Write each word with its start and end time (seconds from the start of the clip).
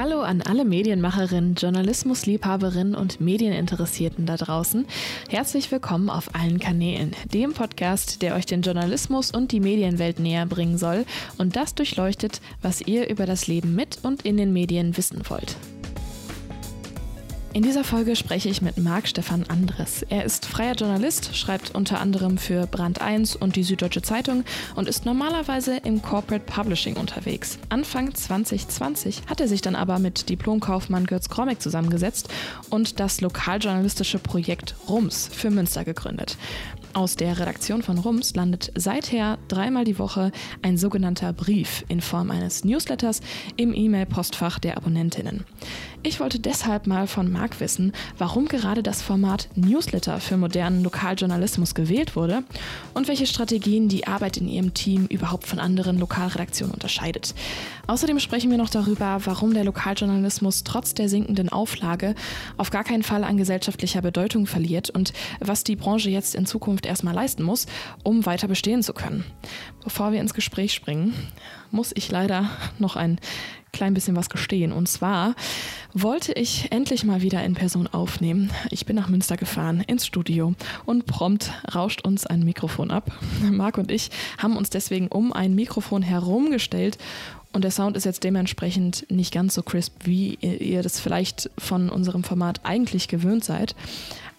Hallo 0.00 0.22
an 0.22 0.40
alle 0.40 0.64
Medienmacherinnen, 0.64 1.56
Journalismusliebhaberinnen 1.56 2.94
und 2.94 3.20
Medieninteressierten 3.20 4.24
da 4.24 4.38
draußen. 4.38 4.86
Herzlich 5.28 5.70
willkommen 5.70 6.08
auf 6.08 6.34
allen 6.34 6.58
Kanälen, 6.58 7.14
dem 7.34 7.52
Podcast, 7.52 8.22
der 8.22 8.34
euch 8.34 8.46
den 8.46 8.62
Journalismus 8.62 9.30
und 9.30 9.52
die 9.52 9.60
Medienwelt 9.60 10.18
näher 10.18 10.46
bringen 10.46 10.78
soll 10.78 11.04
und 11.36 11.54
das 11.54 11.74
durchleuchtet, 11.74 12.40
was 12.62 12.80
ihr 12.80 13.10
über 13.10 13.26
das 13.26 13.46
Leben 13.46 13.74
mit 13.74 13.98
und 14.02 14.22
in 14.22 14.38
den 14.38 14.54
Medien 14.54 14.96
wissen 14.96 15.20
wollt. 15.28 15.58
In 17.52 17.62
dieser 17.62 17.82
Folge 17.82 18.14
spreche 18.14 18.48
ich 18.48 18.62
mit 18.62 18.78
Marc 18.78 19.08
Stefan 19.08 19.42
Andres. 19.48 20.04
Er 20.08 20.24
ist 20.24 20.46
freier 20.46 20.76
Journalist, 20.76 21.36
schreibt 21.36 21.74
unter 21.74 22.00
anderem 22.00 22.38
für 22.38 22.68
Brand 22.68 23.00
1 23.00 23.34
und 23.34 23.56
die 23.56 23.64
Süddeutsche 23.64 24.02
Zeitung 24.02 24.44
und 24.76 24.86
ist 24.86 25.04
normalerweise 25.04 25.78
im 25.78 26.00
Corporate 26.00 26.44
Publishing 26.44 26.96
unterwegs. 26.96 27.58
Anfang 27.68 28.14
2020 28.14 29.22
hat 29.26 29.40
er 29.40 29.48
sich 29.48 29.62
dann 29.62 29.74
aber 29.74 29.98
mit 29.98 30.28
Diplomkaufmann 30.28 31.06
Götz 31.06 31.28
Kromek 31.28 31.60
zusammengesetzt 31.60 32.28
und 32.70 33.00
das 33.00 33.20
lokaljournalistische 33.20 34.20
Projekt 34.20 34.76
RUMS 34.88 35.28
für 35.32 35.50
Münster 35.50 35.84
gegründet. 35.84 36.36
Aus 36.92 37.16
der 37.16 37.38
Redaktion 37.38 37.82
von 37.82 37.98
Rums 37.98 38.34
landet 38.34 38.72
seither 38.76 39.38
dreimal 39.46 39.84
die 39.84 39.98
Woche 39.98 40.32
ein 40.62 40.76
sogenannter 40.76 41.32
Brief 41.32 41.84
in 41.88 42.00
Form 42.00 42.30
eines 42.30 42.64
Newsletters 42.64 43.20
im 43.56 43.74
E-Mail-Postfach 43.74 44.58
der 44.58 44.76
Abonnentinnen. 44.76 45.44
Ich 46.02 46.18
wollte 46.18 46.40
deshalb 46.40 46.86
mal 46.86 47.06
von 47.06 47.30
Marc 47.30 47.60
wissen, 47.60 47.92
warum 48.16 48.48
gerade 48.48 48.82
das 48.82 49.02
Format 49.02 49.48
Newsletter 49.54 50.18
für 50.18 50.38
modernen 50.38 50.82
Lokaljournalismus 50.82 51.74
gewählt 51.74 52.16
wurde 52.16 52.42
und 52.94 53.06
welche 53.06 53.26
Strategien 53.26 53.90
die 53.90 54.06
Arbeit 54.06 54.38
in 54.38 54.48
ihrem 54.48 54.72
Team 54.72 55.04
überhaupt 55.06 55.46
von 55.46 55.58
anderen 55.58 55.98
Lokalredaktionen 55.98 56.72
unterscheidet. 56.72 57.34
Außerdem 57.86 58.18
sprechen 58.18 58.50
wir 58.50 58.56
noch 58.56 58.70
darüber, 58.70 59.20
warum 59.26 59.52
der 59.52 59.64
Lokaljournalismus 59.64 60.64
trotz 60.64 60.94
der 60.94 61.10
sinkenden 61.10 61.50
Auflage 61.50 62.14
auf 62.56 62.70
gar 62.70 62.84
keinen 62.84 63.02
Fall 63.02 63.22
an 63.22 63.36
gesellschaftlicher 63.36 64.00
Bedeutung 64.00 64.46
verliert 64.46 64.88
und 64.88 65.12
was 65.38 65.64
die 65.64 65.76
Branche 65.76 66.08
jetzt 66.08 66.34
in 66.34 66.46
Zukunft 66.46 66.86
erstmal 66.86 67.14
leisten 67.14 67.42
muss, 67.42 67.66
um 68.04 68.24
weiter 68.24 68.48
bestehen 68.48 68.82
zu 68.82 68.94
können. 68.94 69.24
Bevor 69.84 70.12
wir 70.12 70.20
ins 70.20 70.32
Gespräch 70.32 70.72
springen, 70.72 71.12
muss 71.70 71.92
ich 71.94 72.10
leider 72.10 72.48
noch 72.78 72.96
ein 72.96 73.20
klein 73.72 73.94
bisschen 73.94 74.16
was 74.16 74.30
gestehen. 74.30 74.72
Und 74.72 74.88
zwar 74.88 75.34
wollte 75.92 76.32
ich 76.32 76.70
endlich 76.70 77.04
mal 77.04 77.22
wieder 77.22 77.42
in 77.44 77.54
Person 77.54 77.86
aufnehmen. 77.86 78.50
Ich 78.70 78.86
bin 78.86 78.96
nach 78.96 79.08
Münster 79.08 79.36
gefahren, 79.36 79.82
ins 79.86 80.06
Studio 80.06 80.54
und 80.86 81.06
prompt 81.06 81.52
rauscht 81.74 82.04
uns 82.04 82.26
ein 82.26 82.44
Mikrofon 82.44 82.90
ab. 82.90 83.10
Marc 83.50 83.78
und 83.78 83.90
ich 83.90 84.10
haben 84.38 84.56
uns 84.56 84.70
deswegen 84.70 85.08
um 85.08 85.32
ein 85.32 85.54
Mikrofon 85.54 86.02
herumgestellt 86.02 86.98
und 87.52 87.64
der 87.64 87.72
Sound 87.72 87.96
ist 87.96 88.04
jetzt 88.04 88.22
dementsprechend 88.22 89.10
nicht 89.10 89.34
ganz 89.34 89.54
so 89.54 89.62
crisp, 89.62 89.94
wie 90.04 90.34
ihr 90.34 90.82
das 90.82 91.00
vielleicht 91.00 91.50
von 91.58 91.90
unserem 91.90 92.22
Format 92.22 92.60
eigentlich 92.62 93.08
gewöhnt 93.08 93.44
seid. 93.44 93.74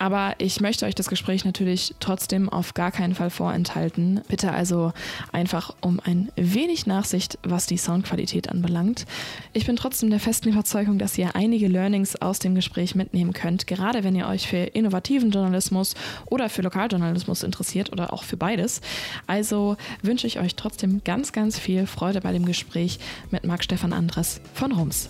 Aber 0.02 0.34
ich 0.40 0.60
möchte 0.62 0.88
euch 0.88 0.96
das 0.96 1.10
Gespräch 1.10 1.46
natürlich 1.46 1.94
trotzdem 2.00 2.50
auf 2.50 2.74
gar 2.74 2.92
keinen 2.92 3.14
Fall 3.14 3.30
vorenthalten. 3.30 4.22
Bitte 4.28 4.52
also 4.52 4.94
einfach 5.32 5.76
um 5.80 6.00
ein 6.04 6.32
wenig 6.36 6.88
Nachsicht, 6.88 7.38
was 7.44 7.68
die 7.68 7.78
Soundqualität 7.78 8.50
anbelangt. 8.50 9.06
Ich 9.54 9.68
bin 9.68 9.76
trotzdem 9.76 10.10
der 10.10 10.20
festen 10.20 10.50
Überzeugung, 10.50 10.98
dass 10.98 11.20
ihr 11.20 11.36
einige 11.36 11.68
Learnings 11.68 12.20
aus 12.20 12.40
dem 12.40 12.56
Gespräch 12.56 12.96
mitnehmen 12.96 13.34
könnt, 13.34 13.68
gerade 13.68 14.04
wenn 14.04 14.16
ihr 14.16 14.28
euch 14.28 14.48
für 14.48 14.58
innovativen 14.58 15.30
Journalismus 15.30 15.94
oder 16.26 16.50
für 16.50 16.64
Lokaljournalismus 16.64 17.44
interessiert 17.44 17.92
oder 17.92 18.12
auch 18.12 18.24
für 18.24 18.38
beides. 18.38 18.82
Also 19.28 19.78
wünsche 20.02 20.26
ich 20.26 20.40
euch 20.40 20.56
trotzdem 20.56 21.04
ganz, 21.04 21.32
ganz 21.32 21.60
viel 21.60 21.86
Freude 21.86 22.22
bei 22.22 22.32
dem 22.32 22.48
Gespräch 22.48 22.98
mit 23.30 23.46
Marc 23.46 23.64
Stefan 23.64 23.94
Andres 23.94 24.42
von 24.56 24.72
Rums. 24.72 25.10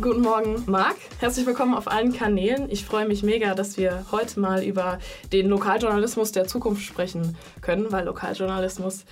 Guten 0.00 0.22
Morgen, 0.22 0.64
Marc. 0.66 0.96
Herzlich 1.20 1.46
willkommen 1.46 1.74
auf 1.74 1.86
allen 1.86 2.12
Kanälen. 2.12 2.68
Ich 2.68 2.84
freue 2.84 3.06
mich 3.06 3.22
mega, 3.22 3.54
dass 3.54 3.76
wir 3.76 4.04
heute 4.10 4.40
mal 4.40 4.64
über 4.64 4.98
den 5.32 5.48
Lokaljournalismus 5.48 6.32
der 6.32 6.48
Zukunft 6.48 6.82
sprechen 6.82 7.36
können, 7.60 7.92
weil 7.92 8.04
Lokaljournalismus 8.04 9.04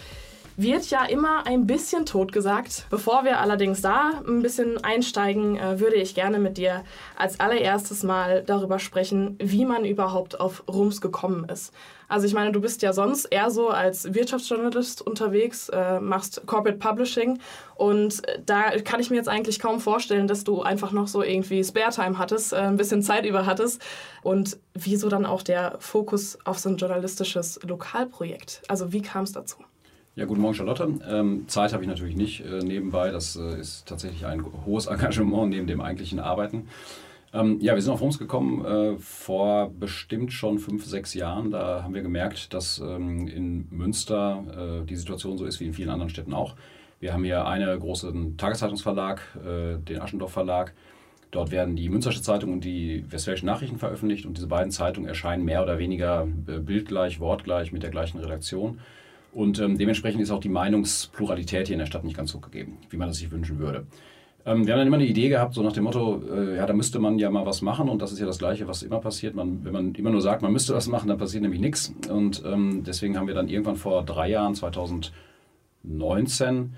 wird 0.56 0.90
ja 0.90 1.04
immer 1.04 1.46
ein 1.46 1.66
bisschen 1.66 2.06
totgesagt. 2.06 2.86
Bevor 2.90 3.24
wir 3.24 3.40
allerdings 3.40 3.80
da 3.80 4.22
ein 4.26 4.42
bisschen 4.42 4.82
einsteigen, 4.84 5.56
äh, 5.56 5.80
würde 5.80 5.96
ich 5.96 6.14
gerne 6.14 6.38
mit 6.38 6.58
dir 6.58 6.84
als 7.16 7.40
allererstes 7.40 8.02
mal 8.02 8.42
darüber 8.44 8.78
sprechen, 8.78 9.36
wie 9.38 9.64
man 9.64 9.84
überhaupt 9.84 10.40
auf 10.40 10.64
Rums 10.68 11.00
gekommen 11.00 11.46
ist. 11.48 11.72
Also 12.12 12.26
ich 12.26 12.34
meine, 12.34 12.52
du 12.52 12.60
bist 12.60 12.82
ja 12.82 12.92
sonst 12.92 13.24
eher 13.24 13.50
so 13.50 13.70
als 13.70 14.12
Wirtschaftsjournalist 14.12 15.00
unterwegs, 15.00 15.70
äh, 15.70 15.98
machst 15.98 16.42
Corporate 16.46 16.76
Publishing 16.76 17.38
und 17.74 18.28
äh, 18.28 18.38
da 18.44 18.78
kann 18.80 19.00
ich 19.00 19.08
mir 19.08 19.16
jetzt 19.16 19.30
eigentlich 19.30 19.58
kaum 19.58 19.80
vorstellen, 19.80 20.28
dass 20.28 20.44
du 20.44 20.60
einfach 20.60 20.92
noch 20.92 21.08
so 21.08 21.22
irgendwie 21.22 21.64
Spare-Time 21.64 22.18
hattest, 22.18 22.52
äh, 22.52 22.56
ein 22.56 22.76
bisschen 22.76 23.02
Zeit 23.02 23.24
über 23.24 23.46
hattest 23.46 23.80
und 24.22 24.58
wieso 24.74 25.08
dann 25.08 25.24
auch 25.24 25.40
der 25.40 25.76
Fokus 25.78 26.38
auf 26.44 26.58
so 26.58 26.68
ein 26.68 26.76
journalistisches 26.76 27.58
Lokalprojekt? 27.62 28.60
Also 28.68 28.92
wie 28.92 29.00
kam 29.00 29.24
es 29.24 29.32
dazu? 29.32 29.56
Ja, 30.14 30.26
guten 30.26 30.42
Morgen, 30.42 30.52
Charlotte. 30.52 30.86
Ähm, 31.08 31.48
Zeit 31.48 31.72
habe 31.72 31.82
ich 31.84 31.88
natürlich 31.88 32.16
nicht 32.16 32.44
äh, 32.44 32.58
nebenbei. 32.58 33.10
Das 33.10 33.34
äh, 33.34 33.58
ist 33.58 33.88
tatsächlich 33.88 34.26
ein 34.26 34.44
hohes 34.66 34.84
Engagement 34.88 35.48
neben 35.48 35.66
dem 35.66 35.80
eigentlichen 35.80 36.20
Arbeiten. 36.20 36.68
Ähm, 37.32 37.58
ja, 37.62 37.74
wir 37.74 37.80
sind 37.80 37.94
auf 37.94 38.02
Rums 38.02 38.18
gekommen 38.18 38.62
äh, 38.62 38.98
vor 38.98 39.70
bestimmt 39.70 40.30
schon 40.34 40.58
fünf, 40.58 40.84
sechs 40.84 41.14
Jahren. 41.14 41.50
Da 41.50 41.82
haben 41.82 41.94
wir 41.94 42.02
gemerkt, 42.02 42.52
dass 42.52 42.78
ähm, 42.78 43.26
in 43.26 43.68
Münster 43.70 44.82
äh, 44.82 44.86
die 44.86 44.96
Situation 44.96 45.38
so 45.38 45.46
ist 45.46 45.60
wie 45.60 45.64
in 45.64 45.72
vielen 45.72 45.88
anderen 45.88 46.10
Städten 46.10 46.34
auch. 46.34 46.56
Wir 47.00 47.14
haben 47.14 47.24
hier 47.24 47.46
einen 47.46 47.80
großen 47.80 48.36
Tageszeitungsverlag, 48.36 49.22
äh, 49.42 49.78
den 49.78 50.02
Aschendorf 50.02 50.32
Verlag. 50.32 50.74
Dort 51.30 51.52
werden 51.52 51.74
die 51.74 51.88
Münstersche 51.88 52.20
Zeitung 52.20 52.52
und 52.52 52.64
die 52.64 53.10
Westfälischen 53.10 53.46
Nachrichten 53.46 53.78
veröffentlicht 53.78 54.26
und 54.26 54.36
diese 54.36 54.46
beiden 54.46 54.72
Zeitungen 54.72 55.08
erscheinen 55.08 55.46
mehr 55.46 55.62
oder 55.62 55.78
weniger 55.78 56.28
äh, 56.48 56.58
bildgleich, 56.58 57.18
wortgleich 57.18 57.72
mit 57.72 57.82
der 57.82 57.90
gleichen 57.90 58.18
Redaktion. 58.18 58.78
Und 59.32 59.58
ähm, 59.60 59.78
dementsprechend 59.78 60.22
ist 60.22 60.30
auch 60.30 60.40
die 60.40 60.50
Meinungspluralität 60.50 61.66
hier 61.66 61.74
in 61.74 61.80
der 61.80 61.86
Stadt 61.86 62.04
nicht 62.04 62.16
ganz 62.16 62.34
hoch 62.34 62.42
gegeben, 62.42 62.76
wie 62.90 62.98
man 62.98 63.08
das 63.08 63.16
sich 63.16 63.30
wünschen 63.30 63.58
würde. 63.58 63.86
Ähm, 64.44 64.66
wir 64.66 64.74
haben 64.74 64.80
dann 64.80 64.88
immer 64.88 64.96
eine 64.96 65.06
Idee 65.06 65.28
gehabt, 65.28 65.54
so 65.54 65.62
nach 65.62 65.72
dem 65.72 65.84
Motto, 65.84 66.20
äh, 66.30 66.56
ja, 66.56 66.66
da 66.66 66.74
müsste 66.74 66.98
man 66.98 67.18
ja 67.18 67.30
mal 67.30 67.46
was 67.46 67.62
machen 67.62 67.88
und 67.88 68.02
das 68.02 68.12
ist 68.12 68.18
ja 68.18 68.26
das 68.26 68.38
Gleiche, 68.38 68.68
was 68.68 68.82
immer 68.82 68.98
passiert. 68.98 69.34
Man, 69.34 69.64
wenn 69.64 69.72
man 69.72 69.94
immer 69.94 70.10
nur 70.10 70.20
sagt, 70.20 70.42
man 70.42 70.52
müsste 70.52 70.74
was 70.74 70.88
machen, 70.88 71.08
dann 71.08 71.18
passiert 71.18 71.42
nämlich 71.42 71.60
nichts. 71.60 71.94
Und 72.10 72.42
ähm, 72.44 72.82
deswegen 72.84 73.16
haben 73.16 73.26
wir 73.26 73.34
dann 73.34 73.48
irgendwann 73.48 73.76
vor 73.76 74.04
drei 74.04 74.28
Jahren, 74.28 74.54
2019, 74.54 76.74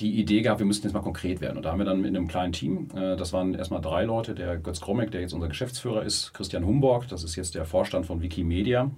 die 0.00 0.18
Idee 0.18 0.42
gehabt, 0.42 0.58
wir 0.58 0.66
müssten 0.66 0.86
jetzt 0.86 0.94
mal 0.94 1.00
konkret 1.00 1.40
werden. 1.40 1.58
Und 1.58 1.64
da 1.64 1.70
haben 1.70 1.78
wir 1.78 1.84
dann 1.84 2.04
in 2.04 2.16
einem 2.16 2.26
kleinen 2.26 2.52
Team, 2.52 2.88
äh, 2.96 3.16
das 3.16 3.32
waren 3.32 3.54
erstmal 3.54 3.80
drei 3.80 4.04
Leute, 4.04 4.34
der 4.34 4.56
Götz 4.56 4.80
Kromek, 4.80 5.10
der 5.10 5.20
jetzt 5.20 5.34
unser 5.34 5.48
Geschäftsführer 5.48 6.02
ist, 6.02 6.32
Christian 6.32 6.66
Humborg, 6.66 7.06
das 7.08 7.22
ist 7.22 7.36
jetzt 7.36 7.54
der 7.54 7.66
Vorstand 7.66 8.06
von 8.06 8.22
Wikimedia, 8.22 8.90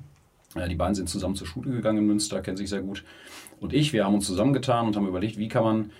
die 0.69 0.75
beiden 0.75 0.95
sind 0.95 1.09
zusammen 1.09 1.37
zur 1.37 1.47
Schule 1.47 1.71
gegangen 1.71 1.99
in 1.99 2.07
Münster, 2.07 2.41
kennen 2.41 2.57
sich 2.57 2.71
sehr 2.71 2.83
gut. 2.83 3.05
Und 3.61 3.73
ich, 3.73 3.93
wir 3.93 4.05
haben 4.05 4.15
uns 4.15 4.27
zusammengetan 4.27 4.87
und 4.87 4.97
haben 4.97 5.07
überlegt, 5.07 5.39
wie 5.39 5.49
kann 5.49 5.65
man 5.65 5.91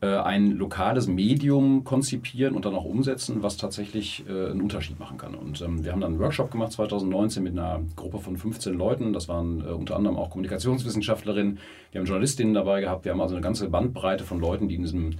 äh, 0.00 0.06
ein 0.06 0.52
lokales 0.52 1.08
Medium 1.08 1.82
konzipieren 1.82 2.54
und 2.54 2.64
dann 2.64 2.74
auch 2.76 2.84
umsetzen, 2.84 3.42
was 3.42 3.56
tatsächlich 3.56 4.24
äh, 4.28 4.50
einen 4.50 4.60
Unterschied 4.60 5.00
machen 5.00 5.18
kann. 5.18 5.34
Und 5.34 5.60
ähm, 5.60 5.84
wir 5.84 5.90
haben 5.90 6.00
dann 6.00 6.12
einen 6.12 6.20
Workshop 6.20 6.52
gemacht 6.52 6.70
2019 6.70 7.42
mit 7.42 7.54
einer 7.54 7.80
Gruppe 7.96 8.20
von 8.20 8.36
15 8.36 8.74
Leuten. 8.74 9.12
Das 9.12 9.28
waren 9.28 9.60
äh, 9.60 9.70
unter 9.70 9.96
anderem 9.96 10.16
auch 10.16 10.30
Kommunikationswissenschaftlerinnen. 10.30 11.58
Wir 11.90 12.00
haben 12.00 12.06
Journalistinnen 12.06 12.54
dabei 12.54 12.80
gehabt. 12.80 13.06
Wir 13.06 13.12
haben 13.12 13.20
also 13.20 13.34
eine 13.34 13.42
ganze 13.42 13.68
Bandbreite 13.70 14.22
von 14.22 14.38
Leuten, 14.38 14.68
die 14.68 14.76
in 14.76 14.82
diesem 14.82 15.10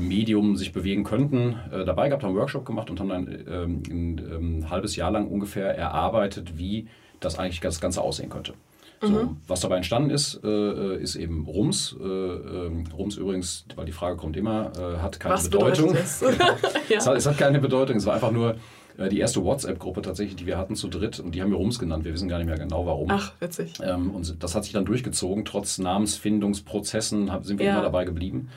Medium 0.00 0.56
sich 0.56 0.72
bewegen 0.72 1.04
könnten, 1.04 1.54
dabei 1.70 2.08
gehabt, 2.08 2.24
haben 2.24 2.30
einen 2.30 2.38
Workshop 2.40 2.66
gemacht 2.66 2.90
und 2.90 2.98
haben 2.98 3.08
dann 3.08 3.28
ähm, 3.48 3.82
ein, 3.88 4.18
ähm, 4.18 4.68
halbes 4.68 4.96
Jahr 4.96 5.12
lang 5.12 5.28
ungefähr 5.28 5.78
erarbeitet, 5.78 6.58
wie 6.58 6.88
das 7.20 7.38
eigentlich 7.38 7.60
das 7.60 7.80
Ganze 7.80 8.02
aussehen 8.02 8.30
könnte. 8.30 8.54
So, 9.00 9.08
mhm. 9.08 9.36
Was 9.46 9.60
dabei 9.60 9.76
entstanden 9.76 10.10
ist, 10.10 10.40
äh, 10.42 10.96
ist 10.96 11.16
eben 11.16 11.46
Rums. 11.46 11.94
Äh, 12.00 12.04
ähm, 12.04 12.84
Rums 12.96 13.16
übrigens, 13.16 13.66
weil 13.74 13.84
die 13.84 13.92
Frage 13.92 14.16
kommt 14.16 14.36
immer, 14.36 14.72
äh, 14.78 14.98
hat 14.98 15.20
keine 15.20 15.34
was 15.34 15.50
Bedeutung. 15.50 15.94
Es? 15.94 16.20
ja. 16.88 16.96
es, 16.96 17.06
hat, 17.06 17.16
es, 17.16 17.26
hat, 17.26 17.36
keine 17.36 17.60
Bedeutung. 17.60 17.96
Es 17.96 18.06
war 18.06 18.14
einfach 18.14 18.30
nur 18.30 18.56
äh, 18.96 19.08
die 19.10 19.18
erste 19.18 19.44
WhatsApp-Gruppe 19.44 20.00
tatsächlich, 20.00 20.36
die 20.36 20.46
wir 20.46 20.56
hatten 20.56 20.76
zu 20.76 20.88
dritt 20.88 21.20
und 21.20 21.34
die 21.34 21.42
haben 21.42 21.50
wir 21.50 21.58
Rums 21.58 21.78
genannt. 21.78 22.04
Wir 22.04 22.14
wissen 22.14 22.28
gar 22.28 22.38
nicht 22.38 22.46
mehr 22.46 22.58
genau 22.58 22.86
warum. 22.86 23.08
Ach, 23.10 23.32
witzig. 23.38 23.74
Ähm, 23.82 24.14
und 24.14 24.42
das 24.42 24.54
hat 24.54 24.64
sich 24.64 24.72
dann 24.72 24.86
durchgezogen. 24.86 25.44
Trotz 25.44 25.78
Namensfindungsprozessen 25.78 27.30
sind 27.42 27.58
wir 27.58 27.66
ja. 27.66 27.74
immer 27.74 27.82
dabei 27.82 28.06
geblieben. 28.06 28.48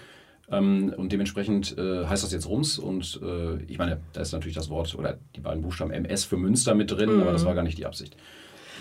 Ähm, 0.49 0.93
und 0.95 1.11
dementsprechend 1.11 1.77
äh, 1.77 2.05
heißt 2.05 2.23
das 2.23 2.31
jetzt 2.31 2.47
Rums. 2.47 2.79
Und 2.79 3.19
äh, 3.21 3.61
ich 3.63 3.77
meine, 3.77 3.99
da 4.13 4.21
ist 4.21 4.31
natürlich 4.31 4.55
das 4.55 4.69
Wort 4.69 4.95
oder 4.95 5.17
die 5.35 5.41
beiden 5.41 5.61
Buchstaben 5.61 5.91
MS 5.91 6.23
für 6.23 6.37
Münster 6.37 6.75
mit 6.75 6.91
drin, 6.91 7.13
mhm. 7.15 7.21
aber 7.21 7.33
das 7.33 7.43
war 7.43 7.55
gar 7.55 7.63
nicht 7.63 7.77
die 7.77 7.85
Absicht. 7.85 8.15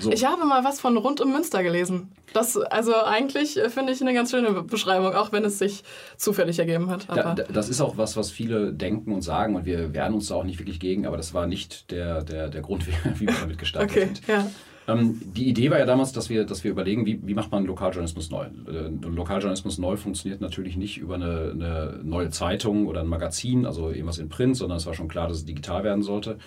So. 0.00 0.12
Ich 0.12 0.25
habe 0.25 0.45
mal 0.45 0.65
was 0.65 0.81
von 0.81 0.97
rund 0.97 1.21
um 1.21 1.33
Münster 1.33 1.62
gelesen. 1.62 2.12
Das, 2.33 2.56
also 2.56 2.95
eigentlich 2.95 3.56
äh, 3.56 3.71
finde 3.71 3.93
ich 3.93 4.00
eine 4.00 4.15
ganz 4.15 4.31
schöne 4.31 4.62
Beschreibung, 4.62 5.15
auch 5.15 5.33
wenn 5.33 5.45
es 5.45 5.59
sich 5.59 5.83
zufällig 6.17 6.59
ergeben 6.59 6.91
hat. 6.91 7.09
Da, 7.09 7.35
das 7.35 7.69
ist 7.69 7.81
auch 7.81 7.97
was, 7.97 8.17
was 8.17 8.31
viele 8.31 8.73
denken 8.73 9.12
und 9.12 9.23
sagen 9.23 9.56
und 9.56 9.65
wir 9.65 9.95
wehren 9.95 10.15
uns 10.15 10.29
da 10.29 10.37
auch 10.37 10.45
nicht 10.45 10.59
wirklich 10.59 10.81
gegen, 10.81 11.06
aber 11.06 11.17
das 11.17 11.35
war 11.35 11.47
nicht 11.47 11.91
der, 11.91 12.23
der, 12.23 12.49
der 12.49 12.61
Grund, 12.61 12.87
wie, 12.87 12.93
wie 13.21 13.27
wir 13.27 13.35
damit 13.41 13.59
gestartet 13.59 13.91
okay, 13.91 14.06
sind. 14.06 14.29
Ja. 14.29 14.47
Ähm, 14.89 15.21
die 15.37 15.49
Idee 15.49 15.71
war 15.71 15.79
ja 15.79 15.85
damals, 15.85 16.12
dass 16.12 16.31
wir, 16.31 16.45
dass 16.45 16.65
wir 16.65 16.71
überlegen, 16.71 17.05
wie, 17.05 17.21
wie 17.23 17.35
macht 17.35 17.53
man 17.53 17.67
Lokaljournalismus 17.67 18.31
neu. 18.31 18.47
Äh, 18.47 18.89
Lokaljournalismus 19.03 19.79
neu 19.79 19.97
funktioniert 19.97 20.41
natürlich 20.41 20.77
nicht 20.77 20.97
über 20.97 21.17
eine, 21.17 21.50
eine, 21.53 22.00
neue 22.03 22.31
Zeitung 22.31 22.87
oder 22.87 23.00
ein 23.00 23.06
Magazin, 23.06 23.67
also 23.67 23.91
irgendwas 23.91 24.19
in 24.19 24.31
Print, 24.31 24.56
sondern 24.56 24.79
es 24.79 24.87
war 24.87 24.95
schon 24.95 25.09
klar, 25.09 25.29
dass 25.29 25.39
es 25.39 25.45
digital 25.45 25.85
werden 25.85 26.03
sollte. 26.03 26.39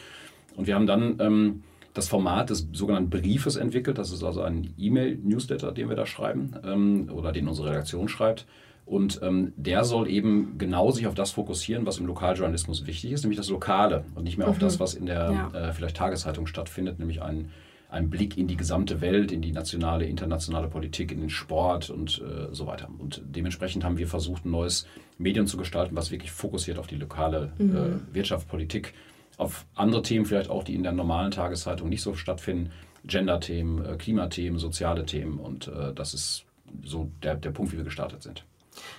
Und 0.55 0.65
wir 0.65 0.73
haben 0.73 0.87
dann 0.87 1.17
ähm, 1.19 1.63
das 1.93 2.07
Format 2.07 2.49
des 2.49 2.67
sogenannten 2.71 3.09
Briefes 3.09 3.55
entwickelt. 3.55 3.97
Das 3.97 4.11
ist 4.11 4.23
also 4.23 4.41
ein 4.41 4.73
E-Mail-Newsletter, 4.77 5.71
den 5.71 5.89
wir 5.89 5.95
da 5.95 6.05
schreiben 6.05 6.53
ähm, 6.63 7.09
oder 7.13 7.31
den 7.31 7.47
unsere 7.47 7.69
Redaktion 7.69 8.07
schreibt. 8.07 8.45
Und 8.85 9.21
ähm, 9.23 9.53
der 9.55 9.83
soll 9.83 10.09
eben 10.09 10.57
genau 10.57 10.91
sich 10.91 11.07
auf 11.07 11.13
das 11.13 11.31
fokussieren, 11.31 11.85
was 11.85 11.99
im 11.99 12.07
Lokaljournalismus 12.07 12.87
wichtig 12.87 13.11
ist, 13.11 13.23
nämlich 13.23 13.37
das 13.37 13.49
Lokale 13.49 14.03
und 14.15 14.23
nicht 14.23 14.37
mehr 14.37 14.47
mhm. 14.47 14.51
auf 14.51 14.59
das, 14.59 14.79
was 14.79 14.95
in 14.95 15.05
der 15.05 15.49
ja. 15.53 15.69
äh, 15.69 15.73
vielleicht 15.73 15.95
Tageszeitung 15.97 16.47
stattfindet, 16.47 16.99
nämlich 16.99 17.21
ein, 17.21 17.51
ein 17.89 18.09
Blick 18.09 18.37
in 18.37 18.47
die 18.47 18.57
gesamte 18.57 18.99
Welt, 18.99 19.31
in 19.31 19.41
die 19.41 19.51
nationale, 19.51 20.05
internationale 20.05 20.67
Politik, 20.67 21.11
in 21.11 21.21
den 21.21 21.29
Sport 21.29 21.89
und 21.89 22.21
äh, 22.21 22.53
so 22.53 22.67
weiter. 22.67 22.89
Und 22.97 23.21
dementsprechend 23.23 23.83
haben 23.83 23.97
wir 23.97 24.07
versucht, 24.07 24.45
ein 24.45 24.51
neues 24.51 24.87
Medium 25.17 25.45
zu 25.45 25.57
gestalten, 25.57 25.95
was 25.95 26.11
wirklich 26.11 26.31
fokussiert 26.31 26.77
auf 26.77 26.87
die 26.87 26.95
lokale 26.95 27.53
mhm. 27.59 27.75
äh, 27.75 28.15
Wirtschaft, 28.15 28.47
Politik 28.47 28.93
auf 29.37 29.65
andere 29.75 30.01
Themen 30.01 30.25
vielleicht 30.25 30.49
auch, 30.49 30.63
die 30.63 30.75
in 30.75 30.83
der 30.83 30.91
normalen 30.91 31.31
Tageszeitung 31.31 31.89
nicht 31.89 32.01
so 32.01 32.13
stattfinden. 32.13 32.71
Gender-Themen, 33.03 33.85
äh, 33.85 33.97
Klimathemen, 33.97 34.59
soziale 34.59 35.05
Themen. 35.05 35.39
Und 35.39 35.67
äh, 35.67 35.93
das 35.93 36.13
ist 36.13 36.45
so 36.85 37.09
der, 37.23 37.35
der 37.35 37.51
Punkt, 37.51 37.71
wie 37.73 37.77
wir 37.77 37.83
gestartet 37.83 38.21
sind. 38.21 38.45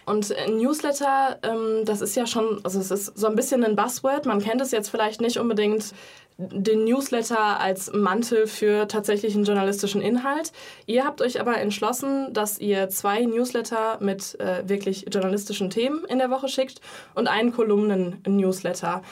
Und 0.04 0.34
Newsletter, 0.48 1.38
ähm, 1.42 1.84
das 1.84 2.00
ist 2.02 2.14
ja 2.14 2.26
schon, 2.26 2.60
also 2.62 2.78
es 2.78 2.90
ist 2.90 3.16
so 3.16 3.26
ein 3.26 3.36
bisschen 3.36 3.64
ein 3.64 3.76
Buzzword. 3.76 4.26
Man 4.26 4.40
kennt 4.40 4.60
es 4.60 4.70
jetzt 4.70 4.90
vielleicht 4.90 5.20
nicht 5.20 5.38
unbedingt 5.38 5.94
den 6.38 6.84
Newsletter 6.84 7.60
als 7.60 7.92
Mantel 7.92 8.46
für 8.46 8.88
tatsächlichen 8.88 9.44
journalistischen 9.44 10.00
Inhalt. 10.00 10.52
Ihr 10.86 11.04
habt 11.04 11.20
euch 11.20 11.40
aber 11.40 11.58
entschlossen, 11.58 12.32
dass 12.32 12.58
ihr 12.58 12.88
zwei 12.88 13.24
Newsletter 13.24 13.98
mit 14.00 14.38
äh, 14.40 14.68
wirklich 14.68 15.06
journalistischen 15.12 15.70
Themen 15.70 16.04
in 16.06 16.18
der 16.18 16.30
Woche 16.30 16.48
schickt 16.48 16.80
und 17.14 17.28
einen 17.28 17.52
Kolumnen-Newsletter. 17.52 19.02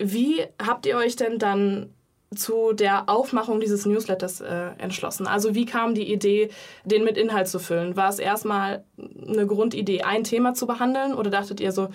Wie 0.00 0.42
habt 0.58 0.86
ihr 0.86 0.96
euch 0.96 1.14
denn 1.14 1.38
dann 1.38 1.90
zu 2.34 2.72
der 2.72 3.08
Aufmachung 3.08 3.60
dieses 3.60 3.86
Newsletters 3.86 4.40
äh, 4.40 4.70
entschlossen? 4.78 5.26
Also 5.26 5.54
wie 5.54 5.66
kam 5.66 5.94
die 5.94 6.10
Idee, 6.10 6.50
den 6.84 7.04
mit 7.04 7.18
Inhalt 7.18 7.48
zu 7.48 7.58
füllen? 7.58 7.96
War 7.96 8.08
es 8.08 8.18
erstmal 8.18 8.84
eine 8.96 9.46
Grundidee, 9.46 10.02
ein 10.02 10.24
Thema 10.24 10.54
zu 10.54 10.66
behandeln 10.66 11.12
oder 11.12 11.30
dachtet 11.30 11.60
ihr 11.60 11.72
so, 11.72 11.88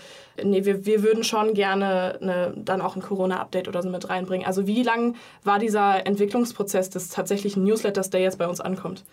nee, 0.43 0.65
wir, 0.65 0.85
wir 0.85 1.03
würden 1.03 1.23
schon 1.23 1.53
gerne 1.53 2.19
eine, 2.21 2.53
dann 2.57 2.81
auch 2.81 2.95
ein 2.95 3.01
Corona-Update 3.01 3.67
oder 3.67 3.81
so 3.81 3.89
mit 3.89 4.09
reinbringen? 4.09 4.45
Also 4.45 4.67
wie 4.67 4.83
lang 4.83 5.15
war 5.43 5.57
dieser 5.57 6.05
Entwicklungsprozess 6.05 6.89
des 6.89 7.09
tatsächlichen 7.09 7.63
Newsletters, 7.63 8.09
der 8.09 8.19
jetzt 8.21 8.37
bei 8.37 8.47
uns 8.47 8.59
ankommt? 8.59 9.05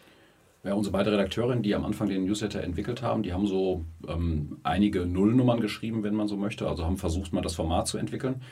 Ja, 0.64 0.74
unsere 0.74 0.92
beiden 0.92 1.12
Redakteurinnen, 1.12 1.62
die 1.62 1.74
am 1.74 1.84
Anfang 1.84 2.08
den 2.08 2.24
Newsletter 2.24 2.62
entwickelt 2.62 3.02
haben, 3.02 3.22
die 3.22 3.32
haben 3.32 3.46
so 3.46 3.84
ähm, 4.08 4.58
einige 4.64 5.06
Nullnummern 5.06 5.60
geschrieben, 5.60 6.02
wenn 6.02 6.14
man 6.14 6.28
so 6.28 6.36
möchte, 6.36 6.68
also 6.68 6.84
haben 6.84 6.98
versucht, 6.98 7.32
mal 7.32 7.42
das 7.42 7.54
Format 7.54 7.88
zu 7.88 7.98
entwickeln. 7.98 8.42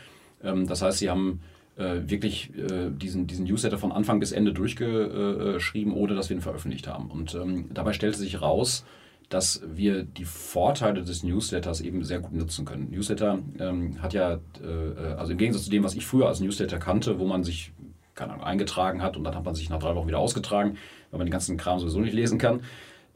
Ähm, 0.43 0.67
das 0.67 0.83
heißt, 0.83 0.99
sie 0.99 1.11
haben 1.11 1.41
äh, 1.77 2.01
wirklich 2.07 2.51
äh, 2.57 2.91
diesen, 2.91 3.27
diesen 3.27 3.47
Newsletter 3.47 3.79
von 3.79 3.93
Anfang 3.93 4.21
bis 4.21 4.33
Ende 4.33 4.53
durchgeschrieben, 4.53 5.93
ohne 5.93 6.15
dass 6.15 6.29
wir 6.29 6.37
ihn 6.37 6.43
veröffentlicht 6.43 6.87
haben. 6.87 7.11
Und 7.11 7.35
ähm, 7.35 7.71
dabei 7.73 7.93
stellte 7.93 8.19
sich 8.19 8.43
raus, 8.43 8.85
dass 9.29 9.63
wir 9.65 10.03
die 10.03 10.25
Vorteile 10.25 11.03
des 11.03 11.23
Newsletters 11.23 11.81
eben 11.81 12.03
sehr 12.03 12.19
gut 12.19 12.33
nutzen 12.33 12.65
können. 12.65 12.91
Newsletter 12.91 13.39
ähm, 13.61 14.03
hat 14.03 14.13
ja, 14.13 14.41
äh, 14.63 15.15
also 15.17 15.33
im 15.33 15.39
Gegensatz 15.39 15.65
zu 15.65 15.71
dem, 15.71 15.85
was 15.85 15.95
ich 15.95 16.05
früher 16.05 16.27
als 16.27 16.41
Newsletter 16.41 16.79
kannte, 16.79 17.21
wo 17.21 17.27
man 17.27 17.45
sich 17.45 17.73
keine 18.21 18.35
Ahnung, 18.35 18.45
eingetragen 18.45 19.03
hat 19.03 19.17
und 19.17 19.25
dann 19.25 19.35
hat 19.35 19.45
man 19.45 19.55
sich 19.55 19.71
nach 19.71 19.79
drei 19.79 19.95
Wochen 19.95 20.09
wieder 20.09 20.19
ausgetragen, 20.19 20.77
weil 21.11 21.19
man 21.19 21.27
den 21.27 21.33
ganzen 21.33 21.57
Kram 21.57 21.79
sowieso 21.79 22.01
nicht 22.01 22.13
lesen 22.13 22.39
kann, 22.39 22.61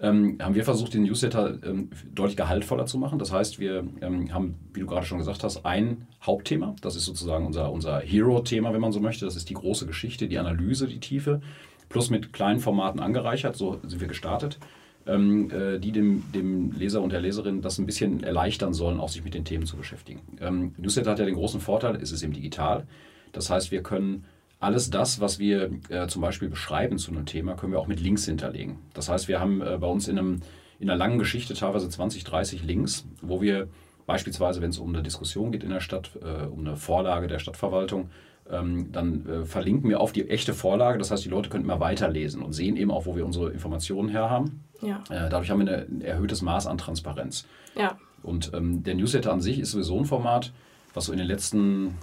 ähm, 0.01 0.39
haben 0.41 0.55
wir 0.55 0.65
versucht, 0.65 0.95
den 0.95 1.05
Newsletter 1.05 1.59
ähm, 1.65 1.91
deutlich 2.15 2.37
gehaltvoller 2.37 2.87
zu 2.87 2.99
machen. 2.99 3.19
Das 3.19 3.33
heißt, 3.33 3.61
wir 3.61 3.85
ähm, 4.01 4.33
haben, 4.33 4.57
wie 4.73 4.81
du 4.81 4.87
gerade 4.87 5.07
schon 5.07 5.19
gesagt 5.19 5.45
hast, 5.45 5.65
ein 5.65 6.07
Hauptthema. 6.23 6.75
Das 6.81 6.97
ist 6.97 7.05
sozusagen 7.05 7.47
unser, 7.47 7.71
unser 7.71 8.01
Hero-Thema, 8.01 8.73
wenn 8.73 8.81
man 8.81 8.93
so 8.93 9.01
möchte. 9.01 9.25
Das 9.25 9.37
ist 9.37 9.51
die 9.51 9.55
große 9.55 9.87
Geschichte, 9.87 10.27
die 10.27 10.39
Analyse, 10.39 10.89
die 10.89 11.01
Tiefe, 11.01 11.41
plus 11.89 12.11
mit 12.11 12.33
kleinen 12.33 12.61
Formaten 12.61 13.01
angereichert. 13.01 13.57
So 13.57 13.79
sind 13.85 14.01
wir 14.01 14.09
gestartet. 14.09 14.59
Ähm, 15.07 15.51
äh, 15.51 15.79
die 15.79 15.93
dem, 15.93 16.25
dem 16.33 16.73
Leser 16.73 17.03
und 17.03 17.13
der 17.13 17.21
Leserin 17.21 17.61
das 17.61 17.79
ein 17.79 17.85
bisschen 17.85 18.25
erleichtern 18.25 18.73
sollen, 18.73 18.99
auch 18.99 19.11
sich 19.11 19.23
mit 19.23 19.35
den 19.35 19.45
Themen 19.45 19.67
zu 19.67 19.77
beschäftigen. 19.77 20.23
Ähm, 20.41 20.75
Newsletter 20.79 21.11
hat 21.11 21.19
ja 21.19 21.27
den 21.27 21.35
großen 21.35 21.61
Vorteil, 21.61 21.97
es 21.97 22.11
ist 22.11 22.23
eben 22.23 22.33
digital. 22.33 22.87
Das 23.33 23.51
heißt, 23.51 23.71
wir 23.71 23.83
können 23.83 24.25
alles 24.65 24.91
das, 24.91 25.21
was 25.21 25.39
wir 25.39 25.71
äh, 25.89 26.07
zum 26.09 26.23
Beispiel 26.23 26.49
beschreiben 26.49 26.99
zu 26.99 27.11
einem 27.11 27.27
Thema, 27.27 27.55
können 27.55 27.73
wir 27.73 27.79
auch 27.79 27.87
mit 27.87 28.01
Links 28.01 28.25
hinterlegen. 28.25 28.79
Das 28.95 29.09
heißt, 29.09 29.29
wir 29.29 29.41
haben 29.41 29.61
äh, 29.61 29.79
bei 29.79 29.87
uns 29.87 30.09
in, 30.09 30.19
einem, 30.19 30.41
in 30.79 30.91
einer 30.91 30.99
langen 30.99 31.19
Geschichte 31.19 31.55
teilweise 31.55 31.89
20, 31.89 32.25
30 32.25 32.65
Links, 32.65 33.07
wo 33.23 33.41
wir 33.41 33.69
beispielsweise, 34.07 34.61
wenn 34.61 34.71
es 34.71 34.79
um 34.79 34.89
eine 34.89 35.03
Diskussion 35.03 35.53
geht 35.53 35.63
in 35.65 35.71
der 35.71 35.81
Stadt, 35.81 36.11
äh, 36.23 36.47
um 36.47 36.61
eine 36.61 36.77
Vorlage 36.77 37.27
der 37.27 37.39
Stadtverwaltung, 37.39 38.11
ähm, 38.51 38.93
dann 38.93 39.27
äh, 39.27 39.45
verlinken 39.45 39.89
wir 39.89 40.01
auf 40.01 40.13
die 40.13 40.29
echte 40.29 40.53
Vorlage. 40.53 40.99
Das 40.99 41.11
heißt, 41.11 41.25
die 41.25 41.31
Leute 41.31 41.49
können 41.49 41.65
immer 41.65 41.81
weiterlesen 41.81 42.43
und 42.43 42.53
sehen 42.53 42.77
eben 42.77 42.91
auch, 42.91 43.07
wo 43.07 43.17
wir 43.17 43.25
unsere 43.25 43.51
Informationen 43.51 44.09
her 44.09 44.29
haben. 44.29 44.65
Ja. 44.83 45.03
Äh, 45.09 45.31
dadurch 45.31 45.51
haben 45.51 45.65
wir 45.67 45.87
ein 45.89 46.01
erhöhtes 46.01 46.43
Maß 46.43 46.67
an 46.67 46.77
Transparenz. 46.79 47.47
Ja. 47.77 47.97
Und 48.23 48.53
ähm, 48.55 48.83
der 48.83 48.95
Newsletter 48.95 49.33
an 49.33 49.41
sich 49.41 49.59
ist 49.59 49.71
sowieso 49.71 49.99
ein 49.99 50.05
Format, 50.05 50.53
was 50.93 51.07
so 51.07 51.13
in 51.13 51.19
den 51.19 51.27
letzten 51.27 51.95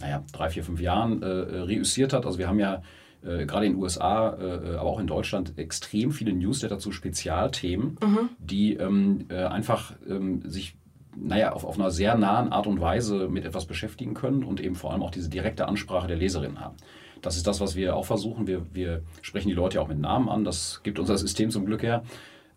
naja, 0.00 0.22
drei, 0.32 0.50
vier, 0.50 0.64
fünf 0.64 0.80
Jahren 0.80 1.22
äh, 1.22 1.26
äh, 1.26 1.60
reüssiert 1.60 2.12
hat. 2.12 2.26
Also 2.26 2.38
wir 2.38 2.48
haben 2.48 2.58
ja 2.58 2.82
äh, 3.24 3.46
gerade 3.46 3.66
in 3.66 3.72
den 3.72 3.82
USA, 3.82 4.36
äh, 4.38 4.76
aber 4.76 4.90
auch 4.90 5.00
in 5.00 5.06
Deutschland 5.06 5.58
extrem 5.58 6.12
viele 6.12 6.32
Newsletter 6.32 6.78
zu 6.78 6.92
Spezialthemen, 6.92 7.98
mhm. 8.02 8.28
die 8.38 8.74
ähm, 8.74 9.26
äh, 9.28 9.44
einfach 9.44 9.94
ähm, 10.08 10.42
sich 10.48 10.76
naja, 11.18 11.52
auf, 11.52 11.64
auf 11.64 11.78
einer 11.78 11.90
sehr 11.90 12.16
nahen 12.16 12.52
Art 12.52 12.66
und 12.66 12.80
Weise 12.80 13.28
mit 13.28 13.44
etwas 13.44 13.64
beschäftigen 13.64 14.14
können 14.14 14.44
und 14.44 14.60
eben 14.60 14.74
vor 14.74 14.92
allem 14.92 15.02
auch 15.02 15.10
diese 15.10 15.30
direkte 15.30 15.66
Ansprache 15.66 16.06
der 16.06 16.16
Leserinnen 16.16 16.60
haben. 16.60 16.76
Das 17.22 17.36
ist 17.36 17.46
das, 17.46 17.60
was 17.60 17.74
wir 17.74 17.96
auch 17.96 18.04
versuchen. 18.04 18.46
Wir, 18.46 18.66
wir 18.72 19.02
sprechen 19.22 19.48
die 19.48 19.54
Leute 19.54 19.76
ja 19.76 19.82
auch 19.82 19.88
mit 19.88 19.98
Namen 19.98 20.28
an. 20.28 20.44
Das 20.44 20.82
gibt 20.82 20.98
unser 20.98 21.16
System 21.16 21.50
zum 21.50 21.64
Glück 21.64 21.82
her. 21.82 22.02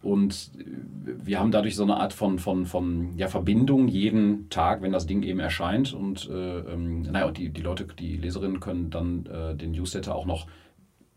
Und 0.01 0.51
wir 1.03 1.39
haben 1.39 1.51
dadurch 1.51 1.75
so 1.75 1.83
eine 1.83 1.97
Art 1.97 2.13
von, 2.13 2.39
von, 2.39 2.65
von 2.65 3.17
ja, 3.17 3.27
Verbindung 3.27 3.89
jeden 3.89 4.49
Tag, 4.49 4.81
wenn 4.81 4.93
das 4.93 5.07
Ding 5.07 5.23
eben 5.23 5.39
erscheint. 5.39 5.93
Und 5.93 6.29
äh, 6.29 6.59
ähm, 6.59 7.01
naja, 7.01 7.31
die, 7.31 7.49
die 7.49 7.61
Leute, 7.61 7.85
die 7.97 8.15
Leserinnen 8.15 8.61
können 8.61 8.89
dann 8.89 9.25
äh, 9.25 9.55
den 9.55 9.71
Newsletter 9.71 10.15
auch 10.15 10.25
noch 10.25 10.47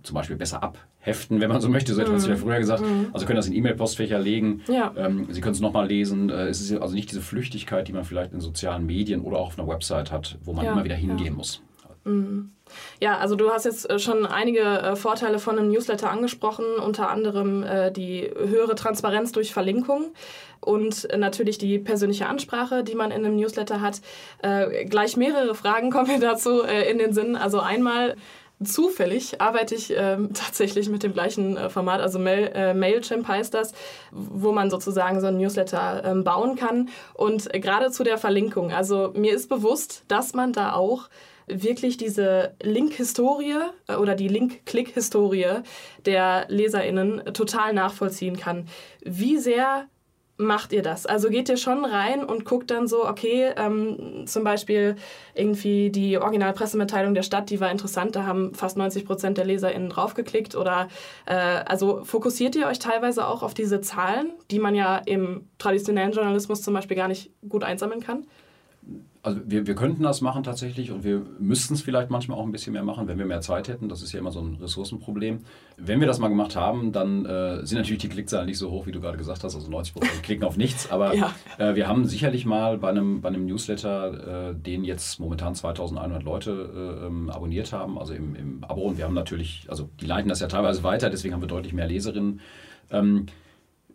zum 0.02 0.14
Beispiel 0.14 0.34
besser 0.34 0.64
abheften, 0.64 1.40
wenn 1.40 1.48
man 1.48 1.60
so 1.60 1.68
möchte. 1.68 1.94
So 1.94 2.00
etwas, 2.02 2.24
mhm. 2.24 2.32
ja 2.32 2.36
früher 2.36 2.58
gesagt. 2.58 2.82
Mhm. 2.82 3.10
Also 3.12 3.24
können 3.24 3.36
das 3.36 3.46
in 3.46 3.54
E-Mail-Postfächer 3.54 4.18
legen. 4.18 4.62
Ja. 4.66 4.92
Ähm, 4.96 5.28
Sie 5.30 5.40
können 5.40 5.54
es 5.54 5.60
nochmal 5.60 5.86
lesen. 5.86 6.28
Äh, 6.30 6.48
es 6.48 6.60
ist 6.60 6.72
also 6.80 6.94
nicht 6.94 7.10
diese 7.10 7.22
Flüchtigkeit, 7.22 7.86
die 7.86 7.92
man 7.92 8.04
vielleicht 8.04 8.32
in 8.32 8.40
sozialen 8.40 8.84
Medien 8.84 9.20
oder 9.20 9.38
auch 9.38 9.48
auf 9.48 9.58
einer 9.58 9.68
Website 9.68 10.10
hat, 10.10 10.38
wo 10.42 10.52
man 10.52 10.64
ja. 10.64 10.72
immer 10.72 10.82
wieder 10.82 10.96
hingehen 10.96 11.36
muss. 11.36 11.62
Ja, 13.00 13.18
also 13.18 13.36
du 13.36 13.50
hast 13.50 13.64
jetzt 13.64 13.88
äh, 13.90 13.98
schon 13.98 14.26
einige 14.26 14.60
äh, 14.60 14.96
Vorteile 14.96 15.38
von 15.38 15.58
einem 15.58 15.70
Newsletter 15.70 16.10
angesprochen, 16.10 16.64
unter 16.84 17.10
anderem 17.10 17.62
äh, 17.62 17.90
die 17.90 18.30
höhere 18.36 18.74
Transparenz 18.74 19.32
durch 19.32 19.52
Verlinkung 19.52 20.12
und 20.60 21.08
natürlich 21.16 21.58
die 21.58 21.78
persönliche 21.78 22.26
Ansprache, 22.26 22.84
die 22.84 22.94
man 22.94 23.10
in 23.10 23.24
einem 23.24 23.34
Newsletter 23.34 23.80
hat. 23.80 24.00
Gleich 24.84 25.16
mehrere 25.16 25.56
Fragen 25.56 25.90
kommen 25.90 26.06
mir 26.06 26.20
dazu 26.20 26.60
in 26.60 26.98
den 26.98 27.12
Sinn. 27.12 27.34
Also 27.34 27.58
einmal 27.58 28.14
zufällig 28.64 29.40
arbeite 29.40 29.74
ich 29.74 29.92
ähm, 29.96 30.30
tatsächlich 30.34 30.88
mit 30.88 31.02
dem 31.02 31.12
gleichen 31.12 31.56
äh, 31.56 31.70
Format, 31.70 32.00
also 32.00 32.18
Mail, 32.18 32.50
äh, 32.54 32.74
Mailchimp 32.74 33.26
heißt 33.26 33.54
das, 33.54 33.72
wo 34.10 34.52
man 34.52 34.70
sozusagen 34.70 35.20
so 35.20 35.26
ein 35.26 35.38
Newsletter 35.38 36.02
ähm, 36.04 36.24
bauen 36.24 36.56
kann. 36.56 36.88
Und 37.14 37.52
gerade 37.52 37.90
zu 37.90 38.04
der 38.04 38.18
Verlinkung, 38.18 38.72
also 38.72 39.12
mir 39.14 39.34
ist 39.34 39.48
bewusst, 39.48 40.04
dass 40.08 40.34
man 40.34 40.52
da 40.52 40.72
auch 40.74 41.08
wirklich 41.46 41.96
diese 41.96 42.54
Link-Historie 42.62 43.56
äh, 43.88 43.96
oder 43.96 44.14
die 44.14 44.28
Link-Klick-Historie 44.28 45.62
der 46.06 46.46
LeserInnen 46.48 47.32
total 47.34 47.72
nachvollziehen 47.72 48.36
kann. 48.36 48.68
Wie 49.04 49.38
sehr 49.38 49.86
macht 50.36 50.72
ihr 50.72 50.82
das? 50.82 51.06
Also 51.06 51.28
geht 51.28 51.48
ihr 51.48 51.56
schon 51.56 51.84
rein 51.84 52.24
und 52.24 52.44
guckt 52.44 52.70
dann 52.70 52.86
so, 52.88 53.06
okay, 53.06 53.52
ähm, 53.56 54.26
zum 54.26 54.44
Beispiel 54.44 54.96
irgendwie 55.34 55.90
die 55.90 56.18
Originalpressemitteilung 56.18 57.14
der 57.14 57.22
Stadt, 57.22 57.50
die 57.50 57.60
war 57.60 57.70
interessant, 57.70 58.16
da 58.16 58.24
haben 58.24 58.54
fast 58.54 58.76
90 58.76 59.04
Prozent 59.04 59.38
der 59.38 59.44
LeserInnen 59.44 59.90
draufgeklickt 59.90 60.54
oder 60.56 60.88
äh, 61.26 61.34
also 61.34 62.04
fokussiert 62.04 62.56
ihr 62.56 62.66
euch 62.66 62.78
teilweise 62.78 63.26
auch 63.26 63.42
auf 63.42 63.54
diese 63.54 63.80
Zahlen, 63.80 64.32
die 64.50 64.58
man 64.58 64.74
ja 64.74 64.96
im 64.96 65.48
traditionellen 65.58 66.12
Journalismus 66.12 66.62
zum 66.62 66.74
Beispiel 66.74 66.96
gar 66.96 67.08
nicht 67.08 67.30
gut 67.48 67.64
einsammeln 67.64 68.00
kann? 68.00 68.26
Also 69.24 69.40
wir, 69.44 69.68
wir 69.68 69.76
könnten 69.76 70.02
das 70.02 70.20
machen 70.20 70.42
tatsächlich 70.42 70.90
und 70.90 71.04
wir 71.04 71.22
müssten 71.38 71.74
es 71.74 71.82
vielleicht 71.82 72.10
manchmal 72.10 72.38
auch 72.38 72.44
ein 72.44 72.50
bisschen 72.50 72.72
mehr 72.72 72.82
machen, 72.82 73.06
wenn 73.06 73.18
wir 73.18 73.24
mehr 73.24 73.40
Zeit 73.40 73.68
hätten. 73.68 73.88
Das 73.88 74.02
ist 74.02 74.12
ja 74.12 74.18
immer 74.18 74.32
so 74.32 74.40
ein 74.40 74.56
Ressourcenproblem. 74.56 75.40
Wenn 75.76 76.00
wir 76.00 76.08
das 76.08 76.18
mal 76.18 76.26
gemacht 76.26 76.56
haben, 76.56 76.90
dann 76.90 77.24
äh, 77.24 77.64
sind 77.64 77.78
natürlich 77.78 78.02
die 78.02 78.08
Klickzahlen 78.08 78.46
nicht 78.46 78.58
so 78.58 78.72
hoch, 78.72 78.86
wie 78.86 78.92
du 78.92 79.00
gerade 79.00 79.16
gesagt 79.16 79.44
hast. 79.44 79.54
Also 79.54 79.70
90 79.70 79.94
Prozent 79.94 80.22
klicken 80.24 80.44
auf 80.44 80.56
nichts. 80.56 80.90
Aber 80.90 81.14
ja. 81.14 81.32
äh, 81.58 81.76
wir 81.76 81.86
haben 81.86 82.04
sicherlich 82.04 82.46
mal 82.46 82.78
bei 82.78 82.88
einem, 82.88 83.20
bei 83.20 83.28
einem 83.28 83.46
Newsletter, 83.46 84.50
äh, 84.50 84.54
den 84.56 84.82
jetzt 84.82 85.20
momentan 85.20 85.54
2100 85.54 86.24
Leute 86.24 87.00
äh, 87.00 87.06
ähm, 87.06 87.30
abonniert 87.30 87.72
haben, 87.72 88.00
also 88.00 88.14
im, 88.14 88.34
im 88.34 88.64
Abo. 88.64 88.82
Und 88.82 88.98
wir 88.98 89.04
haben 89.04 89.14
natürlich, 89.14 89.66
also 89.68 89.88
die 90.00 90.06
leiten 90.06 90.30
das 90.30 90.40
ja 90.40 90.48
teilweise 90.48 90.82
weiter, 90.82 91.10
deswegen 91.10 91.32
haben 91.32 91.42
wir 91.42 91.48
deutlich 91.48 91.74
mehr 91.74 91.86
Leserinnen. 91.86 92.40
Ähm, 92.90 93.26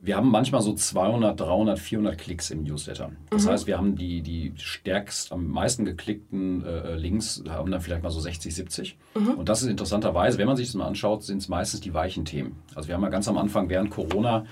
wir 0.07 0.15
haben 0.15 0.31
manchmal 0.31 0.61
so 0.61 0.73
200, 0.73 1.37
300, 1.37 1.77
400 1.77 2.17
Klicks 2.17 2.49
im 2.49 2.63
Newsletter. 2.63 3.11
Das 3.29 3.43
mhm. 3.43 3.49
heißt, 3.49 3.67
wir 3.67 3.77
haben 3.77 3.97
die, 3.97 4.21
die 4.21 4.53
stärkst 4.55 5.33
am 5.33 5.47
meisten 5.47 5.83
geklickten 5.83 6.63
äh, 6.63 6.95
Links, 6.95 7.43
haben 7.49 7.69
dann 7.71 7.81
vielleicht 7.81 8.03
mal 8.03 8.09
so 8.09 8.21
60, 8.21 8.55
70. 8.55 8.97
Mhm. 9.15 9.31
Und 9.31 9.49
das 9.49 9.61
ist 9.61 9.67
interessanterweise, 9.67 10.37
wenn 10.37 10.47
man 10.47 10.55
sich 10.55 10.67
das 10.67 10.75
mal 10.75 10.87
anschaut, 10.87 11.23
sind 11.23 11.39
es 11.39 11.49
meistens 11.49 11.81
die 11.81 11.93
weichen 11.93 12.23
Themen. 12.23 12.55
Also 12.73 12.87
wir 12.87 12.95
haben 12.95 13.03
ja 13.03 13.09
ganz 13.09 13.27
am 13.27 13.37
Anfang 13.37 13.67
während 13.67 13.89
Corona 13.89 14.45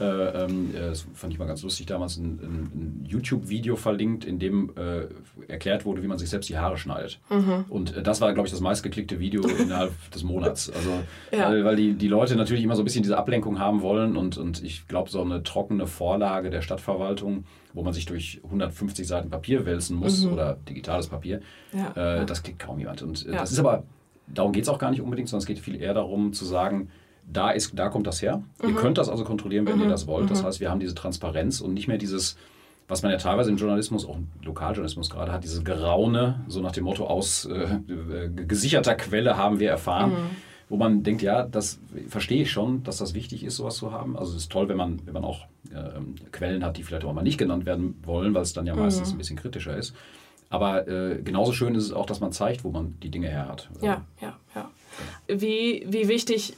äh, 0.00 0.04
ähm, 0.04 0.70
das 0.74 1.06
fand 1.14 1.32
ich 1.32 1.38
mal 1.38 1.46
ganz 1.46 1.62
lustig 1.62 1.86
damals, 1.86 2.16
ein, 2.16 2.38
ein 2.42 3.04
YouTube-Video 3.06 3.76
verlinkt, 3.76 4.24
in 4.24 4.38
dem 4.38 4.72
äh, 4.76 5.06
erklärt 5.50 5.84
wurde, 5.84 6.02
wie 6.02 6.06
man 6.06 6.18
sich 6.18 6.30
selbst 6.30 6.48
die 6.48 6.56
Haare 6.56 6.78
schneidet. 6.78 7.20
Mhm. 7.30 7.64
Und 7.68 7.96
äh, 7.96 8.02
das 8.02 8.20
war, 8.20 8.32
glaube 8.32 8.46
ich, 8.46 8.52
das 8.52 8.60
meistgeklickte 8.60 9.18
Video 9.18 9.42
innerhalb 9.58 9.92
des 10.12 10.22
Monats. 10.22 10.70
Also, 10.70 10.90
ja. 11.32 11.48
weil, 11.48 11.64
weil 11.64 11.76
die, 11.76 11.94
die 11.94 12.08
Leute 12.08 12.36
natürlich 12.36 12.62
immer 12.62 12.76
so 12.76 12.82
ein 12.82 12.84
bisschen 12.84 13.02
diese 13.02 13.18
Ablenkung 13.18 13.58
haben 13.58 13.82
wollen 13.82 14.16
und, 14.16 14.38
und 14.38 14.62
ich 14.62 14.86
glaube, 14.86 15.10
so 15.10 15.22
eine 15.22 15.42
trockene 15.42 15.86
Vorlage 15.86 16.50
der 16.50 16.62
Stadtverwaltung, 16.62 17.44
wo 17.74 17.82
man 17.82 17.92
sich 17.92 18.06
durch 18.06 18.40
150 18.44 19.06
Seiten 19.06 19.30
Papier 19.30 19.66
wälzen 19.66 19.96
muss 19.96 20.24
mhm. 20.24 20.32
oder 20.32 20.54
digitales 20.68 21.08
Papier, 21.08 21.40
ja. 21.72 22.20
Äh, 22.20 22.26
das 22.26 22.42
klickt 22.42 22.60
kaum 22.60 22.78
jemand. 22.78 23.02
Und 23.02 23.26
äh, 23.26 23.32
das 23.32 23.52
ist 23.52 23.58
aber, 23.58 23.84
darum 24.26 24.52
geht 24.52 24.62
es 24.62 24.68
auch 24.68 24.78
gar 24.78 24.90
nicht 24.90 25.00
unbedingt, 25.00 25.28
sondern 25.28 25.42
es 25.42 25.46
geht 25.46 25.58
viel 25.58 25.80
eher 25.80 25.94
darum 25.94 26.32
zu 26.32 26.44
sagen, 26.44 26.88
da, 27.30 27.50
ist, 27.50 27.72
da 27.78 27.88
kommt 27.88 28.06
das 28.06 28.22
her. 28.22 28.42
Mhm. 28.62 28.70
Ihr 28.70 28.74
könnt 28.74 28.98
das 28.98 29.08
also 29.08 29.24
kontrollieren, 29.24 29.66
wenn 29.66 29.76
mhm. 29.76 29.84
ihr 29.84 29.88
das 29.88 30.06
wollt. 30.06 30.30
Das 30.30 30.42
mhm. 30.42 30.46
heißt, 30.46 30.60
wir 30.60 30.70
haben 30.70 30.80
diese 30.80 30.94
Transparenz 30.94 31.60
und 31.60 31.74
nicht 31.74 31.88
mehr 31.88 31.98
dieses, 31.98 32.36
was 32.88 33.02
man 33.02 33.12
ja 33.12 33.18
teilweise 33.18 33.50
im 33.50 33.56
Journalismus, 33.56 34.06
auch 34.06 34.16
im 34.16 34.28
Lokaljournalismus 34.42 35.10
gerade 35.10 35.32
hat, 35.32 35.44
dieses 35.44 35.64
Geraune, 35.64 36.44
so 36.48 36.60
nach 36.60 36.72
dem 36.72 36.84
Motto 36.84 37.06
aus 37.06 37.44
äh, 37.44 37.64
äh, 37.64 38.30
gesicherter 38.30 38.94
Quelle 38.94 39.36
haben 39.36 39.60
wir 39.60 39.70
erfahren. 39.70 40.10
Mhm. 40.10 40.48
Wo 40.70 40.76
man 40.76 41.02
denkt, 41.02 41.22
ja, 41.22 41.44
das 41.44 41.80
verstehe 42.08 42.42
ich 42.42 42.50
schon, 42.50 42.82
dass 42.82 42.98
das 42.98 43.14
wichtig 43.14 43.42
ist, 43.42 43.56
sowas 43.56 43.76
zu 43.76 43.90
haben. 43.90 44.18
Also 44.18 44.32
es 44.32 44.42
ist 44.42 44.52
toll, 44.52 44.68
wenn 44.68 44.76
man, 44.76 45.00
wenn 45.06 45.14
man 45.14 45.24
auch 45.24 45.46
äh, 45.70 45.98
Quellen 46.30 46.62
hat, 46.62 46.76
die 46.76 46.82
vielleicht 46.82 47.06
auch 47.06 47.14
mal 47.14 47.22
nicht 47.22 47.38
genannt 47.38 47.64
werden 47.64 47.98
wollen, 48.04 48.34
weil 48.34 48.42
es 48.42 48.52
dann 48.52 48.66
ja 48.66 48.74
meistens 48.74 49.08
mhm. 49.08 49.14
ein 49.14 49.18
bisschen 49.18 49.38
kritischer 49.38 49.74
ist. 49.74 49.94
Aber 50.50 50.86
äh, 50.86 51.22
genauso 51.22 51.52
schön 51.52 51.74
ist 51.74 51.84
es 51.84 51.92
auch, 51.92 52.04
dass 52.04 52.20
man 52.20 52.32
zeigt, 52.32 52.64
wo 52.64 52.70
man 52.70 53.00
die 53.00 53.10
Dinge 53.10 53.28
her 53.28 53.48
hat. 53.48 53.70
Ja, 53.80 54.04
ja, 54.20 54.36
ja. 54.54 54.70
Wie, 55.26 55.86
wie 55.88 56.08
wichtig 56.08 56.54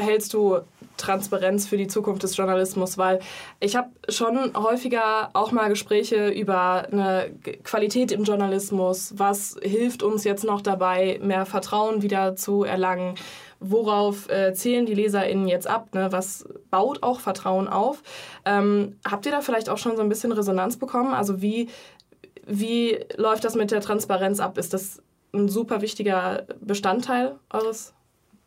hältst 0.00 0.34
du 0.34 0.60
Transparenz 0.96 1.66
für 1.66 1.76
die 1.76 1.86
Zukunft 1.86 2.22
des 2.22 2.36
Journalismus? 2.36 2.98
Weil 2.98 3.20
ich 3.58 3.76
habe 3.76 3.90
schon 4.08 4.52
häufiger 4.54 5.30
auch 5.32 5.52
mal 5.52 5.68
Gespräche 5.68 6.28
über 6.28 6.86
eine 6.90 7.30
Qualität 7.64 8.12
im 8.12 8.24
Journalismus. 8.24 9.14
Was 9.16 9.56
hilft 9.62 10.02
uns 10.02 10.24
jetzt 10.24 10.44
noch 10.44 10.60
dabei, 10.60 11.18
mehr 11.22 11.46
Vertrauen 11.46 12.02
wieder 12.02 12.36
zu 12.36 12.64
erlangen? 12.64 13.14
Worauf 13.60 14.30
äh, 14.30 14.54
zählen 14.54 14.86
die 14.86 14.94
LeserInnen 14.94 15.46
jetzt 15.46 15.66
ab? 15.66 15.94
Ne? 15.94 16.10
Was 16.10 16.46
baut 16.70 17.02
auch 17.02 17.20
Vertrauen 17.20 17.68
auf? 17.68 18.02
Ähm, 18.44 18.96
habt 19.08 19.26
ihr 19.26 19.32
da 19.32 19.42
vielleicht 19.42 19.68
auch 19.68 19.78
schon 19.78 19.96
so 19.96 20.02
ein 20.02 20.08
bisschen 20.08 20.32
Resonanz 20.32 20.78
bekommen? 20.78 21.12
Also 21.12 21.42
wie, 21.42 21.68
wie 22.46 22.98
läuft 23.16 23.44
das 23.44 23.54
mit 23.54 23.70
der 23.70 23.80
Transparenz 23.80 24.40
ab? 24.40 24.56
Ist 24.56 24.72
das 24.72 25.02
ein 25.32 25.48
super 25.48 25.80
wichtiger 25.82 26.46
Bestandteil 26.60 27.36
eures 27.50 27.92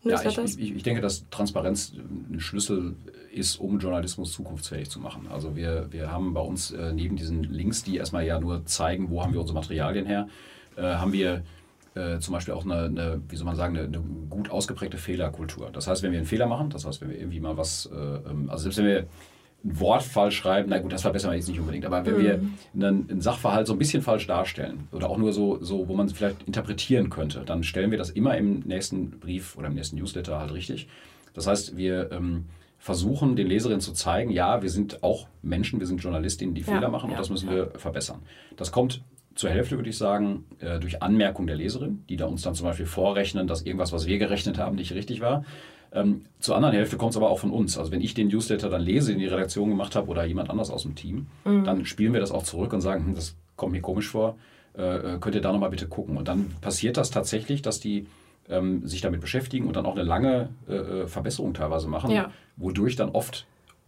ja, 0.03 0.21
ich, 0.21 0.37
ich, 0.37 0.75
ich, 0.75 0.83
denke, 0.83 1.01
dass 1.01 1.29
Transparenz 1.29 1.93
ein 2.31 2.39
Schlüssel 2.39 2.95
ist, 3.31 3.57
um 3.57 3.79
Journalismus 3.79 4.33
zukunftsfähig 4.33 4.89
zu 4.89 4.99
machen. 4.99 5.27
Also 5.31 5.55
wir, 5.55 5.87
wir 5.91 6.11
haben 6.11 6.33
bei 6.33 6.41
uns 6.41 6.71
äh, 6.71 6.91
neben 6.93 7.15
diesen 7.15 7.43
Links, 7.43 7.83
die 7.83 7.97
erstmal 7.97 8.25
ja 8.25 8.39
nur 8.39 8.65
zeigen, 8.65 9.09
wo 9.09 9.23
haben 9.23 9.33
wir 9.33 9.39
unsere 9.39 9.57
Materialien 9.57 10.05
her, 10.05 10.27
äh, 10.75 10.81
haben 10.81 11.13
wir 11.13 11.43
äh, 11.95 12.19
zum 12.19 12.33
Beispiel 12.33 12.53
auch 12.53 12.65
eine, 12.65 12.85
eine, 12.85 13.21
wie 13.29 13.35
soll 13.35 13.45
man 13.45 13.55
sagen, 13.55 13.77
eine, 13.77 13.87
eine, 13.87 14.01
gut 14.29 14.49
ausgeprägte 14.49 14.97
Fehlerkultur. 14.97 15.69
Das 15.71 15.87
heißt, 15.87 16.03
wenn 16.03 16.11
wir 16.11 16.19
einen 16.19 16.27
Fehler 16.27 16.47
machen, 16.47 16.69
das 16.69 16.85
heißt, 16.85 17.01
wenn 17.01 17.09
wir 17.09 17.17
irgendwie 17.17 17.39
mal 17.39 17.55
was, 17.55 17.85
äh, 17.85 17.95
ähm, 17.95 18.49
also 18.49 18.63
selbst 18.63 18.77
wenn 18.79 18.85
wir 18.85 19.05
ein 19.63 19.79
Wort 19.79 20.03
falsch 20.03 20.37
schreiben, 20.37 20.69
na 20.69 20.79
gut, 20.79 20.91
das 20.91 21.03
verbessern 21.03 21.31
wir 21.31 21.37
jetzt 21.37 21.47
nicht 21.47 21.59
unbedingt, 21.59 21.85
aber 21.85 22.05
wenn 22.05 22.15
mhm. 22.15 22.21
wir 22.21 22.33
einen, 22.73 23.09
einen, 23.09 23.21
Sachverhalt 23.21 23.67
so 23.67 23.73
ein 23.73 23.79
bisschen 23.79 24.01
falsch 24.01 24.27
darstellen 24.27 24.87
oder 24.91 25.09
auch 25.09 25.17
nur 25.17 25.31
so, 25.31 25.63
so, 25.63 25.87
wo 25.87 25.93
man 25.95 26.07
es 26.07 26.13
vielleicht 26.13 26.43
interpretieren 26.43 27.09
könnte, 27.09 27.43
dann 27.45 27.63
stellen 27.63 27.91
wir 27.91 27.97
das 27.97 28.09
immer 28.09 28.37
im 28.37 28.59
nächsten 28.59 29.19
Brief 29.19 29.57
oder 29.57 29.67
im 29.67 29.75
nächsten 29.75 29.97
Newsletter 29.97 30.39
halt 30.39 30.53
richtig. 30.53 30.87
Das 31.33 31.47
heißt, 31.47 31.77
wir 31.77 32.11
ähm, 32.11 32.45
versuchen 32.77 33.37
den 33.37 33.47
Leserinnen 33.47 33.79
zu 33.79 33.93
zeigen, 33.93 34.29
ja, 34.29 34.61
wir 34.61 34.69
sind 34.69 35.03
auch 35.03 35.27
Menschen, 35.41 35.79
wir 35.79 35.87
sind 35.87 36.03
Journalistinnen, 36.03 36.53
die 36.53 36.61
ja, 36.61 36.67
Fehler 36.67 36.89
machen 36.89 37.09
ja, 37.09 37.15
und 37.15 37.21
das 37.21 37.29
müssen 37.29 37.47
ja. 37.47 37.55
wir 37.55 37.71
verbessern. 37.77 38.19
Das 38.57 38.71
kommt 38.71 39.01
zur 39.35 39.49
Hälfte, 39.49 39.77
würde 39.77 39.89
ich 39.89 39.97
sagen, 39.97 40.45
äh, 40.59 40.79
durch 40.79 41.01
Anmerkung 41.01 41.47
der 41.47 41.55
Leserin, 41.55 42.03
die 42.09 42.17
da 42.17 42.25
uns 42.25 42.41
dann 42.41 42.55
zum 42.55 42.67
Beispiel 42.67 42.85
vorrechnen, 42.85 43.47
dass 43.47 43.63
irgendwas, 43.63 43.91
was 43.91 44.05
wir 44.05 44.17
gerechnet 44.19 44.57
haben, 44.57 44.75
nicht 44.75 44.93
richtig 44.93 45.21
war. 45.21 45.45
Ähm, 45.93 46.25
zur 46.39 46.55
anderen 46.55 46.73
Hälfte 46.73 46.97
kommt 46.97 47.11
es 47.11 47.17
aber 47.17 47.29
auch 47.29 47.39
von 47.39 47.51
uns. 47.51 47.77
Also 47.77 47.91
wenn 47.91 48.01
ich 48.01 48.13
den 48.13 48.27
Newsletter 48.27 48.69
dann 48.69 48.81
lese, 48.81 49.11
in 49.11 49.19
die 49.19 49.27
Redaktion 49.27 49.69
gemacht 49.69 49.95
habe 49.95 50.07
oder 50.07 50.25
jemand 50.25 50.49
anders 50.49 50.71
aus 50.71 50.83
dem 50.83 50.95
Team, 50.95 51.27
mhm. 51.45 51.63
dann 51.63 51.85
spielen 51.85 52.13
wir 52.13 52.19
das 52.19 52.31
auch 52.31 52.43
zurück 52.43 52.73
und 52.73 52.81
sagen, 52.81 53.05
hm, 53.05 53.15
das 53.15 53.35
kommt 53.55 53.73
mir 53.73 53.81
komisch 53.81 54.09
vor, 54.09 54.35
äh, 54.75 54.81
äh 54.81 55.17
könnt 55.19 55.35
ihr 55.35 55.41
da 55.41 55.51
nochmal 55.51 55.69
bitte 55.69 55.87
gucken. 55.87 56.17
Und 56.17 56.27
dann 56.27 56.51
passiert 56.61 56.97
das 56.97 57.11
tatsächlich, 57.11 57.61
dass 57.61 57.79
die 57.79 58.07
ähm, 58.49 58.85
sich 58.87 59.01
damit 59.01 59.21
beschäftigen 59.21 59.67
und 59.67 59.75
dann 59.75 59.85
auch 59.85 59.95
eine 59.95 60.03
lange 60.03 60.49
äh, 60.67 60.73
äh 60.73 61.07
Verbesserung 61.07 61.53
teilweise 61.53 61.87
machen, 61.87 62.11
ja. 62.11 62.31
wodurch 62.57 62.95
dann 62.95 63.09
oft 63.09 63.45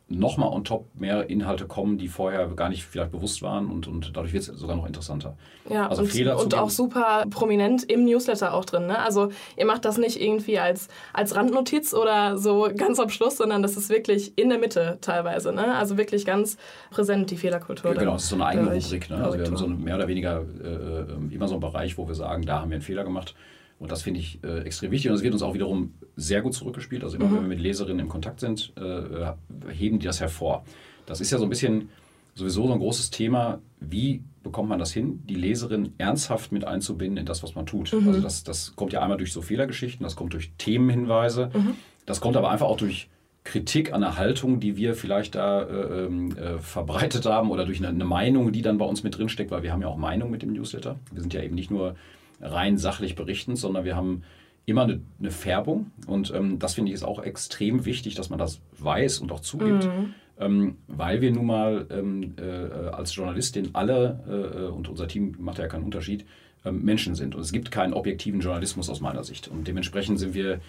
nochmal 0.08 0.50
on 0.50 0.64
top 0.64 0.86
mehr 0.94 1.30
Inhalte 1.30 1.66
kommen, 1.66 1.98
die 1.98 2.08
vorher 2.08 2.48
gar 2.50 2.70
nicht 2.70 2.86
vielleicht 2.86 3.12
bewusst 3.12 3.42
waren 3.42 3.72
und, 3.72 3.88
und 3.88 4.16
dadurch 4.16 4.34
wird 4.34 4.48
es 4.48 4.60
sogar 4.60 4.76
noch 4.76 4.86
interessanter. 4.86 5.36
Ja, 5.68 5.90
also 5.90 6.04
und, 6.04 6.10
Fehler 6.10 6.40
und 6.40 6.54
auch 6.54 6.70
super 6.70 7.26
prominent 7.30 7.84
im 7.84 8.06
Newsletter 8.06 8.54
auch 8.54 8.66
drin. 8.66 8.86
Ne? 8.86 9.00
Also 9.00 9.30
ihr 9.58 9.66
macht 9.66 9.84
das 9.84 9.98
nicht 9.98 10.22
irgendwie 10.22 10.60
als, 10.60 10.90
als 11.12 11.36
Randnotiz 11.36 11.94
oder 11.96 12.38
so 12.38 12.70
ganz 12.76 13.00
am 13.00 13.10
Schluss, 13.10 13.38
sondern 13.38 13.64
das 13.64 13.78
ist 13.78 13.90
wirklich 13.90 14.38
in 14.38 14.50
der 14.50 14.60
Mitte 14.60 15.00
teilweise. 15.02 15.52
Ne? 15.52 15.76
Also 15.76 15.98
wirklich 15.98 16.24
ganz 16.24 16.58
präsent 16.92 17.32
die 17.32 17.38
Fehlerkultur. 17.38 17.94
Ja, 17.94 18.00
genau, 18.00 18.16
es 18.16 18.24
ist 18.24 18.30
so 18.30 18.36
eine 18.36 18.46
eigene 18.46 18.74
Rubrik. 18.74 19.10
Ne? 19.10 19.24
Also 19.24 19.40
wir 19.40 19.46
haben 19.46 19.58
so 19.58 19.68
mehr 19.68 19.96
oder 19.96 20.08
weniger 20.08 20.44
äh, 20.64 20.68
äh, 20.68 21.34
immer 21.34 21.48
so 21.48 21.56
einen 21.56 21.62
Bereich, 21.62 21.98
wo 21.98 22.08
wir 22.08 22.16
sagen, 22.16 22.46
da 22.46 22.62
haben 22.62 22.70
wir 22.70 22.76
einen 22.76 22.84
Fehler 22.84 23.04
gemacht. 23.04 23.34
Und 23.78 23.92
das 23.92 24.04
finde 24.04 24.22
ich 24.22 24.44
äh, 24.44 24.60
extrem 24.60 24.92
wichtig 24.92 25.12
und 25.12 25.18
es 25.18 25.24
wird 25.24 25.34
uns 25.34 25.44
auch 25.44 25.54
wiederum 25.54 25.94
sehr 26.16 26.42
gut 26.42 26.54
zurückgespielt. 26.54 27.04
Also 27.04 27.18
immer 27.18 27.28
mhm. 27.28 27.36
wenn 27.36 27.42
wir 27.42 27.50
mit 27.50 27.60
Leserinnen 27.60 28.06
in 28.06 28.10
Kontakt 28.10 28.40
sind, 28.40 28.72
äh, 28.78 29.34
heben 29.72 30.00
die 30.00 30.06
das 30.06 30.22
hervor. 30.22 30.64
Das 31.06 31.22
ist 31.22 31.32
ja 31.32 31.38
so 31.38 31.44
ein 31.44 31.50
bisschen 31.50 31.90
sowieso 32.36 32.68
so 32.68 32.74
ein 32.74 32.80
großes 32.80 33.10
Thema. 33.10 33.60
Wie 33.80 34.24
bekommt 34.44 34.70
man 34.70 34.80
das 34.80 34.92
hin, 34.92 35.24
die 35.28 35.36
Leserin 35.36 35.94
ernsthaft 35.98 36.52
mit 36.52 36.66
einzubinden 36.66 37.18
in 37.18 37.26
das, 37.26 37.44
was 37.44 37.56
man 37.56 37.66
tut? 37.66 37.92
Mhm. 37.94 38.08
Also 38.08 38.22
das, 38.22 38.44
das 38.44 38.76
kommt 38.76 38.94
ja 38.94 39.02
einmal 39.02 39.18
durch 39.18 39.34
so 39.34 39.42
Fehlergeschichten, 39.42 40.04
das 40.04 40.16
kommt 40.16 40.34
durch 40.34 40.52
Themenhinweise, 40.58 41.50
mhm. 41.54 41.76
das 42.06 42.22
kommt 42.22 42.38
aber 42.38 42.52
einfach 42.52 42.68
auch 42.68 42.78
durch 42.78 43.10
Kritik 43.44 43.94
an 43.94 44.02
der 44.02 44.18
Haltung, 44.18 44.60
die 44.60 44.76
wir 44.76 44.96
vielleicht 44.96 45.36
da 45.36 45.62
äh, 45.62 46.06
ähm, 46.06 46.36
äh, 46.36 46.58
verbreitet 46.58 47.26
haben 47.26 47.52
oder 47.52 47.66
durch 47.66 47.78
eine, 47.78 47.90
eine, 47.90 48.04
Meinung, 48.04 48.52
die 48.52 48.64
dann 48.64 48.80
bei 48.80 48.86
uns 48.86 49.04
mit 49.04 49.18
drinsteckt, 49.18 49.52
weil 49.52 49.62
wir 49.62 49.72
haben 49.72 49.82
ja 49.82 49.88
auch 49.88 49.98
Meinung 49.98 50.32
mit 50.32 50.42
dem 50.42 50.52
Newsletter. 50.52 50.98
Wir 51.12 51.22
sind 51.22 51.34
ja 51.34 51.44
eben 51.44 51.54
nicht 51.54 51.70
nur 51.70 51.96
rein 52.46 52.78
sachlich 52.78 53.16
berichten, 53.16 53.56
sondern 53.56 53.86
wir 53.86 53.96
haben 53.96 54.24
immer 54.66 54.84
eine, 54.84 55.02
eine 55.20 55.32
Färbung. 55.32 55.92
Und 56.08 56.34
ähm, 56.34 56.60
das 56.60 56.74
finde 56.76 56.90
ich 56.90 56.96
ist 56.96 57.04
auch 57.04 57.22
extrem 57.22 57.86
wichtig, 57.86 58.16
dass 58.16 58.30
man 58.30 58.40
das 58.40 58.62
weiß 58.78 59.20
und 59.20 59.32
auch 59.32 59.40
zugibt. 59.40 59.86
Mhm. 59.86 60.14
Ähm, 60.38 60.78
weil 60.88 61.22
wir 61.22 61.32
nun 61.32 61.46
mal 61.46 61.88
ähm, 61.90 62.34
äh, 62.38 62.90
als 62.90 63.16
Journalistin 63.16 63.70
alle, 63.74 64.20
äh, 64.28 64.68
und 64.68 64.90
unser 64.90 65.08
Team 65.08 65.36
macht 65.40 65.60
ja 65.60 65.68
keinen 65.68 65.86
Unterschied, 65.86 66.26
ähm, 66.66 66.84
Menschen 66.84 67.16
sind. 67.16 67.36
Und 67.36 67.42
es 67.42 67.54
gibt 67.54 67.72
keinen 67.72 67.94
objektiven 67.94 68.42
Journalismus 68.42 68.90
aus 68.90 69.00
meiner 69.00 69.24
Sicht. 69.24 69.48
Und 69.48 69.68
dementsprechend 69.68 70.20
sind 70.20 70.34
wir 70.34 70.60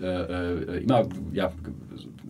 äh, 0.00 0.04
äh, 0.04 0.82
immer, 0.82 1.08
ja, 1.32 1.52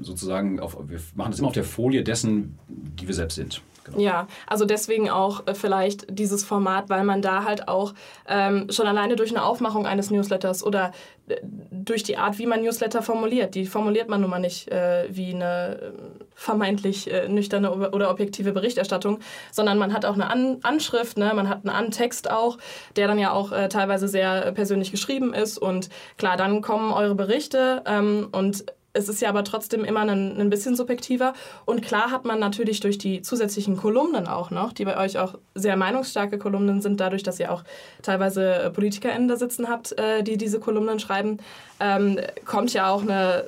sozusagen, 0.01 0.61
auf, 0.61 0.79
wir 0.89 1.01
machen 1.17 1.33
das 1.33 1.39
immer 1.41 1.49
auf 1.49 1.55
der 1.55 1.65
Folie 1.65 2.03
dessen, 2.03 2.59
die 2.69 3.07
wir 3.07 3.15
selbst 3.15 3.35
sind. 3.35 3.61
Genau. 3.87 3.99
Ja, 4.01 4.27
also 4.47 4.65
deswegen 4.65 5.11
auch 5.11 5.47
äh, 5.47 5.55
vielleicht 5.55 6.07
dieses 6.09 6.45
Format, 6.45 6.89
weil 6.89 7.05
man 7.05 7.23
da 7.23 7.45
halt 7.45 7.69
auch 7.69 7.95
ähm, 8.29 8.67
schon 8.71 8.87
alleine 8.87 9.17
durch 9.17 9.31
eine 9.31 9.45
Aufmachung 9.45 9.87
eines 9.87 10.11
Newsletters 10.11 10.65
oder 10.65 10.93
äh, 11.29 11.37
durch 11.71 12.03
die 12.03 12.17
Art, 12.17 12.39
wie 12.39 12.47
man 12.47 12.63
Newsletter 12.63 13.03
formuliert, 13.03 13.55
die 13.55 13.67
formuliert 13.67 14.09
man 14.09 14.21
nun 14.21 14.31
mal 14.31 14.41
nicht 14.41 14.71
äh, 14.73 15.07
wie 15.09 15.35
eine 15.35 15.79
äh, 15.81 15.93
vermeintlich 16.35 17.13
äh, 17.13 17.29
nüchterne 17.29 17.91
oder 17.91 18.11
objektive 18.11 18.53
Berichterstattung, 18.53 19.21
sondern 19.53 19.79
man 19.79 19.93
hat 19.93 20.05
auch 20.05 20.15
eine 20.15 20.31
An 20.31 20.59
Anschrift, 20.63 21.17
ne? 21.17 21.33
man 21.35 21.49
hat 21.49 21.65
einen 21.65 21.75
Antext 21.75 22.31
auch, 22.31 22.59
der 22.97 23.07
dann 23.07 23.19
ja 23.19 23.33
auch 23.33 23.53
äh, 23.53 23.69
teilweise 23.69 24.09
sehr 24.09 24.53
persönlich 24.53 24.91
geschrieben 24.91 25.33
ist 25.33 25.59
und 25.59 25.89
klar, 26.19 26.37
dann 26.37 26.61
kommen 26.61 26.93
eure 26.93 27.15
Berichte 27.15 27.83
ähm, 27.87 28.29
und 28.33 28.65
es 28.97 29.09
ist 29.09 29.21
ja 29.21 29.29
aber 29.29 29.45
trotzdem 29.45 29.85
immer 29.85 30.01
ein, 30.01 30.41
ein 30.41 30.51
bisschen 30.51 30.75
subjektiver. 30.75 31.35
Und 31.65 31.83
klar 31.83 32.11
hat 32.11 32.25
man 32.25 32.39
natürlich 32.39 32.81
durch 32.81 32.99
die 32.99 33.23
zusätzlichen 33.23 33.77
Kolumnen 33.77 34.27
auch 34.27 34.51
noch, 34.51 34.73
die 34.73 34.85
bei 34.85 34.97
euch 34.99 35.19
auch 35.19 35.35
sehr 35.55 35.77
meinungsstarke 35.77 36.39
Kolumnen 36.39 36.81
sind, 36.81 37.01
dadurch, 37.01 37.23
dass 37.23 37.39
ihr 37.41 37.53
auch 37.53 37.63
teilweise 38.03 38.55
äh, 38.55 38.71
PolitikerInnen 38.71 39.29
da 39.29 39.37
sitzen 39.37 39.69
habt, 39.69 39.99
äh, 39.99 40.23
die 40.23 40.37
diese 40.37 40.61
Kolumnen 40.61 40.99
schreiben, 40.99 41.39
ähm, 41.81 42.19
kommt 42.45 42.73
ja 42.73 42.91
auch 42.91 43.03
eine, 43.03 43.45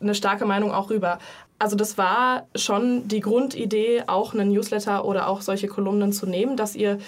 eine 0.00 0.14
starke 0.14 0.44
Meinung 0.46 0.72
auch 0.72 0.90
rüber. 0.90 1.18
Also 1.58 1.76
das 1.76 1.96
war 1.96 2.46
schon 2.56 3.06
die 3.06 3.20
Grundidee, 3.20 4.02
auch 4.06 4.34
einen 4.34 4.50
Newsletter 4.50 5.04
oder 5.04 5.28
auch 5.28 5.42
solche 5.42 5.68
Kolumnen 5.68 6.12
zu 6.12 6.26
nehmen, 6.26 6.56
dass 6.56 6.74
ihr 6.74 6.98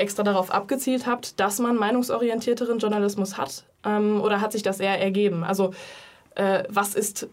extra 0.00 0.22
darauf 0.22 0.50
abgezielt 0.50 1.06
habt, 1.06 1.38
dass 1.38 1.58
man 1.58 1.76
meinungsorientierteren 1.76 2.78
Journalismus 2.78 3.36
hat? 3.36 3.64
Ähm, 3.84 4.20
oder 4.20 4.40
hat 4.40 4.52
sich 4.52 4.62
das 4.62 4.80
eher 4.80 5.00
ergeben? 5.00 5.44
Also 5.44 5.72
äh, 6.36 6.64
was 6.68 6.94
ist 6.94 7.24
äh, 7.24 7.28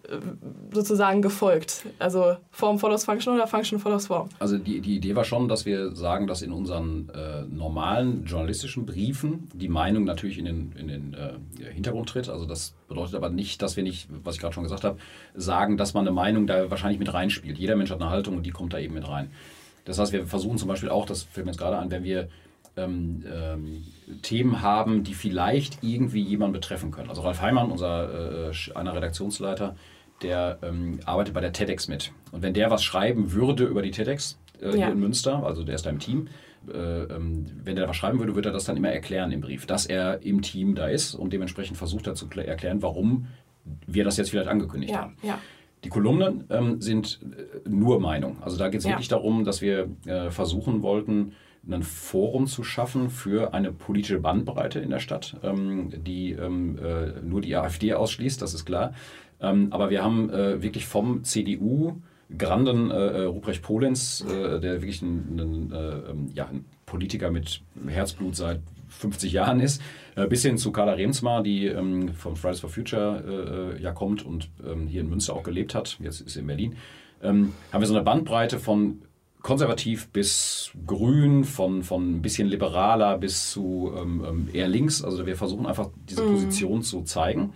sozusagen 0.74 1.22
gefolgt? 1.22 1.86
Also 2.00 2.38
Form 2.52 2.80
follows 2.80 3.06
Function 3.06 3.36
oder 3.36 3.48
Function 3.48 3.80
follows 3.80 4.08
Form? 4.08 4.30
Also 4.40 4.58
die, 4.58 4.82
die 4.82 4.96
Idee 4.96 5.16
war 5.16 5.24
schon, 5.24 5.48
dass 5.48 5.66
wir 5.66 5.96
sagen, 5.96 6.28
dass 6.28 6.42
in 6.42 6.52
unseren 6.52 7.10
äh, 7.10 7.44
normalen 7.44 8.26
journalistischen 8.26 8.86
Briefen 8.86 9.50
die 9.54 9.68
Meinung 9.68 10.04
natürlich 10.04 10.40
in 10.40 10.46
den, 10.46 10.72
in 10.78 10.88
den 10.88 11.14
äh, 11.14 11.72
Hintergrund 11.72 12.10
tritt. 12.10 12.28
Also 12.28 12.46
das 12.46 12.74
bedeutet 12.88 13.16
aber 13.16 13.30
nicht, 13.30 13.62
dass 13.62 13.78
wir 13.78 13.84
nicht, 13.84 14.08
was 14.24 14.36
ich 14.36 14.42
gerade 14.42 14.54
schon 14.54 14.64
gesagt 14.64 14.84
habe, 14.84 14.98
sagen, 15.36 15.78
dass 15.78 15.94
man 15.94 16.08
eine 16.08 16.16
Meinung 16.16 16.48
da 16.48 16.72
wahrscheinlich 16.72 17.00
mit 17.00 17.14
reinspielt. 17.14 17.58
Jeder 17.58 17.76
Mensch 17.76 17.92
hat 17.92 18.02
eine 18.02 18.10
Haltung 18.10 18.36
und 18.38 18.46
die 18.46 18.52
kommt 18.52 18.74
da 18.74 18.80
eben 18.80 18.96
mit 18.96 19.08
rein. 19.08 19.30
Das 19.86 20.00
heißt, 20.00 20.12
wir 20.12 20.26
versuchen 20.26 20.58
zum 20.58 20.68
Beispiel 20.68 20.90
auch, 20.90 21.06
das 21.06 21.24
fällt 21.24 21.46
mir 21.46 21.52
jetzt 21.52 21.60
gerade 21.60 21.78
an, 21.78 21.92
wenn 21.92 22.04
wir 22.04 22.28
ähm, 22.78 23.24
ähm, 23.32 23.84
Themen 24.22 24.62
haben, 24.62 25.04
die 25.04 25.14
vielleicht 25.14 25.84
irgendwie 25.84 26.22
jemanden 26.22 26.54
betreffen 26.54 26.92
können. 26.92 27.10
Also 27.10 27.22
Ralf 27.22 27.42
Heimann, 27.42 27.72
unser 27.72 28.50
äh, 28.50 28.76
einer 28.76 28.94
Redaktionsleiter, 28.94 29.76
der 30.22 30.60
ähm, 30.64 31.00
arbeitet 31.06 31.34
bei 31.34 31.42
der 31.42 31.54
TEDx 31.54 31.88
mit. 31.88 32.12
Und 32.32 32.42
wenn 32.42 32.54
der 32.54 32.72
was 32.72 32.84
schreiben 32.84 33.34
würde 33.34 33.66
über 33.66 33.82
die 33.82 33.92
TEDx 33.92 34.40
äh, 34.62 34.70
ja. 34.70 34.76
hier 34.76 34.90
in 34.90 35.00
Münster, 35.00 35.44
also 35.44 35.64
der 35.64 35.76
ist 35.76 35.86
da 35.86 35.90
im 35.90 36.00
Team, 36.00 36.28
äh, 36.68 37.04
ähm, 37.04 37.46
wenn 37.64 37.76
der 37.76 37.88
was 37.88 37.96
schreiben 37.96 38.20
würde, 38.20 38.36
würde 38.36 38.50
er 38.50 38.54
das 38.54 38.66
dann 38.66 38.78
immer 38.78 38.90
erklären 38.90 39.32
im 39.32 39.42
Brief, 39.42 39.66
dass 39.66 39.86
er 39.86 40.24
im 40.24 40.42
Team 40.42 40.76
da 40.76 40.88
ist 40.88 41.14
und 41.14 41.34
dementsprechend 41.34 41.78
versucht 41.78 42.08
er 42.08 42.16
zu 42.16 42.28
erklären, 42.30 42.82
warum 42.82 43.28
wir 43.86 44.04
das 44.04 44.18
jetzt 44.18 44.30
vielleicht 44.30 44.50
angekündigt 44.50 44.94
ja, 44.94 45.02
haben. 45.02 45.18
Ja. 45.22 45.40
Die 45.84 45.90
Kolumnen 45.90 46.46
ähm, 46.50 46.82
sind 46.82 47.20
äh, 47.24 47.70
nur 47.70 48.00
Meinung. 48.00 48.42
Also 48.42 48.58
da 48.58 48.70
geht 48.70 48.82
es 48.82 48.88
wirklich 48.88 49.08
darum, 49.08 49.46
dass 49.46 49.62
wir 49.62 49.90
äh, 50.06 50.32
versuchen 50.32 50.82
wollten, 50.82 51.34
ein 51.70 51.84
Forum 51.84 52.48
zu 52.48 52.64
schaffen 52.64 53.10
für 53.10 53.54
eine 53.54 53.72
politische 53.72 54.20
Bandbreite 54.20 54.80
in 54.80 54.90
der 54.90 55.00
Stadt, 55.00 55.38
ähm, 55.44 55.92
die 56.04 56.32
ähm, 56.32 56.78
äh, 56.78 57.22
nur 57.22 57.42
die 57.42 57.56
AfD 57.56 57.94
ausschließt, 57.94 58.42
das 58.42 58.54
ist 58.54 58.66
klar. 58.66 58.94
Ähm, 59.40 59.68
aber 59.72 59.90
wir 59.90 60.04
haben 60.04 60.30
äh, 60.30 60.62
wirklich 60.62 60.86
vom 60.86 61.24
CDU 61.24 62.02
Granden 62.36 62.92
äh, 62.92 63.22
Ruprecht 63.22 63.62
Polenz, 63.62 64.26
äh, 64.28 64.60
der 64.60 64.82
wirklich 64.82 65.02
ein, 65.02 65.40
ein, 65.40 65.72
äh, 65.72 66.12
ähm, 66.12 66.30
ja, 66.34 66.48
ein, 66.48 66.66
Politiker 66.86 67.32
mit 67.32 67.62
Herzblut 67.86 68.38
seit 68.38 68.62
50 68.88 69.34
Jahren 69.34 69.60
ist, 69.60 69.82
äh, 70.16 70.26
bis 70.26 70.44
hin 70.44 70.58
zu 70.58 70.72
Carla 70.72 70.94
Remsmar, 70.94 71.44
die 71.44 71.68
ähm, 71.68 72.14
von 72.14 72.38
Fridays 72.38 72.62
for 72.62 72.70
Future 72.70 73.78
ja 73.82 73.92
kommt 73.92 74.26
und 74.26 74.50
ähm, 74.66 74.88
hier 74.88 75.02
in 75.02 75.10
Münster 75.10 75.34
auch 75.34 75.44
gelebt 75.44 75.76
hat, 75.76 75.98
jetzt 76.02 76.22
ist 76.22 76.34
sie 76.34 76.40
in 76.40 76.48
Berlin, 76.48 76.76
haben 77.20 77.52
wir 77.74 77.86
so 77.88 77.96
eine 77.96 78.04
Bandbreite 78.04 78.60
von 78.60 79.02
konservativ 79.42 80.10
bis 80.10 80.72
grün, 80.86 81.44
von, 81.44 81.84
von 81.84 82.18
ein 82.18 82.22
bisschen 82.22 82.48
liberaler 82.48 83.18
bis 83.18 83.52
zu 83.52 83.92
ähm, 83.96 84.26
ähm, 84.28 84.50
eher 84.52 84.68
links. 84.68 85.04
Also 85.04 85.26
wir 85.26 85.36
versuchen 85.36 85.66
einfach 85.66 85.90
diese 86.10 86.24
mhm. 86.24 86.32
Position 86.32 86.82
zu 86.82 87.04
zeigen, 87.04 87.54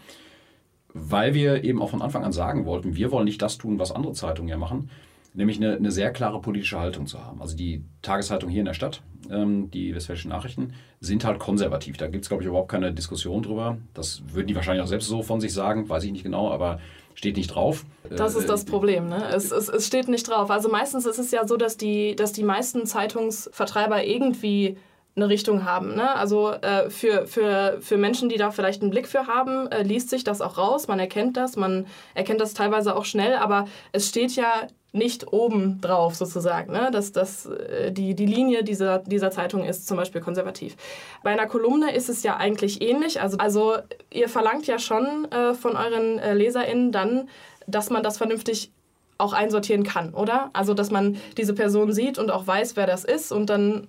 weil 0.93 1.33
wir 1.33 1.63
eben 1.63 1.81
auch 1.81 1.89
von 1.89 2.01
Anfang 2.01 2.23
an 2.23 2.31
sagen 2.31 2.65
wollten, 2.65 2.95
wir 2.95 3.11
wollen 3.11 3.25
nicht 3.25 3.41
das 3.41 3.57
tun, 3.57 3.79
was 3.79 3.91
andere 3.91 4.13
Zeitungen 4.13 4.49
ja 4.49 4.57
machen, 4.57 4.89
nämlich 5.33 5.57
eine, 5.57 5.75
eine 5.75 5.91
sehr 5.91 6.11
klare 6.11 6.41
politische 6.41 6.79
Haltung 6.79 7.07
zu 7.07 7.23
haben. 7.23 7.41
Also 7.41 7.55
die 7.55 7.83
Tageszeitung 8.01 8.49
hier 8.49 8.59
in 8.59 8.65
der 8.65 8.73
Stadt, 8.73 9.01
ähm, 9.29 9.71
die 9.71 9.95
Westfälischen 9.95 10.29
Nachrichten, 10.29 10.73
sind 10.99 11.25
halt 11.25 11.39
konservativ. 11.39 11.97
Da 11.97 12.07
gibt 12.07 12.25
es, 12.25 12.29
glaube 12.29 12.43
ich, 12.43 12.47
überhaupt 12.47 12.71
keine 12.71 12.93
Diskussion 12.93 13.41
drüber. 13.41 13.77
Das 13.93 14.21
würden 14.31 14.47
die 14.47 14.55
wahrscheinlich 14.55 14.83
auch 14.83 14.87
selbst 14.87 15.07
so 15.07 15.23
von 15.23 15.41
sich 15.41 15.53
sagen, 15.53 15.89
weiß 15.89 16.03
ich 16.03 16.11
nicht 16.11 16.23
genau, 16.23 16.51
aber 16.51 16.79
steht 17.21 17.37
nicht 17.37 17.53
drauf. 17.53 17.85
Das 18.09 18.33
ist 18.33 18.49
das 18.49 18.63
äh, 18.63 18.65
Problem, 18.65 19.07
ne? 19.07 19.29
Es, 19.31 19.51
es, 19.51 19.69
es 19.69 19.85
steht 19.85 20.07
nicht 20.07 20.27
drauf. 20.27 20.49
Also 20.49 20.69
meistens 20.69 21.05
ist 21.05 21.19
es 21.19 21.29
ja 21.29 21.47
so, 21.47 21.55
dass 21.55 21.77
die, 21.77 22.15
dass 22.15 22.31
die 22.31 22.43
meisten 22.43 22.87
Zeitungsvertreiber 22.87 24.03
irgendwie 24.03 24.77
eine 25.15 25.29
Richtung 25.29 25.63
haben. 25.63 25.93
Ne? 25.93 26.15
Also 26.15 26.51
äh, 26.51 26.89
für, 26.89 27.27
für, 27.27 27.77
für 27.79 27.97
Menschen, 27.97 28.27
die 28.27 28.37
da 28.37 28.49
vielleicht 28.49 28.81
einen 28.81 28.89
Blick 28.89 29.07
für 29.07 29.27
haben, 29.27 29.67
äh, 29.67 29.83
liest 29.83 30.09
sich 30.09 30.23
das 30.23 30.41
auch 30.41 30.57
raus, 30.57 30.87
man 30.87 30.99
erkennt 30.99 31.37
das, 31.37 31.55
man 31.57 31.85
erkennt 32.15 32.41
das 32.41 32.55
teilweise 32.55 32.95
auch 32.95 33.05
schnell, 33.05 33.35
aber 33.35 33.67
es 33.91 34.07
steht 34.07 34.35
ja 34.35 34.67
nicht 34.93 35.31
oben 35.31 35.79
drauf 35.79 36.15
sozusagen. 36.15 36.73
Ne? 36.73 36.89
Das, 36.91 37.11
das, 37.11 37.45
äh, 37.45 37.91
die, 37.91 38.13
die 38.15 38.25
Linie 38.25 38.63
dieser, 38.63 38.99
dieser 38.99 39.31
Zeitung 39.31 39.63
ist 39.63 39.87
zum 39.87 39.97
Beispiel 39.97 40.21
konservativ. 40.21 40.75
Bei 41.23 41.31
einer 41.31 41.47
Kolumne 41.47 41.95
ist 41.95 42.09
es 42.09 42.23
ja 42.23 42.37
eigentlich 42.37 42.81
ähnlich. 42.81 43.21
Also, 43.21 43.37
also 43.37 43.75
ihr 44.11 44.27
verlangt 44.27 44.67
ja 44.67 44.79
schon 44.79 45.31
äh, 45.31 45.53
von 45.53 45.75
euren 45.75 46.19
äh, 46.19 46.33
LeserInnen 46.33 46.91
dann, 46.91 47.29
dass 47.67 47.89
man 47.89 48.03
das 48.03 48.17
vernünftig 48.17 48.71
auch 49.17 49.33
einsortieren 49.33 49.83
kann, 49.83 50.13
oder? 50.13 50.49
Also, 50.53 50.73
dass 50.73 50.89
man 50.89 51.15
diese 51.37 51.53
Person 51.53 51.93
sieht 51.93 52.17
und 52.17 52.31
auch 52.31 52.47
weiß, 52.47 52.75
wer 52.75 52.87
das 52.87 53.05
ist 53.05 53.31
und 53.31 53.51
dann 53.51 53.87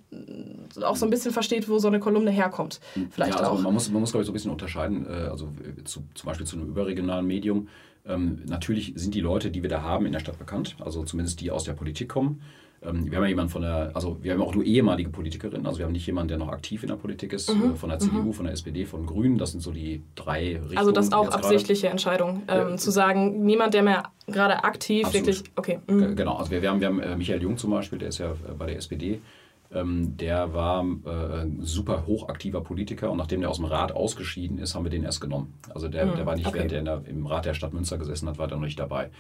auch 0.82 0.96
so 0.96 1.06
ein 1.06 1.10
bisschen 1.10 1.32
versteht, 1.32 1.68
wo 1.68 1.78
so 1.78 1.88
eine 1.88 2.00
Kolumne 2.00 2.30
herkommt. 2.30 2.80
Vielleicht 3.10 3.34
ja, 3.34 3.40
also 3.40 3.52
auch. 3.52 3.60
Man 3.60 3.72
muss, 3.72 3.90
man 3.90 4.00
muss, 4.00 4.12
glaube 4.12 4.22
ich, 4.22 4.26
so 4.26 4.32
ein 4.32 4.34
bisschen 4.34 4.50
unterscheiden, 4.50 5.06
äh, 5.06 5.28
also 5.28 5.48
zu, 5.84 6.04
zum 6.14 6.26
Beispiel 6.26 6.46
zu 6.46 6.56
einem 6.56 6.68
überregionalen 6.68 7.26
Medium 7.26 7.68
ähm, 8.06 8.42
natürlich 8.46 8.92
sind 8.96 9.14
die 9.14 9.20
Leute, 9.20 9.50
die 9.50 9.62
wir 9.62 9.70
da 9.70 9.82
haben, 9.82 10.06
in 10.06 10.12
der 10.12 10.20
Stadt 10.20 10.38
bekannt, 10.38 10.76
also 10.80 11.04
zumindest 11.04 11.40
die 11.40 11.50
aus 11.50 11.64
der 11.64 11.72
Politik 11.72 12.08
kommen. 12.08 12.42
Ähm, 12.84 13.10
wir 13.10 13.16
haben 13.16 13.24
ja 13.24 13.28
jemanden 13.28 13.52
von 13.52 13.62
der, 13.62 13.92
also 13.94 14.18
wir 14.22 14.32
haben 14.32 14.42
auch 14.42 14.54
nur 14.54 14.64
ehemalige 14.64 15.10
Politikerinnen, 15.10 15.66
also 15.66 15.78
wir 15.78 15.86
haben 15.86 15.92
nicht 15.92 16.06
jemanden, 16.06 16.28
der 16.28 16.38
noch 16.38 16.48
aktiv 16.48 16.82
in 16.82 16.88
der 16.88 16.96
Politik 16.96 17.32
ist, 17.32 17.54
mhm. 17.54 17.72
äh, 17.72 17.76
von 17.76 17.90
der 17.90 18.00
CDU, 18.00 18.22
mhm. 18.22 18.32
von 18.32 18.44
der 18.44 18.54
SPD, 18.54 18.84
von 18.86 19.06
Grünen, 19.06 19.38
das 19.38 19.52
sind 19.52 19.60
so 19.60 19.70
die 19.70 20.02
drei 20.16 20.56
Richtungen. 20.56 20.78
Also 20.78 20.90
das 20.90 21.06
ist 21.06 21.14
auch 21.14 21.28
absichtliche 21.28 21.82
grade. 21.82 21.92
Entscheidung, 21.92 22.42
ähm, 22.48 22.70
ja. 22.70 22.76
zu 22.76 22.90
sagen, 22.90 23.44
niemand, 23.44 23.74
der 23.74 23.82
mehr 23.82 24.04
gerade 24.26 24.64
aktiv 24.64 25.06
Absolut. 25.06 25.26
wirklich, 25.26 25.50
okay. 25.56 25.78
Mhm. 25.86 26.16
Genau, 26.16 26.34
also 26.34 26.50
wir, 26.50 26.62
wir 26.62 26.70
haben, 26.70 26.80
wir 26.80 26.88
haben 26.88 27.00
äh, 27.00 27.16
Michael 27.16 27.42
Jung 27.42 27.56
zum 27.56 27.70
Beispiel, 27.70 27.98
der 27.98 28.08
ist 28.08 28.18
ja 28.18 28.32
äh, 28.32 28.54
bei 28.58 28.66
der 28.66 28.76
SPD, 28.76 29.20
ähm, 29.74 30.16
der 30.16 30.54
war 30.54 30.84
äh, 31.04 31.42
ein 31.42 31.62
super 31.62 32.06
hochaktiver 32.06 32.60
Politiker 32.60 33.10
und 33.10 33.18
nachdem 33.18 33.40
der 33.40 33.50
aus 33.50 33.56
dem 33.56 33.66
Rat 33.66 33.92
ausgeschieden 33.92 34.58
ist, 34.58 34.74
haben 34.74 34.84
wir 34.84 34.90
den 34.90 35.04
erst 35.04 35.20
genommen. 35.20 35.54
Also 35.74 35.88
der, 35.88 36.06
mhm. 36.06 36.16
der 36.16 36.26
war 36.26 36.36
nicht, 36.36 36.46
okay. 36.46 36.68
während 36.70 36.72
der, 36.72 37.02
im 37.06 37.26
Rat 37.26 37.44
der 37.44 37.54
Stadt 37.54 37.72
Münster 37.72 37.98
gesessen 37.98 38.28
hat, 38.28 38.38
war 38.38 38.48
der 38.48 38.58
noch 38.58 38.64
nicht 38.64 38.78
dabei. 38.78 39.10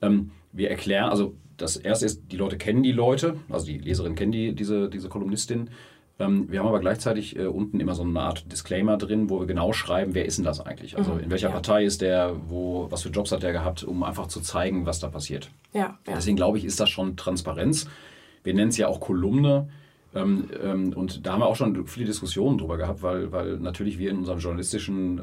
Ähm, 0.00 0.30
wir 0.52 0.70
erklären, 0.70 1.10
also 1.10 1.34
das 1.56 1.76
erste 1.76 2.06
ist, 2.06 2.32
die 2.32 2.36
Leute 2.36 2.56
kennen 2.56 2.82
die 2.82 2.92
Leute, 2.92 3.36
also 3.48 3.66
die 3.66 3.78
Leserinnen 3.78 4.16
kennen 4.16 4.32
die, 4.32 4.54
diese, 4.54 4.88
diese 4.88 5.08
Kolumnistin. 5.08 5.70
Ähm, 6.18 6.50
wir 6.50 6.60
haben 6.60 6.66
aber 6.66 6.80
gleichzeitig 6.80 7.38
äh, 7.38 7.46
unten 7.46 7.80
immer 7.80 7.94
so 7.94 8.02
eine 8.02 8.20
Art 8.20 8.50
Disclaimer 8.50 8.96
drin, 8.96 9.30
wo 9.30 9.40
wir 9.40 9.46
genau 9.46 9.72
schreiben, 9.72 10.14
wer 10.14 10.26
ist 10.26 10.38
denn 10.38 10.44
das 10.44 10.60
eigentlich? 10.60 10.96
Also 10.96 11.14
mhm. 11.14 11.20
in 11.20 11.30
welcher 11.30 11.48
ja. 11.48 11.52
Partei 11.52 11.84
ist 11.84 12.00
der, 12.02 12.34
wo, 12.48 12.86
was 12.90 13.02
für 13.02 13.10
Jobs 13.10 13.32
hat 13.32 13.42
der 13.42 13.52
gehabt, 13.52 13.84
um 13.84 14.02
einfach 14.02 14.26
zu 14.28 14.40
zeigen, 14.40 14.86
was 14.86 15.00
da 15.00 15.08
passiert. 15.08 15.50
Ja, 15.72 15.98
ja. 16.06 16.14
Deswegen 16.14 16.36
glaube 16.36 16.58
ich, 16.58 16.64
ist 16.64 16.80
das 16.80 16.90
schon 16.90 17.16
Transparenz. 17.16 17.88
Wir 18.44 18.54
nennen 18.54 18.70
es 18.70 18.76
ja 18.76 18.88
auch 18.88 19.00
Kolumne. 19.00 19.68
Ähm, 20.14 20.48
ähm, 20.62 20.92
und 20.94 21.26
da 21.26 21.32
haben 21.32 21.40
wir 21.40 21.46
auch 21.46 21.56
schon 21.56 21.86
viele 21.86 22.06
Diskussionen 22.06 22.58
drüber 22.58 22.76
gehabt, 22.76 23.02
weil, 23.02 23.32
weil 23.32 23.56
natürlich 23.58 23.98
wir 23.98 24.10
in 24.10 24.18
unserem 24.18 24.38
journalistischen 24.38 25.18
äh, 25.18 25.22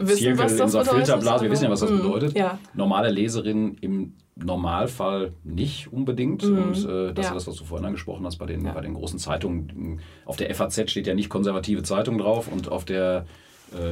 wissen, 0.00 0.36
Zirkel, 0.36 0.50
in 0.50 0.60
unserer 0.60 0.84
Filterblase, 0.84 1.44
wir 1.44 1.50
wissen 1.50 1.64
ja, 1.64 1.70
was 1.70 1.80
das 1.80 1.90
mhm. 1.90 1.98
bedeutet. 1.98 2.36
Ja. 2.36 2.58
Normale 2.74 3.10
Leserinnen 3.10 3.76
im 3.80 4.14
Normalfall 4.34 5.32
nicht 5.44 5.92
unbedingt. 5.92 6.42
Mhm. 6.42 6.62
Und 6.62 6.88
äh, 6.88 7.12
das 7.12 7.26
ja. 7.26 7.30
ist 7.30 7.34
das, 7.34 7.46
was 7.46 7.56
du 7.56 7.64
vorhin 7.64 7.86
angesprochen 7.86 8.26
hast 8.26 8.38
bei 8.38 8.46
den, 8.46 8.64
ja. 8.64 8.72
bei 8.72 8.80
den 8.80 8.94
großen 8.94 9.18
Zeitungen. 9.18 10.00
Auf 10.24 10.36
der 10.36 10.52
FAZ 10.54 10.90
steht 10.90 11.06
ja 11.06 11.14
nicht 11.14 11.28
konservative 11.28 11.82
Zeitung 11.82 12.18
drauf 12.18 12.50
und 12.50 12.70
auf 12.70 12.84
der 12.84 13.26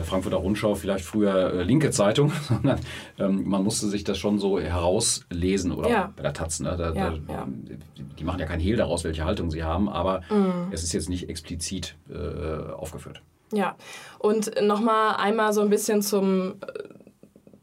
Frankfurter 0.03 0.39
Rundschau 0.39 0.75
vielleicht 0.75 1.05
früher 1.05 1.55
äh, 1.55 1.63
linke 1.63 1.91
Zeitung, 1.91 2.33
sondern 2.49 2.81
ähm, 3.19 3.49
man 3.49 3.63
musste 3.63 3.89
sich 3.89 4.05
das 4.05 4.19
schon 4.19 4.39
so 4.39 4.59
herauslesen 4.59 5.73
oder 5.73 5.91
ja. 5.91 6.13
bei 6.17 6.23
der 6.23 6.33
Taz. 6.33 6.61
Ne? 6.61 6.75
Da, 6.77 6.93
ja, 6.93 7.11
da, 7.11 7.33
ja. 7.33 7.49
Die 8.19 8.25
machen 8.25 8.41
ja 8.41 8.47
kein 8.47 8.61
Hehl 8.61 8.77
daraus, 8.77 9.05
welche 9.05 9.25
Haltung 9.25 9.51
sie 9.51 9.65
haben, 9.65 9.89
aber 9.89 10.23
mhm. 10.31 10.69
es 10.71 10.83
ist 10.83 10.93
jetzt 10.93 11.09
nicht 11.09 11.29
explizit 11.29 11.97
äh, 12.11 12.73
aufgeführt. 12.73 13.23
Ja, 13.53 13.77
und 14.19 14.63
nochmal 14.63 15.17
einmal 15.17 15.53
so 15.53 15.61
ein 15.61 15.71
bisschen 15.71 16.03
zum 16.03 16.55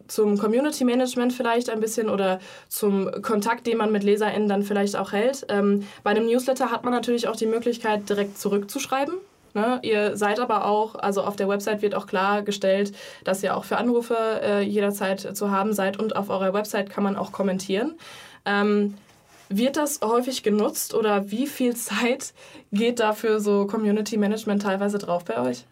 zum 0.08 0.38
Community 0.38 0.86
Management 0.86 1.34
vielleicht 1.34 1.70
ein 1.70 1.80
bisschen 1.80 2.10
oder 2.10 2.40
zum 2.70 3.12
Kontakt, 3.22 3.68
den 3.68 3.78
man 3.78 3.92
mit 3.92 4.04
LeserInnen 4.04 4.48
dann 4.48 4.64
vielleicht 4.64 4.96
auch 4.96 5.12
hält. 5.12 5.46
Ähm, 5.50 5.84
bei 6.04 6.12
einem 6.12 6.26
Newsletter 6.26 6.72
hat 6.72 6.84
man 6.84 6.94
natürlich 6.94 7.28
auch 7.28 7.36
die 7.36 7.46
Möglichkeit, 7.46 8.10
direkt 8.10 8.38
zurückzuschreiben. 8.38 9.16
Ne? 9.58 9.80
Ihr 9.82 10.16
seid 10.16 10.40
aber 10.40 10.66
auch, 10.66 10.94
also 10.94 11.24
auf 11.24 11.36
der 11.36 11.50
Website 11.50 11.82
wird 11.82 11.96
auch 11.96 12.06
klargestellt, 12.06 12.94
dass 13.24 13.42
ihr 13.42 13.58
auch 13.58 13.64
für 13.64 13.78
Anrufe 13.78 14.16
äh, 14.44 14.62
jederzeit 14.62 15.36
zu 15.36 15.50
haben 15.50 15.74
seid 15.74 15.98
und 15.98 16.16
auf 16.16 16.30
eurer 16.30 16.54
Website 16.54 16.92
kann 16.92 17.04
man 17.04 17.16
auch 17.16 17.32
kommentieren. 17.32 17.96
Ähm, 18.46 18.94
wird 19.50 19.76
das 19.76 20.02
häufig 20.04 20.44
genutzt 20.44 20.94
oder 20.94 21.32
wie 21.32 21.48
viel 21.48 21.76
Zeit 21.76 22.36
geht 22.72 23.00
dafür 23.00 23.40
so 23.40 23.66
Community 23.66 24.18
Management 24.18 24.62
teilweise 24.62 25.00
drauf 25.00 25.26
bei 25.26 25.42
euch? 25.42 25.66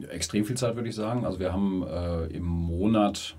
Ja, 0.00 0.08
extrem 0.08 0.44
viel 0.44 0.56
Zeit 0.56 0.74
würde 0.74 0.88
ich 0.88 0.96
sagen. 0.96 1.24
Also 1.24 1.38
wir 1.38 1.52
haben 1.52 1.86
äh, 1.86 2.24
im 2.34 2.42
Monat 2.42 3.36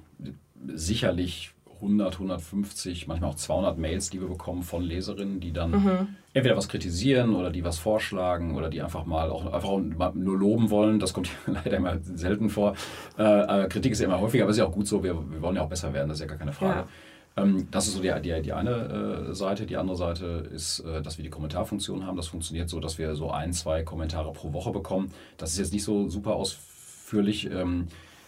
sicherlich 0.74 1.52
100, 1.82 2.14
150, 2.14 3.08
manchmal 3.08 3.32
auch 3.32 3.36
200 3.36 3.78
Mails, 3.78 4.10
die 4.10 4.22
wir 4.22 4.28
bekommen 4.28 4.64
von 4.64 4.84
Leserinnen, 4.84 5.40
die 5.40 5.52
dann 5.52 5.72
mhm. 5.72 6.08
entweder 6.34 6.56
was 6.56 6.70
kritisieren 6.70 7.36
oder 7.36 7.50
die 7.50 7.64
was 7.64 7.80
vorschlagen 7.80 8.56
oder 8.56 8.70
die 8.70 8.82
einfach 8.82 9.06
mal 9.06 9.30
auch 9.30 9.52
einfach 9.52 9.78
mal 9.98 10.12
nur 10.14 10.38
loben 10.38 10.70
wollen. 10.70 11.00
Das 11.00 11.14
kommt 11.14 11.30
leider 11.48 11.78
immer 11.78 11.98
selten 12.02 12.50
vor. 12.50 12.76
Äh, 13.18 13.68
Kritik 13.68 13.94
ist 13.94 14.00
ja 14.00 14.06
immer 14.08 14.22
häufiger, 14.22 14.44
aber 14.44 14.52
es 14.52 14.58
ist 14.58 14.62
ja 14.62 14.68
auch 14.68 14.74
gut 14.74 14.88
so. 14.88 15.04
Wir, 15.04 15.16
wir, 15.16 15.42
wollen 15.42 15.56
ja 15.56 15.64
auch 15.64 15.70
besser 15.70 15.94
werden, 15.94 16.10
das 16.10 16.18
ist 16.18 16.22
ja 16.22 16.28
gar 16.28 16.38
keine 16.38 16.54
Frage. 16.54 16.80
Ja. 16.80 16.88
Ähm, 17.38 17.68
das 17.72 17.88
ist 17.88 17.96
so 17.96 18.02
die, 18.02 18.14
die, 18.22 18.42
die 18.42 18.54
eine 18.54 19.30
äh, 19.30 19.34
Seite. 19.34 19.66
Die 19.66 19.78
andere 19.78 19.98
Seite 19.98 20.50
ist, 20.54 20.80
äh, 20.80 21.02
dass 21.02 21.18
wir 21.18 21.24
die 21.24 21.30
Kommentarfunktion 21.30 22.06
haben. 22.06 22.18
Das 22.18 22.28
funktioniert 22.28 22.70
so, 22.70 22.80
dass 22.80 22.98
wir 22.98 23.16
so 23.16 23.32
ein, 23.32 23.54
zwei 23.54 23.84
Kommentare 23.84 24.32
pro 24.34 24.54
Woche 24.54 24.72
bekommen. 24.72 25.12
Das 25.38 25.54
ist 25.54 25.60
jetzt 25.60 25.74
nicht 25.74 25.84
so 25.84 26.10
super 26.10 26.36
ausführlich. 26.36 27.50
Ähm, 27.50 27.88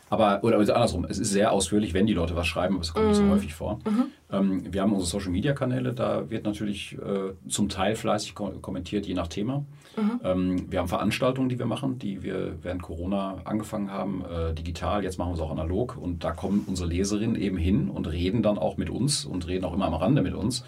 aber, 0.09 0.43
oder 0.43 0.57
andersrum, 0.57 1.05
es 1.09 1.17
ist 1.17 1.31
sehr 1.31 1.51
ausführlich, 1.51 1.93
wenn 1.93 2.05
die 2.05 2.13
Leute 2.13 2.35
was 2.35 2.45
schreiben, 2.47 2.75
aber 2.75 2.83
es 2.83 2.93
kommt 2.93 3.05
mm. 3.05 3.09
nicht 3.09 3.17
so 3.17 3.23
mhm. 3.23 3.31
häufig 3.31 3.53
vor. 3.53 3.79
Mhm. 3.85 4.05
Ähm, 4.31 4.73
wir 4.73 4.81
haben 4.81 4.93
unsere 4.93 5.09
Social 5.09 5.31
Media 5.31 5.53
Kanäle, 5.53 5.93
da 5.93 6.29
wird 6.29 6.45
natürlich 6.45 6.97
äh, 6.97 7.33
zum 7.47 7.69
Teil 7.69 7.95
fleißig 7.95 8.35
ko 8.35 8.51
kommentiert, 8.61 9.05
je 9.05 9.13
nach 9.13 9.27
Thema. 9.27 9.65
Mhm. 9.95 10.19
Ähm, 10.23 10.71
wir 10.71 10.79
haben 10.79 10.87
Veranstaltungen, 10.87 11.49
die 11.49 11.59
wir 11.59 11.65
machen, 11.65 11.99
die 11.99 12.23
wir 12.23 12.57
während 12.61 12.81
Corona 12.81 13.37
angefangen 13.45 13.91
haben, 13.91 14.23
äh, 14.25 14.53
digital, 14.53 15.03
jetzt 15.03 15.17
machen 15.17 15.31
wir 15.31 15.35
es 15.35 15.41
auch 15.41 15.51
analog 15.51 15.97
und 15.97 16.23
da 16.23 16.31
kommen 16.31 16.63
unsere 16.67 16.89
Leserinnen 16.89 17.35
eben 17.35 17.57
hin 17.57 17.89
und 17.89 18.11
reden 18.11 18.43
dann 18.43 18.57
auch 18.57 18.77
mit 18.77 18.89
uns 18.89 19.25
und 19.25 19.47
reden 19.47 19.65
auch 19.65 19.73
immer 19.73 19.85
am 19.85 19.93
Rande 19.93 20.21
mit 20.21 20.33
uns. 20.33 20.63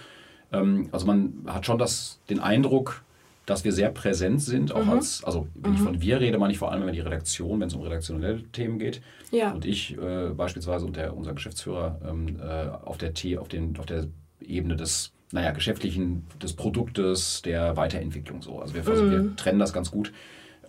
Ähm, 0.52 0.90
also 0.92 1.06
man 1.06 1.34
hat 1.48 1.66
schon 1.66 1.78
das, 1.78 2.20
den 2.30 2.40
Eindruck, 2.40 3.04
dass 3.46 3.64
wir 3.64 3.72
sehr 3.72 3.90
präsent 3.90 4.42
sind, 4.42 4.72
auch 4.72 4.86
mhm. 4.86 4.92
als, 4.92 5.24
also 5.24 5.48
wenn 5.54 5.72
mhm. 5.72 5.78
ich 5.78 5.84
von 5.84 6.02
wir 6.02 6.20
rede, 6.20 6.38
meine 6.38 6.52
ich 6.52 6.60
vor 6.60 6.72
allem 6.72 6.84
über 6.84 6.92
die 6.92 7.00
Redaktion, 7.00 7.60
wenn 7.60 7.68
es 7.68 7.76
um 7.76 7.82
redaktionelle 7.82 8.44
Themen 8.52 8.80
geht. 8.80 9.02
Ja. 9.32 9.52
Und 9.52 9.66
ich 9.66 9.98
äh, 9.98 10.30
beispielsweise 10.30 10.86
und 10.86 10.96
der, 10.96 11.16
unser 11.16 11.34
Geschäftsführer 11.34 12.00
ähm, 12.08 12.40
äh, 12.40 12.70
auf, 12.86 12.98
der 12.98 13.14
T, 13.14 13.38
auf, 13.38 13.48
den, 13.48 13.78
auf 13.78 13.86
der 13.86 14.08
Ebene 14.42 14.76
des 14.76 15.12
naja, 15.32 15.52
geschäftlichen, 15.52 16.26
des 16.42 16.54
Produktes, 16.54 17.42
der 17.42 17.76
Weiterentwicklung 17.76 18.42
so. 18.42 18.60
Also 18.60 18.74
wir 18.74 18.84
versuchen, 18.84 19.08
mhm. 19.08 19.12
wir 19.12 19.36
trennen 19.36 19.60
das 19.60 19.74
ganz 19.74 19.92
gut. 19.92 20.12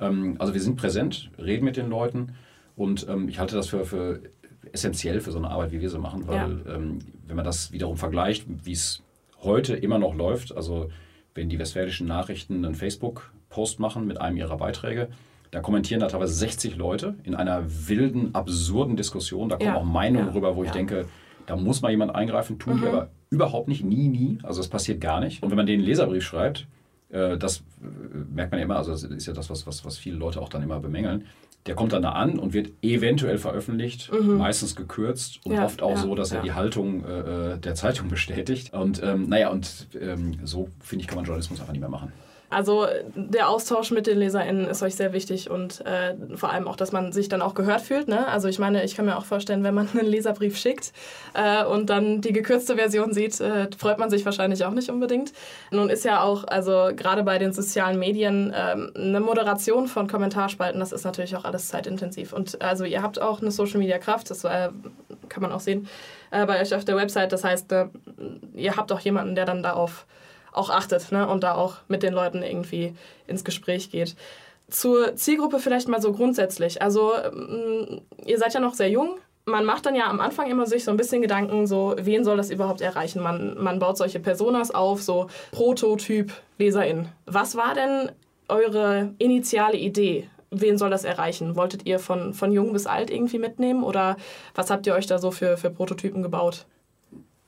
Ähm, 0.01 0.37
also 0.39 0.55
wir 0.55 0.61
sind 0.61 0.77
präsent, 0.77 1.31
reden 1.39 1.65
mit 1.65 1.77
den 1.77 1.89
Leuten 1.89 2.35
und 2.75 3.07
ähm, 3.09 3.29
ich 3.29 3.39
halte 3.39 3.55
das 3.55 3.69
für, 3.69 3.85
für 3.85 4.21
essentiell 4.73 5.21
für 5.21 5.31
so 5.31 5.39
eine 5.39 5.51
Arbeit, 5.51 5.73
wie 5.73 5.81
wir 5.81 5.91
sie 5.91 5.99
machen, 5.99 6.27
weil 6.27 6.63
ja. 6.67 6.75
Ähm, 6.75 6.99
wenn 7.27 7.37
man 7.37 7.45
das 7.45 7.73
wiederum 7.73 7.97
vergleicht, 7.97 8.47
wie 8.65 8.73
es 8.73 9.03
heute 9.43 9.77
immer 9.77 9.99
noch 9.99 10.15
läuft, 10.15 10.57
also 10.57 10.91
wenn 11.37 11.49
die 11.49 11.59
westfälischen 11.59 12.07
Nachrichten 12.07 12.65
einen 12.65 12.75
Facebook-Post 12.75 13.79
machen 13.81 14.07
mit 14.07 14.21
einem 14.21 14.37
ihrer 14.37 14.57
Beiträge, 14.57 15.09
da 15.51 15.61
kommentieren 15.61 16.01
da 16.01 16.09
teilweise 16.09 16.35
60 16.35 16.77
Leute 16.77 17.15
in 17.23 17.35
einer 17.35 17.63
wilden, 17.89 18.35
absurden 18.35 18.97
Diskussion. 18.97 19.49
Da 19.49 19.57
kommen 19.57 19.69
ja, 19.69 19.77
auch 19.77 19.85
Meinungen 19.85 20.29
ja, 20.29 20.33
rüber, 20.33 20.57
wo 20.57 20.65
ich 20.65 20.71
denke, 20.71 21.07
da 21.47 21.57
muss 21.57 21.83
mal 21.83 21.91
jemand 21.91 22.15
eingreifen, 22.15 22.59
tun 22.59 22.77
mhm. 22.77 22.81
die 22.81 22.87
aber 22.89 23.09
überhaupt 23.31 23.69
nicht, 23.69 23.85
nie, 23.85 24.09
nie. 24.09 24.39
Also 24.43 24.61
das 24.61 24.69
passiert 24.69 25.01
gar 25.01 25.21
nicht. 25.21 25.43
Und 25.43 25.51
wenn 25.51 25.57
man 25.57 25.67
den 25.67 25.81
Leserbrief 25.81 26.25
schreibt, 26.25 26.67
äh, 27.11 27.39
das 27.39 27.59
äh, 27.59 27.63
merkt 28.35 28.53
man 28.53 28.59
ja 28.59 28.65
immer, 28.65 28.77
also 28.77 28.91
das 28.91 29.05
ist 29.05 29.27
ja 29.27 29.33
das, 29.33 29.49
was, 29.51 29.67
was, 29.67 29.85
was 29.85 29.99
viele 29.99 30.17
Leute 30.17 30.41
auch 30.41 30.49
dann 30.49 30.63
immer 30.63 30.81
bemängeln. 30.81 31.27
Der 31.67 31.75
kommt 31.75 31.93
dann 31.93 32.03
da 32.03 32.13
an 32.13 32.39
und 32.39 32.53
wird 32.53 32.71
eventuell 32.83 33.39
veröffentlicht, 33.39 34.13
mhm. 34.13 34.39
meistens 34.39 34.77
gekürzt 34.77 35.41
und 35.45 35.53
ja, 35.53 35.65
oft 35.65 35.83
auch 35.83 35.91
ja, 35.91 35.97
so, 35.97 36.15
dass 36.15 36.31
ja. 36.31 36.39
er 36.39 36.43
die 36.43 36.53
Haltung 36.53 37.05
äh, 37.05 37.55
äh, 37.55 37.59
der 37.59 37.75
Zeitung 37.75 38.09
bestätigt. 38.11 38.73
Und 38.73 39.03
ähm, 39.03 39.29
naja, 39.29 39.51
und 39.51 39.89
ähm, 40.01 40.39
so 40.45 40.69
finde 40.81 41.03
ich, 41.03 41.09
kann 41.09 41.17
man 41.17 41.25
Journalismus 41.25 41.61
einfach 41.61 41.73
nicht 41.73 41.81
mehr 41.81 41.91
machen. 41.91 42.13
Also 42.49 42.87
der 43.15 43.49
Austausch 43.49 43.91
mit 43.91 44.07
den 44.07 44.19
LeserInnen 44.19 44.69
ist 44.69 44.83
euch 44.83 44.95
sehr 44.95 45.13
wichtig 45.13 45.51
und 45.51 45.85
äh, 45.85 46.15
vor 46.37 46.53
allem 46.53 46.69
auch, 46.69 46.77
dass 46.77 46.93
man 46.93 47.13
sich 47.13 47.29
dann 47.29 47.43
auch 47.43 47.55
gehört 47.55 47.81
fühlt. 47.81 48.07
Ne? 48.07 48.27
Also 48.29 48.49
ich 48.49 48.59
meine, 48.59 48.85
ich 48.85 48.95
kann 48.95 49.07
mir 49.07 49.17
auch 49.17 49.25
vorstellen, 49.25 49.65
wenn 49.65 49.75
man 49.75 49.89
einen 49.95 50.07
Leserbrief 50.07 50.57
schickt 50.57 50.93
äh, 51.35 51.65
und 51.65 51.91
dann 51.91 52.21
die 52.21 52.33
gekürzte 52.33 52.77
Version 52.77 53.13
sieht, 53.13 53.41
äh, 53.41 53.69
freut 53.77 53.99
man 53.99 54.11
sich 54.11 54.25
wahrscheinlich 54.25 54.65
auch 54.65 54.71
nicht 54.71 54.91
unbedingt. 54.91 55.33
Nun 55.71 55.91
ist 55.91 56.05
ja 56.05 56.23
auch, 56.23 56.45
also 56.45 56.91
gerade 56.95 57.25
bei 57.25 57.39
den 57.39 57.53
sozialen 57.53 57.99
Medien, 57.99 58.53
ähm, 58.57 58.93
eine 58.95 59.21
Moderation 59.21 59.89
von 59.89 60.07
Kommentarspalten, 60.07 60.79
das 60.79 60.93
ist 60.93 61.05
natürlich 61.05 61.37
auch 61.37 61.45
alles 61.45 61.69
zeitintensiv. 61.69 62.33
Und 62.33 62.63
also 62.63 62.85
ihr 62.85 63.03
habt 63.03 63.21
auch 63.21 63.41
eine 63.41 63.51
Social 63.51 63.79
Media 63.79 63.99
Kraft, 63.99 64.31
das 64.31 64.45
äh, 64.45 64.69
kann 65.29 65.43
man 65.43 65.53
auch 65.53 65.61
sehen 65.61 65.89
äh, 66.31 66.47
bei 66.47 66.61
euch 66.61 66.75
auf 66.75 66.85
der 66.85 66.97
Website. 66.97 67.33
Das 67.33 67.45
heißt, 67.45 67.73
äh, 67.73 67.87
ihr 68.55 68.77
habt 68.77 68.93
auch 68.93 69.01
jemanden, 69.01 69.35
der 69.35 69.45
dann 69.45 69.63
darauf 69.63 70.07
auch 70.57 70.71
achtet 70.71 71.13
ne? 71.13 71.29
und 71.29 71.43
da 71.43 71.55
auch 71.55 71.77
mit 71.89 72.03
den 72.03 72.13
Leuten 72.13 72.43
irgendwie 72.43 72.95
ins 73.27 73.45
Gespräch 73.45 73.91
geht. 73.91 74.17
Zur 74.69 75.15
Zielgruppe 75.15 75.59
vielleicht 75.61 75.89
mal 75.89 76.01
so 76.01 76.13
grundsätzlich. 76.13 76.83
Also 76.83 77.13
ähm, 77.15 78.01
ihr 78.25 78.39
seid 78.39 78.55
ja 78.55 78.61
noch 78.61 78.75
sehr 78.75 78.91
jung. 78.91 79.19
Man 79.45 79.65
macht 79.65 79.87
dann 79.87 79.95
ja 79.95 80.09
am 80.09 80.21
Anfang 80.21 80.51
immer 80.51 80.67
sich 80.67 80.83
so 80.83 80.91
ein 80.91 80.97
bisschen 80.97 81.23
Gedanken, 81.23 81.69
so 81.69 81.95
wen 82.01 82.25
soll 82.25 82.37
das 82.37 82.51
überhaupt 82.51 82.81
erreichen? 82.81 83.23
Man, 83.23 83.57
man 83.63 83.79
baut 83.79 83.97
solche 83.97 84.19
Personas 84.19 84.73
auf, 84.73 85.03
so 85.03 85.29
Prototyp 85.53 86.33
Leserin. 86.59 87.09
Was 87.27 87.55
war 87.55 87.75
denn 87.75 88.11
eure 88.49 89.15
initiale 89.19 89.77
Idee? 89.77 90.29
Wen 90.51 90.79
soll 90.79 90.91
das 90.91 91.05
erreichen? 91.05 91.55
Wolltet 91.55 91.87
ihr 91.87 92.01
von, 92.01 92.35
von 92.35 92.51
jung 92.51 92.73
bis 92.73 92.87
alt 92.87 93.11
irgendwie 93.11 93.39
mitnehmen 93.39 93.85
oder 93.85 94.17
was 94.57 94.71
habt 94.71 94.87
ihr 94.89 94.95
euch 94.95 95.07
da 95.07 95.19
so 95.19 95.31
für, 95.31 95.57
für 95.57 95.71
Prototypen 95.71 96.25
gebaut? 96.25 96.67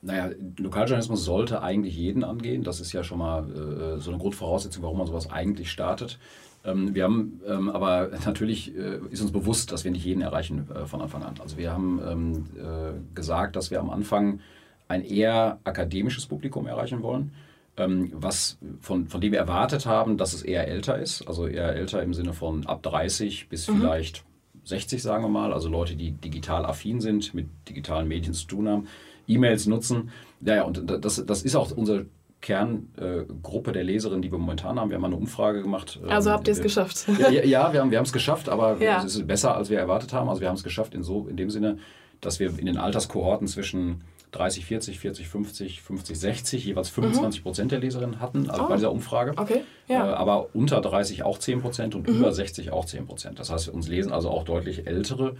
Naja, 0.00 0.30
Lokaljournalismus 0.58 1.24
sollte 1.24 1.62
eigentlich 1.62 1.96
jeden 1.96 2.22
angehen. 2.22 2.62
Das 2.62 2.80
ist 2.80 2.92
ja 2.92 3.02
schon 3.02 3.18
mal 3.18 3.50
äh, 3.50 4.00
so 4.00 4.10
eine 4.10 4.20
Grundvoraussetzung, 4.20 4.82
warum 4.82 4.98
man 4.98 5.06
sowas 5.06 5.30
eigentlich 5.30 5.72
startet. 5.72 6.18
Ähm, 6.64 6.94
wir 6.94 7.04
haben 7.04 7.40
ähm, 7.46 7.68
aber 7.68 8.10
natürlich 8.24 8.76
äh, 8.76 8.98
ist 9.10 9.20
uns 9.20 9.32
bewusst, 9.32 9.72
dass 9.72 9.84
wir 9.84 9.90
nicht 9.90 10.04
jeden 10.04 10.22
erreichen 10.22 10.68
äh, 10.70 10.86
von 10.86 11.00
Anfang 11.00 11.22
an. 11.24 11.34
Also 11.40 11.56
wir 11.56 11.72
haben 11.72 12.00
ähm, 12.06 12.46
äh, 12.56 13.14
gesagt, 13.14 13.56
dass 13.56 13.70
wir 13.70 13.80
am 13.80 13.90
Anfang 13.90 14.40
ein 14.86 15.04
eher 15.04 15.58
akademisches 15.64 16.26
Publikum 16.26 16.66
erreichen 16.66 17.02
wollen, 17.02 17.32
ähm, 17.76 18.12
was 18.14 18.56
von, 18.80 19.08
von 19.08 19.20
dem 19.20 19.32
wir 19.32 19.40
erwartet 19.40 19.84
haben, 19.84 20.16
dass 20.16 20.32
es 20.32 20.42
eher 20.42 20.68
älter 20.68 20.98
ist. 20.98 21.26
Also 21.26 21.48
eher 21.48 21.74
älter 21.74 22.02
im 22.02 22.14
Sinne 22.14 22.34
von 22.34 22.66
ab 22.66 22.84
30 22.84 23.48
bis 23.48 23.68
mhm. 23.68 23.80
vielleicht 23.80 24.24
60, 24.64 25.02
sagen 25.02 25.24
wir 25.24 25.28
mal. 25.28 25.52
Also 25.52 25.68
Leute, 25.68 25.96
die 25.96 26.12
digital 26.12 26.64
affin 26.64 27.00
sind, 27.00 27.34
mit 27.34 27.48
digitalen 27.68 28.06
Medien 28.06 28.32
zu 28.32 28.46
tun 28.46 28.68
haben 28.68 28.86
E-Mails 29.28 29.66
nutzen. 29.66 30.10
Ja, 30.40 30.56
ja, 30.56 30.62
und 30.64 30.82
das, 30.86 31.24
das 31.24 31.42
ist 31.42 31.54
auch 31.54 31.70
unsere 31.70 32.06
Kerngruppe 32.40 33.70
äh, 33.70 33.72
der 33.72 33.84
Leserinnen, 33.84 34.22
die 34.22 34.30
wir 34.30 34.38
momentan 34.38 34.78
haben. 34.78 34.90
Wir 34.90 34.96
haben 34.96 35.04
eine 35.04 35.16
Umfrage 35.16 35.62
gemacht. 35.62 36.00
Also 36.08 36.30
habt 36.30 36.46
ihr 36.46 36.52
es 36.52 36.62
geschafft? 36.62 37.06
Ja, 37.18 37.30
ja, 37.30 37.72
wir 37.72 37.80
haben 37.80 37.90
wir 37.90 38.00
es 38.00 38.12
geschafft, 38.12 38.48
aber 38.48 38.78
ja. 38.80 39.02
es 39.04 39.16
ist 39.16 39.26
besser, 39.26 39.56
als 39.56 39.70
wir 39.70 39.78
erwartet 39.78 40.12
haben. 40.12 40.28
Also 40.28 40.40
wir 40.40 40.48
haben 40.48 40.56
es 40.56 40.62
geschafft 40.62 40.94
in, 40.94 41.02
so, 41.02 41.26
in 41.28 41.36
dem 41.36 41.50
Sinne, 41.50 41.78
dass 42.20 42.38
wir 42.38 42.56
in 42.58 42.66
den 42.66 42.76
Alterskohorten 42.76 43.48
zwischen 43.48 44.02
30, 44.32 44.66
40, 44.66 44.98
40, 44.98 45.28
50, 45.28 45.82
50, 45.82 46.18
60 46.18 46.64
jeweils 46.64 46.90
25 46.90 47.42
Prozent 47.42 47.72
der 47.72 47.78
Leserinnen 47.80 48.20
hatten, 48.20 48.50
also 48.50 48.64
oh. 48.64 48.68
bei 48.68 48.76
dieser 48.76 48.92
Umfrage. 48.92 49.32
Okay. 49.36 49.62
Ja. 49.88 50.10
Äh, 50.10 50.14
aber 50.14 50.54
unter 50.54 50.80
30 50.80 51.22
auch 51.22 51.38
10 51.38 51.60
Prozent 51.60 51.94
und 51.94 52.06
mhm. 52.06 52.16
über 52.16 52.32
60 52.32 52.70
auch 52.70 52.84
10 52.84 53.06
Prozent. 53.06 53.38
Das 53.38 53.50
heißt, 53.50 53.68
uns 53.68 53.88
lesen 53.88 54.12
also 54.12 54.30
auch 54.30 54.44
deutlich 54.44 54.86
ältere 54.86 55.36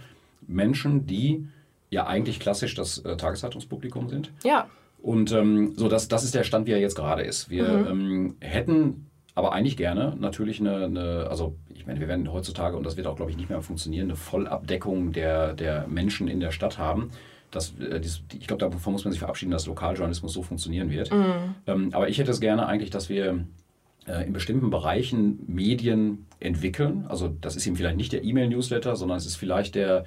Menschen, 0.47 1.05
die 1.05 1.47
ja 1.89 2.05
eigentlich 2.07 2.39
klassisch 2.39 2.75
das 2.75 2.99
äh, 2.99 3.17
Tageszeitungspublikum 3.17 4.09
sind. 4.09 4.31
Ja. 4.43 4.67
Und 5.01 5.31
ähm, 5.31 5.73
so, 5.75 5.87
das, 5.87 6.07
das 6.07 6.23
ist 6.23 6.35
der 6.35 6.43
Stand, 6.43 6.67
wie 6.67 6.71
er 6.71 6.79
jetzt 6.79 6.95
gerade 6.95 7.23
ist. 7.23 7.49
Wir 7.49 7.67
mhm. 7.67 7.87
ähm, 7.87 8.35
hätten 8.41 9.09
aber 9.35 9.53
eigentlich 9.53 9.77
gerne 9.77 10.17
natürlich 10.19 10.59
eine, 10.59 10.85
eine, 10.85 11.27
also 11.29 11.55
ich 11.73 11.87
meine, 11.87 12.01
wir 12.01 12.09
werden 12.09 12.31
heutzutage, 12.31 12.75
und 12.75 12.85
das 12.85 12.97
wird 12.97 13.07
auch, 13.07 13.15
glaube 13.15 13.31
ich, 13.31 13.37
nicht 13.37 13.49
mehr 13.49 13.61
funktionieren, 13.61 14.07
eine 14.07 14.17
Vollabdeckung 14.17 15.13
der, 15.13 15.53
der 15.53 15.87
Menschen 15.87 16.27
in 16.27 16.41
der 16.41 16.51
Stadt 16.51 16.77
haben. 16.77 17.11
Das, 17.49 17.73
äh, 17.79 18.01
ich 18.37 18.47
glaube, 18.47 18.69
davon 18.69 18.93
muss 18.93 19.05
man 19.05 19.13
sich 19.13 19.19
verabschieden, 19.19 19.51
dass 19.51 19.65
Lokaljournalismus 19.65 20.33
so 20.33 20.43
funktionieren 20.43 20.89
wird. 20.91 21.11
Mhm. 21.13 21.55
Ähm, 21.67 21.89
aber 21.93 22.09
ich 22.09 22.17
hätte 22.17 22.31
es 22.31 22.41
gerne 22.41 22.67
eigentlich, 22.67 22.89
dass 22.89 23.07
wir 23.07 23.45
äh, 24.07 24.25
in 24.25 24.33
bestimmten 24.33 24.69
Bereichen 24.69 25.39
Medien 25.47 26.25
entwickeln. 26.41 27.05
Also 27.07 27.33
das 27.41 27.55
ist 27.55 27.65
eben 27.65 27.77
vielleicht 27.77 27.97
nicht 27.97 28.11
der 28.11 28.23
E-Mail-Newsletter, 28.23 28.95
sondern 28.97 29.17
es 29.17 29.25
ist 29.25 29.37
vielleicht 29.37 29.75
der, 29.75 30.05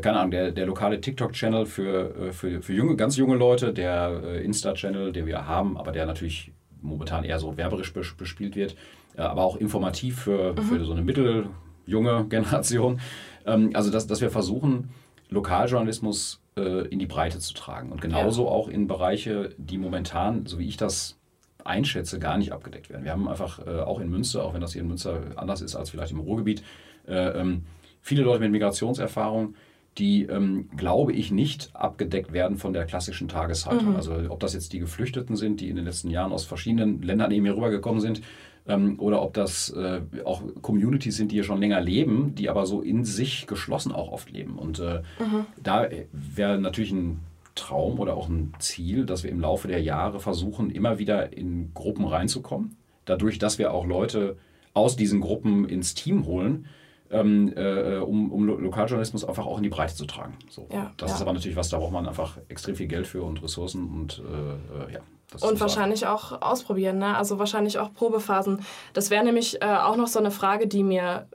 keine 0.00 0.18
Ahnung, 0.18 0.30
der, 0.30 0.52
der 0.52 0.66
lokale 0.66 1.00
TikTok-Channel 1.00 1.66
für, 1.66 2.28
äh, 2.28 2.32
für, 2.32 2.62
für 2.62 2.72
junge, 2.72 2.96
ganz 2.96 3.16
junge 3.16 3.36
Leute, 3.36 3.72
der 3.72 4.20
äh, 4.24 4.44
Insta-Channel, 4.44 5.12
den 5.12 5.26
wir 5.26 5.46
haben, 5.46 5.76
aber 5.76 5.92
der 5.92 6.06
natürlich 6.06 6.52
momentan 6.80 7.24
eher 7.24 7.38
so 7.38 7.56
werberisch 7.56 7.92
bespielt 7.92 8.56
wird, 8.56 8.74
aber 9.16 9.42
auch 9.42 9.56
informativ 9.56 10.20
für, 10.20 10.52
mhm. 10.52 10.62
für 10.62 10.84
so 10.84 10.92
eine 10.92 11.02
mitteljunge 11.02 12.26
Generation. 12.30 13.00
Ähm, 13.44 13.70
also, 13.74 13.90
dass, 13.90 14.06
dass 14.06 14.20
wir 14.20 14.30
versuchen, 14.30 14.90
Lokaljournalismus 15.28 16.40
in 16.56 16.98
die 16.98 17.06
Breite 17.06 17.38
zu 17.38 17.54
tragen 17.54 17.90
und 17.90 18.02
genauso 18.02 18.44
ja. 18.44 18.50
auch 18.50 18.68
in 18.68 18.86
Bereiche, 18.86 19.54
die 19.56 19.78
momentan, 19.78 20.44
so 20.44 20.58
wie 20.58 20.66
ich 20.66 20.76
das 20.76 21.16
einschätze, 21.64 22.18
gar 22.18 22.36
nicht 22.36 22.52
abgedeckt 22.52 22.90
werden. 22.90 23.04
Wir 23.04 23.12
haben 23.12 23.28
einfach 23.28 23.66
auch 23.66 24.00
in 24.00 24.10
Münster, 24.10 24.44
auch 24.44 24.52
wenn 24.52 24.60
das 24.60 24.72
hier 24.72 24.82
in 24.82 24.88
Münster 24.88 25.22
anders 25.36 25.62
ist 25.62 25.76
als 25.76 25.88
vielleicht 25.88 26.12
im 26.12 26.18
Ruhrgebiet, 26.18 26.62
ähm, 27.06 27.62
viele 28.02 28.24
Leute 28.24 28.40
mit 28.40 28.50
Migrationserfahrung, 28.50 29.54
die, 29.98 30.24
ähm, 30.24 30.68
glaube 30.76 31.12
ich, 31.12 31.30
nicht 31.30 31.70
abgedeckt 31.74 32.32
werden 32.32 32.56
von 32.56 32.72
der 32.72 32.86
klassischen 32.86 33.28
Tageszeitung. 33.28 33.90
Mhm. 33.90 33.96
Also 33.96 34.14
ob 34.28 34.40
das 34.40 34.54
jetzt 34.54 34.72
die 34.72 34.78
Geflüchteten 34.78 35.36
sind, 35.36 35.60
die 35.60 35.68
in 35.68 35.76
den 35.76 35.84
letzten 35.84 36.10
Jahren 36.10 36.32
aus 36.32 36.44
verschiedenen 36.44 37.02
Ländern 37.02 37.30
eben 37.32 37.44
hier 37.44 37.56
rübergekommen 37.56 38.00
sind, 38.00 38.22
ähm, 38.66 38.98
oder 38.98 39.22
ob 39.22 39.34
das 39.34 39.70
äh, 39.70 40.00
auch 40.24 40.42
Communities 40.62 41.16
sind, 41.16 41.32
die 41.32 41.36
hier 41.36 41.44
schon 41.44 41.60
länger 41.60 41.80
leben, 41.80 42.34
die 42.34 42.48
aber 42.48 42.66
so 42.66 42.82
in 42.82 43.04
sich 43.04 43.46
geschlossen 43.46 43.92
auch 43.92 44.12
oft 44.12 44.30
leben. 44.30 44.58
Und 44.58 44.78
äh, 44.78 45.02
mhm. 45.18 45.46
da 45.62 45.88
wäre 46.12 46.58
natürlich 46.58 46.92
ein 46.92 47.20
Traum 47.54 47.98
oder 47.98 48.16
auch 48.16 48.28
ein 48.28 48.52
Ziel, 48.58 49.06
dass 49.06 49.24
wir 49.24 49.30
im 49.30 49.40
Laufe 49.40 49.68
der 49.68 49.82
Jahre 49.82 50.20
versuchen, 50.20 50.70
immer 50.70 50.98
wieder 50.98 51.36
in 51.36 51.72
Gruppen 51.74 52.06
reinzukommen. 52.06 52.76
Dadurch, 53.04 53.38
dass 53.38 53.58
wir 53.58 53.72
auch 53.72 53.86
Leute 53.86 54.36
aus 54.72 54.96
diesen 54.96 55.20
Gruppen 55.20 55.68
ins 55.68 55.94
Team 55.94 56.26
holen, 56.26 56.66
ähm, 57.10 57.52
äh, 57.56 57.98
um, 57.98 58.32
um 58.32 58.46
Lokaljournalismus 58.46 59.24
einfach 59.24 59.46
auch 59.46 59.56
in 59.56 59.64
die 59.64 59.68
Breite 59.68 59.94
zu 59.94 60.06
tragen. 60.06 60.36
So. 60.48 60.66
Ja, 60.72 60.92
das 60.96 61.10
ja. 61.10 61.16
ist 61.16 61.22
aber 61.22 61.32
natürlich 61.32 61.56
was, 61.56 61.68
da 61.68 61.78
braucht 61.78 61.92
man 61.92 62.06
einfach 62.06 62.38
extrem 62.48 62.76
viel 62.76 62.86
Geld 62.86 63.06
für 63.06 63.22
und 63.22 63.42
Ressourcen 63.42 63.88
und 63.88 64.22
äh, 64.24 64.90
äh 64.90 64.94
ja. 64.94 65.00
und 65.40 65.60
wahrscheinlich 65.60 66.06
auch 66.06 66.40
ausprobieren, 66.40 66.98
ne? 66.98 67.16
also 67.16 67.38
wahrscheinlich 67.38 67.78
auch 67.78 67.92
Probephasen. 67.92 68.60
Das 68.92 69.10
wäre 69.10 69.24
nämlich 69.24 69.60
äh, 69.60 69.66
auch 69.66 69.96
noch 69.96 70.06
so 70.06 70.18
eine 70.18 70.30
Frage, 70.30 70.66
die 70.68 70.84
mir 70.84 71.26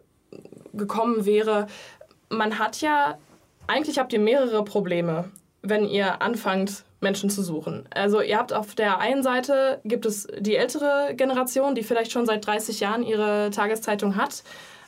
gekommen 0.73 1.25
wäre. 1.25 1.67
Man 2.29 2.57
hat 2.57 2.81
ja, 2.81 3.17
eigentlich 3.67 3.99
habt 3.99 4.13
ihr 4.13 4.19
mehrere 4.19 4.63
Probleme, 4.63 5.25
wenn 5.61 5.85
ihr 5.85 6.21
anfangt, 6.21 6.85
Menschen 7.01 7.29
zu 7.29 7.43
suchen. 7.43 7.87
Also 7.93 8.21
ihr 8.21 8.37
habt 8.37 8.51
auf 8.51 8.73
der 8.73 8.99
einen 8.99 9.21
Seite 9.21 9.79
gibt 9.83 10.05
es 10.05 10.27
die 10.39 10.55
ältere 10.55 11.13
Generation, 11.15 11.75
die 11.75 11.83
vielleicht 11.83 12.11
schon 12.11 12.25
seit 12.25 12.47
30 12.47 12.79
Jahren 12.79 13.03
ihre 13.03 13.51
Tageszeitung 13.51 14.15
hat 14.15 14.43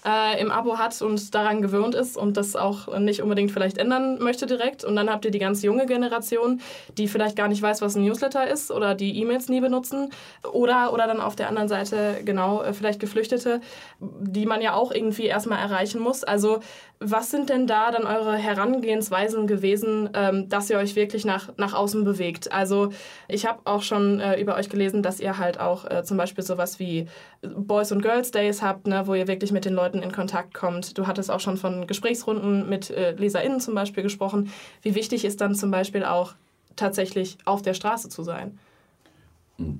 äh, 0.08 0.39
im 0.39 0.52
Abo 0.52 0.78
hat 0.78 1.02
und 1.02 1.36
daran 1.36 1.62
gewöhnt 1.62 1.93
ist 1.93 2.15
und 2.15 2.38
das 2.38 2.56
auch 2.56 2.98
nicht 2.98 3.22
unbedingt 3.22 3.52
vielleicht 3.52 3.78
ändern 3.78 4.20
möchte 4.20 4.46
direkt. 4.46 4.86
Und 4.86 4.96
dann 4.96 5.10
habt 5.10 5.26
ihr 5.26 5.32
die 5.32 5.39
ganz 5.39 5.63
junge 5.63 5.86
Generation, 5.86 6.62
die 6.98 7.08
vielleicht 7.08 7.36
gar 7.36 7.50
nicht 7.50 7.62
weiß, 7.62 7.82
was 7.82 7.96
ein 7.96 8.06
Newsletter 8.06 8.48
ist 8.48 8.72
oder 8.72 8.96
die 8.96 9.20
E-Mails 9.20 9.50
nie 9.50 9.60
benutzen. 9.60 10.10
Oder, 10.54 10.93
oder 10.93 11.08
dann 11.08 11.20
auf 11.20 11.36
der 11.36 11.50
anderen 11.50 11.67
Seite 11.67 12.22
genau 12.24 12.63
äh, 12.63 12.74
vielleicht 12.74 13.00
Geflüchtete, 13.00 13.60
die 14.00 14.46
man 14.46 14.62
ja 14.62 14.74
auch 14.74 14.91
irgendwie 14.91 15.26
erstmal 15.26 15.60
erreichen 15.60 16.00
muss. 16.00 16.24
Also 16.24 16.60
was 17.00 17.30
sind 17.30 17.50
denn 17.50 17.67
da 17.67 17.91
dann 17.91 18.06
eure 18.06 18.36
Herangehensweisen 18.36 19.46
gewesen, 19.46 20.10
ähm, 20.13 20.50
dass 20.50 20.70
ihr 20.70 20.80
euch 20.80 20.96
wirklich 20.96 21.26
nach, 21.26 21.50
nach 21.58 21.74
außen 21.74 22.04
bewegt? 22.04 22.52
Also 22.52 22.89
ich 23.28 23.46
habe 23.46 23.60
auch 23.65 23.84
schon 23.84 24.20
äh, 24.20 24.39
über 24.39 24.56
euch 24.56 24.70
gelesen, 24.70 25.04
dass 25.04 25.20
ihr 25.20 25.38
halt 25.38 25.60
auch 25.60 25.86
äh, 25.86 26.04
zum 26.04 26.17
Beispiel 26.17 26.43
sowas 26.43 26.80
wie 26.80 27.08
Boys 27.41 27.91
und 27.91 28.02
Girls 28.02 28.32
Days 28.32 28.62
habt, 28.62 28.88
ne, 28.88 29.04
wo 29.06 29.13
ihr 29.13 29.28
wirklich 29.28 29.52
mit 29.52 29.65
den 29.65 29.73
Leuten 29.73 30.02
in 30.02 30.12
Kontakt 30.12 30.54
kommt. 30.54 30.97
Du 30.97 31.08
hattest 31.08 31.32
auch 31.32 31.39
schon 31.39 31.58
von 31.58 31.88
Gesprächsrunden 31.88 32.67
mit 32.69 32.89
äh, 32.89 33.12
LeserInnen 33.12 33.60
zum 33.60 33.76
Beispiel 33.76 34.04
gesprochen. 34.04 34.52
Wie 34.82 34.95
wichtig 34.95 35.26
ist 35.26 35.41
dann 35.41 35.56
zum 35.56 35.71
Beispiel 35.71 36.04
auch 36.04 36.34
tatsächlich 36.76 37.38
auf 37.45 37.62
der 37.62 37.73
Straße 37.73 38.10
zu 38.10 38.23
sein? 38.23 38.58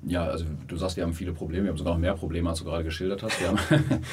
Ja, 0.04 0.24
also 0.24 0.44
du 0.66 0.76
sagst, 0.76 0.96
wir 0.96 1.04
haben 1.04 1.12
viele 1.12 1.32
Probleme, 1.32 1.64
wir 1.64 1.70
haben 1.70 1.78
sogar 1.78 1.94
noch 1.94 2.00
mehr 2.00 2.14
Probleme, 2.14 2.48
als 2.48 2.58
du 2.58 2.64
gerade 2.64 2.82
geschildert 2.82 3.22
hast. 3.22 3.40
Wir, 3.40 3.48
haben, 3.48 3.58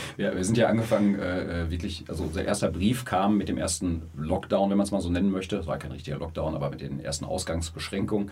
wir 0.18 0.44
sind 0.44 0.58
ja 0.58 0.68
angefangen, 0.68 1.18
äh, 1.18 1.64
äh, 1.64 1.72
wirklich, 1.72 2.06
also 2.08 2.24
unser 2.24 2.46
erster 2.46 2.70
Brief 2.70 3.04
kam 3.04 3.38
mit 3.38 3.50
dem 3.50 3.58
ersten 3.58 4.04
Lockdown, 4.16 4.70
wenn 4.70 4.78
man 4.78 4.86
es 4.86 4.92
mal 4.92 5.02
so 5.02 5.10
nennen 5.10 5.32
möchte. 5.32 5.58
Es 5.58 5.66
war 5.66 5.80
kein 5.80 5.92
richtiger 5.92 6.20
Lockdown, 6.20 6.54
aber 6.54 6.70
mit 6.70 6.82
den 6.82 7.00
ersten 7.00 7.26
Ausgangsbeschränkungen. 7.26 8.30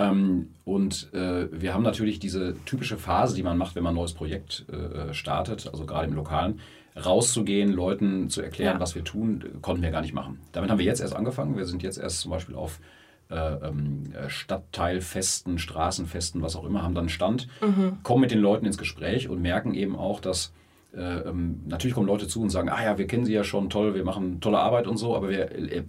Ähm, 0.00 0.48
und 0.64 1.12
äh, 1.12 1.48
wir 1.52 1.74
haben 1.74 1.82
natürlich 1.82 2.18
diese 2.18 2.54
typische 2.64 2.96
Phase, 2.96 3.34
die 3.34 3.42
man 3.42 3.58
macht, 3.58 3.76
wenn 3.76 3.82
man 3.82 3.92
ein 3.92 3.96
neues 3.96 4.14
Projekt 4.14 4.64
äh, 4.70 5.12
startet, 5.12 5.68
also 5.70 5.84
gerade 5.84 6.06
im 6.08 6.14
Lokalen, 6.14 6.60
rauszugehen, 7.04 7.72
Leuten 7.72 8.30
zu 8.30 8.40
erklären, 8.40 8.76
ja. 8.76 8.80
was 8.80 8.94
wir 8.94 9.04
tun, 9.04 9.44
konnten 9.62 9.82
wir 9.82 9.90
gar 9.90 10.00
nicht 10.00 10.14
machen. 10.14 10.40
Damit 10.52 10.70
haben 10.70 10.78
wir 10.78 10.86
jetzt 10.86 11.00
erst 11.00 11.14
angefangen. 11.14 11.56
Wir 11.56 11.66
sind 11.66 11.82
jetzt 11.82 11.98
erst 11.98 12.20
zum 12.20 12.30
Beispiel 12.30 12.54
auf 12.54 12.80
äh, 13.30 13.34
ähm, 13.34 14.04
äh, 14.12 14.28
Stadtteilfesten, 14.28 15.58
Straßenfesten, 15.58 16.42
was 16.42 16.56
auch 16.56 16.64
immer, 16.64 16.82
haben 16.82 16.94
dann 16.94 17.08
Stand, 17.08 17.46
mhm. 17.60 17.98
kommen 18.02 18.22
mit 18.22 18.30
den 18.30 18.40
Leuten 18.40 18.66
ins 18.66 18.78
Gespräch 18.78 19.28
und 19.28 19.40
merken 19.40 19.74
eben 19.74 19.96
auch, 19.96 20.20
dass 20.20 20.52
äh, 20.96 21.00
ähm, 21.00 21.60
natürlich 21.66 21.94
kommen 21.94 22.08
Leute 22.08 22.26
zu 22.26 22.40
und 22.40 22.50
sagen, 22.50 22.68
ah 22.68 22.82
ja, 22.82 22.98
wir 22.98 23.06
kennen 23.06 23.24
sie 23.24 23.32
ja 23.32 23.44
schon, 23.44 23.70
toll, 23.70 23.94
wir 23.94 24.04
machen 24.04 24.40
tolle 24.40 24.58
Arbeit 24.58 24.88
und 24.88 24.96
so, 24.96 25.14
aber 25.14 25.28
wir 25.28 25.48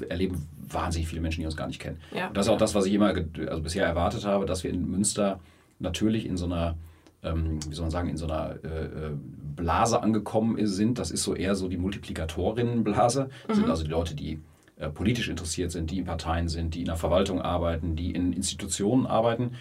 erleben 0.09 0.47
wahnsinnig 0.73 1.07
viele 1.07 1.21
Menschen, 1.21 1.41
die 1.41 1.45
uns 1.45 1.57
gar 1.57 1.67
nicht 1.67 1.79
kennen. 1.79 1.99
Ja. 2.13 2.29
das 2.33 2.47
ist 2.47 2.51
auch 2.51 2.57
das, 2.57 2.75
was 2.75 2.85
ich 2.85 2.93
immer 2.93 3.13
also 3.47 3.61
bisher 3.61 3.85
erwartet 3.85 4.25
habe, 4.25 4.45
dass 4.45 4.63
wir 4.63 4.71
in 4.71 4.89
Münster 4.89 5.39
natürlich 5.79 6.25
in 6.25 6.37
so 6.37 6.45
einer 6.45 6.75
ähm, 7.23 7.59
wie 7.67 7.75
soll 7.75 7.83
man 7.83 7.91
sagen, 7.91 8.09
in 8.09 8.17
so 8.17 8.25
einer 8.25 8.55
äh, 8.63 9.11
Blase 9.55 10.01
angekommen 10.01 10.57
sind. 10.65 10.97
Das 10.97 11.11
ist 11.11 11.23
so 11.23 11.35
eher 11.35 11.55
so 11.55 11.67
die 11.67 11.77
Multiplikatorinnenblase. 11.77 13.29
Das 13.47 13.57
mhm. 13.57 13.61
sind 13.61 13.69
also 13.69 13.83
die 13.83 13.89
Leute, 13.89 14.15
die 14.15 14.39
äh, 14.77 14.89
politisch 14.89 15.29
interessiert 15.29 15.71
sind, 15.71 15.91
die 15.91 15.99
in 15.99 16.05
Parteien 16.05 16.49
sind, 16.49 16.73
die 16.73 16.79
in 16.79 16.85
der 16.85 16.95
Verwaltung 16.95 17.41
arbeiten, 17.41 17.95
die 17.95 18.11
in 18.11 18.33
Institutionen 18.33 19.05
arbeiten, 19.05 19.51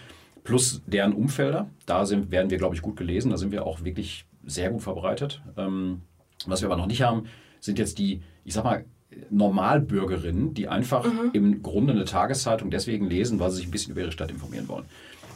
plus 0.43 0.81
deren 0.87 1.13
Umfelder. 1.13 1.69
Da 1.85 2.05
sind, 2.05 2.31
werden 2.31 2.49
wir, 2.49 2.57
glaube 2.57 2.75
ich, 2.75 2.81
gut 2.81 2.97
gelesen. 2.97 3.29
Da 3.29 3.37
sind 3.37 3.51
wir 3.51 3.65
auch 3.65 3.83
wirklich 3.83 4.25
sehr 4.43 4.71
gut 4.71 4.81
verbreitet. 4.81 5.41
Ähm, 5.57 6.01
was 6.47 6.61
wir 6.61 6.67
aber 6.67 6.77
noch 6.77 6.87
nicht 6.87 7.03
haben, 7.03 7.25
sind 7.59 7.77
jetzt 7.77 7.99
die, 7.99 8.23
ich 8.43 8.55
sag 8.55 8.63
mal, 8.63 8.85
Normalbürgerinnen, 9.29 10.53
die 10.53 10.67
einfach 10.67 11.05
mhm. 11.05 11.29
im 11.33 11.63
Grunde 11.63 11.93
eine 11.93 12.05
Tageszeitung 12.05 12.71
deswegen 12.71 13.09
lesen, 13.09 13.39
weil 13.39 13.49
sie 13.49 13.57
sich 13.57 13.67
ein 13.67 13.71
bisschen 13.71 13.91
über 13.91 14.01
ihre 14.01 14.11
Stadt 14.11 14.31
informieren 14.31 14.67
wollen. 14.67 14.85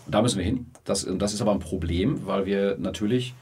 Und 0.05 0.13
da 0.13 0.21
müssen 0.21 0.37
wir 0.37 0.45
hin. 0.45 0.67
Das, 0.83 1.07
das 1.17 1.33
ist 1.33 1.41
aber 1.41 1.51
ein 1.51 1.59
Problem, 1.59 2.25
weil 2.25 2.45
wir 2.45 2.77
natürlich 2.79 3.33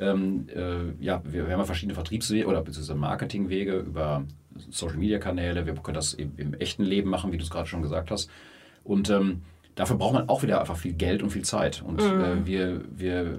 ähm, 0.00 0.46
äh, 0.54 1.04
ja, 1.04 1.22
wir, 1.24 1.46
wir, 1.46 1.56
haben 1.56 1.64
verschiedene 1.64 1.94
Vertriebswege 1.94 2.46
oder 2.46 2.62
beziehungsweise 2.62 2.98
Marketingwege 2.98 3.78
über 3.78 4.24
Social 4.70 4.96
Media 4.96 5.18
Kanäle. 5.18 5.66
Wir 5.66 5.74
können 5.74 5.94
das 5.94 6.14
im, 6.14 6.32
im 6.36 6.54
echten 6.54 6.84
Leben 6.84 7.10
machen, 7.10 7.32
wie 7.32 7.38
du 7.38 7.44
es 7.44 7.50
gerade 7.50 7.68
schon 7.68 7.82
gesagt 7.82 8.10
hast. 8.10 8.30
Und 8.84 9.10
ähm, 9.10 9.42
dafür 9.74 9.96
braucht 9.96 10.14
man 10.14 10.28
auch 10.28 10.42
wieder 10.42 10.60
einfach 10.60 10.76
viel 10.76 10.92
Geld 10.92 11.22
und 11.22 11.30
viel 11.30 11.44
Zeit. 11.44 11.82
Und 11.86 12.00
mhm. 12.00 12.20
äh, 12.20 12.46
wir, 12.46 12.80
wir, 12.96 13.38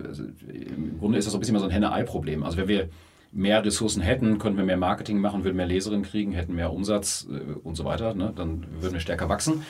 im 0.54 1.00
Grunde 1.00 1.18
ist 1.18 1.26
das 1.26 1.32
so 1.32 1.38
ein 1.38 1.40
bisschen 1.40 1.54
mal 1.54 1.60
so 1.60 1.66
ein 1.66 1.72
Henne-Ei-Problem. 1.72 2.44
Also 2.44 2.58
wenn 2.58 2.68
wir 2.68 2.90
mehr 3.34 3.66
Ressourcen 3.66 4.02
hätten, 4.02 4.38
könnten 4.38 4.58
wir 4.58 4.66
mehr 4.66 4.78
Marketing 4.78 5.20
machen, 5.20 5.44
würden 5.44 5.58
mehr 5.58 5.66
Leserinnen 5.66 6.04
kriegen, 6.04 6.32
hätten 6.32 6.56
mehr 6.56 6.72
Umsatz 6.72 7.28
äh, 7.30 7.54
und 7.64 7.76
so 7.76 7.84
weiter. 7.84 8.14
Ne? 8.14 8.32
Dann 8.36 8.66
würden 8.80 8.94
wir 8.94 9.00
stärker 9.00 9.28
wachsen. 9.30 9.64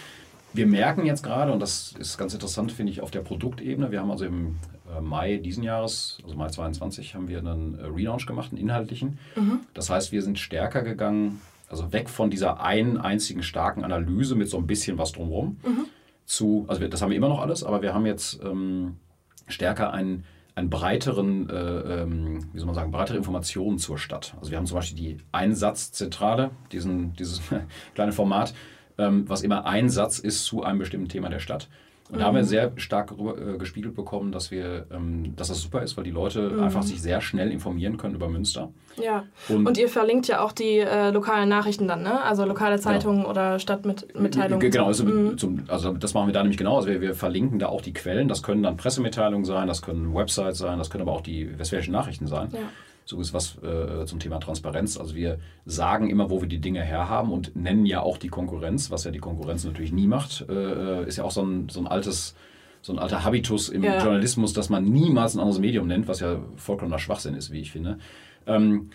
Wir 0.54 0.68
merken 0.68 1.06
jetzt 1.06 1.24
gerade, 1.24 1.52
und 1.52 1.60
das 1.60 1.94
ist 1.98 2.18
ganz 2.18 2.34
interessant, 2.34 2.72
finde 2.72 2.92
ich, 2.92 3.02
auf 3.02 3.10
der 3.10 3.22
Produktebene, 3.22 3.92
wir 3.92 4.02
haben 4.02 4.12
also 4.12 4.26
im 4.26 4.58
äh, 4.96 5.02
Mai 5.02 5.38
diesen 5.38 5.64
Jahres, 5.64 6.20
also 6.24 6.36
Mai 6.36 6.50
22, 6.50 7.16
haben 7.16 7.28
wir 7.28 7.40
einen 7.40 7.80
äh, 7.80 7.86
Relaunch 7.86 8.28
gemacht, 8.28 8.52
einen 8.52 8.62
inhaltlichen. 8.62 9.18
Mhm. 9.36 9.62
Das 9.74 9.90
heißt, 9.90 10.12
wir 10.12 10.22
sind 10.22 10.38
stärker 10.38 10.84
gegangen, 10.84 11.42
also 11.70 11.92
weg 11.92 12.10
von 12.10 12.30
dieser 12.30 12.62
einen 12.62 12.98
einzigen 12.98 13.42
starken 13.42 13.84
Analyse 13.84 14.36
mit 14.36 14.50
so 14.50 14.58
ein 14.58 14.68
bisschen 14.68 15.00
was 15.00 15.14
drumherum 15.14 15.58
mhm. 15.66 15.86
zu, 16.26 16.66
also 16.68 16.82
wir, 16.82 16.90
das 16.90 17.02
haben 17.02 17.10
wir 17.10 17.18
immer 17.18 17.30
noch 17.30 17.42
alles, 17.42 17.64
aber 17.64 17.82
wir 17.82 17.96
haben 17.96 18.06
jetzt 18.06 18.40
ähm, 18.44 18.98
stärker 19.48 19.92
einen, 19.92 20.24
einen 20.56 20.70
breiteren, 20.70 21.50
äh, 21.50 21.54
ähm, 21.54 22.50
wie 22.54 22.60
soll 22.60 22.68
man 22.68 22.76
sagen, 22.76 22.92
breitere 22.92 23.18
Informationen 23.18 23.80
zur 23.80 23.98
Stadt. 23.98 24.36
Also 24.40 24.52
wir 24.52 24.58
haben 24.58 24.68
zum 24.68 24.76
Beispiel 24.76 24.98
die 24.98 25.18
Einsatzzentrale, 25.32 26.52
diesen, 26.72 27.14
dieses 27.14 27.42
kleine 27.96 28.12
Format, 28.12 28.54
ähm, 28.98 29.28
was 29.28 29.42
immer 29.42 29.66
ein 29.66 29.90
Satz 29.90 30.20
ist 30.20 30.46
zu 30.46 30.64
einem 30.64 30.80
bestimmten 30.80 31.10
Thema 31.10 31.30
der 31.30 31.40
Stadt. 31.40 31.70
Und 32.14 32.20
da 32.20 32.26
haben 32.26 32.36
wir 32.36 32.44
mhm. 32.44 32.48
sehr 32.48 32.72
stark 32.76 33.12
äh, 33.12 33.58
gespiegelt 33.58 33.96
bekommen, 33.96 34.32
dass 34.32 34.52
wir, 34.52 34.86
ähm, 34.92 35.36
dass 35.36 35.48
das 35.48 35.60
super 35.60 35.82
ist, 35.82 35.98
weil 35.98 36.04
die 36.04 36.12
Leute 36.12 36.52
mhm. 36.52 36.64
einfach 36.64 36.84
sich 36.84 37.02
sehr 37.02 37.22
schnell 37.22 37.52
informieren 37.52 37.98
können 37.98 38.14
über 38.14 38.30
Münster. 38.30 38.70
Ja. 39.04 39.24
Und, 39.50 39.66
und 39.66 39.80
ihr 39.80 39.90
verlinkt 39.90 40.28
ja 40.28 40.42
auch 40.42 40.52
die 40.52 40.78
äh, 40.78 41.10
lokalen 41.10 41.50
Nachrichten 41.50 41.88
dann, 41.88 42.04
ne? 42.04 42.22
Also 42.22 42.46
lokale 42.46 42.76
genau. 42.76 42.84
Zeitungen 42.84 43.18
genau. 43.22 43.32
oder 43.32 43.58
Stadtmitteilungen. 43.58 44.72
Genau, 44.72 44.86
also, 44.86 45.06
mhm. 45.06 45.40
zum, 45.40 45.64
also, 45.68 45.94
das 45.94 46.14
machen 46.14 46.28
wir 46.28 46.34
da 46.34 46.44
nämlich 46.44 46.58
genau. 46.58 46.76
Also 46.76 46.90
wir, 46.90 47.02
wir, 47.02 47.16
verlinken 47.16 47.58
da 47.58 47.68
auch 47.68 47.82
die 47.82 47.94
Quellen. 47.94 48.28
Das 48.28 48.44
können 48.44 48.62
dann 48.62 48.78
Pressemitteilungen 48.78 49.46
sein, 49.46 49.68
das 49.68 49.82
können 49.82 50.14
Websites 50.14 50.60
sein, 50.60 50.78
das 50.78 50.92
können 50.92 51.02
aber 51.02 51.14
auch 51.14 51.22
die 51.22 51.58
westfälischen 51.58 51.94
Nachrichten 51.94 52.28
sein. 52.28 52.50
Ja. 52.54 52.60
So 53.06 53.20
ist 53.20 53.34
was 53.34 53.58
äh, 53.64 54.06
zum 54.06 54.20
Thema 54.20 54.40
Transparenz. 54.40 54.98
Also 54.98 55.16
wir 55.16 55.40
sagen 55.66 56.10
immer, 56.10 56.30
wo 56.30 56.42
wir 56.42 56.48
die 56.48 56.60
Dinge 56.60 56.82
herhaben 56.82 57.32
und 57.32 57.56
nennen 57.56 57.86
ja 57.86 58.02
auch 58.02 58.18
die 58.18 58.30
Konkurrenz, 58.30 58.92
was 58.92 59.04
ja 59.04 59.12
die 59.12 59.20
Konkurrenz 59.20 59.64
natürlich 59.66 59.92
nie 59.92 60.08
macht. 60.08 60.46
Äh, 60.50 61.06
ist 61.08 61.18
ja 61.18 61.24
auch 61.24 61.32
so 61.32 61.44
ein, 61.44 61.70
so 61.70 61.80
ein 61.80 61.88
altes 61.88 62.36
so 62.82 62.92
ein 62.92 63.00
alter 63.00 63.24
Habitus 63.24 63.70
im 63.70 63.82
ja. 63.82 64.04
Journalismus, 64.04 64.52
dass 64.52 64.70
man 64.70 64.84
niemals 64.84 65.36
ein 65.36 65.40
anderes 65.40 65.60
Medium 65.60 65.88
nennt, 65.88 66.10
was 66.10 66.20
ja 66.20 66.40
vollkommener 66.58 67.00
Schwachsinn 67.00 67.34
ist, 67.34 67.50
wie 67.52 67.62
ich 67.62 67.72
finde. 67.72 67.98
Ähm, 68.46 68.90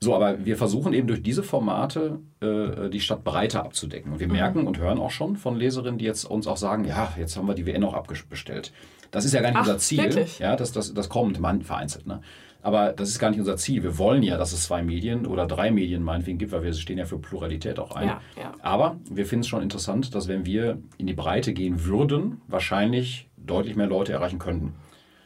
so, 0.00 0.14
aber 0.14 0.44
wir 0.44 0.56
versuchen 0.56 0.92
eben 0.92 1.06
durch 1.06 1.22
diese 1.22 1.42
Formate 1.42 2.20
äh, 2.40 2.88
die 2.90 3.00
Stadt 3.00 3.24
breiter 3.24 3.64
abzudecken. 3.64 4.12
Und 4.12 4.20
wir 4.20 4.26
mhm. 4.26 4.34
merken 4.34 4.66
und 4.66 4.78
hören 4.78 4.98
auch 4.98 5.10
schon 5.10 5.36
von 5.36 5.56
Leserinnen, 5.56 5.98
die 5.98 6.04
jetzt 6.04 6.24
uns 6.24 6.46
auch 6.46 6.56
sagen, 6.56 6.84
ja, 6.84 7.12
jetzt 7.18 7.36
haben 7.36 7.46
wir 7.46 7.54
die 7.54 7.66
WN 7.66 7.84
auch 7.84 7.94
abbestellt. 7.94 8.72
Das 9.10 9.24
ist 9.24 9.32
ja 9.32 9.40
gar 9.40 9.50
nicht 9.50 9.58
Ach, 9.58 9.66
unser 9.66 9.78
Ziel. 9.78 9.98
Wirklich? 10.04 10.38
Ja, 10.38 10.56
das, 10.56 10.72
das, 10.72 10.92
das 10.92 11.08
kommt 11.08 11.40
man 11.40 11.62
vereinzelt. 11.62 12.06
Ne? 12.06 12.20
Aber 12.66 12.92
das 12.92 13.10
ist 13.10 13.20
gar 13.20 13.30
nicht 13.30 13.38
unser 13.38 13.56
Ziel. 13.56 13.84
Wir 13.84 13.96
wollen 13.96 14.24
ja, 14.24 14.36
dass 14.36 14.52
es 14.52 14.64
zwei 14.64 14.82
Medien 14.82 15.24
oder 15.24 15.46
drei 15.46 15.70
Medien 15.70 16.02
meinetwegen 16.02 16.36
gibt, 16.36 16.50
weil 16.50 16.64
wir 16.64 16.72
stehen 16.72 16.98
ja 16.98 17.04
für 17.04 17.16
Pluralität 17.16 17.78
auch 17.78 17.94
ein. 17.94 18.08
Ja, 18.08 18.20
ja. 18.36 18.54
Aber 18.60 18.96
wir 19.08 19.24
finden 19.24 19.42
es 19.42 19.46
schon 19.46 19.62
interessant, 19.62 20.16
dass 20.16 20.26
wenn 20.26 20.44
wir 20.46 20.76
in 20.98 21.06
die 21.06 21.12
Breite 21.12 21.52
gehen 21.52 21.84
würden, 21.84 22.40
wahrscheinlich 22.48 23.28
deutlich 23.36 23.76
mehr 23.76 23.86
Leute 23.86 24.14
erreichen 24.14 24.40
könnten. 24.40 24.74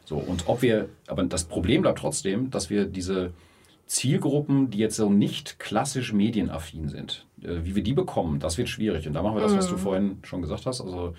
So, 0.04 0.18
und 0.18 0.48
ob 0.48 0.60
wir, 0.60 0.90
aber 1.06 1.22
das 1.22 1.44
Problem 1.44 1.80
bleibt 1.80 2.00
trotzdem, 2.00 2.50
dass 2.50 2.68
wir 2.68 2.84
diese 2.84 3.32
Zielgruppen, 3.86 4.68
die 4.68 4.76
jetzt 4.76 4.96
so 4.96 5.08
nicht 5.08 5.58
klassisch 5.58 6.12
medienaffin 6.12 6.88
sind, 6.90 7.24
äh, 7.42 7.60
wie 7.62 7.74
wir 7.74 7.82
die 7.82 7.94
bekommen, 7.94 8.38
das 8.38 8.58
wird 8.58 8.68
schwierig. 8.68 9.06
Und 9.06 9.14
da 9.14 9.22
machen 9.22 9.36
wir 9.36 9.42
das, 9.42 9.56
was 9.56 9.66
du 9.66 9.76
mhm. 9.76 9.78
vorhin 9.78 10.18
schon 10.24 10.42
gesagt 10.42 10.66
hast. 10.66 10.82
Also 10.82 11.14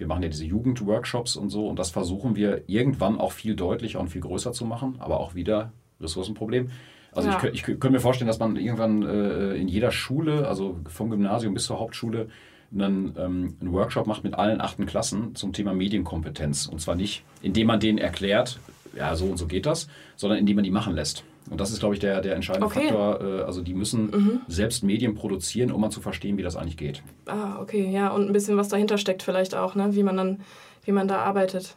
wir 0.00 0.06
machen 0.06 0.22
ja 0.22 0.28
diese 0.30 0.46
Jugendworkshops 0.46 1.36
und 1.36 1.50
so 1.50 1.68
und 1.68 1.78
das 1.78 1.90
versuchen 1.90 2.34
wir 2.34 2.62
irgendwann 2.66 3.20
auch 3.20 3.32
viel 3.32 3.54
deutlicher 3.54 4.00
und 4.00 4.08
viel 4.08 4.22
größer 4.22 4.52
zu 4.52 4.64
machen, 4.64 4.96
aber 4.98 5.20
auch 5.20 5.34
wieder 5.34 5.72
Ressourcenproblem. 6.00 6.70
Also 7.12 7.28
ja. 7.28 7.38
ich, 7.44 7.54
ich, 7.54 7.62
könnte 7.62 7.90
mir 7.90 8.00
vorstellen, 8.00 8.28
dass 8.28 8.38
man 8.38 8.56
irgendwann 8.56 9.02
äh, 9.02 9.54
in 9.54 9.68
jeder 9.68 9.90
Schule, 9.90 10.48
also 10.48 10.78
vom 10.86 11.10
Gymnasium 11.10 11.54
bis 11.54 11.64
zur 11.64 11.78
Hauptschule, 11.78 12.28
einen, 12.72 13.14
ähm, 13.18 13.56
einen 13.60 13.72
Workshop 13.72 14.06
macht 14.06 14.24
mit 14.24 14.34
allen 14.34 14.60
achten 14.60 14.86
Klassen 14.86 15.34
zum 15.34 15.52
Thema 15.52 15.74
Medienkompetenz. 15.74 16.66
Und 16.66 16.80
zwar 16.80 16.94
nicht, 16.94 17.24
indem 17.42 17.66
man 17.66 17.80
denen 17.80 17.98
erklärt, 17.98 18.60
ja, 18.96 19.14
so 19.16 19.26
und 19.26 19.36
so 19.36 19.46
geht 19.46 19.66
das, 19.66 19.88
sondern 20.16 20.38
indem 20.38 20.56
man 20.56 20.64
die 20.64 20.70
machen 20.70 20.94
lässt. 20.94 21.24
Und 21.50 21.60
das 21.60 21.70
ist, 21.70 21.80
glaube 21.80 21.94
ich, 21.94 22.00
der, 22.00 22.20
der 22.20 22.36
entscheidende 22.36 22.66
okay. 22.66 22.88
Faktor. 22.88 23.20
Äh, 23.20 23.42
also 23.42 23.60
die 23.60 23.74
müssen 23.74 24.10
mhm. 24.10 24.40
selbst 24.46 24.84
Medien 24.84 25.14
produzieren, 25.14 25.72
um 25.72 25.80
mal 25.80 25.90
zu 25.90 26.00
verstehen, 26.00 26.38
wie 26.38 26.42
das 26.42 26.56
eigentlich 26.56 26.76
geht. 26.76 27.02
Ah, 27.26 27.58
okay, 27.60 27.90
ja, 27.90 28.08
und 28.08 28.26
ein 28.26 28.32
bisschen 28.32 28.56
was 28.56 28.68
dahinter 28.68 28.98
steckt 28.98 29.22
vielleicht 29.22 29.54
auch, 29.54 29.74
ne? 29.74 29.94
wie 29.94 30.04
man 30.04 30.16
dann, 30.16 30.40
wie 30.84 30.92
man 30.92 31.08
da 31.08 31.18
arbeitet 31.18 31.76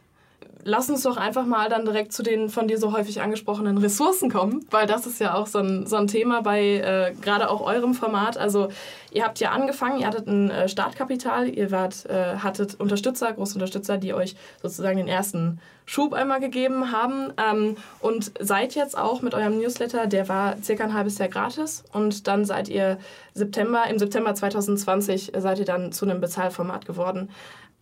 lass 0.65 0.89
uns 0.89 1.03
doch 1.03 1.17
einfach 1.17 1.45
mal 1.45 1.69
dann 1.69 1.85
direkt 1.85 2.13
zu 2.13 2.23
den 2.23 2.49
von 2.49 2.67
dir 2.67 2.77
so 2.77 2.93
häufig 2.93 3.21
angesprochenen 3.21 3.77
Ressourcen 3.77 4.31
kommen, 4.31 4.65
weil 4.71 4.87
das 4.87 5.05
ist 5.05 5.19
ja 5.19 5.35
auch 5.35 5.47
so 5.47 5.59
ein, 5.59 5.85
so 5.85 5.95
ein 5.95 6.07
Thema 6.07 6.41
bei 6.41 6.61
äh, 6.61 7.13
gerade 7.21 7.49
auch 7.49 7.61
eurem 7.61 7.93
Format. 7.93 8.37
Also 8.37 8.69
ihr 9.11 9.23
habt 9.23 9.39
ja 9.39 9.51
angefangen, 9.51 9.99
ihr 9.99 10.07
hattet 10.07 10.27
ein 10.27 10.49
äh, 10.49 10.67
Startkapital, 10.67 11.49
ihr 11.49 11.71
wart, 11.71 12.05
äh, 12.05 12.37
hattet 12.37 12.79
Unterstützer, 12.79 13.31
große 13.33 13.55
Unterstützer, 13.55 13.97
die 13.97 14.13
euch 14.13 14.35
sozusagen 14.61 14.97
den 14.97 15.07
ersten 15.07 15.59
Schub 15.85 16.13
einmal 16.13 16.39
gegeben 16.39 16.91
haben 16.91 17.33
ähm, 17.37 17.75
und 17.99 18.31
seid 18.39 18.73
jetzt 18.73 18.97
auch 18.97 19.21
mit 19.21 19.33
eurem 19.33 19.57
Newsletter, 19.57 20.07
der 20.07 20.29
war 20.29 20.55
circa 20.63 20.85
ein 20.85 20.93
halbes 20.93 21.17
Jahr 21.17 21.27
gratis 21.27 21.83
und 21.91 22.27
dann 22.27 22.45
seid 22.45 22.69
ihr 22.69 22.97
September, 23.33 23.83
im 23.89 23.99
September 23.99 24.33
2020 24.33 25.33
seid 25.37 25.59
ihr 25.59 25.65
dann 25.65 25.91
zu 25.91 26.05
einem 26.05 26.21
Bezahlformat 26.21 26.85
geworden. 26.85 27.29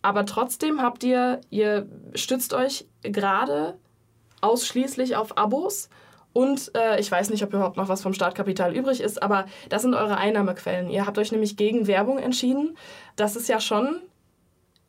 Aber 0.02 0.26
trotzdem 0.26 0.82
habt 0.82 1.04
ihr, 1.04 1.40
ihr 1.50 1.88
stützt 2.14 2.54
euch 2.54 2.86
gerade 3.02 3.78
ausschließlich 4.40 5.16
auf 5.16 5.38
Abos. 5.38 5.88
Und 6.32 6.72
äh, 6.74 6.98
ich 6.98 7.10
weiß 7.10 7.30
nicht, 7.30 7.44
ob 7.44 7.52
überhaupt 7.52 7.76
noch 7.76 7.88
was 7.88 8.02
vom 8.02 8.14
Startkapital 8.14 8.74
übrig 8.74 9.00
ist, 9.00 9.22
aber 9.22 9.46
das 9.68 9.82
sind 9.82 9.94
eure 9.94 10.16
Einnahmequellen. 10.16 10.88
Ihr 10.88 11.06
habt 11.06 11.18
euch 11.18 11.30
nämlich 11.30 11.56
gegen 11.56 11.86
Werbung 11.86 12.18
entschieden. 12.18 12.76
Das 13.16 13.36
ist 13.36 13.48
ja 13.48 13.60
schon 13.60 14.00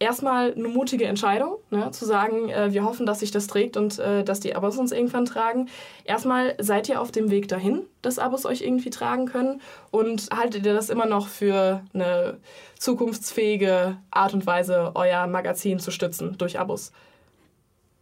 erstmal 0.03 0.53
eine 0.53 0.67
mutige 0.67 1.05
Entscheidung, 1.05 1.57
ne, 1.71 1.89
zu 1.91 2.05
sagen, 2.05 2.49
äh, 2.49 2.73
wir 2.73 2.83
hoffen, 2.83 3.05
dass 3.05 3.21
sich 3.21 3.31
das 3.31 3.47
trägt 3.47 3.77
und 3.77 3.97
äh, 3.99 4.23
dass 4.23 4.41
die 4.41 4.55
Abos 4.55 4.77
uns 4.77 4.91
irgendwann 4.91 5.25
tragen. 5.25 5.69
Erstmal 6.03 6.55
seid 6.59 6.89
ihr 6.89 7.01
auf 7.01 7.11
dem 7.11 7.31
Weg 7.31 7.47
dahin, 7.47 7.83
dass 8.01 8.19
Abos 8.19 8.45
euch 8.45 8.61
irgendwie 8.61 8.89
tragen 8.89 9.25
können 9.25 9.61
und 9.91 10.29
haltet 10.31 10.65
ihr 10.65 10.73
das 10.73 10.89
immer 10.89 11.05
noch 11.05 11.27
für 11.27 11.81
eine 11.93 12.37
zukunftsfähige 12.77 13.97
Art 14.11 14.33
und 14.33 14.45
Weise, 14.45 14.91
euer 14.95 15.25
Magazin 15.27 15.79
zu 15.79 15.89
stützen 15.89 16.37
durch 16.37 16.59
Abos? 16.59 16.91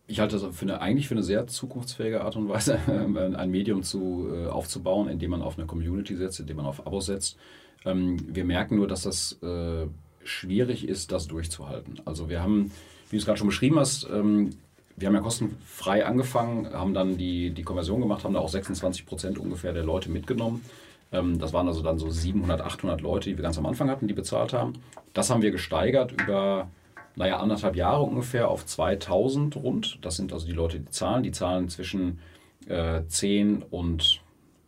Ich 0.08 0.20
halte 0.20 0.38
das 0.40 0.56
für 0.56 0.64
eine, 0.64 0.82
eigentlich 0.82 1.08
für 1.08 1.14
eine 1.14 1.24
sehr 1.24 1.48
zukunftsfähige 1.48 2.22
Art 2.22 2.36
und 2.36 2.50
Weise, 2.50 2.80
ein 2.88 3.52
Medium 3.52 3.84
zu, 3.84 4.28
äh, 4.34 4.48
aufzubauen, 4.48 5.08
indem 5.08 5.32
man 5.32 5.42
auf 5.42 5.58
eine 5.58 5.68
Community 5.68 6.16
setzt, 6.16 6.40
indem 6.40 6.58
man 6.58 6.66
auf 6.66 6.86
Abos 6.86 7.06
setzt. 7.06 7.38
Ähm, 7.86 8.18
wir 8.28 8.44
merken 8.44 8.76
nur, 8.76 8.88
dass 8.88 9.04
das 9.04 9.38
äh, 9.42 9.88
schwierig 10.24 10.88
ist, 10.88 11.12
das 11.12 11.28
durchzuhalten. 11.28 12.02
Also 12.06 12.30
wir 12.30 12.42
haben, 12.42 12.72
wie 13.10 13.16
du 13.16 13.18
es 13.18 13.26
gerade 13.26 13.38
schon 13.38 13.48
beschrieben 13.48 13.80
hast, 13.80 14.08
ähm, 14.12 14.52
wir 14.96 15.08
haben 15.08 15.16
ja 15.16 15.22
kostenfrei 15.22 16.06
angefangen, 16.06 16.72
haben 16.74 16.94
dann 16.94 17.18
die, 17.18 17.50
die 17.52 17.64
Konversion 17.64 18.02
gemacht, 18.02 18.24
haben 18.24 18.34
da 18.34 18.40
auch 18.40 18.50
26 18.50 19.06
Prozent 19.06 19.38
ungefähr 19.40 19.74
der 19.74 19.84
Leute 19.84 20.10
mitgenommen. 20.10 20.64
Ähm, 21.12 21.40
das 21.40 21.54
waren 21.54 21.68
also 21.68 21.82
dann 21.82 21.98
so 21.98 22.10
700, 22.10 22.62
800 22.62 23.02
Leute, 23.02 23.30
die 23.30 23.38
wir 23.38 23.44
ganz 23.44 23.58
am 23.58 23.66
Anfang 23.66 23.90
hatten, 23.90 24.08
die 24.08 24.14
bezahlt 24.14 24.54
haben. 24.54 24.74
Das 25.14 25.30
haben 25.30 25.42
wir 25.42 25.52
gesteigert 25.52 26.14
über, 26.22 26.70
naja, 27.16 27.38
anderthalb 27.40 27.76
Jahre 27.76 28.04
ungefähr 28.04 28.48
auf 28.48 28.66
2000 28.66 29.56
rund. 29.56 30.00
Das 30.02 30.16
sind 30.16 30.34
also 30.34 30.46
die 30.46 30.54
Leute, 30.54 30.80
die 30.80 30.90
zahlen. 30.90 31.24
Die 31.24 31.32
zahlen 31.32 31.70
zwischen 31.70 32.20
äh, 32.68 33.02
10 33.08 33.64
und 33.64 34.21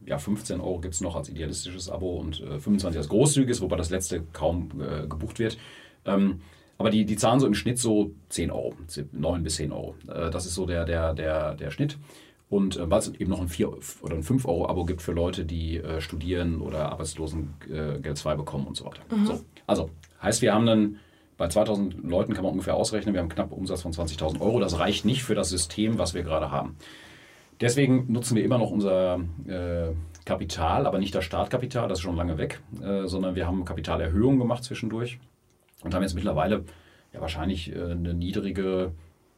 ja, 0.06 0.18
15 0.18 0.60
Euro 0.62 0.80
gibt 0.80 0.94
es 0.94 1.02
noch 1.02 1.16
als 1.16 1.30
idealistisches 1.30 1.90
Abo 1.90 2.18
und 2.18 2.42
äh, 2.42 2.60
25 2.60 2.98
als 2.98 3.10
großzügiges, 3.10 3.62
wobei 3.62 3.76
das 3.76 3.90
letzte 3.90 4.24
kaum 4.34 4.70
äh, 4.80 5.08
gebucht 5.08 5.40
wird. 5.40 5.58
Ähm, 6.06 6.42
aber 6.78 6.90
die, 6.90 7.06
die 7.06 7.16
zahlen 7.16 7.40
so 7.40 7.48
im 7.48 7.54
Schnitt 7.54 7.80
so 7.80 8.12
10 8.30 8.52
Euro, 8.52 8.74
9 9.12 9.44
bis 9.44 9.56
10 9.56 9.72
Euro. 9.72 9.96
Äh, 10.08 10.30
das 10.32 10.46
ist 10.46 10.56
so 10.56 10.66
der, 10.66 10.86
der, 10.86 11.14
der, 11.14 11.56
der 11.56 11.72
Schnitt. 11.72 11.98
Und 12.50 12.78
äh, 12.78 12.90
weil 12.90 13.00
es 13.00 13.08
eben 13.08 13.30
noch 13.30 13.42
ein 13.42 13.48
4 13.48 13.72
oder 14.02 14.16
ein 14.16 14.24
5 14.24 14.46
Euro 14.46 14.68
Abo 14.70 14.86
gibt 14.86 15.02
für 15.02 15.12
Leute, 15.12 15.46
die 15.46 15.78
äh, 15.78 16.02
studieren 16.02 16.62
oder 16.62 16.92
Arbeitslosengeld 16.92 18.18
2 18.18 18.36
bekommen 18.36 18.68
und 18.68 18.78
so 18.78 18.86
weiter. 18.86 19.02
Mhm. 19.10 19.26
So, 19.26 19.42
also 19.66 19.90
heißt, 20.22 20.42
wir 20.42 20.54
haben 20.54 20.66
dann 20.66 21.00
bei 21.38 21.48
2000 21.48 22.04
Leuten 22.04 22.34
kann 22.34 22.44
man 22.44 22.54
ungefähr 22.54 22.76
ausrechnen, 22.76 23.14
wir 23.14 23.22
haben 23.22 23.30
knapp 23.30 23.52
Umsatz 23.52 23.82
von 23.82 23.92
20.000 23.92 24.40
Euro. 24.40 24.60
Das 24.60 24.78
reicht 24.78 25.04
nicht 25.04 25.24
für 25.24 25.36
das 25.36 25.50
System, 25.50 25.98
was 25.98 26.14
wir 26.14 26.24
gerade 26.24 26.52
haben. 26.52 26.78
Deswegen 27.62 28.12
nutzen 28.12 28.36
wir 28.36 28.44
immer 28.44 28.58
noch 28.58 28.72
unser 28.72 29.20
äh, 29.48 29.92
Kapital, 30.26 30.86
aber 30.86 31.00
nicht 31.00 31.14
das 31.14 31.26
Startkapital, 31.26 31.88
das 31.88 32.00
ist 32.00 32.04
schon 32.04 32.16
lange 32.16 32.38
weg, 32.38 32.62
äh, 32.82 33.08
sondern 33.08 33.36
wir 33.36 33.48
haben 33.48 33.66
Kapitalerhöhungen 33.66 34.40
gemacht 34.40 34.64
zwischendurch 34.64 35.20
und 35.84 35.94
haben 35.94 36.02
jetzt 36.02 36.16
mittlerweile 36.16 36.64
ja 37.14 37.22
wahrscheinlich 37.22 37.74
äh, 37.74 37.92
eine 37.92 38.14
niedrige 38.14 38.92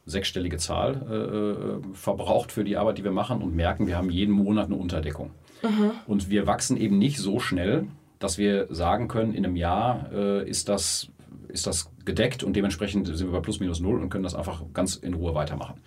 sechsstellige 0.06 0.56
Zahl 0.56 1.02
äh, 1.10 1.88
äh, 1.90 1.94
verbraucht 1.94 2.52
für 2.52 2.62
die 2.62 2.76
Arbeit, 2.76 2.98
die 2.98 3.04
wir 3.04 3.10
machen 3.10 3.42
und 3.42 3.54
merken, 3.54 3.88
wir 3.88 3.96
haben 3.96 4.08
jeden 4.08 4.32
Monat 4.32 4.66
eine 4.66 4.76
Unterdeckung. 4.76 5.30
Mhm. 5.62 5.90
Und 6.06 6.30
wir 6.30 6.46
wachsen 6.46 6.76
eben 6.76 6.96
nicht 6.98 7.18
so 7.18 7.40
schnell, 7.40 7.88
dass 8.20 8.38
wir 8.38 8.68
sagen 8.70 9.08
können, 9.08 9.34
in 9.34 9.44
einem 9.44 9.56
Jahr 9.56 10.10
äh, 10.12 10.48
ist 10.48 10.68
das 10.68 11.10
ist 11.48 11.66
das 11.66 11.90
gedeckt 12.04 12.42
und 12.42 12.54
dementsprechend 12.54 13.06
sind 13.06 13.28
wir 13.28 13.32
bei 13.32 13.40
plus 13.40 13.60
minus 13.60 13.80
null 13.80 14.00
und 14.00 14.10
können 14.10 14.24
das 14.24 14.34
einfach 14.34 14.62
ganz 14.74 14.96
in 14.96 15.14
Ruhe 15.14 15.34
weitermachen. 15.34 15.80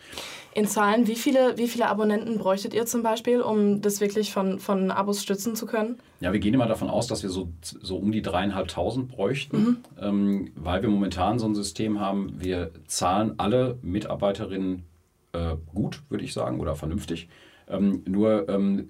In 0.55 0.65
Zahlen, 0.65 1.07
wie 1.07 1.15
viele, 1.15 1.57
wie 1.57 1.67
viele 1.67 1.87
Abonnenten 1.87 2.39
bräuchtet 2.39 2.73
ihr 2.73 2.85
zum 2.85 3.03
Beispiel, 3.03 3.41
um 3.41 3.81
das 3.81 4.01
wirklich 4.01 4.33
von, 4.33 4.59
von 4.59 4.89
Abos 4.89 5.21
stützen 5.21 5.55
zu 5.55 5.67
können? 5.67 5.99
Ja, 6.21 6.33
wir 6.33 6.39
gehen 6.39 6.53
immer 6.53 6.67
davon 6.67 6.89
aus, 6.89 7.07
dass 7.07 7.21
wir 7.21 7.29
so, 7.29 7.49
so 7.61 7.97
um 7.97 8.11
die 8.11 8.21
dreieinhalbtausend 8.21 9.09
bräuchten, 9.09 9.57
mhm. 9.57 9.77
ähm, 10.01 10.51
weil 10.55 10.81
wir 10.81 10.89
momentan 10.89 11.37
so 11.37 11.45
ein 11.45 11.55
System 11.55 11.99
haben, 11.99 12.33
wir 12.39 12.71
zahlen 12.87 13.35
alle 13.37 13.77
Mitarbeiterinnen 13.83 14.83
äh, 15.33 15.55
gut, 15.73 16.01
würde 16.09 16.23
ich 16.23 16.33
sagen, 16.33 16.59
oder 16.59 16.75
vernünftig. 16.75 17.29
Ähm, 17.67 18.01
nur 18.07 18.49
ähm, 18.49 18.89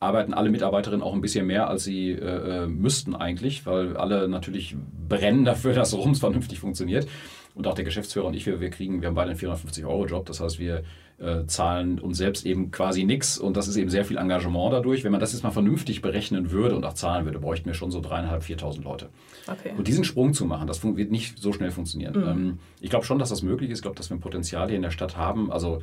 arbeiten 0.00 0.34
alle 0.34 0.50
Mitarbeiterinnen 0.50 1.02
auch 1.02 1.14
ein 1.14 1.20
bisschen 1.20 1.46
mehr, 1.46 1.68
als 1.68 1.84
sie 1.84 2.10
äh, 2.10 2.64
äh, 2.64 2.66
müssten 2.66 3.14
eigentlich, 3.16 3.66
weil 3.66 3.96
alle 3.96 4.28
natürlich 4.28 4.76
brennen 5.08 5.44
dafür, 5.44 5.72
dass 5.74 5.94
Rums 5.94 6.20
vernünftig 6.20 6.60
funktioniert. 6.60 7.08
Und 7.54 7.66
auch 7.66 7.74
der 7.74 7.84
Geschäftsführer 7.84 8.26
und 8.26 8.34
ich, 8.34 8.46
wir, 8.46 8.60
wir 8.60 8.70
kriegen, 8.70 9.02
wir 9.02 9.08
haben 9.08 9.14
beide 9.14 9.30
einen 9.30 9.38
450-Euro-Job. 9.38 10.24
Das 10.26 10.40
heißt, 10.40 10.58
wir 10.58 10.84
äh, 11.18 11.46
zahlen 11.46 11.98
uns 11.98 12.18
selbst 12.18 12.46
eben 12.46 12.70
quasi 12.70 13.04
nichts 13.04 13.38
und 13.38 13.56
das 13.56 13.68
ist 13.68 13.76
eben 13.76 13.90
sehr 13.90 14.04
viel 14.04 14.16
Engagement 14.16 14.72
dadurch. 14.72 15.04
Wenn 15.04 15.12
man 15.12 15.20
das 15.20 15.32
jetzt 15.32 15.42
mal 15.42 15.50
vernünftig 15.50 16.02
berechnen 16.02 16.50
würde 16.50 16.74
und 16.74 16.84
auch 16.84 16.94
zahlen 16.94 17.26
würde, 17.26 17.38
bräuchten 17.38 17.66
wir 17.66 17.74
schon 17.74 17.90
so 17.90 18.00
dreieinhalb, 18.00 18.42
4.000 18.42 18.82
Leute. 18.82 19.08
Okay. 19.46 19.72
Und 19.76 19.86
diesen 19.86 20.04
Sprung 20.04 20.32
zu 20.32 20.46
machen, 20.46 20.66
das 20.66 20.82
wird 20.82 21.10
nicht 21.10 21.38
so 21.38 21.52
schnell 21.52 21.70
funktionieren. 21.70 22.14
Mhm. 22.14 22.28
Ähm, 22.28 22.58
ich 22.80 22.90
glaube 22.90 23.04
schon, 23.04 23.18
dass 23.18 23.28
das 23.28 23.42
möglich 23.42 23.70
ist. 23.70 23.78
Ich 23.78 23.82
glaube, 23.82 23.96
dass 23.96 24.10
wir 24.10 24.16
ein 24.16 24.20
Potenzial 24.20 24.68
hier 24.68 24.76
in 24.76 24.82
der 24.82 24.90
Stadt 24.90 25.16
haben. 25.16 25.52
Also 25.52 25.82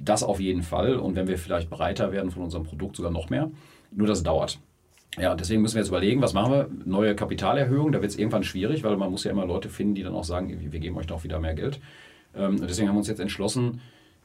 das 0.00 0.22
auf 0.22 0.40
jeden 0.40 0.62
Fall. 0.62 0.96
Und 0.96 1.14
wenn 1.14 1.28
wir 1.28 1.38
vielleicht 1.38 1.70
breiter 1.70 2.10
werden 2.12 2.30
von 2.30 2.42
unserem 2.42 2.64
Produkt, 2.64 2.96
sogar 2.96 3.12
noch 3.12 3.30
mehr. 3.30 3.50
Nur 3.94 4.06
das 4.06 4.22
dauert. 4.22 4.58
Ja, 5.18 5.34
deswegen 5.34 5.60
müssen 5.60 5.74
wir 5.74 5.82
jetzt 5.82 5.88
überlegen, 5.88 6.22
was 6.22 6.32
machen 6.32 6.52
wir? 6.52 6.70
Neue 6.86 7.14
Kapitalerhöhung, 7.14 7.92
da 7.92 8.00
wird 8.00 8.10
es 8.10 8.18
irgendwann 8.18 8.44
schwierig, 8.44 8.82
weil 8.82 8.96
man 8.96 9.10
muss 9.10 9.24
ja 9.24 9.30
immer 9.30 9.44
Leute 9.44 9.68
finden, 9.68 9.94
die 9.94 10.02
dann 10.02 10.14
auch 10.14 10.24
sagen, 10.24 10.56
wir 10.70 10.80
geben 10.80 10.96
euch 10.96 11.06
doch 11.06 11.22
wieder 11.22 11.38
mehr 11.38 11.54
Geld. 11.54 11.80
Ähm, 12.34 12.56
deswegen 12.66 12.88
haben 12.88 12.94
wir 12.94 13.00
uns 13.00 13.08
jetzt 13.08 13.20
entschlossen, 13.20 13.82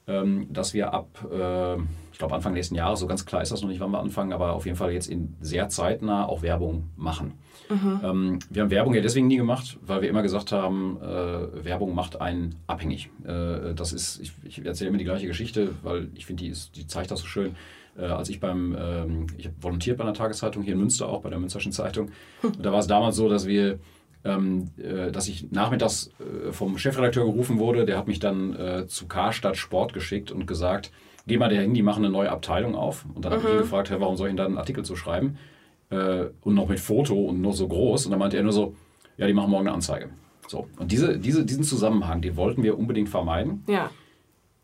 ähm, 0.07 0.47
dass 0.49 0.73
wir 0.73 0.93
ab, 0.93 1.09
äh, 1.29 1.75
ich 2.11 2.17
glaube 2.17 2.33
Anfang 2.33 2.53
nächsten 2.53 2.75
Jahres, 2.75 3.01
so 3.01 3.07
ganz 3.07 3.25
klar 3.25 3.41
ist 3.41 3.51
das 3.51 3.61
noch 3.61 3.67
nicht, 3.67 3.81
wann 3.81 3.91
wir 3.91 3.99
anfangen, 3.99 4.31
aber 4.31 4.53
auf 4.53 4.65
jeden 4.65 4.77
Fall 4.77 4.93
jetzt 4.93 5.09
in 5.09 5.35
sehr 5.41 5.67
zeitnah 5.67 6.25
auch 6.25 6.41
Werbung 6.41 6.89
machen. 6.95 7.33
Mhm. 7.69 7.99
Ähm, 8.01 8.39
wir 8.49 8.61
haben 8.61 8.71
Werbung 8.71 8.93
ja 8.93 9.01
deswegen 9.01 9.27
nie 9.27 9.35
gemacht, 9.35 9.77
weil 9.81 10.01
wir 10.01 10.09
immer 10.09 10.21
gesagt 10.21 10.53
haben, 10.53 10.97
äh, 11.01 11.65
Werbung 11.65 11.93
macht 11.93 12.21
einen 12.21 12.55
abhängig. 12.65 13.09
Äh, 13.25 13.73
das 13.75 13.91
ist, 13.91 14.21
ich, 14.21 14.31
ich 14.43 14.65
erzähle 14.65 14.89
immer 14.89 14.97
die 14.97 15.03
gleiche 15.03 15.27
Geschichte, 15.27 15.71
weil 15.83 16.07
ich 16.15 16.25
finde, 16.25 16.45
die, 16.45 16.53
die 16.75 16.87
zeigt 16.87 17.11
das 17.11 17.19
so 17.19 17.27
schön. 17.27 17.57
Äh, 17.97 18.05
als 18.05 18.29
ich 18.29 18.39
beim, 18.39 18.75
ähm, 18.79 19.27
ich 19.37 19.45
habe 19.45 19.55
volontiert 19.59 19.97
bei 19.97 20.03
einer 20.03 20.13
Tageszeitung 20.13 20.63
hier 20.63 20.73
in 20.73 20.79
Münster 20.79 21.07
auch, 21.09 21.21
bei 21.21 21.29
der 21.29 21.39
Münsterschen 21.39 21.71
Zeitung. 21.71 22.09
Und 22.41 22.65
da 22.65 22.71
war 22.71 22.79
es 22.79 22.87
damals 22.87 23.15
so, 23.15 23.29
dass 23.29 23.47
wir 23.47 23.79
ähm, 24.23 24.69
äh, 24.77 25.11
dass 25.11 25.27
ich 25.27 25.51
nachmittags 25.51 26.11
äh, 26.19 26.51
vom 26.51 26.77
Chefredakteur 26.77 27.25
gerufen 27.25 27.59
wurde. 27.59 27.85
Der 27.85 27.97
hat 27.97 28.07
mich 28.07 28.19
dann 28.19 28.55
äh, 28.55 28.87
zu 28.87 29.07
Karstadt 29.07 29.57
Sport 29.57 29.93
geschickt 29.93 30.31
und 30.31 30.45
gesagt, 30.47 30.91
geh 31.27 31.37
mal 31.37 31.49
dahin, 31.49 31.73
die 31.73 31.83
machen 31.83 32.03
eine 32.03 32.11
neue 32.11 32.31
Abteilung 32.31 32.75
auf. 32.75 33.05
Und 33.13 33.25
dann 33.25 33.31
mhm. 33.31 33.37
habe 33.37 33.47
ich 33.47 33.53
ihn 33.55 33.61
gefragt, 33.61 33.89
hey, 33.89 33.99
warum 33.99 34.17
soll 34.17 34.27
ich 34.27 34.31
denn 34.31 34.37
da 34.37 34.45
einen 34.45 34.57
Artikel 34.57 34.83
zu 34.83 34.95
schreiben? 34.95 35.37
Äh, 35.89 36.25
und 36.41 36.55
noch 36.55 36.67
mit 36.67 36.79
Foto 36.79 37.15
und 37.15 37.41
nur 37.41 37.53
so 37.53 37.67
groß. 37.67 38.05
Und 38.05 38.11
dann 38.11 38.19
meinte 38.19 38.37
er 38.37 38.43
nur 38.43 38.53
so, 38.53 38.75
ja, 39.17 39.27
die 39.27 39.33
machen 39.33 39.49
morgen 39.49 39.67
eine 39.67 39.75
Anzeige. 39.75 40.09
So. 40.47 40.67
Und 40.77 40.91
diese, 40.91 41.17
diese, 41.17 41.45
diesen 41.45 41.63
Zusammenhang, 41.63 42.21
den 42.21 42.35
wollten 42.35 42.63
wir 42.63 42.77
unbedingt 42.77 43.09
vermeiden. 43.09 43.63
Ja. 43.67 43.89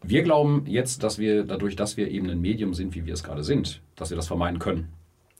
Wir 0.03 0.23
glauben 0.23 0.63
jetzt, 0.67 1.03
dass 1.03 1.17
wir 1.17 1.43
dadurch, 1.45 1.75
dass 1.75 1.97
wir 1.97 2.09
eben 2.11 2.29
ein 2.29 2.41
Medium 2.41 2.73
sind, 2.73 2.93
wie 2.93 3.05
wir 3.05 3.13
es 3.13 3.23
gerade 3.23 3.43
sind, 3.43 3.81
dass 3.95 4.09
wir 4.09 4.17
das 4.17 4.27
vermeiden 4.27 4.59
können. 4.59 4.89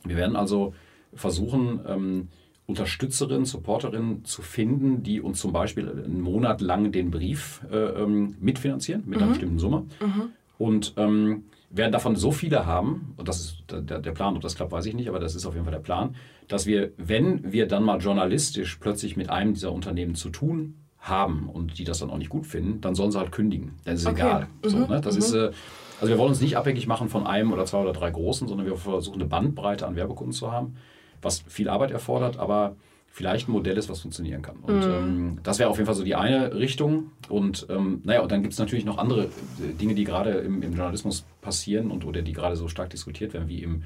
Wir 0.05 0.16
werden 0.16 0.36
also 0.36 0.74
versuchen, 1.14 1.82
ähm, 1.88 2.28
Unterstützerinnen, 2.66 3.45
Supporterinnen 3.45 4.24
zu 4.24 4.41
finden, 4.41 5.03
die 5.03 5.20
uns 5.20 5.39
zum 5.39 5.51
Beispiel 5.51 5.89
einen 5.89 6.22
Monat 6.22 6.61
lang 6.61 6.91
den 6.93 7.11
Brief 7.11 7.61
äh, 7.70 7.76
ähm, 7.76 8.36
mitfinanzieren 8.39 9.03
mit 9.05 9.18
einer 9.18 9.28
mhm. 9.28 9.32
bestimmten 9.32 9.59
Summe. 9.59 9.86
Mhm. 9.99 10.30
Und 10.57 10.93
ähm, 10.95 11.43
werden 11.70 11.91
davon 11.91 12.16
so 12.16 12.32
viele 12.32 12.66
haben, 12.66 13.16
und 13.18 13.28
das 13.28 13.41
ist 13.41 13.64
der, 13.70 13.99
der 13.99 14.11
Plan, 14.11 14.36
ob 14.36 14.41
das 14.41 14.55
klappt, 14.55 14.72
weiß 14.72 14.86
ich 14.86 14.93
nicht, 14.93 15.09
aber 15.09 15.20
das 15.20 15.36
ist 15.36 15.45
auf 15.45 15.55
jeden 15.55 15.66
Fall 15.66 15.74
der 15.74 15.82
Plan, 15.82 16.16
dass 16.47 16.66
wir, 16.66 16.91
wenn 16.97 17.51
wir 17.51 17.68
dann 17.68 17.84
mal 17.84 17.99
journalistisch 17.99 18.78
plötzlich 18.78 19.18
mit 19.18 19.30
einem 19.30 19.55
dieser 19.55 19.72
Unternehmen 19.72 20.16
zu 20.16 20.30
tun 20.30 20.76
haben 21.04 21.49
und 21.49 21.78
die 21.78 21.84
das 21.84 21.99
dann 21.99 22.10
auch 22.10 22.18
nicht 22.18 22.30
gut 22.30 22.47
finden, 22.47 22.80
dann 22.82 22.95
sollen 22.95 23.12
sie 23.12 23.20
halt 23.20 23.32
kündigen. 23.32 23.74
Dann 23.84 23.95
ist 23.95 24.01
es 24.01 24.08
okay. 24.08 24.22
egal. 24.22 24.47
Mhm. 24.64 24.70
So, 24.70 24.78
ne? 24.80 25.01
Das 25.01 25.16
mhm. 25.16 25.20
ist, 25.20 25.34
äh, 25.34 25.51
also 25.99 26.12
wir 26.12 26.18
wollen 26.18 26.30
uns 26.30 26.41
nicht 26.41 26.58
abhängig 26.58 26.88
machen 26.88 27.10
von 27.10 27.28
einem 27.28 27.51
oder 27.51 27.66
zwei 27.66 27.80
oder 27.80 27.93
drei 27.93 28.10
großen, 28.10 28.47
sondern 28.47 28.66
wir 28.66 28.78
versuchen 28.78 29.22
eine 29.22 29.30
Bandbreite 29.30 29.86
an 29.86 29.95
Werbekunden 29.95 30.34
zu 30.34 30.51
haben, 30.51 30.78
was 31.22 31.43
viel 31.47 31.68
Arbeit 31.70 31.91
erfordert, 31.91 32.39
aber 32.39 32.78
vielleicht 33.12 33.47
ein 33.47 33.51
Modell 33.51 33.78
ist, 33.78 33.89
was 33.89 33.99
funktionieren 33.99 34.41
kann. 34.41 34.56
Und 34.58 34.88
mhm. 34.88 34.91
ähm, 34.91 35.39
das 35.43 35.60
wäre 35.60 35.70
auf 35.70 35.76
jeden 35.76 35.86
Fall 35.86 35.95
so 35.95 36.04
die 36.06 36.16
eine 36.16 36.56
Richtung. 36.56 37.12
Und 37.28 37.68
ähm, 37.70 38.01
naja, 38.06 38.22
und 38.22 38.32
dann 38.32 38.41
gibt 38.41 38.54
es 38.54 38.60
natürlich 38.60 38.86
noch 38.86 38.97
andere 38.97 39.26
äh, 39.26 39.74
Dinge, 39.80 39.93
die 39.93 40.06
gerade 40.06 40.32
im, 40.32 40.64
im, 40.64 40.74
Journalismus 40.74 41.26
passieren 41.41 41.91
und 41.91 42.06
oder 42.06 42.22
die 42.22 42.34
gerade 42.34 42.56
so 42.56 42.70
stark 42.70 42.89
diskutiert 42.89 43.34
werden, 43.34 43.49
wie 43.49 43.62
im 43.62 43.84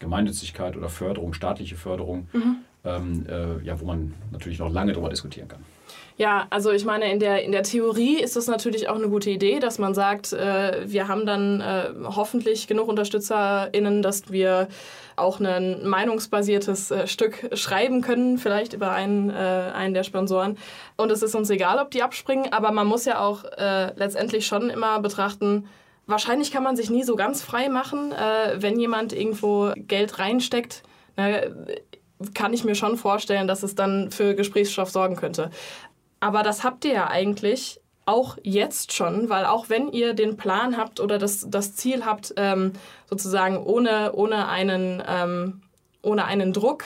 Gemeinnützigkeit 0.00 0.76
oder 0.76 0.88
Förderung, 0.88 1.32
staatliche 1.32 1.76
Förderung, 1.76 2.28
mhm. 2.32 2.56
Ähm, 2.84 3.26
äh, 3.28 3.64
ja, 3.64 3.80
wo 3.80 3.84
man 3.84 4.14
natürlich 4.30 4.58
noch 4.58 4.72
lange 4.72 4.92
darüber 4.92 5.08
diskutieren 5.08 5.48
kann. 5.48 5.64
Ja, 6.18 6.48
also 6.50 6.72
ich 6.72 6.84
meine, 6.84 7.12
in 7.12 7.20
der, 7.20 7.44
in 7.44 7.52
der 7.52 7.62
Theorie 7.62 8.20
ist 8.20 8.36
es 8.36 8.48
natürlich 8.48 8.88
auch 8.88 8.96
eine 8.96 9.08
gute 9.08 9.30
Idee, 9.30 9.60
dass 9.60 9.78
man 9.78 9.94
sagt, 9.94 10.32
äh, 10.32 10.82
wir 10.84 11.06
haben 11.06 11.26
dann 11.26 11.60
äh, 11.60 11.90
hoffentlich 12.04 12.66
genug 12.66 12.88
UnterstützerInnen, 12.88 14.02
dass 14.02 14.32
wir 14.32 14.66
auch 15.14 15.38
ein 15.38 15.86
meinungsbasiertes 15.86 16.90
äh, 16.90 17.06
Stück 17.06 17.50
schreiben 17.56 18.00
können, 18.00 18.38
vielleicht 18.38 18.72
über 18.72 18.90
einen, 18.90 19.30
äh, 19.30 19.34
einen 19.34 19.94
der 19.94 20.02
Sponsoren. 20.02 20.58
Und 20.96 21.12
es 21.12 21.22
ist 21.22 21.36
uns 21.36 21.50
egal, 21.50 21.78
ob 21.78 21.92
die 21.92 22.02
abspringen, 22.02 22.52
aber 22.52 22.72
man 22.72 22.88
muss 22.88 23.04
ja 23.04 23.20
auch 23.20 23.44
äh, 23.44 23.92
letztendlich 23.94 24.44
schon 24.44 24.70
immer 24.70 25.00
betrachten, 25.00 25.68
wahrscheinlich 26.06 26.50
kann 26.50 26.64
man 26.64 26.74
sich 26.74 26.90
nie 26.90 27.04
so 27.04 27.14
ganz 27.14 27.42
frei 27.42 27.68
machen, 27.68 28.10
äh, 28.10 28.60
wenn 28.60 28.80
jemand 28.80 29.12
irgendwo 29.12 29.72
Geld 29.76 30.18
reinsteckt. 30.18 30.82
Kann 32.34 32.52
ich 32.52 32.64
mir 32.64 32.74
schon 32.74 32.96
vorstellen, 32.96 33.46
dass 33.46 33.62
es 33.62 33.74
dann 33.74 34.10
für 34.10 34.34
Gesprächsstoff 34.34 34.90
sorgen 34.90 35.16
könnte. 35.16 35.50
Aber 36.20 36.42
das 36.42 36.64
habt 36.64 36.84
ihr 36.84 36.92
ja 36.92 37.06
eigentlich 37.08 37.80
auch 38.06 38.38
jetzt 38.42 38.92
schon, 38.92 39.28
weil 39.28 39.44
auch 39.44 39.68
wenn 39.68 39.92
ihr 39.92 40.14
den 40.14 40.36
Plan 40.36 40.76
habt 40.76 40.98
oder 40.98 41.18
das, 41.18 41.46
das 41.48 41.76
Ziel 41.76 42.04
habt, 42.06 42.32
ähm, 42.36 42.72
sozusagen 43.08 43.58
ohne, 43.58 44.12
ohne, 44.14 44.48
einen, 44.48 45.02
ähm, 45.06 45.60
ohne 46.02 46.24
einen 46.24 46.52
Druck 46.52 46.84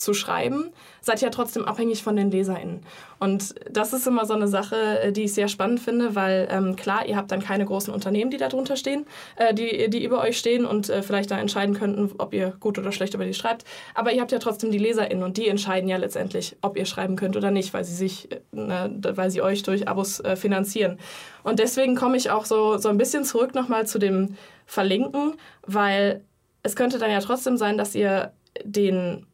zu 0.00 0.14
schreiben, 0.14 0.72
seid 1.02 1.20
ihr 1.20 1.26
ja 1.26 1.30
trotzdem 1.30 1.66
abhängig 1.66 2.02
von 2.02 2.16
den 2.16 2.30
LeserInnen. 2.30 2.80
Und 3.18 3.54
das 3.70 3.92
ist 3.92 4.06
immer 4.06 4.24
so 4.24 4.32
eine 4.32 4.48
Sache, 4.48 5.00
äh, 5.02 5.12
die 5.12 5.24
ich 5.24 5.34
sehr 5.34 5.48
spannend 5.48 5.78
finde, 5.78 6.14
weil 6.14 6.48
ähm, 6.50 6.74
klar, 6.74 7.04
ihr 7.04 7.16
habt 7.16 7.30
dann 7.30 7.40
keine 7.40 7.66
großen 7.66 7.92
Unternehmen, 7.92 8.30
die 8.30 8.38
da 8.38 8.48
drunter 8.48 8.76
stehen, 8.76 9.04
äh, 9.36 9.52
die, 9.52 9.90
die 9.90 10.02
über 10.02 10.22
euch 10.22 10.38
stehen 10.38 10.64
und 10.64 10.88
äh, 10.88 11.02
vielleicht 11.02 11.30
da 11.30 11.38
entscheiden 11.38 11.74
könnten, 11.74 12.12
ob 12.16 12.32
ihr 12.32 12.56
gut 12.60 12.78
oder 12.78 12.92
schlecht 12.92 13.12
über 13.12 13.26
die 13.26 13.34
schreibt. 13.34 13.64
Aber 13.94 14.10
ihr 14.10 14.22
habt 14.22 14.32
ja 14.32 14.38
trotzdem 14.38 14.70
die 14.70 14.78
LeserInnen 14.78 15.22
und 15.22 15.36
die 15.36 15.48
entscheiden 15.48 15.90
ja 15.90 15.98
letztendlich, 15.98 16.56
ob 16.62 16.78
ihr 16.78 16.86
schreiben 16.86 17.16
könnt 17.16 17.36
oder 17.36 17.50
nicht, 17.50 17.74
weil 17.74 17.84
sie 17.84 17.94
sich, 17.94 18.32
äh, 18.32 18.40
ne, 18.52 18.90
weil 19.02 19.30
sie 19.30 19.42
euch 19.42 19.62
durch 19.64 19.86
Abos 19.86 20.20
äh, 20.20 20.34
finanzieren. 20.34 20.98
Und 21.42 21.58
deswegen 21.58 21.94
komme 21.94 22.16
ich 22.16 22.30
auch 22.30 22.46
so, 22.46 22.78
so 22.78 22.88
ein 22.88 22.96
bisschen 22.96 23.24
zurück 23.24 23.54
nochmal 23.54 23.86
zu 23.86 23.98
dem 23.98 24.36
Verlinken, 24.64 25.34
weil 25.66 26.24
es 26.62 26.74
könnte 26.74 26.98
dann 26.98 27.10
ja 27.10 27.20
trotzdem 27.20 27.58
sein, 27.58 27.76
dass 27.76 27.94
ihr 27.94 28.32
den 28.64 29.26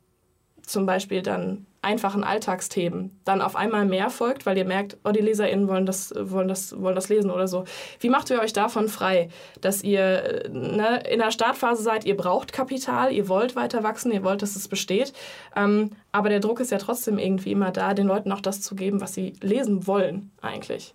zum 0.66 0.84
Beispiel 0.84 1.22
dann 1.22 1.66
einfachen 1.80 2.24
Alltagsthemen 2.24 3.20
dann 3.24 3.40
auf 3.40 3.54
einmal 3.54 3.86
mehr 3.86 4.10
folgt, 4.10 4.44
weil 4.44 4.58
ihr 4.58 4.64
merkt, 4.64 4.98
oh, 5.04 5.12
die 5.12 5.20
LeserInnen 5.20 5.68
wollen 5.68 5.86
das, 5.86 6.12
wollen 6.16 6.48
das, 6.48 6.78
wollen 6.80 6.96
das 6.96 7.08
lesen 7.08 7.30
oder 7.30 7.46
so. 7.46 7.64
Wie 8.00 8.10
macht 8.10 8.28
ihr 8.30 8.40
euch 8.40 8.52
davon 8.52 8.88
frei, 8.88 9.28
dass 9.60 9.84
ihr 9.84 10.48
ne, 10.50 11.02
in 11.08 11.20
der 11.20 11.30
Startphase 11.30 11.84
seid, 11.84 12.04
ihr 12.04 12.16
braucht 12.16 12.52
Kapital, 12.52 13.12
ihr 13.12 13.28
wollt 13.28 13.54
weiter 13.54 13.84
wachsen, 13.84 14.10
ihr 14.10 14.24
wollt, 14.24 14.42
dass 14.42 14.56
es 14.56 14.66
besteht, 14.66 15.12
ähm, 15.54 15.90
aber 16.10 16.28
der 16.28 16.40
Druck 16.40 16.58
ist 16.58 16.72
ja 16.72 16.78
trotzdem 16.78 17.18
irgendwie 17.18 17.52
immer 17.52 17.70
da, 17.70 17.94
den 17.94 18.08
Leuten 18.08 18.32
auch 18.32 18.40
das 18.40 18.60
zu 18.60 18.74
geben, 18.74 19.00
was 19.00 19.14
sie 19.14 19.34
lesen 19.40 19.86
wollen 19.86 20.32
eigentlich. 20.42 20.92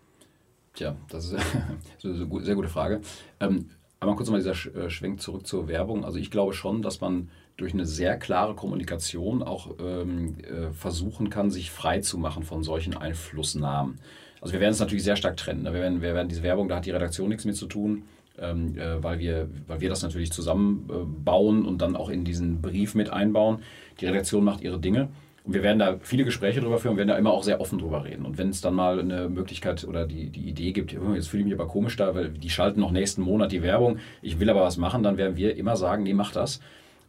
Tja, 0.74 0.96
das 1.10 1.32
ist 1.32 1.36
eine 2.04 2.44
sehr 2.44 2.56
gute 2.56 2.70
Frage. 2.70 3.02
Ähm, 3.40 3.70
aber 4.02 4.16
kurz 4.16 4.28
nochmal 4.28 4.42
dieser 4.42 4.76
äh, 4.76 4.90
Schwenk 4.90 5.22
zurück 5.22 5.46
zur 5.46 5.68
Werbung. 5.68 6.04
Also 6.04 6.18
ich 6.18 6.32
glaube 6.32 6.54
schon, 6.54 6.82
dass 6.82 7.02
man 7.02 7.30
durch 7.62 7.74
eine 7.74 7.86
sehr 7.86 8.18
klare 8.18 8.56
Kommunikation 8.56 9.44
auch 9.44 9.70
ähm, 9.80 10.36
äh, 10.40 10.72
versuchen 10.74 11.30
kann, 11.30 11.52
sich 11.52 11.72
frei 11.72 12.00
zu 12.02 12.18
machen 12.18 12.44
von 12.44 12.64
solchen 12.64 12.98
Einflussnahmen. 12.98 14.00
Also 14.42 14.54
wir 14.54 14.60
werden 14.60 14.74
es 14.74 14.80
natürlich 14.80 15.04
sehr 15.04 15.16
stark 15.16 15.38
trennen. 15.38 15.64
Ne? 15.64 15.74
Wir 15.74 15.82
werden, 15.82 16.02
wir 16.02 16.16
werden 16.16 16.28
diese 16.28 16.44
Werbung, 16.44 16.68
da 16.68 16.78
hat 16.78 16.86
die 16.86 16.92
Redaktion 16.92 17.30
nichts 17.30 17.46
mit 17.46 17.56
zu 17.56 17.68
tun, 17.68 18.04
ähm, 18.40 18.76
äh, 18.78 19.02
weil, 19.04 19.20
wir, 19.20 19.48
weil 19.68 19.80
wir 19.80 19.90
das 19.90 20.02
natürlich 20.02 20.32
zusammenbauen 20.32 21.64
äh, 21.64 21.68
und 21.68 21.82
dann 21.82 21.96
auch 21.96 22.10
in 22.10 22.26
diesen 22.26 22.62
Brief 22.62 22.96
mit 22.96 23.12
einbauen. 23.12 23.60
Die 24.00 24.08
Redaktion 24.08 24.44
macht 24.44 24.62
ihre 24.62 24.80
Dinge. 24.80 25.10
Und 25.44 25.54
wir 25.56 25.64
werden 25.64 25.80
da 25.80 25.98
viele 26.02 26.24
Gespräche 26.24 26.62
drüber 26.62 26.78
führen 26.78 26.98
werden 26.98 27.08
da 27.08 27.18
immer 27.18 27.32
auch 27.32 27.44
sehr 27.44 27.62
offen 27.62 27.80
drüber 27.80 28.04
reden. 28.06 28.26
Und 28.26 28.38
wenn 28.38 28.50
es 28.50 28.62
dann 28.62 28.76
mal 28.76 29.00
eine 29.00 29.28
Möglichkeit 29.28 29.84
oder 29.86 30.06
die, 30.06 30.30
die 30.30 30.48
Idee 30.48 30.72
gibt, 30.72 30.92
jetzt 30.92 31.30
fühle 31.30 31.42
ich 31.42 31.46
mich 31.46 31.54
aber 31.54 31.68
komisch 31.68 31.96
da, 31.96 32.14
weil 32.14 32.30
die 32.30 32.50
schalten 32.50 32.80
noch 32.80 32.92
nächsten 32.92 33.24
Monat 33.24 33.52
die 33.52 33.64
Werbung, 33.64 33.98
ich 34.22 34.40
will 34.40 34.50
aber 34.52 34.62
was 34.62 34.78
machen, 34.78 35.02
dann 35.02 35.18
werden 35.18 35.36
wir 35.38 35.56
immer 35.56 35.76
sagen, 35.78 36.04
nee, 36.04 36.14
mach 36.14 36.32
das. 36.32 36.60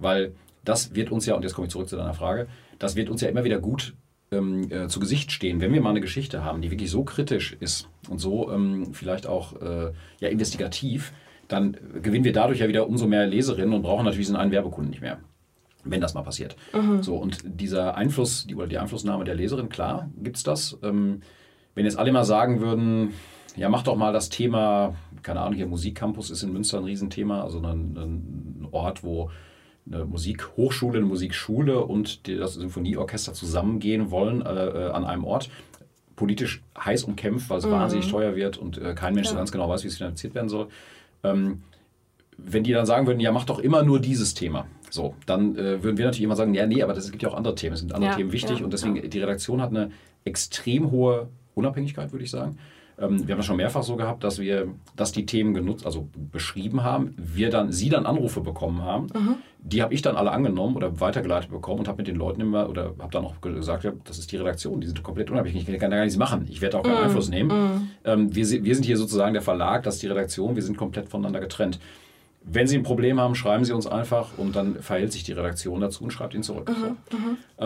Weil 0.03 0.34
das 0.64 0.94
wird 0.94 1.11
uns 1.11 1.26
ja, 1.26 1.34
und 1.34 1.42
jetzt 1.42 1.55
komme 1.55 1.66
ich 1.66 1.72
zurück 1.72 1.88
zu 1.88 1.96
deiner 1.96 2.14
Frage, 2.14 2.48
das 2.78 2.96
wird 2.96 3.11
uns 3.11 3.20
ja 3.20 3.28
immer 3.28 3.44
wieder 3.44 3.59
gut 3.59 3.94
ähm, 4.30 4.70
äh, 4.70 4.88
zu 4.88 5.00
Gesicht 5.00 5.32
stehen, 5.32 5.61
wenn 5.61 5.72
wir 5.72 5.80
mal 5.80 5.90
eine 5.90 6.00
Geschichte 6.00 6.44
haben, 6.44 6.62
die 6.62 6.70
wirklich 6.70 6.90
so 6.90 7.05
kritisch 7.05 7.57
ist 7.61 7.88
und 8.09 8.18
so 8.18 8.50
ähm, 8.50 8.92
vielleicht 8.92 9.26
auch 9.26 9.61
äh, 9.61 9.92
ja, 10.20 10.28
investigativ, 10.28 11.12
dann 11.48 11.76
gewinnen 12.03 12.24
wir 12.24 12.32
dadurch 12.32 12.61
ja 12.61 12.68
wieder 12.68 12.88
umso 12.88 13.07
mehr 13.07 13.26
Leserinnen 13.26 13.74
und 13.74 13.82
brauchen 13.82 14.05
natürlich 14.05 14.26
diesen 14.26 14.36
einen 14.36 14.53
Werbekunden 14.53 14.90
nicht 14.90 15.03
mehr. 15.03 15.18
Wenn 15.84 16.00
das 16.00 16.14
mal 16.14 16.22
passiert. 16.22 16.57
Mhm. 16.72 17.03
So, 17.03 17.16
und 17.16 17.40
dieser 17.44 17.96
Einfluss, 17.96 18.46
die, 18.46 18.55
oder 18.55 18.68
die 18.68 18.78
Einflussnahme 18.78 19.24
der 19.24 19.34
Leserin, 19.34 19.68
klar, 19.68 20.11
gibt 20.22 20.36
es 20.36 20.44
das. 20.44 20.78
Ähm, 20.82 21.22
wenn 21.74 21.84
jetzt 21.84 21.98
alle 21.98 22.12
mal 22.12 22.24
sagen 22.24 22.61
würden, 22.61 23.14
ja, 23.57 23.68
mach 23.68 23.82
doch 23.82 23.96
mal 23.96 24.12
das 24.12 24.28
Thema, 24.28 24.94
keine 25.22 25.40
Ahnung, 25.40 25.55
hier 25.55 25.66
Musikcampus 25.66 26.30
ist 26.30 26.42
in 26.42 26.53
Münster 26.53 26.78
ein 26.78 26.84
Riesenthema, 26.84 27.42
also 27.42 27.59
ein, 27.59 27.96
ein 27.96 28.68
Ort, 28.70 29.03
wo 29.03 29.30
eine 29.87 30.05
Musikhochschule, 30.05 30.99
eine 30.99 31.07
Musikschule 31.07 31.80
und 31.80 32.28
das 32.28 32.55
Symphonieorchester 32.55 33.33
zusammengehen 33.33 34.11
wollen 34.11 34.43
äh, 34.43 34.49
äh, 34.49 34.91
an 34.91 35.05
einem 35.05 35.24
Ort. 35.24 35.51
Politisch 36.14 36.62
heiß 36.78 37.05
umkämpft, 37.05 37.51
weil 37.51 37.59
es 37.59 37.66
mhm. 37.66 37.72
wahnsinnig 37.72 38.09
teuer 38.09 38.37
wird 38.37 38.59
und 38.59 38.78
äh, 38.78 38.95
kein 38.95 39.14
Mensch 39.14 39.26
ja. 39.26 39.33
so 39.33 39.37
ganz 39.39 39.51
genau 39.51 39.68
weiß, 39.68 39.83
wie 39.83 39.89
es 39.89 39.97
finanziert 39.97 40.35
werden 40.35 40.49
soll. 40.49 40.68
Ähm, 41.24 41.62
wenn 42.39 42.64
die 42.64 42.72
dann 42.72 42.87
sagen 42.87 43.07
würden, 43.07 43.20
ja, 43.20 43.33
mach 43.33 43.45
doch 43.45 43.59
immer 43.59 43.83
nur 43.83 44.01
dieses 44.01 44.35
Thema, 44.35 44.66
so, 44.91 45.14
dann 45.26 45.57
äh, 45.57 45.83
würden 45.83 45.97
wir 45.97 46.05
natürlich 46.05 46.24
immer 46.24 46.37
sagen, 46.37 46.55
ja, 46.55 46.66
nee, 46.66 46.83
aber 46.83 46.97
es 46.97 47.11
gibt 47.11 47.22
ja 47.22 47.28
auch 47.28 47.35
andere 47.35 47.55
Themen, 47.55 47.74
es 47.74 47.80
sind 47.80 47.95
andere 47.95 48.11
ja, 48.11 48.16
Themen 48.16 48.33
wichtig 48.33 48.59
ja, 48.59 48.64
und 48.64 48.72
deswegen, 48.72 49.09
die 49.09 49.18
Redaktion 49.20 49.61
hat 49.61 49.70
eine 49.70 49.91
extrem 50.24 50.91
hohe 50.91 51.28
Unabhängigkeit, 51.55 52.12
würde 52.12 52.24
ich 52.24 52.30
sagen. 52.30 52.59
Ähm, 53.03 53.26
wir 53.26 53.32
haben 53.32 53.38
das 53.40 53.46
schon 53.46 53.57
mehrfach 53.57 53.82
so 53.82 53.96
gehabt, 53.96 54.22
dass 54.22 54.38
wir, 54.38 54.68
dass 54.96 55.12
die 55.12 55.26
Themen 55.26 55.55
genutzt, 55.55 55.84
also 55.84 56.09
beschrieben 56.30 56.84
haben, 56.84 57.14
wir 57.16 57.50
dann, 57.50 57.72
sie 57.72 57.88
dann 57.88 58.07
Anrufe 58.07 58.40
bekommen 58.40 58.82
haben. 58.82 59.07
Mhm. 59.14 59.34
Die 59.59 59.82
habe 59.82 59.92
ich 59.94 60.03
dann 60.03 60.16
alle 60.16 60.30
angenommen 60.30 60.76
oder 60.76 61.00
weitergeleitet 61.00 61.50
bekommen 61.50 61.80
und 61.80 61.88
habe 61.88 61.98
mit 61.98 62.09
den 62.09 62.16
Leuten 62.16 62.40
immer 62.40 62.68
oder 62.68 62.94
habe 62.98 63.11
dann 63.11 63.24
auch 63.24 63.40
gesagt, 63.40 63.84
ja, 63.84 63.92
das 64.05 64.18
ist 64.18 64.30
die 64.32 64.36
Redaktion, 64.36 64.80
die 64.80 64.86
sind 64.86 65.03
komplett 65.03 65.30
unabhängig, 65.30 65.68
ich 65.68 65.78
kann 65.78 65.90
da 65.90 65.96
gar 65.96 66.05
nichts 66.05 66.18
machen, 66.18 66.46
ich 66.48 66.61
werde 66.61 66.78
auch 66.78 66.82
keinen 66.82 66.98
mhm. 66.98 67.05
Einfluss 67.05 67.28
nehmen. 67.28 67.50
Mhm. 67.50 67.88
Ähm, 68.05 68.34
wir, 68.34 68.64
wir 68.64 68.74
sind 68.74 68.84
hier 68.84 68.96
sozusagen 68.96 69.32
der 69.34 69.42
Verlag, 69.42 69.82
das 69.82 69.94
ist 69.94 70.03
die 70.03 70.09
Redaktion, 70.09 70.55
wir 70.55 70.62
sind 70.62 70.76
komplett 70.76 71.09
voneinander 71.09 71.40
getrennt. 71.40 71.80
Wenn 72.44 72.66
Sie 72.66 72.76
ein 72.76 72.82
Problem 72.82 73.20
haben, 73.20 73.36
schreiben 73.36 73.64
Sie 73.64 73.72
uns 73.72 73.86
einfach 73.86 74.36
und 74.36 74.57
dann 74.57 74.82
verhält 74.82 75.12
sich 75.12 75.22
die 75.22 75.32
Redaktion 75.32 75.80
dazu 75.80 76.03
und 76.03 76.12
schreibt 76.12 76.34
ihn 76.34 76.42
zurück. 76.42 76.68
Mhm, 76.68 76.96
so. 77.11 77.16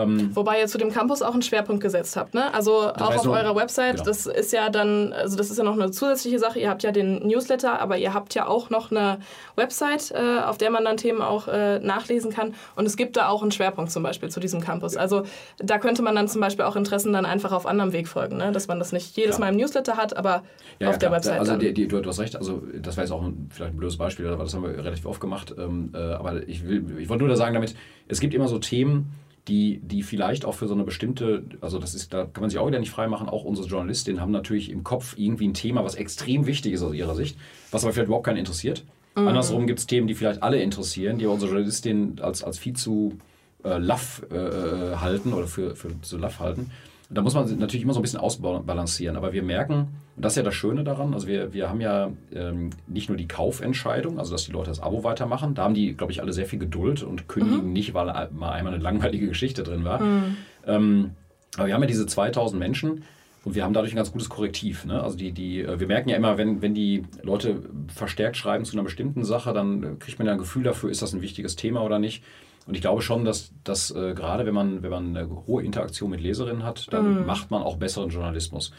Ähm, 0.03 0.35
Wobei 0.35 0.61
ihr 0.61 0.67
zu 0.67 0.77
dem 0.77 0.91
Campus 0.91 1.21
auch 1.21 1.33
einen 1.33 1.41
Schwerpunkt 1.41 1.81
gesetzt 1.81 2.15
habt, 2.15 2.33
ne? 2.33 2.53
Also 2.53 2.91
auch 2.93 3.15
auf 3.15 3.27
eurer 3.27 3.55
Website, 3.55 3.95
genau. 3.95 4.05
das 4.05 4.25
ist 4.25 4.53
ja 4.53 4.69
dann, 4.69 5.13
also 5.13 5.37
das 5.37 5.49
ist 5.49 5.57
ja 5.57 5.63
noch 5.63 5.73
eine 5.73 5.91
zusätzliche 5.91 6.39
Sache. 6.39 6.59
Ihr 6.59 6.69
habt 6.69 6.83
ja 6.83 6.91
den 6.91 7.27
Newsletter, 7.27 7.79
aber 7.79 7.97
ihr 7.97 8.13
habt 8.13 8.33
ja 8.35 8.47
auch 8.47 8.69
noch 8.69 8.91
eine 8.91 9.19
Website, 9.55 10.11
äh, 10.11 10.41
auf 10.41 10.57
der 10.57 10.71
man 10.71 10.85
dann 10.85 10.97
Themen 10.97 11.21
auch 11.21 11.47
äh, 11.47 11.79
nachlesen 11.79 12.31
kann. 12.31 12.53
Und 12.75 12.85
es 12.85 12.97
gibt 12.97 13.17
da 13.17 13.29
auch 13.29 13.41
einen 13.41 13.51
Schwerpunkt 13.51 13.91
zum 13.91 14.03
Beispiel 14.03 14.29
zu 14.29 14.39
diesem 14.39 14.61
Campus. 14.61 14.97
Also 14.97 15.23
da 15.57 15.77
könnte 15.77 16.01
man 16.01 16.15
dann 16.15 16.27
zum 16.27 16.41
Beispiel 16.41 16.65
auch 16.65 16.75
Interessen 16.75 17.13
dann 17.13 17.25
einfach 17.25 17.51
auf 17.51 17.65
anderem 17.65 17.93
Weg 17.93 18.07
folgen, 18.07 18.37
ne? 18.37 18.51
Dass 18.51 18.67
man 18.67 18.79
das 18.79 18.91
nicht 18.91 19.15
jedes 19.17 19.37
ja. 19.37 19.39
Mal 19.41 19.49
im 19.49 19.57
Newsletter 19.57 19.97
hat, 19.97 20.15
aber 20.15 20.43
ja, 20.79 20.89
auf 20.89 20.95
ja, 20.95 20.99
der 20.99 21.11
Website. 21.11 21.39
Also 21.39 21.55
die, 21.57 21.73
die, 21.73 21.87
du, 21.87 22.01
du 22.01 22.09
hast 22.09 22.19
recht, 22.19 22.35
also 22.35 22.63
das 22.81 22.97
war 22.97 23.03
jetzt 23.03 23.11
auch 23.11 23.23
ein, 23.23 23.49
vielleicht 23.51 23.73
ein 23.73 23.77
blödes 23.77 23.97
Beispiel, 23.97 24.27
aber 24.27 24.43
das 24.43 24.53
haben 24.53 24.63
wir 24.63 24.77
relativ 24.77 25.05
oft 25.05 25.19
gemacht. 25.19 25.55
Ähm, 25.57 25.91
äh, 25.93 25.97
aber 25.97 26.47
ich, 26.47 26.67
will, 26.67 26.85
ich 26.99 27.09
wollte 27.09 27.23
nur 27.23 27.29
da 27.29 27.35
sagen 27.35 27.53
damit, 27.53 27.75
es 28.07 28.19
gibt 28.19 28.33
immer 28.33 28.47
so 28.47 28.59
Themen, 28.59 29.13
die, 29.47 29.79
die 29.81 30.03
vielleicht 30.03 30.45
auch 30.45 30.53
für 30.53 30.67
so 30.67 30.73
eine 30.73 30.83
bestimmte, 30.83 31.43
also 31.61 31.79
das 31.79 31.95
ist, 31.95 32.13
da 32.13 32.25
kann 32.25 32.41
man 32.41 32.49
sich 32.49 32.59
auch 32.59 32.67
wieder 32.67 32.79
nicht 32.79 32.91
freimachen, 32.91 33.29
auch 33.29 33.43
unsere 33.43 33.67
Journalistinnen 33.67 34.21
haben 34.21 34.31
natürlich 34.31 34.69
im 34.69 34.83
Kopf 34.83 35.15
irgendwie 35.17 35.47
ein 35.47 35.53
Thema, 35.53 35.83
was 35.83 35.95
extrem 35.95 36.45
wichtig 36.45 36.73
ist 36.73 36.83
aus 36.83 36.93
ihrer 36.93 37.15
Sicht, 37.15 37.37
was 37.71 37.83
aber 37.83 37.93
vielleicht 37.93 38.07
überhaupt 38.07 38.25
keinen 38.25 38.37
interessiert. 38.37 38.83
Mhm. 39.15 39.27
Andersrum 39.27 39.67
gibt 39.67 39.79
es 39.79 39.87
Themen, 39.87 40.07
die 40.07 40.15
vielleicht 40.15 40.43
alle 40.43 40.61
interessieren, 40.61 41.17
die 41.17 41.25
unsere 41.25 41.51
Journalistinnen 41.51 42.19
als, 42.19 42.43
als 42.43 42.57
viel 42.57 42.73
zu 42.73 43.17
äh, 43.63 43.77
laff 43.77 44.21
äh, 44.31 44.95
halten 44.97 45.33
oder 45.33 45.47
für, 45.47 45.75
für 45.75 45.99
zu 46.01 46.17
laff 46.17 46.39
halten. 46.39 46.71
Da 47.09 47.21
muss 47.21 47.33
man 47.33 47.45
natürlich 47.57 47.83
immer 47.83 47.93
so 47.93 47.99
ein 47.99 48.01
bisschen 48.01 48.19
ausbalancieren. 48.19 49.15
Aber 49.15 49.31
wir 49.31 49.43
merken, 49.43 49.87
und 50.15 50.25
das 50.25 50.33
ist 50.33 50.37
ja 50.37 50.43
das 50.43 50.55
Schöne 50.55 50.83
daran, 50.83 51.13
also 51.13 51.27
wir, 51.27 51.53
wir 51.53 51.69
haben 51.69 51.79
ja 51.79 52.11
ähm, 52.33 52.71
nicht 52.87 53.07
nur 53.07 53.17
die 53.17 53.27
Kaufentscheidung, 53.27 54.19
also 54.19 54.33
dass 54.33 54.45
die 54.45 54.51
Leute 54.51 54.69
das 54.69 54.81
Abo 54.81 55.03
weitermachen, 55.03 55.55
da 55.55 55.63
haben 55.63 55.73
die, 55.73 55.93
glaube 55.93 56.11
ich, 56.11 56.21
alle 56.21 56.33
sehr 56.33 56.45
viel 56.45 56.59
Geduld 56.59 57.03
und 57.03 57.29
kündigen 57.29 57.67
mhm. 57.67 57.73
nicht, 57.73 57.93
weil 57.93 58.07
mal 58.31 58.51
einmal 58.51 58.73
eine 58.73 58.83
langweilige 58.83 59.27
Geschichte 59.27 59.63
drin 59.63 59.85
war. 59.85 60.01
Mhm. 60.01 60.37
Ähm, 60.65 61.11
aber 61.55 61.67
wir 61.67 61.73
haben 61.73 61.81
ja 61.81 61.87
diese 61.87 62.05
2000 62.05 62.59
Menschen, 62.59 63.03
und 63.47 63.55
wir 63.55 63.63
haben 63.63 63.71
dadurch 63.71 63.93
ein 63.93 63.95
ganz 63.95 64.11
gutes 64.11 64.27
Korrektiv. 64.27 64.83
Ne? 64.83 65.01
Also 65.01 65.17
die, 65.17 65.31
die, 65.31 65.61
äh, 65.61 65.79
wir 65.79 65.87
merken 65.87 66.09
ja 66.09 66.17
immer, 66.17 66.37
wenn, 66.37 66.61
wenn 66.61 66.73
die 66.73 67.03
Leute 67.23 67.61
verstärkt 67.87 68.35
schreiben 68.35 68.65
zu 68.65 68.73
einer 68.73 68.83
bestimmten 68.83 69.23
Sache, 69.23 69.53
dann 69.53 69.99
kriegt 69.99 70.19
man 70.19 70.25
ja 70.25 70.33
ein 70.33 70.37
Gefühl 70.37 70.63
dafür, 70.63 70.89
ist 70.89 71.01
das 71.01 71.13
ein 71.13 71.21
wichtiges 71.21 71.55
Thema 71.55 71.81
oder 71.81 71.97
nicht. 71.97 72.25
Und 72.67 72.75
ich 72.75 72.81
glaube 72.81 73.01
schon, 73.01 73.23
dass, 73.23 73.53
dass 73.63 73.91
äh, 73.91 74.13
gerade 74.13 74.45
wenn 74.45 74.53
man, 74.53 74.83
wenn 74.83 74.91
man 74.91 75.15
eine 75.15 75.29
hohe 75.47 75.63
Interaktion 75.63 76.09
mit 76.09 76.19
Leserinnen 76.19 76.63
hat, 76.63 76.91
dann 76.91 77.21
mhm. 77.21 77.25
macht 77.25 77.49
man 77.49 77.63
auch 77.63 77.77
besseren 77.77 78.09
Journalismus. 78.09 78.73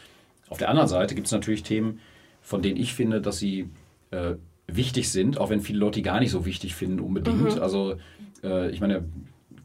Auf 0.47 0.59
der 0.59 0.69
anderen 0.69 0.87
Seite 0.87 1.15
gibt 1.15 1.27
es 1.27 1.33
natürlich 1.33 1.63
Themen, 1.63 1.99
von 2.41 2.61
denen 2.61 2.77
ich 2.77 2.93
finde, 2.93 3.19
dass 3.19 3.39
sie 3.39 3.69
äh, 4.11 4.35
wichtig 4.67 5.09
sind, 5.09 5.39
auch 5.39 5.49
wenn 5.49 5.61
viele 5.61 5.79
Leute 5.79 5.99
die 5.99 6.03
gar 6.03 6.19
nicht 6.19 6.31
so 6.31 6.45
wichtig 6.45 6.75
finden 6.75 6.99
unbedingt. 6.99 7.55
Mhm. 7.55 7.61
Also 7.61 7.95
äh, 8.43 8.69
ich 8.69 8.79
meine, 8.79 9.05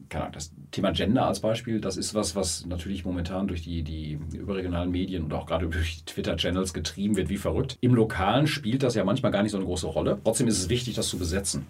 keine 0.09 0.25
Ahnung, 0.25 0.33
das 0.33 0.53
Thema 0.71 0.91
Gender 0.91 1.27
als 1.27 1.39
Beispiel, 1.39 1.79
das 1.79 1.97
ist 1.97 2.15
was, 2.15 2.35
was 2.35 2.65
natürlich 2.65 3.05
momentan 3.05 3.47
durch 3.47 3.61
die, 3.61 3.83
die 3.83 4.19
überregionalen 4.33 4.91
Medien 4.91 5.23
und 5.23 5.33
auch 5.33 5.45
gerade 5.45 5.67
durch 5.69 6.03
Twitter-Channels 6.05 6.73
getrieben 6.73 7.15
wird 7.15 7.29
wie 7.29 7.37
verrückt. 7.37 7.77
Im 7.81 7.93
Lokalen 7.93 8.47
spielt 8.47 8.81
das 8.81 8.95
ja 8.95 9.03
manchmal 9.03 9.31
gar 9.31 9.43
nicht 9.43 9.51
so 9.51 9.57
eine 9.57 9.65
große 9.65 9.87
Rolle. 9.87 10.19
Trotzdem 10.23 10.47
ist 10.47 10.57
es 10.57 10.69
wichtig, 10.69 10.95
das 10.95 11.07
zu 11.07 11.19
besetzen. 11.19 11.67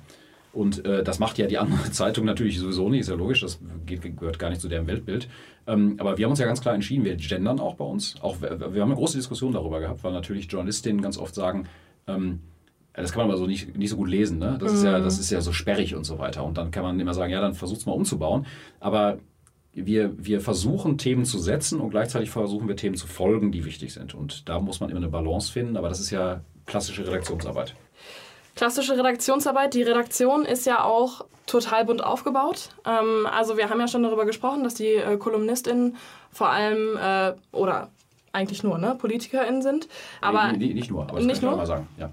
Und 0.55 0.85
äh, 0.85 1.03
das 1.03 1.19
macht 1.19 1.37
ja 1.37 1.47
die 1.47 1.57
andere 1.57 1.91
Zeitung 1.91 2.25
natürlich 2.25 2.59
sowieso 2.59 2.89
nicht, 2.89 3.01
ist 3.01 3.09
ja 3.09 3.15
logisch, 3.15 3.41
das 3.41 3.59
geht, 3.85 4.01
gehört 4.17 4.39
gar 4.39 4.49
nicht 4.49 4.61
zu 4.61 4.69
deren 4.69 4.87
Weltbild. 4.87 5.27
Ähm, 5.67 5.97
aber 5.99 6.17
wir 6.17 6.25
haben 6.25 6.31
uns 6.31 6.39
ja 6.39 6.45
ganz 6.45 6.61
klar 6.61 6.73
entschieden, 6.73 7.03
wir 7.03 7.15
gendern 7.17 7.59
auch 7.59 7.75
bei 7.75 7.83
uns. 7.83 8.15
Auch, 8.21 8.41
wir, 8.41 8.73
wir 8.73 8.81
haben 8.81 8.89
eine 8.89 8.95
große 8.95 9.17
Diskussion 9.17 9.51
darüber 9.51 9.81
gehabt, 9.81 10.03
weil 10.03 10.13
natürlich 10.13 10.49
Journalistinnen 10.49 11.01
ganz 11.01 11.17
oft 11.17 11.35
sagen, 11.35 11.67
ähm, 12.07 12.39
das 12.93 13.11
kann 13.11 13.23
man 13.23 13.31
aber 13.31 13.37
so 13.37 13.45
nicht, 13.45 13.77
nicht 13.77 13.89
so 13.89 13.97
gut 13.97 14.07
lesen. 14.07 14.39
Ne? 14.39 14.57
Das, 14.57 14.71
mhm. 14.71 14.77
ist 14.77 14.83
ja, 14.85 14.99
das 14.99 15.19
ist 15.19 15.29
ja 15.29 15.41
so 15.41 15.51
sperrig 15.51 15.93
und 15.93 16.05
so 16.05 16.19
weiter. 16.19 16.45
Und 16.45 16.57
dann 16.57 16.71
kann 16.71 16.83
man 16.83 16.97
immer 16.97 17.13
sagen, 17.13 17.33
ja, 17.33 17.41
dann 17.41 17.53
versucht 17.53 17.85
mal 17.85 17.91
umzubauen. 17.91 18.45
Aber 18.79 19.19
wir, 19.73 20.13
wir 20.17 20.39
versuchen 20.39 20.97
Themen 20.97 21.25
zu 21.25 21.37
setzen 21.37 21.81
und 21.81 21.89
gleichzeitig 21.89 22.29
versuchen 22.29 22.69
wir 22.69 22.77
Themen 22.77 22.95
zu 22.95 23.07
folgen, 23.07 23.51
die 23.51 23.65
wichtig 23.65 23.93
sind. 23.93 24.15
Und 24.15 24.47
da 24.47 24.61
muss 24.61 24.79
man 24.79 24.89
immer 24.89 24.99
eine 24.99 25.09
Balance 25.09 25.51
finden. 25.51 25.75
Aber 25.75 25.89
das 25.89 25.99
ist 25.99 26.11
ja 26.11 26.41
klassische 26.65 27.05
Redaktionsarbeit. 27.05 27.75
Klassische 28.55 28.97
Redaktionsarbeit. 28.97 29.73
Die 29.73 29.83
Redaktion 29.83 30.45
ist 30.45 30.65
ja 30.65 30.83
auch 30.83 31.25
total 31.45 31.85
bunt 31.85 32.03
aufgebaut. 32.03 32.69
Ähm, 32.85 33.27
also 33.29 33.57
wir 33.57 33.69
haben 33.69 33.79
ja 33.79 33.87
schon 33.87 34.03
darüber 34.03 34.25
gesprochen, 34.25 34.63
dass 34.63 34.75
die 34.75 34.95
äh, 34.95 35.17
KolumnistInnen 35.17 35.97
vor 36.31 36.49
allem 36.49 36.97
äh, 36.97 37.33
oder 37.51 37.89
eigentlich 38.31 38.63
nur 38.63 38.77
ne, 38.77 38.95
PolitikerInnen 38.95 39.61
sind. 39.61 39.87
Aber 40.21 40.51
nee, 40.51 40.73
nicht 40.73 40.91
nur, 40.91 41.03
aber 41.03 41.17
das 41.17 41.25
nicht 41.25 41.41
kann 41.41 41.49
ich 41.49 41.51
nur? 41.51 41.57
mal 41.57 41.65
sagen. 41.65 41.87
Ja. 41.97 42.09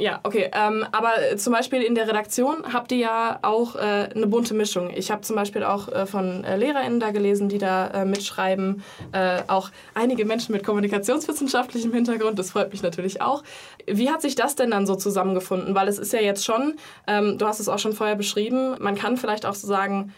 Ja, 0.00 0.20
okay. 0.22 0.50
Ähm, 0.54 0.86
aber 0.92 1.36
zum 1.36 1.52
Beispiel 1.52 1.82
in 1.82 1.94
der 1.94 2.08
Redaktion 2.08 2.72
habt 2.72 2.90
ihr 2.90 2.98
ja 2.98 3.38
auch 3.42 3.76
äh, 3.76 4.08
eine 4.14 4.26
bunte 4.26 4.54
Mischung. 4.54 4.88
Ich 4.94 5.10
habe 5.10 5.20
zum 5.20 5.36
Beispiel 5.36 5.62
auch 5.62 5.88
äh, 5.88 6.06
von 6.06 6.42
äh, 6.42 6.56
LehrerInnen 6.56 7.00
da 7.00 7.10
gelesen, 7.10 7.50
die 7.50 7.58
da 7.58 7.88
äh, 7.88 8.04
mitschreiben. 8.06 8.82
Äh, 9.12 9.42
auch 9.46 9.70
einige 9.92 10.24
Menschen 10.24 10.52
mit 10.52 10.64
kommunikationswissenschaftlichem 10.64 11.92
Hintergrund. 11.92 12.38
Das 12.38 12.52
freut 12.52 12.72
mich 12.72 12.82
natürlich 12.82 13.20
auch. 13.20 13.44
Wie 13.86 14.08
hat 14.08 14.22
sich 14.22 14.34
das 14.36 14.56
denn 14.56 14.70
dann 14.70 14.86
so 14.86 14.96
zusammengefunden? 14.96 15.74
Weil 15.74 15.86
es 15.86 15.98
ist 15.98 16.14
ja 16.14 16.20
jetzt 16.20 16.46
schon, 16.46 16.76
ähm, 17.06 17.36
du 17.36 17.46
hast 17.46 17.60
es 17.60 17.68
auch 17.68 17.78
schon 17.78 17.92
vorher 17.92 18.16
beschrieben, 18.16 18.76
man 18.80 18.94
kann 18.94 19.18
vielleicht 19.18 19.44
auch 19.44 19.54
so 19.54 19.66
sagen, 19.66 20.14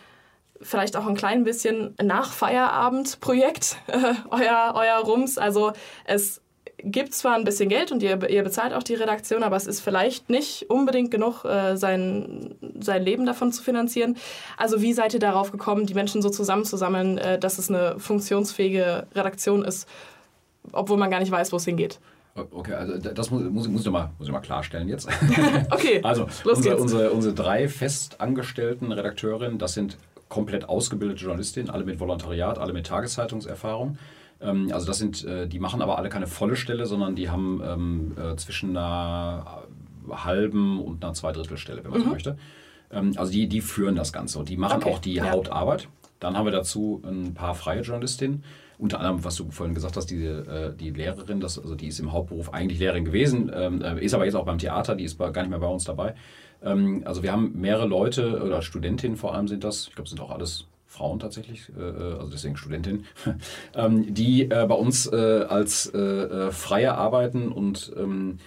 vielleicht 0.61 0.97
auch 0.97 1.07
ein 1.09 1.17
klein 1.17 1.43
bisschen 1.43 1.97
nach 2.01 2.33
Feierabend-Projekt, 2.33 3.79
äh, 3.89 4.15
euer, 4.31 4.75
euer 4.77 4.99
Rums. 5.05 5.39
Also 5.39 5.73
es 6.05 6.42
gibt 6.85 7.15
zwar 7.15 7.35
ein 7.35 7.45
bisschen 7.45 7.69
Geld 7.69 7.93
und 7.93 8.03
ihr, 8.03 8.29
ihr 8.29 8.43
bezahlt 8.43 8.73
auch 8.73 8.83
die 8.83 8.95
Redaktion, 8.95 9.43
aber 9.43 9.57
es 9.57 9.67
ist 9.67 9.81
vielleicht 9.81 10.31
nicht 10.31 10.69
unbedingt 10.71 11.11
genug, 11.11 11.45
äh, 11.45 11.77
sein, 11.77 12.55
sein 12.81 13.03
Leben 13.03 13.27
davon 13.27 13.53
zu 13.53 13.63
finanzieren. 13.63 14.17
Also 14.57 14.83
wie 14.83 14.93
seid 14.93 15.15
ihr 15.15 15.21
darauf 15.21 15.53
gekommen, 15.53 15.87
die 15.87 15.95
Menschen 15.95 16.23
so 16.23 16.31
zusammenzusammeln, 16.31 17.19
äh, 17.19 17.39
dass 17.39 17.59
es 17.59 17.69
eine 17.69 17.99
funktionsfähige 17.99 19.07
Redaktion 19.15 19.65
ist, 19.65 19.89
obwohl 20.73 20.97
man 20.97 21.11
gar 21.11 21.21
nicht 21.21 21.33
weiß, 21.33 21.53
wo 21.53 21.57
es 21.57 21.65
hingeht? 21.65 22.01
Okay, 22.35 22.73
also 22.73 22.97
das 22.97 23.31
muss, 23.31 23.43
muss, 23.43 23.69
muss, 23.69 23.85
ich, 23.85 23.91
mal, 23.91 24.11
muss 24.19 24.27
ich 24.27 24.33
mal 24.33 24.41
klarstellen 24.41 24.89
jetzt. 24.89 25.07
okay, 25.71 26.01
also 26.05 26.27
unsere, 26.45 26.79
unsere, 26.79 27.11
unsere 27.11 27.35
drei 27.35 27.69
festangestellten 27.69 28.91
Redakteurinnen, 28.91 29.59
das 29.59 29.75
sind 29.75 29.99
komplett 30.31 30.67
ausgebildete 30.67 31.21
Journalistinnen, 31.21 31.69
alle 31.69 31.85
mit 31.85 32.01
Volontariat, 32.01 32.59
alle 32.59 32.73
mit 32.73 32.87
Tageszeitungserfahrung. 32.87 33.99
Ähm, 34.43 34.71
also 34.73 34.87
das 34.87 34.99
sind, 34.99 35.25
äh, 35.25 35.47
die 35.47 35.59
machen 35.59 35.83
aber 35.83 35.99
alle 35.99 36.09
keine 36.09 36.27
volle 36.27 36.57
Stelle, 36.57 36.87
sondern 36.87 37.15
die 37.15 37.31
haben 37.31 37.63
ähm, 37.65 38.17
äh, 38.19 38.37
zwischen 38.37 38.77
einer 38.77 39.65
halben 40.11 40.81
und 40.81 41.05
einer 41.05 41.15
Zweidrittelstelle, 41.15 41.85
wenn 41.85 41.91
man 41.91 42.01
mhm. 42.01 42.05
so 42.05 42.11
möchte. 42.11 42.37
Ähm, 42.91 43.13
also 43.17 43.33
die, 43.33 43.49
die 43.49 43.61
führen 43.61 43.95
das 43.95 44.13
Ganze 44.13 44.39
und 44.39 44.49
die 44.49 44.57
machen 44.57 44.83
okay. 44.83 44.91
auch 44.91 44.99
die 44.99 45.15
ja. 45.15 45.31
Hauptarbeit. 45.31 45.89
Dann 46.21 46.37
haben 46.37 46.45
wir 46.45 46.53
dazu 46.53 47.03
ein 47.05 47.35
paar 47.35 47.55
freie 47.55 47.81
Journalistinnen. 47.81 48.45
Unter 48.79 48.99
anderem, 48.99 49.25
was 49.25 49.37
du 49.37 49.51
vorhin 49.51 49.75
gesagt 49.75 49.97
hast, 49.97 50.07
die, 50.07 50.25
äh, 50.25 50.75
die 50.75 50.91
Lehrerin, 50.91 51.41
das, 51.41 51.59
also 51.59 51.75
die 51.75 51.89
ist 51.89 52.01
im 52.01 52.13
Hauptberuf 52.13 52.53
eigentlich 52.53 52.81
Lehrerin 52.81 53.05
gewesen, 53.05 53.49
äh, 53.49 54.01
ist 54.01 54.15
aber 54.15 54.25
jetzt 54.25 54.35
auch 54.35 54.45
beim 54.45 54.59
Theater, 54.59 54.95
die 54.95 55.05
ist 55.05 55.19
gar 55.19 55.31
nicht 55.31 55.51
mehr 55.51 55.59
bei 55.59 55.67
uns 55.67 55.85
dabei. 55.85 56.15
Also 56.65 57.25
wir 57.25 57.33
haben 57.33 57.61
mehrere 57.61 57.89
Leute 57.89 58.41
oder 58.41 58.63
Studentinnen 58.63 59.17
vor 59.17 59.35
allem 59.35 59.49
sind 59.49 59.65
das, 59.65 59.89
ich 59.89 59.97
glaube, 59.97 60.09
sind 60.09 60.21
auch 60.21 60.31
alles 60.31 60.69
Frauen 60.93 61.19
tatsächlich, 61.19 61.73
äh, 61.77 61.81
äh, 61.81 62.19
also 62.19 62.31
deswegen 62.31 62.57
Studentin, 62.57 63.07
ähm, 63.75 64.13
die 64.13 64.43
äh, 64.43 64.67
bei 64.69 64.75
uns 64.75 65.09
als 65.09 65.91
Freie 66.51 66.95
arbeiten 66.95 67.51
und 67.51 67.93
ähm, 67.97 68.39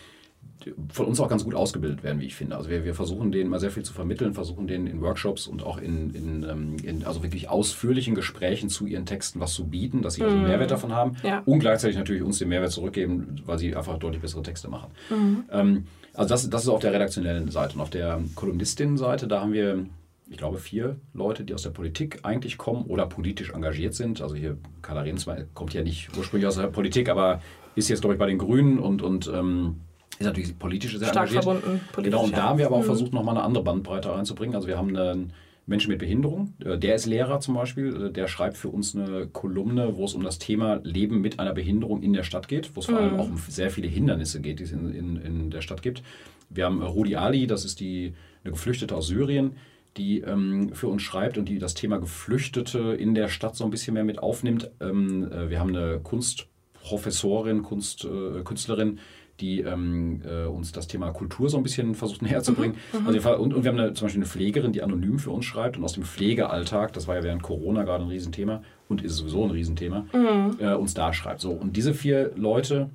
von 0.91 1.05
uns 1.05 1.19
auch 1.19 1.27
ganz 1.27 1.43
gut 1.43 1.53
ausgebildet 1.53 2.03
werden, 2.03 2.19
wie 2.19 2.25
ich 2.25 2.35
finde. 2.35 2.55
Also 2.55 2.69
wir, 2.69 2.85
wir 2.85 2.95
versuchen 2.95 3.31
denen 3.31 3.49
mal 3.49 3.59
sehr 3.59 3.69
viel 3.69 3.83
zu 3.83 3.93
vermitteln, 3.93 4.33
versuchen 4.33 4.67
denen 4.67 4.87
in 4.87 5.01
Workshops 5.01 5.47
und 5.47 5.63
auch 5.63 5.77
in, 5.77 6.13
in, 6.15 6.43
ähm, 6.43 6.77
in 6.83 7.05
also 7.05 7.21
wirklich 7.23 7.49
ausführlichen 7.49 8.15
Gesprächen 8.15 8.69
zu 8.69 8.87
ihren 8.87 9.05
Texten 9.05 9.39
was 9.39 9.53
zu 9.53 9.67
bieten, 9.67 10.01
dass 10.01 10.15
sie 10.15 10.23
also 10.23 10.35
mhm. 10.35 10.43
Mehrwert 10.43 10.71
davon 10.71 10.93
haben 10.93 11.17
ja. 11.23 11.43
und 11.45 11.59
gleichzeitig 11.59 11.97
natürlich 11.97 12.23
uns 12.23 12.39
den 12.39 12.49
Mehrwert 12.49 12.71
zurückgeben, 12.71 13.41
weil 13.45 13.59
sie 13.59 13.75
einfach 13.75 13.97
deutlich 13.99 14.21
bessere 14.21 14.41
Texte 14.43 14.69
machen. 14.69 14.91
Mhm. 15.09 15.85
also 16.13 16.29
das, 16.29 16.49
das 16.49 16.63
ist 16.63 16.69
auf 16.69 16.79
der 16.81 16.93
redaktionellen 16.93 17.51
Seite. 17.51 17.75
Und 17.75 17.81
auf 17.81 17.91
der 17.91 18.21
Kolumnistinnenseite, 18.35 19.27
da 19.27 19.41
haben 19.41 19.53
wir 19.53 19.85
ich 20.29 20.37
glaube, 20.37 20.57
vier 20.57 20.97
Leute, 21.13 21.43
die 21.43 21.53
aus 21.53 21.63
der 21.63 21.69
Politik 21.69 22.19
eigentlich 22.23 22.57
kommen 22.57 22.85
oder 22.85 23.05
politisch 23.05 23.51
engagiert 23.51 23.93
sind. 23.93 24.21
Also 24.21 24.35
hier, 24.35 24.57
Carla 24.81 25.01
Rehnsma 25.01 25.37
kommt 25.53 25.73
ja 25.73 25.83
nicht 25.83 26.09
ursprünglich 26.17 26.47
aus 26.47 26.55
der 26.55 26.67
Politik, 26.67 27.09
aber 27.09 27.41
ist 27.75 27.89
jetzt, 27.89 28.01
glaube 28.01 28.15
ich, 28.15 28.19
bei 28.19 28.25
den 28.25 28.37
Grünen 28.37 28.79
und, 28.79 29.01
und 29.01 29.27
ähm, 29.27 29.81
ist 30.17 30.25
natürlich 30.25 30.57
politisch 30.57 30.97
sehr 30.97 31.09
Stark 31.09 31.29
engagiert. 31.29 31.43
verbunden. 31.43 31.81
Genau, 32.01 32.23
und 32.23 32.35
da 32.35 32.43
haben 32.43 32.57
wir 32.57 32.65
aber 32.65 32.77
auch 32.77 32.81
mhm. 32.81 32.85
versucht, 32.85 33.13
nochmal 33.13 33.35
eine 33.35 33.45
andere 33.45 33.63
Bandbreite 33.63 34.11
reinzubringen. 34.11 34.55
Also 34.55 34.67
wir 34.67 34.77
haben 34.77 34.95
einen 34.95 35.33
Menschen 35.67 35.89
mit 35.89 35.99
Behinderung, 35.99 36.53
äh, 36.63 36.77
der 36.77 36.95
ist 36.95 37.05
Lehrer 37.05 37.39
zum 37.39 37.55
Beispiel, 37.55 38.07
äh, 38.07 38.11
der 38.11 38.27
schreibt 38.27 38.57
für 38.57 38.69
uns 38.69 38.95
eine 38.95 39.27
Kolumne, 39.27 39.95
wo 39.95 40.05
es 40.05 40.13
um 40.13 40.23
das 40.23 40.39
Thema 40.39 40.79
Leben 40.83 41.21
mit 41.21 41.39
einer 41.39 41.53
Behinderung 41.53 42.03
in 42.03 42.13
der 42.13 42.23
Stadt 42.23 42.47
geht, 42.47 42.75
wo 42.75 42.79
es 42.79 42.85
vor 42.85 42.97
allem 42.97 43.13
mhm. 43.13 43.19
auch 43.19 43.27
um 43.27 43.37
sehr 43.49 43.71
viele 43.71 43.87
Hindernisse 43.87 44.41
geht, 44.41 44.59
die 44.59 44.63
es 44.63 44.71
in, 44.71 44.93
in, 44.93 45.15
in 45.17 45.49
der 45.51 45.61
Stadt 45.61 45.81
gibt. 45.81 46.03
Wir 46.49 46.65
haben 46.65 46.81
Rudi 46.83 47.15
Ali, 47.15 47.47
das 47.47 47.65
ist 47.65 47.79
die, 47.79 48.13
eine 48.43 48.53
Geflüchtete 48.53 48.95
aus 48.95 49.07
Syrien, 49.07 49.57
die 49.97 50.21
ähm, 50.21 50.71
für 50.73 50.87
uns 50.87 51.01
schreibt 51.01 51.37
und 51.37 51.47
die 51.47 51.59
das 51.59 51.73
Thema 51.73 51.97
Geflüchtete 51.99 52.79
in 52.79 53.15
der 53.15 53.27
Stadt 53.27 53.55
so 53.55 53.63
ein 53.63 53.71
bisschen 53.71 53.93
mehr 53.93 54.03
mit 54.03 54.19
aufnimmt. 54.19 54.71
Ähm, 54.81 55.31
äh, 55.31 55.49
wir 55.49 55.59
haben 55.59 55.75
eine 55.75 55.99
Kunstprofessorin, 56.01 57.63
Kunst, 57.63 58.05
äh, 58.05 58.41
Künstlerin, 58.43 58.99
die 59.39 59.61
ähm, 59.61 60.21
äh, 60.25 60.45
uns 60.45 60.71
das 60.71 60.87
Thema 60.87 61.11
Kultur 61.11 61.49
so 61.49 61.57
ein 61.57 61.63
bisschen 61.63 61.95
versucht 61.95 62.21
näher 62.23 62.43
zu 62.43 62.53
bringen. 62.53 62.75
Mhm, 62.93 63.01
mhm. 63.01 63.07
also, 63.07 63.37
und, 63.37 63.53
und, 63.53 63.63
wir 63.63 63.71
haben 63.71 63.79
eine, 63.79 63.93
zum 63.93 64.05
Beispiel 64.05 64.21
eine 64.21 64.29
Pflegerin, 64.29 64.71
die 64.73 64.81
anonym 64.81 65.19
für 65.19 65.31
uns 65.31 65.45
schreibt 65.45 65.77
und 65.77 65.83
aus 65.83 65.93
dem 65.93 66.03
Pflegealltag, 66.03 66.93
das 66.93 67.07
war 67.07 67.15
ja 67.15 67.23
während 67.23 67.43
Corona 67.43 67.83
gerade 67.83 68.03
ein 68.03 68.09
Riesenthema 68.09 68.63
und 68.87 69.01
ist 69.01 69.17
sowieso 69.17 69.43
ein 69.43 69.51
Riesenthema, 69.51 70.05
mhm. 70.13 70.57
äh, 70.59 70.73
uns 70.73 70.93
da 70.93 71.13
schreibt. 71.13 71.41
So, 71.41 71.51
und 71.51 71.75
diese 71.75 71.93
vier 71.93 72.31
Leute 72.35 72.89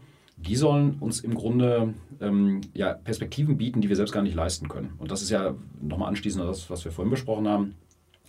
die 0.47 0.57
sollen 0.57 0.97
uns 1.01 1.21
im 1.21 1.35
Grunde 1.35 1.95
ähm, 2.21 2.61
ja, 2.75 2.95
Perspektiven 2.95 3.59
bieten, 3.59 3.81
die 3.81 3.89
wir 3.89 3.97
selbst 3.97 4.13
gar 4.13 4.23
nicht 4.23 4.35
leisten 4.35 4.69
können. 4.69 4.93
Und 4.99 5.11
das 5.11 5.23
ist 5.23 5.31
ja 5.31 5.55
nochmal 5.81 6.09
anschließend 6.09 6.43
an 6.43 6.49
das, 6.49 6.71
was 6.71 6.85
wir 6.85 6.93
vorhin 6.93 7.11
besprochen 7.11 7.47
haben. 7.47 7.75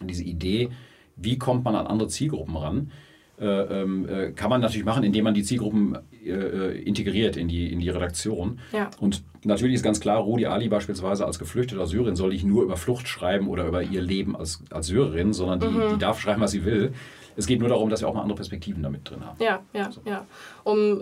Diese 0.01 0.23
Idee, 0.23 0.69
wie 1.15 1.37
kommt 1.37 1.63
man 1.63 1.75
an 1.75 1.87
andere 1.87 2.09
Zielgruppen 2.09 2.55
ran, 2.57 2.91
äh, 3.39 3.45
ähm, 3.45 4.07
äh, 4.07 4.31
kann 4.31 4.49
man 4.49 4.61
natürlich 4.61 4.85
machen, 4.85 5.03
indem 5.03 5.23
man 5.23 5.33
die 5.33 5.43
Zielgruppen 5.43 5.97
äh, 6.23 6.29
äh, 6.29 6.81
integriert 6.83 7.37
in 7.37 7.47
die, 7.47 7.71
in 7.71 7.79
die 7.79 7.89
Redaktion. 7.89 8.59
Ja. 8.71 8.91
Und 8.99 9.23
natürlich 9.43 9.75
ist 9.75 9.83
ganz 9.83 9.99
klar, 9.99 10.19
Rudi 10.19 10.45
Ali 10.45 10.69
beispielsweise 10.69 11.25
als 11.25 11.39
Geflüchteter 11.39 11.81
aus 11.81 11.89
Syrien 11.89 12.15
soll 12.15 12.29
nicht 12.29 12.45
nur 12.45 12.63
über 12.63 12.77
Flucht 12.77 13.07
schreiben 13.07 13.47
oder 13.47 13.65
über 13.65 13.81
ihr 13.81 14.01
Leben 14.01 14.35
als, 14.35 14.61
als 14.69 14.87
Syrerin, 14.87 15.33
sondern 15.33 15.59
die, 15.59 15.67
mhm. 15.67 15.93
die 15.93 15.97
darf 15.97 16.19
schreiben, 16.19 16.41
was 16.41 16.51
sie 16.51 16.65
will. 16.65 16.93
Es 17.35 17.47
geht 17.47 17.59
nur 17.59 17.69
darum, 17.69 17.89
dass 17.89 18.01
wir 18.01 18.09
auch 18.09 18.13
mal 18.13 18.21
andere 18.21 18.35
Perspektiven 18.35 18.83
damit 18.83 19.09
drin 19.09 19.25
haben. 19.25 19.41
Ja, 19.41 19.61
ja, 19.73 19.91
so. 19.91 20.01
ja. 20.05 20.25
Um 20.63 21.01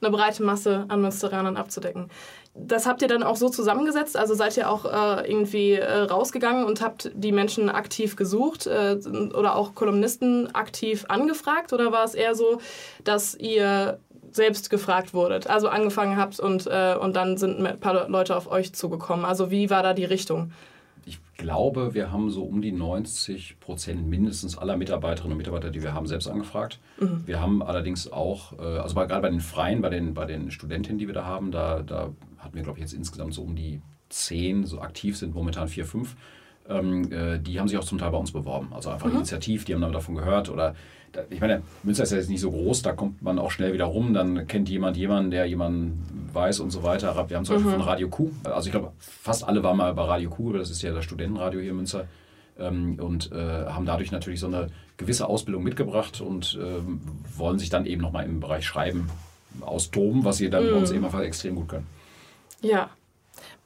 eine 0.00 0.10
breite 0.10 0.42
Masse 0.42 0.84
an 0.88 1.00
Münsteranern 1.00 1.56
abzudecken. 1.56 2.08
Das 2.54 2.86
habt 2.86 3.02
ihr 3.02 3.08
dann 3.08 3.22
auch 3.22 3.36
so 3.36 3.48
zusammengesetzt? 3.48 4.16
Also 4.16 4.34
seid 4.34 4.56
ihr 4.56 4.70
auch 4.70 4.84
äh, 4.84 5.30
irgendwie 5.30 5.72
äh, 5.72 5.98
rausgegangen 6.02 6.64
und 6.64 6.80
habt 6.80 7.10
die 7.14 7.32
Menschen 7.32 7.68
aktiv 7.68 8.16
gesucht 8.16 8.66
äh, 8.66 8.96
oder 9.34 9.56
auch 9.56 9.74
Kolumnisten 9.74 10.54
aktiv 10.54 11.04
angefragt? 11.08 11.72
Oder 11.72 11.92
war 11.92 12.04
es 12.04 12.14
eher 12.14 12.34
so, 12.34 12.60
dass 13.04 13.34
ihr 13.34 14.00
selbst 14.30 14.70
gefragt 14.70 15.14
wurdet? 15.14 15.48
Also 15.48 15.68
angefangen 15.68 16.16
habt 16.16 16.40
und, 16.40 16.66
äh, 16.66 16.96
und 17.00 17.14
dann 17.14 17.36
sind 17.36 17.64
ein 17.64 17.78
paar 17.78 18.08
Leute 18.08 18.36
auf 18.36 18.50
euch 18.50 18.72
zugekommen. 18.72 19.24
Also 19.24 19.50
wie 19.50 19.70
war 19.70 19.82
da 19.82 19.94
die 19.94 20.04
Richtung? 20.04 20.52
Ich 21.40 21.44
glaube, 21.44 21.94
wir 21.94 22.10
haben 22.10 22.30
so 22.30 22.42
um 22.42 22.60
die 22.60 22.72
90 22.72 23.60
Prozent 23.60 24.08
mindestens 24.08 24.58
aller 24.58 24.76
Mitarbeiterinnen 24.76 25.34
und 25.34 25.38
Mitarbeiter, 25.38 25.70
die 25.70 25.84
wir 25.84 25.94
haben, 25.94 26.08
selbst 26.08 26.26
angefragt. 26.26 26.80
Mhm. 26.98 27.22
Wir 27.26 27.40
haben 27.40 27.62
allerdings 27.62 28.10
auch, 28.10 28.58
äh, 28.58 28.78
also 28.78 28.96
gerade 28.96 29.22
bei 29.22 29.30
den 29.30 29.40
Freien, 29.40 29.80
bei 29.80 29.88
den, 29.88 30.14
bei 30.14 30.24
den 30.24 30.50
Studentinnen, 30.50 30.98
die 30.98 31.06
wir 31.06 31.14
da 31.14 31.24
haben, 31.24 31.52
da, 31.52 31.82
da 31.82 32.10
hatten 32.38 32.56
wir, 32.56 32.64
glaube 32.64 32.78
ich, 32.78 32.82
jetzt 32.82 32.92
insgesamt 32.92 33.34
so 33.34 33.42
um 33.42 33.54
die 33.54 33.80
zehn, 34.08 34.66
so 34.66 34.80
aktiv 34.80 35.16
sind 35.16 35.32
momentan 35.32 35.68
vier, 35.68 35.84
fünf. 35.84 36.16
Ähm, 36.68 37.12
äh, 37.12 37.38
die 37.38 37.60
haben 37.60 37.68
sich 37.68 37.78
auch 37.78 37.84
zum 37.84 37.98
Teil 37.98 38.10
bei 38.10 38.18
uns 38.18 38.32
beworben. 38.32 38.72
Also 38.72 38.90
einfach 38.90 39.06
mhm. 39.06 39.18
initiativ, 39.18 39.64
die 39.64 39.74
haben 39.74 39.80
dann 39.80 39.92
davon 39.92 40.16
gehört 40.16 40.50
oder 40.50 40.74
ich 41.30 41.40
meine, 41.40 41.62
Münster 41.82 42.04
ist 42.04 42.12
ja 42.12 42.18
jetzt 42.18 42.30
nicht 42.30 42.40
so 42.40 42.50
groß, 42.50 42.82
da 42.82 42.92
kommt 42.92 43.22
man 43.22 43.38
auch 43.38 43.50
schnell 43.50 43.72
wieder 43.72 43.86
rum, 43.86 44.14
dann 44.14 44.46
kennt 44.46 44.68
jemand 44.68 44.96
jemanden, 44.96 45.30
der 45.30 45.46
jemanden 45.46 46.04
weiß 46.32 46.60
und 46.60 46.70
so 46.70 46.82
weiter. 46.82 47.14
Wir 47.28 47.36
haben 47.36 47.44
zum 47.44 47.56
Beispiel 47.56 47.72
mhm. 47.72 47.76
von 47.76 47.84
Radio 47.88 48.08
Q, 48.08 48.30
also 48.44 48.66
ich 48.66 48.72
glaube, 48.72 48.92
fast 48.98 49.46
alle 49.46 49.62
waren 49.62 49.76
mal 49.76 49.92
bei 49.94 50.02
Radio 50.04 50.30
Q, 50.30 50.52
das 50.52 50.70
ist 50.70 50.82
ja 50.82 50.92
das 50.92 51.04
Studentenradio 51.04 51.60
hier 51.60 51.70
in 51.70 51.76
Münster, 51.76 52.06
ähm, 52.58 52.98
und 53.00 53.32
äh, 53.32 53.66
haben 53.66 53.86
dadurch 53.86 54.12
natürlich 54.12 54.40
so 54.40 54.46
eine 54.46 54.68
gewisse 54.96 55.28
Ausbildung 55.28 55.62
mitgebracht 55.62 56.20
und 56.20 56.58
ähm, 56.60 57.00
wollen 57.36 57.58
sich 57.58 57.70
dann 57.70 57.86
eben 57.86 58.02
nochmal 58.02 58.24
im 58.26 58.40
Bereich 58.40 58.66
Schreiben 58.66 59.08
austoben, 59.60 60.24
was 60.24 60.38
sie 60.38 60.50
dann 60.50 60.66
mhm. 60.66 60.70
bei 60.70 60.76
uns 60.76 60.90
eben 60.90 61.04
einfach 61.04 61.22
extrem 61.22 61.54
gut 61.54 61.68
können. 61.68 61.86
Ja, 62.60 62.90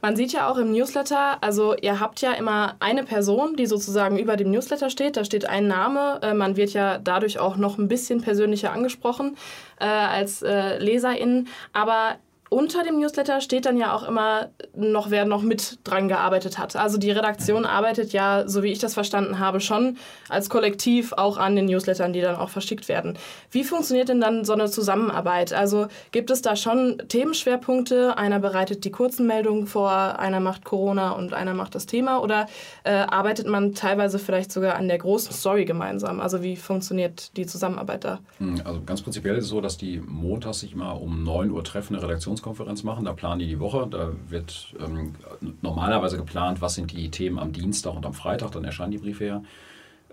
man 0.03 0.17
sieht 0.17 0.33
ja 0.33 0.51
auch 0.51 0.59
im 0.59 0.73
Newsletter, 0.73 1.43
also 1.43 1.77
ihr 1.81 2.01
habt 2.01 2.21
ja 2.21 2.33
immer 2.33 2.75
eine 2.81 3.05
Person, 3.05 3.55
die 3.55 3.67
sozusagen 3.67 4.19
über 4.19 4.37
dem 4.37 4.51
Newsletter 4.51 4.91
steht. 4.91 5.17
Da 5.17 5.25
steht 5.25 5.49
ein 5.49 5.69
Name. 5.69 6.19
Äh, 6.23 6.35
man 6.35 6.57
wird 6.57 6.73
ja 6.73 6.99
dadurch 6.99 7.39
auch 7.39 7.57
noch 7.57 7.79
ein 7.79 7.87
bisschen 7.87 8.21
persönlicher 8.21 8.73
angesprochen 8.73 9.37
äh, 9.81 9.85
als 9.85 10.43
äh, 10.43 10.79
Leserin. 10.79 11.47
Aber 11.73 12.17
unter 12.53 12.83
dem 12.85 12.99
Newsletter 12.99 13.41
steht 13.41 13.65
dann 13.65 13.79
ja 13.79 13.95
auch 13.97 14.03
immer 14.03 14.51
noch, 14.77 15.11
wer 15.11 15.25
noch 15.25 15.41
mit 15.41 15.79
dran 15.85 16.09
gearbeitet 16.09 16.59
hat. 16.59 16.77
Also 16.77 16.99
die 16.99 17.11
Redaktion 17.11 17.65
arbeitet 17.65 18.13
ja, 18.13 18.47
so 18.47 18.63
wie 18.63 18.71
ich 18.71 18.79
das 18.79 18.93
verstanden 18.93 19.39
habe, 19.39 19.59
schon 19.59 19.97
als 20.29 20.51
Kollektiv 20.51 21.15
auch 21.15 21.39
an 21.39 21.57
den 21.57 21.65
Newslettern, 21.65 22.13
die 22.13 22.21
dann 22.21 22.37
auch 22.37 22.51
verschickt 22.51 22.89
werden. 22.89 23.17
Wie 23.51 23.65
funktioniert 23.65 24.11
denn 24.11 24.21
dann 24.21 24.45
so 24.45 24.53
eine 24.53 24.69
Zusammenarbeit? 24.69 25.55
Also 25.55 25.87
gibt 26.11 26.31
es 26.31 26.43
da 26.43 26.55
schon 26.55 27.03
Themenschwerpunkte? 27.09 28.19
Einer 28.19 28.39
bereitet 28.39 28.85
die 28.85 28.91
kurzen 28.91 29.27
Meldungen 29.27 29.67
vor, 29.67 30.19
einer 30.19 30.41
macht 30.41 30.63
Corona 30.63 31.13
und 31.13 31.33
einer 31.33 31.55
macht 31.55 31.75
das 31.75 31.87
Thema 31.87 32.19
oder 32.19 32.49
äh, 32.85 32.91
arbeitet 32.91 33.47
man 33.47 33.73
teilweise 33.73 34.19
vielleicht 34.19 34.53
sogar 34.53 34.75
an 34.75 34.89
der 34.89 34.99
großen 34.99 35.33
Story 35.33 35.65
gemeinsam? 35.65 36.21
Also 36.21 36.43
wie 36.43 36.57
funktioniert 36.57 37.35
die 37.39 37.47
Zusammenarbeit 37.47 38.05
da? 38.05 38.19
Hm, 38.37 38.61
also 38.63 38.83
ganz 38.85 39.01
prinzipiell 39.01 39.37
ist 39.37 39.45
es 39.45 39.51
so, 39.51 39.63
dass 39.63 39.79
die 39.79 40.03
montags 40.07 40.61
sich 40.61 40.75
immer 40.75 41.01
um 41.01 41.23
9 41.23 41.51
Uhr 41.51 41.65
treffen, 41.65 41.97
eine 41.97 42.03
Redaktions 42.03 42.41
Redaktionskonferenz 42.43 42.82
machen. 42.82 43.05
Da 43.05 43.12
planen 43.12 43.40
die 43.40 43.47
die 43.47 43.61
Woche. 43.61 43.86
Da 43.88 44.12
wird 44.28 44.74
ähm, 44.80 45.14
normalerweise 45.62 46.16
geplant, 46.16 46.61
was 46.61 46.74
sind 46.74 46.93
die 46.93 47.11
Themen 47.11 47.38
am 47.38 47.53
Dienstag 47.53 47.95
und 47.95 48.05
am 48.05 48.14
Freitag. 48.14 48.53
Dann 48.53 48.64
erscheinen 48.64 48.93
die 48.93 48.99
Briefe 48.99 49.24
ja. 49.24 49.43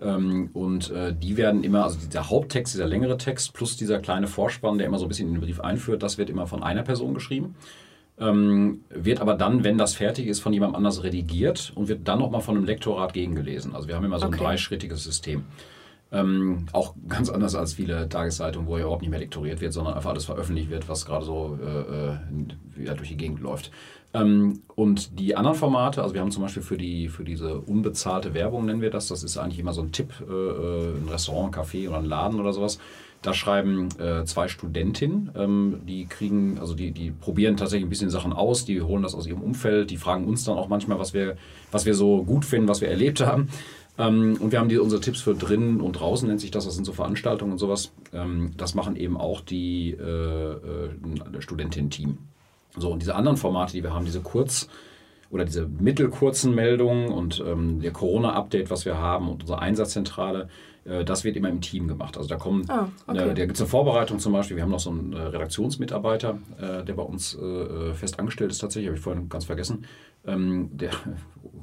Ähm, 0.00 0.50
und 0.52 0.90
äh, 0.90 1.14
die 1.14 1.36
werden 1.36 1.62
immer, 1.62 1.84
also 1.84 1.98
dieser 1.98 2.30
Haupttext, 2.30 2.74
dieser 2.74 2.86
längere 2.86 3.18
Text 3.18 3.52
plus 3.52 3.76
dieser 3.76 3.98
kleine 3.98 4.26
Vorspann, 4.26 4.78
der 4.78 4.86
immer 4.86 4.98
so 4.98 5.04
ein 5.04 5.08
bisschen 5.08 5.28
in 5.28 5.34
den 5.34 5.42
Brief 5.42 5.60
einführt, 5.60 6.02
das 6.02 6.16
wird 6.16 6.30
immer 6.30 6.46
von 6.46 6.62
einer 6.62 6.82
Person 6.82 7.12
geschrieben. 7.12 7.54
Ähm, 8.18 8.84
wird 8.90 9.20
aber 9.20 9.34
dann, 9.34 9.64
wenn 9.64 9.78
das 9.78 9.94
fertig 9.94 10.26
ist, 10.26 10.40
von 10.40 10.52
jemand 10.52 10.74
anders 10.74 11.02
redigiert 11.02 11.72
und 11.74 11.88
wird 11.88 12.06
dann 12.06 12.18
nochmal 12.18 12.42
von 12.42 12.56
einem 12.56 12.66
Lektorat 12.66 13.12
gegengelesen. 13.12 13.74
Also 13.74 13.88
wir 13.88 13.96
haben 13.96 14.04
immer 14.04 14.18
so 14.18 14.26
ein 14.26 14.34
okay. 14.34 14.44
dreischrittiges 14.44 15.02
System. 15.02 15.44
Ähm, 16.12 16.66
auch 16.72 16.94
ganz 17.08 17.30
anders 17.30 17.54
als 17.54 17.74
viele 17.74 18.08
Tageszeitungen, 18.08 18.68
wo 18.68 18.76
ja 18.76 18.82
überhaupt 18.82 19.02
nicht 19.02 19.10
mehr 19.10 19.20
lektoriert 19.20 19.60
wird, 19.60 19.72
sondern 19.72 19.94
einfach 19.94 20.10
alles 20.10 20.24
veröffentlicht 20.24 20.68
wird, 20.68 20.88
was 20.88 21.06
gerade 21.06 21.24
so 21.24 21.58
äh, 21.62 22.78
wieder 22.78 22.94
durch 22.94 23.10
die 23.10 23.16
Gegend 23.16 23.40
läuft. 23.40 23.70
Ähm, 24.12 24.62
und 24.74 25.20
die 25.20 25.36
anderen 25.36 25.56
Formate, 25.56 26.02
also 26.02 26.14
wir 26.14 26.20
haben 26.20 26.32
zum 26.32 26.42
Beispiel 26.42 26.62
für, 26.62 26.76
die, 26.76 27.08
für 27.08 27.22
diese 27.22 27.60
unbezahlte 27.60 28.34
Werbung, 28.34 28.64
nennen 28.66 28.80
wir 28.80 28.90
das, 28.90 29.06
das 29.06 29.22
ist 29.22 29.38
eigentlich 29.38 29.60
immer 29.60 29.72
so 29.72 29.82
ein 29.82 29.92
Tipp, 29.92 30.12
äh, 30.28 30.32
äh 30.32 30.94
ein 30.96 31.08
Restaurant, 31.08 31.56
ein 31.56 31.62
Café 31.62 31.88
oder 31.88 31.98
ein 31.98 32.06
Laden 32.06 32.40
oder 32.40 32.52
sowas. 32.52 32.78
Da 33.22 33.34
schreiben 33.34 33.90
äh, 33.98 34.24
zwei 34.24 34.48
Studentinnen, 34.48 35.30
ähm, 35.36 35.82
die 35.86 36.06
kriegen, 36.06 36.58
also 36.58 36.74
die, 36.74 36.90
die 36.90 37.10
probieren 37.10 37.56
tatsächlich 37.56 37.86
ein 37.86 37.90
bisschen 37.90 38.10
Sachen 38.10 38.32
aus, 38.32 38.64
die 38.64 38.80
holen 38.80 39.02
das 39.02 39.14
aus 39.14 39.26
ihrem 39.26 39.42
Umfeld, 39.42 39.90
die 39.90 39.98
fragen 39.98 40.24
uns 40.24 40.44
dann 40.44 40.56
auch 40.56 40.68
manchmal, 40.68 40.98
was 40.98 41.12
wir, 41.12 41.36
was 41.70 41.84
wir 41.84 41.94
so 41.94 42.24
gut 42.24 42.46
finden, 42.46 42.66
was 42.66 42.80
wir 42.80 42.88
erlebt 42.88 43.20
haben. 43.20 43.48
Ähm, 43.98 44.36
und 44.40 44.52
wir 44.52 44.58
haben 44.58 44.68
die, 44.68 44.78
unsere 44.78 45.00
Tipps 45.00 45.20
für 45.20 45.34
drinnen 45.34 45.80
und 45.80 45.92
draußen, 45.92 46.28
nennt 46.28 46.40
sich 46.40 46.50
das. 46.50 46.64
Das 46.64 46.74
sind 46.74 46.84
so 46.84 46.92
Veranstaltungen 46.92 47.52
und 47.52 47.58
sowas. 47.58 47.92
Ähm, 48.12 48.52
das 48.56 48.74
machen 48.74 48.96
eben 48.96 49.16
auch 49.16 49.40
die 49.40 49.92
äh, 49.92 50.52
äh, 50.52 51.40
Studentinnen-Team. 51.40 52.18
So, 52.76 52.90
und 52.92 53.02
diese 53.02 53.14
anderen 53.14 53.36
Formate, 53.36 53.72
die 53.72 53.82
wir 53.82 53.92
haben, 53.92 54.04
diese 54.04 54.20
kurz- 54.20 54.68
oder 55.30 55.44
diese 55.44 55.66
mittelkurzen 55.66 56.54
Meldungen 56.54 57.08
und 57.08 57.42
ähm, 57.46 57.80
der 57.80 57.92
Corona-Update, 57.92 58.70
was 58.70 58.84
wir 58.84 58.98
haben 58.98 59.28
und 59.28 59.42
unsere 59.42 59.60
Einsatzzentrale, 59.60 60.48
äh, 60.84 61.04
das 61.04 61.24
wird 61.24 61.36
immer 61.36 61.48
im 61.48 61.60
Team 61.60 61.88
gemacht. 61.88 62.16
Also 62.16 62.28
da 62.28 62.36
kommen, 62.36 62.66
oh, 62.68 62.86
okay. 63.06 63.30
äh, 63.30 63.34
da 63.34 63.46
gibt 63.46 63.54
es 63.54 63.60
eine 63.60 63.68
Vorbereitung 63.68 64.18
zum 64.18 64.32
Beispiel. 64.32 64.56
Wir 64.56 64.64
haben 64.64 64.70
noch 64.70 64.80
so 64.80 64.90
einen 64.90 65.12
äh, 65.12 65.20
Redaktionsmitarbeiter, 65.20 66.38
äh, 66.58 66.84
der 66.84 66.94
bei 66.94 67.02
uns 67.02 67.36
äh, 67.36 67.94
fest 67.94 68.18
angestellt 68.18 68.50
ist 68.50 68.58
tatsächlich, 68.58 68.88
habe 68.88 68.98
ich 68.98 69.02
vorhin 69.02 69.28
ganz 69.28 69.44
vergessen. 69.44 69.86
Ähm, 70.26 70.70
der 70.72 70.90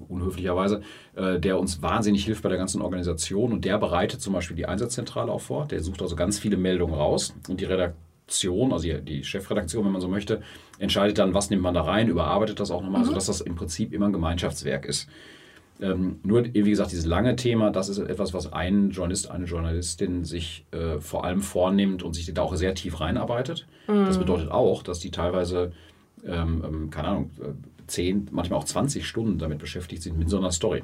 unhöflicherweise, 0.09 0.81
äh, 1.15 1.39
der 1.39 1.59
uns 1.59 1.81
wahnsinnig 1.81 2.25
hilft 2.25 2.43
bei 2.43 2.49
der 2.49 2.57
ganzen 2.57 2.81
Organisation 2.81 3.51
und 3.51 3.65
der 3.65 3.77
bereitet 3.77 4.21
zum 4.21 4.33
Beispiel 4.33 4.55
die 4.55 4.65
Einsatzzentrale 4.65 5.31
auch 5.31 5.41
vor. 5.41 5.65
Der 5.65 5.81
sucht 5.81 6.01
also 6.01 6.15
ganz 6.15 6.39
viele 6.39 6.57
Meldungen 6.57 6.95
raus 6.95 7.35
und 7.47 7.59
die 7.59 7.65
Redaktion, 7.65 8.73
also 8.73 8.87
die 8.87 9.23
Chefredaktion, 9.23 9.85
wenn 9.85 9.91
man 9.91 10.01
so 10.01 10.07
möchte, 10.07 10.41
entscheidet 10.79 11.17
dann, 11.17 11.33
was 11.33 11.49
nimmt 11.49 11.63
man 11.63 11.73
da 11.73 11.81
rein, 11.81 12.07
überarbeitet 12.07 12.59
das 12.59 12.71
auch 12.71 12.81
nochmal, 12.81 13.01
mhm. 13.01 13.07
sodass 13.07 13.25
das 13.25 13.41
im 13.41 13.55
Prinzip 13.55 13.93
immer 13.93 14.07
ein 14.07 14.13
Gemeinschaftswerk 14.13 14.85
ist. 14.85 15.09
Ähm, 15.79 16.19
nur, 16.23 16.43
wie 16.45 16.69
gesagt, 16.69 16.91
dieses 16.91 17.05
lange 17.05 17.35
Thema, 17.35 17.69
das 17.69 17.89
ist 17.89 17.99
etwas, 17.99 18.33
was 18.33 18.51
ein 18.51 18.89
Journalist, 18.89 19.29
eine 19.29 19.45
Journalistin 19.45 20.25
sich 20.25 20.65
äh, 20.71 20.99
vor 20.99 21.23
allem 21.23 21.41
vornimmt 21.41 22.01
und 22.01 22.13
sich 22.13 22.33
da 22.33 22.41
auch 22.41 22.55
sehr 22.55 22.73
tief 22.73 22.99
reinarbeitet. 22.99 23.67
Mhm. 23.87 24.05
Das 24.05 24.17
bedeutet 24.17 24.49
auch, 24.49 24.81
dass 24.81 24.99
die 24.99 25.11
teilweise, 25.11 25.71
ähm, 26.25 26.63
ähm 26.65 26.89
keine 26.89 27.07
Ahnung, 27.09 27.31
äh, 27.39 27.53
10, 27.87 28.29
manchmal 28.31 28.59
auch 28.59 28.65
20 28.65 29.07
Stunden 29.07 29.39
damit 29.39 29.59
beschäftigt 29.59 30.03
sind 30.03 30.17
mit 30.17 30.29
so 30.29 30.37
einer 30.37 30.51
Story. 30.51 30.83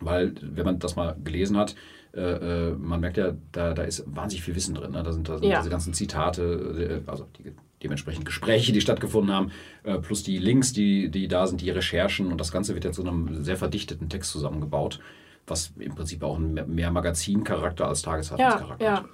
Weil, 0.00 0.34
wenn 0.40 0.64
man 0.64 0.78
das 0.78 0.96
mal 0.96 1.16
gelesen 1.22 1.56
hat, 1.56 1.76
äh, 2.14 2.20
äh, 2.20 2.74
man 2.74 3.00
merkt 3.00 3.16
ja, 3.16 3.32
da, 3.52 3.74
da 3.74 3.82
ist 3.82 4.04
wahnsinnig 4.06 4.44
viel 4.44 4.54
Wissen 4.54 4.74
drin. 4.74 4.92
Ne? 4.92 5.02
Da 5.02 5.12
sind, 5.12 5.28
da 5.28 5.38
sind 5.38 5.48
ja. 5.48 5.58
diese 5.58 5.70
ganzen 5.70 5.94
Zitate, 5.94 7.02
äh, 7.06 7.10
also 7.10 7.26
die, 7.38 7.52
dementsprechend 7.82 8.24
Gespräche, 8.24 8.72
die 8.72 8.80
stattgefunden 8.80 9.34
haben, 9.34 9.50
äh, 9.82 9.98
plus 9.98 10.22
die 10.22 10.38
Links, 10.38 10.72
die, 10.72 11.10
die 11.10 11.28
da 11.28 11.46
sind, 11.46 11.60
die 11.60 11.70
Recherchen 11.70 12.30
und 12.32 12.40
das 12.40 12.50
Ganze 12.50 12.74
wird 12.74 12.84
jetzt 12.84 12.96
zu 12.96 13.02
einem 13.02 13.42
sehr 13.42 13.56
verdichteten 13.56 14.08
Text 14.08 14.30
zusammengebaut, 14.30 15.00
was 15.46 15.72
im 15.78 15.94
Prinzip 15.94 16.22
auch 16.22 16.38
mehr 16.38 16.90
Magazincharakter 16.90 17.86
als 17.86 18.02
Tageszeitungscharakter 18.02 18.84
ja, 18.84 19.02
hat. 19.02 19.04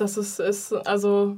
Das 0.00 0.16
ist, 0.16 0.40
ist 0.40 0.72
also 0.72 1.36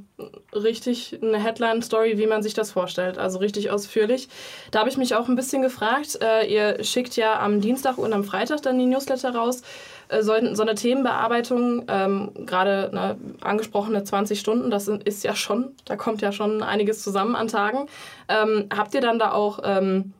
richtig 0.53 1.19
eine 1.21 1.37
Headline-Story, 1.37 2.17
wie 2.17 2.27
man 2.27 2.41
sich 2.41 2.53
das 2.53 2.71
vorstellt. 2.71 3.17
Also 3.17 3.39
richtig 3.39 3.71
ausführlich. 3.71 4.29
Da 4.71 4.79
habe 4.79 4.89
ich 4.89 4.97
mich 4.97 5.15
auch 5.15 5.27
ein 5.27 5.35
bisschen 5.35 5.61
gefragt. 5.61 6.19
Äh, 6.21 6.47
ihr 6.51 6.83
schickt 6.83 7.15
ja 7.15 7.39
am 7.39 7.59
Dienstag 7.59 7.97
und 7.97 8.13
am 8.13 8.23
Freitag 8.23 8.61
dann 8.61 8.79
die 8.79 8.85
Newsletter 8.85 9.35
raus. 9.35 9.63
Äh, 10.07 10.23
so, 10.23 10.33
so, 10.53 10.61
eine 10.61 10.75
Themenbearbeitung, 10.75 11.85
ähm, 11.87 12.31
gerade 12.45 12.89
ne, 12.93 13.17
angesprochene 13.41 14.03
20 14.03 14.39
Stunden, 14.39 14.71
das 14.71 14.87
ist 14.87 15.23
ja 15.23 15.35
schon, 15.35 15.71
da 15.85 15.95
kommt 15.95 16.21
ja 16.21 16.31
schon 16.31 16.63
einiges 16.63 17.03
zusammen 17.03 17.35
an 17.35 17.47
Tagen. 17.47 17.87
Ähm, 18.29 18.69
habt 18.75 18.93
ihr 18.93 19.01
dann 19.01 19.19
da 19.19 19.31
auch. 19.31 19.59
Ähm, 19.63 20.13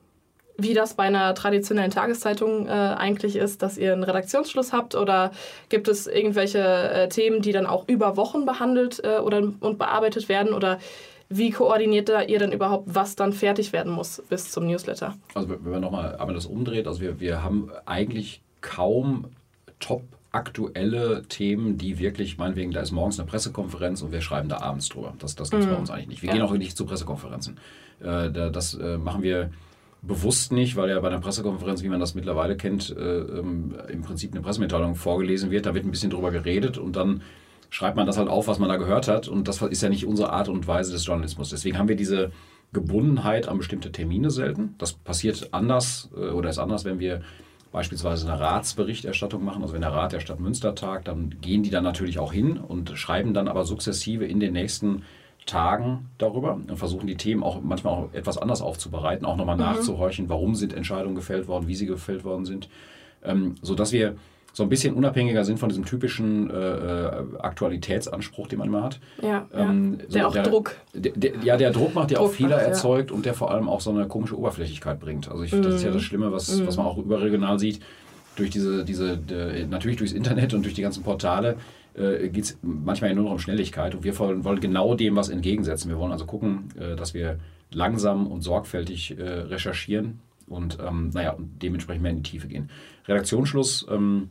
wie 0.57 0.73
das 0.73 0.93
bei 0.93 1.03
einer 1.03 1.33
traditionellen 1.33 1.91
Tageszeitung 1.91 2.67
äh, 2.67 2.71
eigentlich 2.71 3.35
ist, 3.35 3.61
dass 3.61 3.77
ihr 3.77 3.93
einen 3.93 4.03
Redaktionsschluss 4.03 4.71
habt 4.71 4.95
oder 4.95 5.31
gibt 5.69 5.87
es 5.87 6.07
irgendwelche 6.07 6.59
äh, 6.59 7.09
Themen, 7.09 7.41
die 7.41 7.51
dann 7.51 7.65
auch 7.65 7.87
über 7.87 8.17
Wochen 8.17 8.45
behandelt 8.45 9.01
äh, 9.03 9.17
oder, 9.17 9.41
und 9.59 9.77
bearbeitet 9.77 10.29
werden 10.29 10.53
oder 10.53 10.79
wie 11.29 11.49
koordiniert 11.49 12.11
ihr 12.27 12.37
denn 12.37 12.51
überhaupt, 12.51 12.83
was 12.93 13.15
dann 13.15 13.33
fertig 13.33 13.73
werden 13.73 13.91
muss 13.91 14.21
bis 14.29 14.51
zum 14.51 14.67
Newsletter? 14.67 15.15
Also 15.33 15.49
wenn 15.49 15.71
man 15.71 15.81
nochmal 15.81 16.15
aber 16.17 16.33
das 16.33 16.45
umdreht, 16.45 16.85
also 16.85 17.01
wir, 17.01 17.19
wir 17.19 17.43
haben 17.43 17.71
eigentlich 17.85 18.41
kaum 18.61 19.25
top 19.79 20.03
aktuelle 20.31 21.23
Themen, 21.23 21.77
die 21.77 21.99
wirklich, 21.99 22.37
meinetwegen, 22.37 22.71
da 22.71 22.81
ist 22.81 22.91
morgens 22.91 23.19
eine 23.19 23.27
Pressekonferenz 23.27 24.01
und 24.01 24.11
wir 24.11 24.21
schreiben 24.21 24.49
da 24.49 24.57
abends 24.61 24.89
drüber. 24.89 25.13
Das, 25.19 25.35
das 25.35 25.51
gibt 25.51 25.63
es 25.63 25.67
mhm. 25.67 25.73
bei 25.73 25.79
uns 25.79 25.91
eigentlich 25.91 26.07
nicht. 26.07 26.21
Wir 26.23 26.29
ja. 26.29 26.33
gehen 26.33 26.41
auch 26.43 26.51
nicht 26.53 26.75
zu 26.75 26.85
Pressekonferenzen. 26.85 27.59
Äh, 28.01 28.31
das 28.31 28.73
äh, 28.73 28.97
machen 28.97 29.21
wir 29.21 29.51
bewusst 30.03 30.51
nicht, 30.51 30.75
weil 30.75 30.89
ja 30.89 30.99
bei 30.99 31.07
einer 31.07 31.19
Pressekonferenz, 31.19 31.81
wie 31.81 31.89
man 31.89 31.99
das 31.99 32.13
mittlerweile 32.13 32.57
kennt, 32.57 32.95
äh, 32.95 33.19
ähm, 33.19 33.73
im 33.87 34.01
Prinzip 34.01 34.33
eine 34.33 34.41
Pressemitteilung 34.41 34.95
vorgelesen 34.95 35.49
wird. 35.49 35.65
Da 35.65 35.73
wird 35.73 35.85
ein 35.85 35.91
bisschen 35.91 36.11
drüber 36.11 36.31
geredet 36.31 36.77
und 36.77 36.95
dann 36.95 37.21
schreibt 37.69 37.95
man 37.95 38.05
das 38.05 38.17
halt 38.17 38.27
auf, 38.27 38.47
was 38.47 38.59
man 38.59 38.69
da 38.69 38.75
gehört 38.75 39.07
hat. 39.07 39.27
Und 39.27 39.47
das 39.47 39.61
ist 39.61 39.81
ja 39.81 39.89
nicht 39.89 40.05
unsere 40.05 40.31
Art 40.31 40.49
und 40.49 40.67
Weise 40.67 40.91
des 40.91 41.05
Journalismus. 41.05 41.49
Deswegen 41.49 41.77
haben 41.77 41.87
wir 41.87 41.95
diese 41.95 42.31
Gebundenheit 42.73 43.47
an 43.47 43.57
bestimmte 43.57 43.91
Termine 43.91 44.29
selten. 44.29 44.75
Das 44.77 44.93
passiert 44.93 45.49
anders 45.53 46.09
äh, 46.15 46.29
oder 46.29 46.49
ist 46.49 46.59
anders, 46.59 46.83
wenn 46.83 46.99
wir 46.99 47.21
beispielsweise 47.71 48.29
eine 48.29 48.39
Ratsberichterstattung 48.39 49.43
machen. 49.43 49.61
Also 49.61 49.73
wenn 49.73 49.81
der 49.81 49.93
Rat 49.93 50.11
der 50.11 50.19
Stadt 50.19 50.39
Münster 50.39 50.75
tagt, 50.75 51.07
dann 51.07 51.35
gehen 51.41 51.63
die 51.63 51.71
dann 51.71 51.83
natürlich 51.83 52.19
auch 52.19 52.33
hin 52.33 52.57
und 52.57 52.91
schreiben 52.97 53.33
dann 53.33 53.47
aber 53.47 53.65
sukzessive 53.65 54.25
in 54.25 54.39
den 54.39 54.53
nächsten 54.53 55.03
Tagen 55.45 56.09
darüber 56.17 56.53
und 56.53 56.75
versuchen 56.77 57.07
die 57.07 57.17
Themen 57.17 57.43
auch 57.43 57.61
manchmal 57.61 57.93
auch 57.93 58.13
etwas 58.13 58.37
anders 58.37 58.61
aufzubereiten, 58.61 59.25
auch 59.25 59.35
nochmal 59.35 59.55
mhm. 59.55 59.63
nachzuhorchen, 59.63 60.29
warum 60.29 60.55
sind 60.55 60.73
Entscheidungen 60.73 61.15
gefällt 61.15 61.47
worden, 61.47 61.67
wie 61.67 61.75
sie 61.75 61.85
gefällt 61.85 62.23
worden 62.23 62.45
sind, 62.45 62.69
ähm, 63.23 63.55
sodass 63.61 63.91
wir 63.91 64.15
so 64.55 64.61
ein 64.61 64.69
bisschen 64.69 64.93
unabhängiger 64.93 65.43
sind 65.43 65.59
von 65.59 65.69
diesem 65.69 65.83
typischen 65.83 66.49
äh, 66.49 66.53
äh 66.53 67.23
Aktualitätsanspruch, 67.39 68.47
den 68.47 68.59
man 68.59 68.67
immer 68.67 68.83
hat. 68.83 68.99
Ja, 69.21 69.47
ähm, 69.53 69.97
ja. 69.97 70.05
So 70.07 70.13
der 70.13 70.27
auch 70.27 70.33
der, 70.33 70.43
Druck. 70.43 70.75
Der, 70.93 71.11
der, 71.13 71.31
ja, 71.43 71.57
der 71.57 71.71
Druck 71.71 71.95
macht, 71.95 72.11
der 72.11 72.19
Druck 72.19 72.29
auch 72.29 72.33
Fehler 72.33 72.57
macht, 72.57 72.67
erzeugt 72.67 73.09
ja. 73.09 73.15
und 73.15 73.25
der 73.25 73.33
vor 73.33 73.49
allem 73.49 73.67
auch 73.67 73.81
so 73.81 73.89
eine 73.89 74.07
komische 74.07 74.37
Oberflächlichkeit 74.37 74.99
bringt. 74.99 75.29
Also 75.29 75.43
ich, 75.43 75.51
mm. 75.51 75.63
das 75.63 75.75
ist 75.75 75.83
ja 75.83 75.89
mhm. 75.89 75.93
das 75.95 76.03
Schlimme, 76.03 76.31
was, 76.31 76.55
mm. 76.55 76.67
was 76.67 76.77
man 76.77 76.85
auch 76.85 76.99
überregional 76.99 77.57
sieht. 77.57 77.81
Durch 78.35 78.51
diese, 78.51 78.83
diese 78.85 79.19
natürlich 79.69 79.97
durchs 79.97 80.13
Internet 80.13 80.53
und 80.53 80.63
durch 80.63 80.73
die 80.73 80.81
ganzen 80.81 81.03
Portale 81.03 81.57
äh, 81.95 82.29
geht 82.29 82.45
es 82.45 82.59
manchmal 82.61 83.13
nur 83.13 83.25
noch 83.25 83.31
um 83.31 83.39
Schnelligkeit 83.39 83.95
und 83.95 84.03
wir 84.03 84.17
wollen, 84.17 84.43
wollen, 84.43 84.59
genau 84.59 84.95
dem 84.95 85.15
was 85.15 85.29
entgegensetzen. 85.29 85.89
Wir 85.89 85.97
wollen 85.97 86.11
also 86.11 86.25
gucken, 86.25 86.69
äh, 86.79 86.95
dass 86.95 87.13
wir 87.13 87.39
langsam 87.71 88.27
und 88.27 88.41
sorgfältig 88.41 89.17
äh, 89.17 89.23
recherchieren 89.23 90.19
und 90.47 90.77
ähm, 90.85 91.09
naja, 91.13 91.35
dementsprechend 91.39 92.03
mehr 92.03 92.11
in 92.11 92.23
die 92.23 92.29
Tiefe 92.29 92.47
gehen. 92.47 92.69
Redaktionsschluss 93.07 93.87
ähm, 93.89 94.29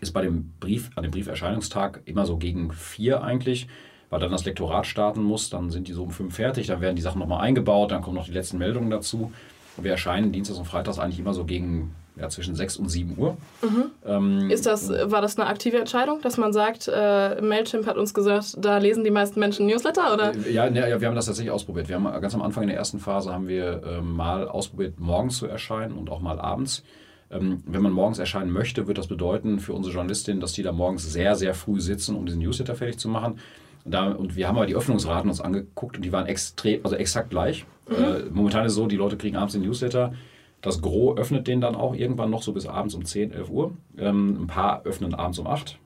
ist 0.00 0.12
bei 0.12 0.22
dem 0.22 0.52
Brief, 0.60 0.90
an 0.94 1.02
dem 1.02 1.10
Brieferscheinungstag 1.10 2.02
immer 2.04 2.26
so 2.26 2.36
gegen 2.36 2.72
vier 2.72 3.22
eigentlich, 3.22 3.68
weil 4.10 4.20
dann 4.20 4.30
das 4.30 4.44
Lektorat 4.44 4.86
starten 4.86 5.22
muss, 5.22 5.50
dann 5.50 5.70
sind 5.70 5.88
die 5.88 5.92
so 5.92 6.04
um 6.04 6.10
fünf 6.10 6.36
fertig, 6.36 6.68
dann 6.68 6.80
werden 6.80 6.96
die 6.96 7.02
Sachen 7.02 7.18
nochmal 7.18 7.40
eingebaut, 7.42 7.90
dann 7.90 8.02
kommen 8.02 8.16
noch 8.16 8.26
die 8.26 8.32
letzten 8.32 8.58
Meldungen 8.58 8.90
dazu. 8.90 9.32
Und 9.76 9.84
wir 9.84 9.92
erscheinen 9.92 10.32
Dienstags 10.32 10.58
und 10.58 10.64
Freitags 10.64 10.98
eigentlich 10.98 11.20
immer 11.20 11.34
so 11.34 11.44
gegen 11.44 11.94
ja, 12.20 12.28
zwischen 12.28 12.54
6 12.54 12.76
und 12.78 12.88
7 12.88 13.14
Uhr. 13.16 13.36
Mhm. 13.62 13.84
Ähm, 14.06 14.50
ist 14.50 14.66
das, 14.66 14.88
war 14.88 15.22
das 15.22 15.38
eine 15.38 15.48
aktive 15.48 15.78
Entscheidung, 15.78 16.20
dass 16.22 16.36
man 16.36 16.52
sagt, 16.52 16.88
äh, 16.92 17.40
Mailchimp 17.40 17.86
hat 17.86 17.96
uns 17.96 18.14
gesagt, 18.14 18.56
da 18.58 18.78
lesen 18.78 19.04
die 19.04 19.10
meisten 19.10 19.38
Menschen 19.40 19.66
Newsletter? 19.66 20.12
Oder? 20.12 20.32
Äh, 20.34 20.52
ja, 20.52 20.68
ne, 20.68 20.88
ja, 20.88 21.00
wir 21.00 21.08
haben 21.08 21.14
das 21.14 21.26
tatsächlich 21.26 21.52
ausprobiert. 21.52 21.88
Wir 21.88 21.96
haben 21.96 22.20
ganz 22.20 22.34
am 22.34 22.42
Anfang 22.42 22.64
in 22.64 22.68
der 22.68 22.78
ersten 22.78 22.98
Phase 22.98 23.32
haben 23.32 23.48
wir 23.48 23.82
äh, 23.82 24.00
mal 24.00 24.48
ausprobiert, 24.48 24.98
morgens 24.98 25.38
zu 25.38 25.46
erscheinen 25.46 25.96
und 25.96 26.10
auch 26.10 26.20
mal 26.20 26.40
abends. 26.40 26.82
Ähm, 27.30 27.62
wenn 27.66 27.82
man 27.82 27.92
morgens 27.92 28.18
erscheinen 28.18 28.50
möchte, 28.50 28.86
wird 28.86 28.98
das 28.98 29.06
bedeuten 29.06 29.58
für 29.58 29.74
unsere 29.74 29.94
Journalistin, 29.94 30.40
dass 30.40 30.52
die 30.52 30.62
da 30.62 30.72
morgens 30.72 31.10
sehr, 31.12 31.36
sehr 31.36 31.54
früh 31.54 31.80
sitzen, 31.80 32.16
um 32.16 32.26
diesen 32.26 32.40
Newsletter 32.40 32.74
fertig 32.74 32.98
zu 32.98 33.08
machen. 33.08 33.38
Da, 33.84 34.10
und 34.10 34.36
wir 34.36 34.48
haben 34.48 34.56
aber 34.56 34.66
die 34.66 34.74
Öffnungsraten 34.74 35.30
uns 35.30 35.40
angeguckt 35.40 35.96
und 35.96 36.04
die 36.04 36.12
waren 36.12 36.26
extrem, 36.26 36.80
also 36.84 36.96
exakt 36.96 37.30
gleich. 37.30 37.64
Mhm. 37.88 37.94
Äh, 37.94 38.18
momentan 38.30 38.64
ist 38.64 38.72
es 38.72 38.76
so, 38.76 38.86
die 38.86 38.96
Leute 38.96 39.16
kriegen 39.16 39.36
abends 39.36 39.54
den 39.54 39.62
Newsletter. 39.62 40.12
Das 40.60 40.82
Gros 40.82 41.16
öffnet 41.16 41.46
den 41.46 41.60
dann 41.60 41.76
auch 41.76 41.94
irgendwann 41.94 42.30
noch 42.30 42.42
so 42.42 42.52
bis 42.52 42.66
abends 42.66 42.94
um 42.94 43.04
10, 43.04 43.32
11 43.32 43.50
Uhr. 43.50 43.72
Ähm, 43.96 44.42
ein 44.42 44.46
paar 44.46 44.82
öffnen 44.84 45.14
abends 45.14 45.38
um 45.38 45.46
8. 45.46 45.78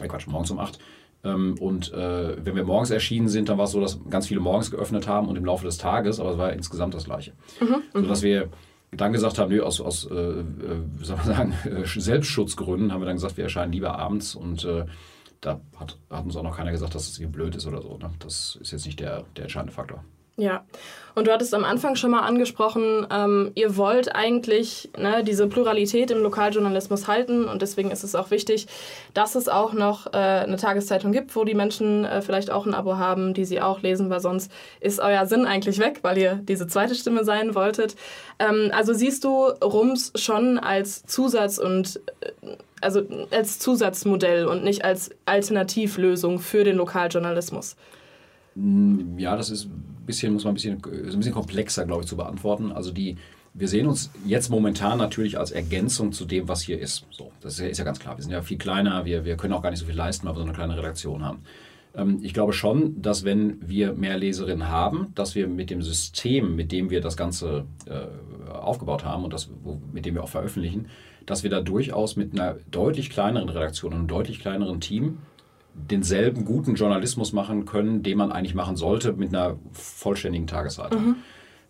Äh, 0.00 0.08
Quatsch, 0.08 0.26
morgens 0.26 0.50
um 0.50 0.58
8. 0.58 0.78
Ähm, 1.24 1.56
und 1.58 1.92
äh, 1.92 2.44
wenn 2.44 2.54
wir 2.54 2.64
morgens 2.64 2.90
erschienen 2.90 3.28
sind, 3.28 3.48
dann 3.48 3.58
war 3.58 3.64
es 3.64 3.72
so, 3.72 3.80
dass 3.80 3.98
ganz 4.08 4.28
viele 4.28 4.40
morgens 4.40 4.70
geöffnet 4.70 5.08
haben 5.08 5.28
und 5.28 5.36
im 5.36 5.44
Laufe 5.44 5.64
des 5.64 5.78
Tages, 5.78 6.20
aber 6.20 6.32
es 6.32 6.38
war 6.38 6.52
insgesamt 6.52 6.94
das 6.94 7.04
Gleiche. 7.04 7.32
Mhm. 7.60 7.82
Sodass 7.92 8.22
wir 8.22 8.50
dann 8.92 9.12
gesagt 9.12 9.38
haben, 9.38 9.50
nö, 9.50 9.62
aus, 9.62 9.80
aus 9.80 10.08
äh, 10.08 10.14
äh 10.14 10.44
wie 10.96 11.04
soll 11.04 11.16
man 11.16 11.26
sagen, 11.26 11.54
Selbstschutzgründen 11.84 12.92
haben 12.92 13.00
wir 13.00 13.06
dann 13.06 13.16
gesagt, 13.16 13.36
wir 13.36 13.44
erscheinen 13.44 13.72
lieber 13.72 13.98
abends 13.98 14.34
und 14.34 14.64
äh, 14.64 14.84
da 15.40 15.60
hat, 15.76 15.98
hat, 16.10 16.24
uns 16.24 16.36
auch 16.36 16.42
noch 16.42 16.56
keiner 16.56 16.70
gesagt, 16.70 16.94
dass 16.94 17.08
es 17.08 17.18
irgendwie 17.18 17.36
blöd 17.36 17.56
ist 17.56 17.66
oder 17.66 17.82
so. 17.82 17.98
Ne? 17.98 18.10
Das 18.20 18.56
ist 18.60 18.70
jetzt 18.70 18.86
nicht 18.86 19.00
der, 19.00 19.24
der 19.36 19.44
entscheidende 19.44 19.74
Faktor. 19.74 20.04
Ja, 20.36 20.64
und 21.14 21.28
du 21.28 21.32
hattest 21.32 21.54
am 21.54 21.62
Anfang 21.62 21.94
schon 21.94 22.10
mal 22.10 22.22
angesprochen, 22.22 23.06
ähm, 23.08 23.52
ihr 23.54 23.76
wollt 23.76 24.16
eigentlich 24.16 24.90
ne, 24.98 25.22
diese 25.22 25.46
Pluralität 25.46 26.10
im 26.10 26.22
Lokaljournalismus 26.22 27.06
halten 27.06 27.44
und 27.44 27.62
deswegen 27.62 27.92
ist 27.92 28.02
es 28.02 28.16
auch 28.16 28.32
wichtig, 28.32 28.66
dass 29.14 29.36
es 29.36 29.48
auch 29.48 29.74
noch 29.74 30.12
äh, 30.12 30.16
eine 30.16 30.56
Tageszeitung 30.56 31.12
gibt, 31.12 31.36
wo 31.36 31.44
die 31.44 31.54
Menschen 31.54 32.04
äh, 32.04 32.20
vielleicht 32.20 32.50
auch 32.50 32.66
ein 32.66 32.74
Abo 32.74 32.96
haben, 32.96 33.32
die 33.32 33.44
sie 33.44 33.60
auch 33.60 33.82
lesen, 33.82 34.10
weil 34.10 34.18
sonst 34.18 34.50
ist 34.80 34.98
euer 34.98 35.24
Sinn 35.26 35.46
eigentlich 35.46 35.78
weg, 35.78 36.00
weil 36.02 36.18
ihr 36.18 36.40
diese 36.42 36.66
zweite 36.66 36.96
Stimme 36.96 37.24
sein 37.24 37.54
wolltet. 37.54 37.94
Ähm, 38.40 38.72
also 38.74 38.92
siehst 38.92 39.22
du 39.22 39.46
Rums 39.62 40.12
schon 40.16 40.58
als 40.58 41.04
Zusatz 41.06 41.58
und 41.58 42.00
äh, 42.20 42.56
also 42.80 43.02
als 43.30 43.60
Zusatzmodell 43.60 44.46
und 44.46 44.64
nicht 44.64 44.84
als 44.84 45.10
Alternativlösung 45.26 46.40
für 46.40 46.64
den 46.64 46.76
Lokaljournalismus? 46.76 47.76
Hm, 48.56 49.16
ja, 49.16 49.36
das 49.36 49.50
ist 49.50 49.68
bisschen, 50.04 50.32
muss 50.32 50.44
man 50.44 50.52
ein 50.52 50.54
bisschen, 50.54 50.78
ist 50.78 51.14
ein 51.14 51.18
bisschen 51.18 51.34
komplexer, 51.34 51.84
glaube 51.86 52.02
ich, 52.02 52.08
zu 52.08 52.16
beantworten. 52.16 52.72
Also 52.72 52.92
die, 52.92 53.16
wir 53.54 53.68
sehen 53.68 53.86
uns 53.86 54.10
jetzt 54.26 54.50
momentan 54.50 54.98
natürlich 54.98 55.38
als 55.38 55.52
Ergänzung 55.52 56.12
zu 56.12 56.24
dem, 56.24 56.48
was 56.48 56.62
hier 56.62 56.78
ist. 56.80 57.06
So, 57.10 57.30
das 57.40 57.58
ist 57.58 57.78
ja, 57.78 57.84
ganz 57.84 58.00
klar. 58.00 58.16
Wir 58.16 58.22
sind 58.22 58.32
ja 58.32 58.42
viel 58.42 58.58
kleiner, 58.58 59.04
wir, 59.04 59.24
wir 59.24 59.36
können 59.36 59.52
auch 59.52 59.62
gar 59.62 59.70
nicht 59.70 59.80
so 59.80 59.86
viel 59.86 59.94
leisten, 59.94 60.26
weil 60.26 60.34
wir 60.34 60.40
so 60.40 60.44
eine 60.44 60.52
kleine 60.52 60.76
Redaktion 60.76 61.24
haben. 61.24 61.42
Ähm, 61.94 62.20
ich 62.22 62.34
glaube 62.34 62.52
schon, 62.52 63.00
dass 63.00 63.24
wenn 63.24 63.58
wir 63.66 63.92
mehr 63.92 64.18
Leserinnen 64.18 64.68
haben, 64.68 65.12
dass 65.14 65.34
wir 65.34 65.46
mit 65.46 65.70
dem 65.70 65.82
System, 65.82 66.56
mit 66.56 66.72
dem 66.72 66.90
wir 66.90 67.00
das 67.00 67.16
Ganze 67.16 67.64
äh, 67.86 68.52
aufgebaut 68.52 69.04
haben 69.04 69.24
und 69.24 69.32
das, 69.32 69.50
wo, 69.62 69.80
mit 69.92 70.04
dem 70.04 70.14
wir 70.14 70.24
auch 70.24 70.28
veröffentlichen, 70.28 70.88
dass 71.26 71.42
wir 71.42 71.50
da 71.50 71.60
durchaus 71.60 72.16
mit 72.16 72.32
einer 72.32 72.56
deutlich 72.70 73.10
kleineren 73.10 73.48
Redaktion 73.48 73.92
und 73.92 73.98
einem 74.00 74.08
deutlich 74.08 74.40
kleineren 74.40 74.80
Team 74.80 75.18
denselben 75.74 76.44
guten 76.44 76.74
Journalismus 76.74 77.32
machen 77.32 77.64
können, 77.64 78.02
den 78.02 78.16
man 78.18 78.32
eigentlich 78.32 78.54
machen 78.54 78.76
sollte 78.76 79.12
mit 79.12 79.34
einer 79.34 79.56
vollständigen 79.72 80.46
Tageszeitung. 80.46 81.06
Mhm. 81.06 81.16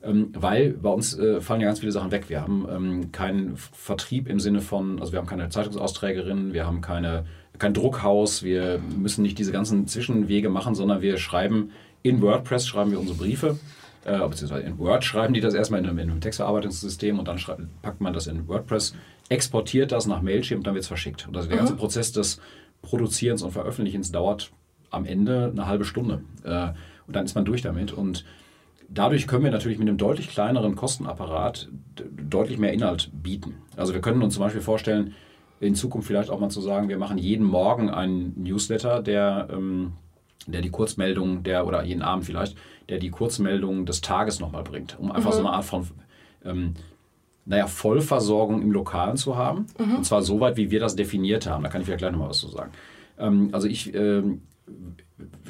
Ähm, 0.03 0.29
weil 0.35 0.75
bei 0.75 0.91
uns 0.91 1.19
äh, 1.19 1.41
fallen 1.41 1.63
ja 1.63 1.67
ganz 1.67 1.81
viele 1.81 1.93
Sachen 1.93 2.11
weg. 2.11 2.29
Wir 2.29 2.43
haben 2.43 2.67
ähm, 2.71 3.13
keinen 3.13 3.57
Vertrieb 3.57 4.29
im 4.29 4.39
Sinne 4.39 4.61
von, 4.61 5.01
also 5.01 5.13
wir 5.13 5.19
haben 5.19 5.27
keine 5.27 5.49
Zeitungsausträgerin, 5.49 6.53
wir 6.53 6.67
haben 6.67 6.83
keine, 6.83 7.25
kein 7.59 7.73
Druckhaus, 7.73 8.43
wir 8.43 8.79
müssen 8.99 9.23
nicht 9.23 9.39
diese 9.39 9.53
ganzen 9.53 9.87
Zwischenwege 9.87 10.51
machen, 10.51 10.75
sondern 10.75 11.01
wir 11.01 11.17
schreiben 11.17 11.71
in 12.03 12.21
WordPress 12.21 12.67
schreiben 12.67 12.91
wir 12.91 13.01
unsere 13.01 13.17
Briefe, 13.17 13.59
äh, 14.05 14.19
beziehungsweise 14.29 14.67
in 14.67 14.79
Word 14.79 15.05
schreiben 15.05 15.33
die 15.33 15.41
das 15.41 15.55
erstmal 15.55 15.81
in 15.81 15.87
einem, 15.87 15.99
in 15.99 16.11
einem 16.11 16.21
Textverarbeitungssystem 16.21 17.19
und 17.19 17.27
dann 17.27 17.41
packt 17.81 18.01
man 18.03 18.13
das 18.13 18.27
in 18.27 18.47
WordPress, 18.47 18.95
exportiert 19.31 19.91
das 19.91 20.07
nach 20.07 20.21
Mailchimp 20.21 20.59
und 20.59 20.67
dann 20.67 20.75
wird 20.75 20.83
es 20.83 20.89
verschickt. 20.89 21.27
Und 21.27 21.35
also 21.35 21.49
der 21.49 21.57
mhm. 21.57 21.61
ganze 21.61 21.77
Prozess 21.77 22.13
des 22.13 22.41
Produzierens 22.85 23.43
und 23.43 23.51
Veröffentlichens 23.51 24.13
dauert 24.13 24.53
am 24.91 25.05
Ende 25.05 25.51
eine 25.51 25.67
halbe 25.67 25.85
Stunde. 25.85 26.23
Äh, 26.45 26.69
und 27.07 27.17
dann 27.17 27.25
ist 27.25 27.35
man 27.35 27.45
durch 27.45 27.63
damit. 27.63 27.93
Und 27.93 28.25
dadurch 28.89 29.27
können 29.27 29.45
wir 29.45 29.51
natürlich 29.51 29.79
mit 29.79 29.89
einem 29.89 29.99
deutlich 29.99 30.29
kleineren 30.29 30.77
Kostenapparat 30.77 31.69
deutlich 32.29 32.59
mehr 32.59 32.73
Inhalt 32.73 33.11
bieten. 33.13 33.57
Also 33.77 33.93
wir 33.93 34.01
können 34.01 34.23
uns 34.23 34.35
zum 34.35 34.43
Beispiel 34.43 34.63
vorstellen, 34.63 35.15
in 35.61 35.75
Zukunft 35.75 36.09
vielleicht 36.09 36.31
auch 36.31 36.41
mal 36.41 36.51
zu 36.51 36.61
sagen, 36.61 36.89
wir 36.89 36.99
machen 36.99 37.19
jeden 37.19 37.47
Morgen 37.47 37.91
einen 37.91 38.35
Newsletter, 38.43 39.03
der, 39.03 39.49
ähm, 39.53 39.93
der 40.47 40.61
die 40.61 40.71
Kurzmeldung, 40.71 41.43
der, 41.43 41.67
oder 41.67 41.85
jeden 41.85 42.03
Abend 42.03 42.25
vielleicht, 42.25 42.57
der 42.89 42.99
die 42.99 43.11
Kurzmeldung 43.11 43.87
des 43.87 44.01
Tages 44.01 44.41
nochmal 44.41 44.63
bringt, 44.63 44.99
um 44.99 45.11
einfach 45.11 45.31
mhm. 45.31 45.37
so 45.37 45.41
eine 45.41 45.51
Art 45.51 45.65
von 45.65 45.87
ähm, 46.45 46.75
naja, 47.47 47.67
Vollversorgung 47.67 48.63
im 48.63 48.73
Lokalen 48.73 49.17
zu 49.17 49.37
haben. 49.37 49.67
Mhm. 49.79 49.97
Und 49.97 50.05
zwar 50.05 50.23
so 50.23 50.41
weit, 50.41 50.57
wie 50.57 50.71
wir 50.71 50.81
das 50.81 50.97
definiert 50.97 51.47
haben. 51.47 51.63
Da 51.63 51.69
kann 51.69 51.81
ich 51.81 51.87
vielleicht 51.87 52.01
gleich 52.01 52.13
nochmal 52.13 52.31
was 52.31 52.39
zu 52.39 52.49
sagen. 52.49 52.73
Ähm, 53.19 53.51
also 53.53 53.69
ich 53.69 53.95
ähm, 53.95 54.43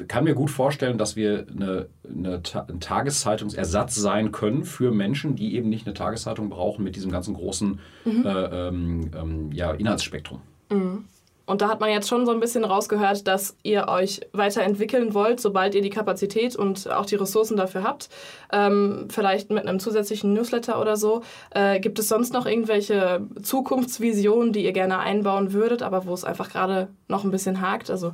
kann 0.07 0.25
mir 0.25 0.35
gut 0.35 0.51
vorstellen, 0.51 0.97
dass 0.97 1.15
wir 1.15 1.45
eine, 1.49 1.87
eine, 2.07 2.41
ein 2.67 2.79
Tageszeitungsersatz 2.79 3.95
sein 3.95 4.31
können 4.31 4.65
für 4.65 4.91
Menschen, 4.91 5.35
die 5.35 5.55
eben 5.55 5.69
nicht 5.69 5.87
eine 5.87 5.93
Tageszeitung 5.93 6.49
brauchen 6.49 6.83
mit 6.83 6.95
diesem 6.95 7.11
ganzen 7.11 7.33
großen 7.33 7.79
mhm. 8.03 8.25
äh, 8.25 8.67
ähm, 8.67 9.11
ähm 9.15 9.51
ja, 9.51 9.71
Inhaltsspektrum. 9.71 10.41
Mhm. 10.71 11.05
Und 11.45 11.61
da 11.61 11.69
hat 11.69 11.79
man 11.79 11.89
jetzt 11.89 12.07
schon 12.07 12.25
so 12.25 12.31
ein 12.31 12.39
bisschen 12.39 12.63
rausgehört, 12.63 13.27
dass 13.27 13.55
ihr 13.61 13.87
euch 13.87 14.21
weiterentwickeln 14.33 15.13
wollt, 15.13 15.39
sobald 15.39 15.75
ihr 15.75 15.81
die 15.81 15.89
Kapazität 15.89 16.55
und 16.55 16.89
auch 16.89 17.05
die 17.05 17.15
Ressourcen 17.15 17.55
dafür 17.55 17.83
habt. 17.83 18.09
Ähm, 18.51 19.07
vielleicht 19.09 19.51
mit 19.51 19.67
einem 19.67 19.79
zusätzlichen 19.79 20.33
Newsletter 20.33 20.81
oder 20.81 20.97
so. 20.97 21.21
Äh, 21.51 21.79
gibt 21.79 21.99
es 21.99 22.07
sonst 22.07 22.33
noch 22.33 22.45
irgendwelche 22.45 23.21
Zukunftsvisionen, 23.41 24.53
die 24.53 24.65
ihr 24.65 24.73
gerne 24.73 24.99
einbauen 24.99 25.53
würdet, 25.53 25.83
aber 25.83 26.05
wo 26.05 26.13
es 26.13 26.23
einfach 26.23 26.49
gerade 26.49 26.87
noch 27.07 27.23
ein 27.23 27.31
bisschen 27.31 27.61
hakt? 27.61 27.91
Also 27.91 28.13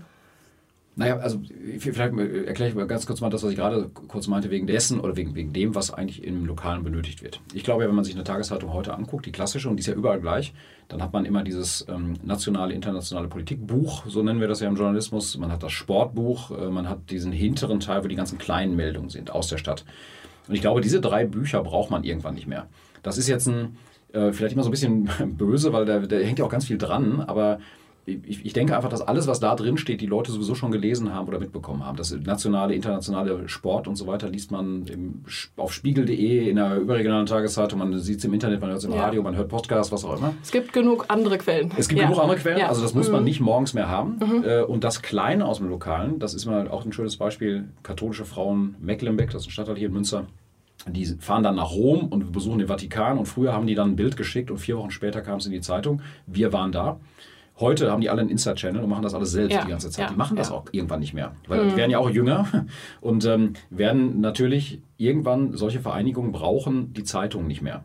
naja, 0.95 1.17
also 1.17 1.41
vielleicht 1.79 2.17
erkläre 2.17 2.69
ich 2.69 2.75
mal 2.75 2.85
ganz 2.85 3.05
kurz 3.05 3.21
mal 3.21 3.29
das, 3.29 3.43
was 3.43 3.51
ich 3.51 3.57
gerade 3.57 3.89
kurz 3.89 4.27
meinte, 4.27 4.51
wegen 4.51 4.67
dessen 4.67 4.99
oder 4.99 5.15
wegen, 5.15 5.35
wegen 5.35 5.53
dem, 5.53 5.73
was 5.73 5.93
eigentlich 5.93 6.23
im 6.23 6.45
Lokalen 6.45 6.83
benötigt 6.83 7.23
wird. 7.23 7.39
Ich 7.53 7.63
glaube, 7.63 7.87
wenn 7.87 7.95
man 7.95 8.03
sich 8.03 8.13
eine 8.13 8.25
Tageszeitung 8.25 8.73
heute 8.73 8.93
anguckt, 8.93 9.25
die 9.25 9.31
klassische, 9.31 9.69
und 9.69 9.77
die 9.77 9.81
ist 9.81 9.87
ja 9.87 9.93
überall 9.93 10.19
gleich, 10.19 10.53
dann 10.91 11.01
hat 11.01 11.13
man 11.13 11.23
immer 11.23 11.41
dieses 11.41 11.85
ähm, 11.87 12.15
nationale, 12.21 12.73
internationale 12.73 13.29
Politikbuch, 13.29 14.03
so 14.07 14.21
nennen 14.23 14.41
wir 14.41 14.49
das 14.49 14.59
ja 14.59 14.67
im 14.67 14.75
Journalismus. 14.75 15.37
Man 15.37 15.49
hat 15.49 15.63
das 15.63 15.71
Sportbuch, 15.71 16.51
äh, 16.51 16.69
man 16.69 16.89
hat 16.89 17.09
diesen 17.09 17.31
hinteren 17.31 17.79
Teil, 17.79 18.03
wo 18.03 18.09
die 18.09 18.15
ganzen 18.15 18.37
kleinen 18.37 18.75
Meldungen 18.75 19.09
sind 19.09 19.31
aus 19.31 19.47
der 19.47 19.57
Stadt. 19.57 19.85
Und 20.49 20.55
ich 20.55 20.59
glaube, 20.59 20.81
diese 20.81 20.99
drei 20.99 21.25
Bücher 21.25 21.63
braucht 21.63 21.91
man 21.91 22.03
irgendwann 22.03 22.33
nicht 22.33 22.47
mehr. 22.47 22.67
Das 23.03 23.17
ist 23.17 23.29
jetzt 23.29 23.47
ein, 23.47 23.77
äh, 24.11 24.33
vielleicht 24.33 24.53
immer 24.53 24.63
so 24.63 24.69
ein 24.69 24.71
bisschen 24.71 25.09
böse, 25.37 25.71
weil 25.71 25.85
da, 25.85 25.99
da 25.99 26.17
hängt 26.17 26.39
ja 26.39 26.45
auch 26.45 26.49
ganz 26.49 26.65
viel 26.65 26.77
dran, 26.77 27.21
aber 27.21 27.59
ich, 28.25 28.45
ich, 28.45 28.53
denke 28.53 28.75
einfach, 28.75 28.89
dass 28.89 29.01
alles, 29.01 29.27
was 29.27 29.39
da 29.39 29.55
drin 29.55 29.77
steht, 29.77 30.01
die 30.01 30.05
Leute 30.05 30.31
sowieso 30.31 30.55
schon 30.55 30.71
gelesen 30.71 31.13
haben 31.13 31.27
oder 31.27 31.39
mitbekommen 31.39 31.85
haben. 31.85 31.97
Das 31.97 32.11
nationale, 32.11 32.73
internationale 32.73 33.47
Sport 33.47 33.87
und 33.87 33.95
so 33.95 34.07
weiter 34.07 34.29
liest 34.29 34.51
man 34.51 34.85
im, 34.87 35.23
auf 35.57 35.73
spiegel.de, 35.73 36.49
in 36.49 36.55
der 36.55 36.77
überregionalen 36.77 37.25
Tageszeitung, 37.25 37.79
man 37.79 37.97
sieht 37.99 38.19
es 38.19 38.25
im 38.25 38.33
Internet, 38.33 38.61
man 38.61 38.69
hört 38.69 38.79
es 38.79 38.85
im 38.85 38.93
ja. 38.93 39.03
Radio, 39.03 39.21
man 39.23 39.35
hört 39.35 39.49
Podcasts, 39.49 39.91
was 39.91 40.05
auch 40.05 40.17
immer. 40.17 40.33
Es 40.41 40.51
gibt 40.51 40.73
genug 40.73 41.05
andere 41.07 41.37
Quellen. 41.37 41.71
Es 41.77 41.87
gibt 41.87 42.01
ja. 42.01 42.07
genug 42.07 42.21
andere 42.21 42.37
Quellen, 42.37 42.59
ja. 42.59 42.67
also 42.67 42.81
das 42.81 42.93
muss 42.93 43.09
man 43.09 43.21
mhm. 43.21 43.25
nicht 43.25 43.39
morgens 43.39 43.73
mehr 43.73 43.89
haben. 43.89 44.19
Mhm. 44.19 44.43
Äh, 44.43 44.61
und 44.61 44.83
das 44.83 45.01
Kleine 45.01 45.45
aus 45.45 45.57
dem 45.57 45.69
Lokalen, 45.69 46.19
das 46.19 46.33
ist 46.33 46.45
mal 46.45 46.67
auch 46.67 46.85
ein 46.85 46.93
schönes 46.93 47.17
Beispiel, 47.17 47.69
katholische 47.83 48.25
Frauen 48.25 48.75
Mecklenbeck, 48.79 49.31
das 49.31 49.43
ist 49.43 49.47
ein 49.47 49.51
Stadtteil 49.51 49.77
hier 49.77 49.87
in 49.87 49.93
Münster, 49.93 50.25
die 50.87 51.05
fahren 51.05 51.43
dann 51.43 51.55
nach 51.55 51.71
Rom 51.71 52.07
und 52.07 52.31
besuchen 52.31 52.59
den 52.59 52.67
Vatikan 52.67 53.17
und 53.17 53.27
früher 53.27 53.53
haben 53.53 53.67
die 53.67 53.75
dann 53.75 53.91
ein 53.91 53.95
Bild 53.95 54.17
geschickt 54.17 54.49
und 54.49 54.57
vier 54.57 54.77
Wochen 54.77 54.91
später 54.91 55.21
kam 55.21 55.37
es 55.37 55.45
in 55.45 55.51
die 55.51 55.61
Zeitung. 55.61 56.01
Wir 56.25 56.53
waren 56.53 56.71
da. 56.71 56.99
Heute 57.61 57.91
haben 57.91 58.01
die 58.01 58.09
alle 58.09 58.21
einen 58.21 58.29
Insta-Channel 58.29 58.83
und 58.83 58.89
machen 58.89 59.03
das 59.03 59.13
alles 59.13 59.31
selbst 59.31 59.53
ja. 59.53 59.63
die 59.63 59.69
ganze 59.69 59.89
Zeit. 59.89 60.05
Ja. 60.05 60.11
Die 60.11 60.17
machen 60.17 60.35
das 60.35 60.49
ja. 60.49 60.55
auch 60.55 60.65
irgendwann 60.71 60.99
nicht 60.99 61.13
mehr. 61.13 61.35
Weil 61.47 61.63
mhm. 61.63 61.69
die 61.69 61.75
werden 61.77 61.91
ja 61.91 61.99
auch 61.99 62.09
jünger 62.09 62.47
und 63.01 63.23
ähm, 63.25 63.53
werden 63.69 64.19
natürlich 64.19 64.81
irgendwann 64.97 65.55
solche 65.55 65.79
Vereinigungen 65.79 66.31
brauchen 66.31 66.93
die 66.93 67.03
Zeitungen 67.03 67.47
nicht 67.47 67.61
mehr. 67.61 67.83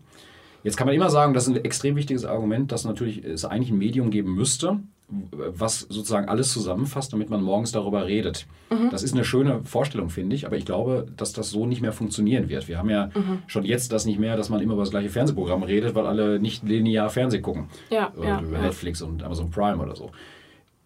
Jetzt 0.64 0.76
kann 0.76 0.86
man 0.86 0.96
immer 0.96 1.10
sagen, 1.10 1.32
das 1.32 1.46
ist 1.46 1.54
ein 1.54 1.64
extrem 1.64 1.94
wichtiges 1.94 2.24
Argument, 2.24 2.72
dass 2.72 2.84
natürlich 2.84 3.24
es 3.24 3.44
eigentlich 3.44 3.70
ein 3.70 3.78
Medium 3.78 4.10
geben 4.10 4.34
müsste, 4.34 4.80
was 5.08 5.80
sozusagen 5.80 6.28
alles 6.28 6.52
zusammenfasst, 6.52 7.12
damit 7.12 7.30
man 7.30 7.40
morgens 7.40 7.70
darüber 7.70 8.06
redet. 8.06 8.46
Mhm. 8.70 8.90
Das 8.90 9.04
ist 9.04 9.14
eine 9.14 9.24
schöne 9.24 9.60
Vorstellung, 9.64 10.10
finde 10.10 10.34
ich, 10.34 10.46
aber 10.46 10.56
ich 10.56 10.64
glaube, 10.64 11.06
dass 11.16 11.32
das 11.32 11.50
so 11.50 11.64
nicht 11.64 11.80
mehr 11.80 11.92
funktionieren 11.92 12.48
wird. 12.48 12.66
Wir 12.66 12.78
haben 12.78 12.90
ja 12.90 13.06
mhm. 13.14 13.42
schon 13.46 13.64
jetzt 13.64 13.92
das 13.92 14.04
nicht 14.04 14.18
mehr, 14.18 14.36
dass 14.36 14.48
man 14.48 14.60
immer 14.60 14.72
über 14.72 14.82
das 14.82 14.90
gleiche 14.90 15.08
Fernsehprogramm 15.08 15.62
redet, 15.62 15.94
weil 15.94 16.06
alle 16.06 16.40
nicht 16.40 16.64
linear 16.64 17.08
Fernsehen 17.08 17.42
gucken. 17.42 17.68
Ja, 17.88 18.12
ja, 18.20 18.40
über 18.40 18.56
ja. 18.56 18.62
Netflix 18.62 19.00
und 19.00 19.22
Amazon 19.22 19.50
Prime 19.50 19.80
oder 19.80 19.94
so. 19.94 20.10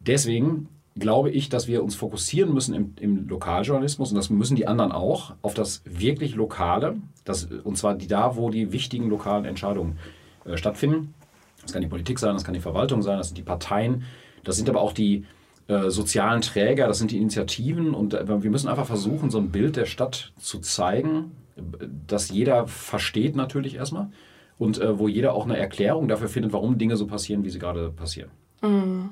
Deswegen 0.01 0.69
glaube 0.97 1.31
ich, 1.31 1.49
dass 1.49 1.67
wir 1.67 1.83
uns 1.83 1.95
fokussieren 1.95 2.53
müssen 2.53 2.75
im, 2.75 2.95
im, 3.01 3.29
Lokaljournalismus 3.29 4.11
und 4.11 4.17
das 4.17 4.29
müssen 4.29 4.57
die 4.57 4.67
anderen 4.67 4.93
auch, 4.93 5.35
auf 5.41 5.55
das 5.55 5.83
wirklich 5.85 6.35
Lokale, 6.35 6.97
das, 7.25 7.45
und 7.45 7.79
zwar 7.79 7.95
die, 7.95 8.07
da, 8.07 8.37
wo 8.37 8.51
die 8.51 8.73
wichtigen 8.73 9.09
lokalen 9.09 9.45
Entscheidungen 9.45 9.99
äh, 10.45 10.57
stattfinden. 10.57 11.15
Das 11.63 11.73
kann 11.73 11.83
die 11.83 11.89
Politik 11.89 12.19
sein, 12.19 12.35
das 12.35 12.45
kann 12.45 12.55
die 12.55 12.61
Verwaltung 12.61 13.03
sein, 13.03 13.19
das 13.19 13.29
sind 13.29 13.39
die 13.39 13.43
Parteien, 13.43 14.05
das 14.45 14.57
sind 14.57 14.69
aber 14.69 14.81
auch 14.81 14.93
die 14.93 15.27
äh, 15.69 15.91
sozialen 15.91 16.41
Träger, 16.41 16.89
das 16.89 16.99
sind 16.99 17.11
die 17.11 17.19
Initiativen 17.19 17.95
und 17.95 18.15
äh, 18.15 18.43
wir 18.43 18.51
müssen 18.51 18.69
einfach 18.69 18.87
versuchen, 18.87 19.31
so 19.31 19.39
ein 19.39 19.51
Bild 19.51 19.77
der 19.77 19.87
Stadt 19.87 20.33
zu 20.39 20.59
zeigen, 20.59 21.33
das 22.07 22.31
jeder 22.31 22.67
versteht 22.67 23.37
natürlich 23.37 23.77
erstmal 23.77 24.09
und 24.59 24.81
äh, 24.81 24.99
wo 24.99 25.09
jeder 25.09 25.35
auch 25.35 25.45
eine 25.45 25.57
Erklärung 25.57 26.09
dafür 26.09 26.29
findet, 26.29 26.53
warum 26.53 26.79
Dinge 26.79 26.97
so 26.97 27.07
passieren, 27.07 27.45
wie 27.45 27.51
sie 27.51 27.59
gerade 27.59 27.91
passieren. 27.91 28.31
Mhm. 28.63 29.11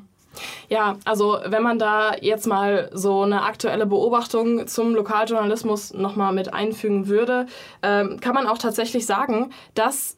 Ja, 0.68 0.96
also 1.05 1.38
wenn 1.46 1.62
man 1.62 1.78
da 1.78 2.14
jetzt 2.20 2.46
mal 2.46 2.90
so 2.92 3.22
eine 3.22 3.42
aktuelle 3.42 3.86
Beobachtung 3.86 4.66
zum 4.66 4.94
Lokaljournalismus 4.94 5.94
nochmal 5.94 6.32
mit 6.32 6.53
einfügen 6.53 7.09
würde, 7.09 7.46
ähm, 7.82 8.20
kann 8.20 8.34
man 8.34 8.46
auch 8.46 8.59
tatsächlich 8.59 9.07
sagen, 9.07 9.51
dass 9.74 10.16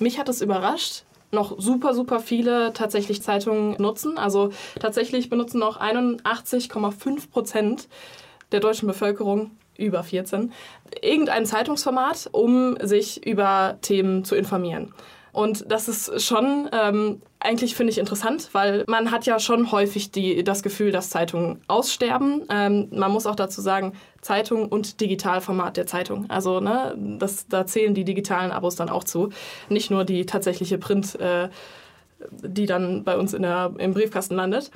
mich 0.00 0.18
hat 0.18 0.28
es 0.28 0.40
überrascht, 0.40 1.04
noch 1.32 1.60
super, 1.60 1.94
super 1.94 2.20
viele 2.20 2.72
tatsächlich 2.72 3.22
Zeitungen 3.22 3.76
nutzen. 3.80 4.18
Also 4.18 4.50
tatsächlich 4.80 5.30
benutzen 5.30 5.60
noch 5.60 5.80
81,5 5.80 7.30
Prozent 7.30 7.88
der 8.52 8.60
deutschen 8.60 8.88
Bevölkerung 8.88 9.52
über 9.78 10.02
14 10.02 10.52
irgendein 11.00 11.46
Zeitungsformat, 11.46 12.28
um 12.32 12.76
sich 12.82 13.24
über 13.26 13.78
Themen 13.80 14.24
zu 14.24 14.34
informieren. 14.34 14.92
Und 15.32 15.70
das 15.70 15.88
ist 15.88 16.22
schon 16.22 16.68
ähm, 16.72 17.22
eigentlich 17.40 17.74
finde 17.74 17.90
ich 17.90 17.98
interessant, 17.98 18.50
weil 18.52 18.84
man 18.86 19.10
hat 19.10 19.24
ja 19.24 19.40
schon 19.40 19.72
häufig 19.72 20.10
die, 20.10 20.44
das 20.44 20.62
Gefühl, 20.62 20.92
dass 20.92 21.08
Zeitungen 21.08 21.62
aussterben. 21.68 22.44
Ähm, 22.50 22.88
man 22.92 23.10
muss 23.10 23.26
auch 23.26 23.34
dazu 23.34 23.62
sagen, 23.62 23.94
Zeitung 24.20 24.68
und 24.68 25.00
Digitalformat 25.00 25.78
der 25.78 25.86
Zeitung. 25.86 26.28
Also 26.28 26.60
ne, 26.60 26.94
das, 27.18 27.48
da 27.48 27.66
zählen 27.66 27.94
die 27.94 28.04
digitalen 28.04 28.52
Abos 28.52 28.76
dann 28.76 28.90
auch 28.90 29.04
zu. 29.04 29.30
Nicht 29.70 29.90
nur 29.90 30.04
die 30.04 30.26
tatsächliche 30.26 30.76
Print, 30.76 31.18
äh, 31.18 31.48
die 32.42 32.66
dann 32.66 33.04
bei 33.04 33.16
uns 33.16 33.32
in 33.32 33.42
der, 33.42 33.72
im 33.78 33.94
Briefkasten 33.94 34.34
landet. 34.34 34.70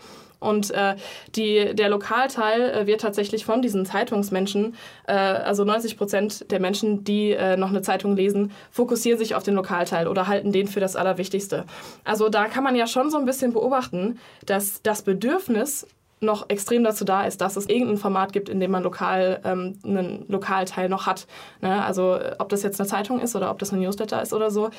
Und 0.45 0.71
äh, 0.71 0.97
die, 1.35 1.75
der 1.75 1.89
Lokalteil 1.89 2.71
äh, 2.71 2.87
wird 2.87 3.01
tatsächlich 3.01 3.45
von 3.45 3.63
diesen 3.63 3.87
Zeitungsmenschen, 3.87 4.75
äh, 5.07 5.13
also 5.13 5.65
90 5.65 5.97
Prozent 5.97 6.51
der 6.51 6.61
Menschen, 6.61 7.05
die 7.05 7.33
äh, 7.33 7.57
noch 7.57 7.71
eine 7.71 7.83
Zeitung 7.83 8.17
lesen, 8.17 8.53
fokussieren 8.71 9.19
sich 9.19 9.35
auf 9.35 9.43
den 9.43 9.55
Lokalteil 9.55 10.07
oder 10.07 10.29
halten 10.29 10.53
den 10.53 10.69
für 10.69 10.81
das 10.81 10.97
Allerwichtigste. 10.97 11.65
Also 12.05 12.29
da 12.29 12.47
kann 12.47 12.65
man 12.65 12.77
ja 12.77 12.87
schon 12.87 13.11
so 13.11 13.19
ein 13.19 13.25
bisschen 13.25 13.53
beobachten, 13.53 14.19
dass 14.47 14.83
das 14.83 15.03
Bedürfnis 15.03 15.87
noch 16.21 16.49
extrem 16.49 16.85
dazu 16.85 17.05
da 17.05 17.25
ist, 17.25 17.41
dass 17.41 17.57
es 17.57 17.69
irgendein 17.69 17.97
Format 17.97 18.33
gibt, 18.33 18.49
in 18.49 18.61
dem 18.61 18.71
man 18.71 18.83
lokal 18.83 19.41
ähm, 19.45 19.79
einen 19.85 20.25
Lokalteil 20.29 20.89
noch 20.89 21.07
hat. 21.07 21.27
Ne? 21.61 21.85
Also 21.85 22.19
ob 22.39 22.49
das 22.49 22.63
jetzt 22.63 22.81
eine 22.81 22.89
Zeitung 22.89 23.21
ist 23.21 23.37
oder 23.37 23.51
ob 23.51 23.59
das 23.59 23.73
ein 23.73 23.81
Newsletter 23.81 24.23
ist 24.23 24.33
oder 24.33 24.51
so. 24.51 24.71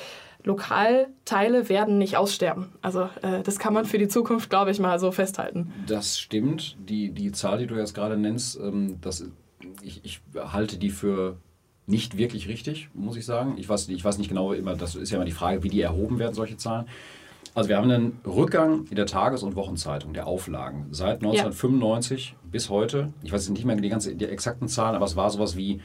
Lokalteile 0.42 1.68
werden 1.68 1.98
nicht 1.98 2.16
aussterben. 2.16 2.72
Also 2.82 3.08
äh, 3.22 3.42
das 3.42 3.58
kann 3.58 3.74
man 3.74 3.84
für 3.84 3.98
die 3.98 4.08
Zukunft, 4.08 4.50
glaube 4.50 4.70
ich, 4.70 4.78
mal 4.78 4.98
so 4.98 5.10
festhalten. 5.12 5.72
Das 5.86 6.18
stimmt. 6.18 6.76
Die, 6.88 7.10
die 7.10 7.32
Zahl, 7.32 7.58
die 7.58 7.66
du 7.66 7.74
jetzt 7.76 7.94
gerade 7.94 8.16
nennst, 8.16 8.58
ähm, 8.58 8.98
das, 9.00 9.24
ich, 9.82 10.04
ich 10.04 10.20
halte 10.36 10.78
die 10.78 10.90
für 10.90 11.36
nicht 11.86 12.18
wirklich 12.18 12.48
richtig, 12.48 12.88
muss 12.94 13.16
ich 13.16 13.24
sagen. 13.24 13.54
Ich 13.58 13.68
weiß, 13.68 13.88
ich 13.88 14.04
weiß 14.04 14.18
nicht 14.18 14.28
genau 14.28 14.52
immer, 14.52 14.74
das 14.74 14.96
ist 14.96 15.10
ja 15.10 15.16
immer 15.16 15.24
die 15.24 15.32
Frage, 15.32 15.62
wie 15.62 15.68
die 15.68 15.80
erhoben 15.80 16.18
werden, 16.18 16.34
solche 16.34 16.56
Zahlen. 16.56 16.86
Also 17.56 17.70
wir 17.70 17.78
haben 17.78 17.90
einen 17.90 18.20
Rückgang 18.26 18.84
in 18.90 18.96
der 18.96 19.06
Tages- 19.06 19.42
und 19.42 19.56
Wochenzeitung 19.56 20.12
der 20.12 20.26
Auflagen 20.26 20.88
seit 20.90 21.24
1995 21.24 22.32
ja. 22.32 22.48
bis 22.50 22.68
heute. 22.68 23.14
Ich 23.22 23.32
weiß 23.32 23.48
nicht 23.48 23.64
mehr 23.64 23.76
die, 23.76 23.88
ganze, 23.88 24.14
die 24.14 24.26
exakten 24.26 24.68
Zahlen, 24.68 24.94
aber 24.94 25.06
es 25.06 25.16
war 25.16 25.30
sowas 25.30 25.56
wie 25.56 25.80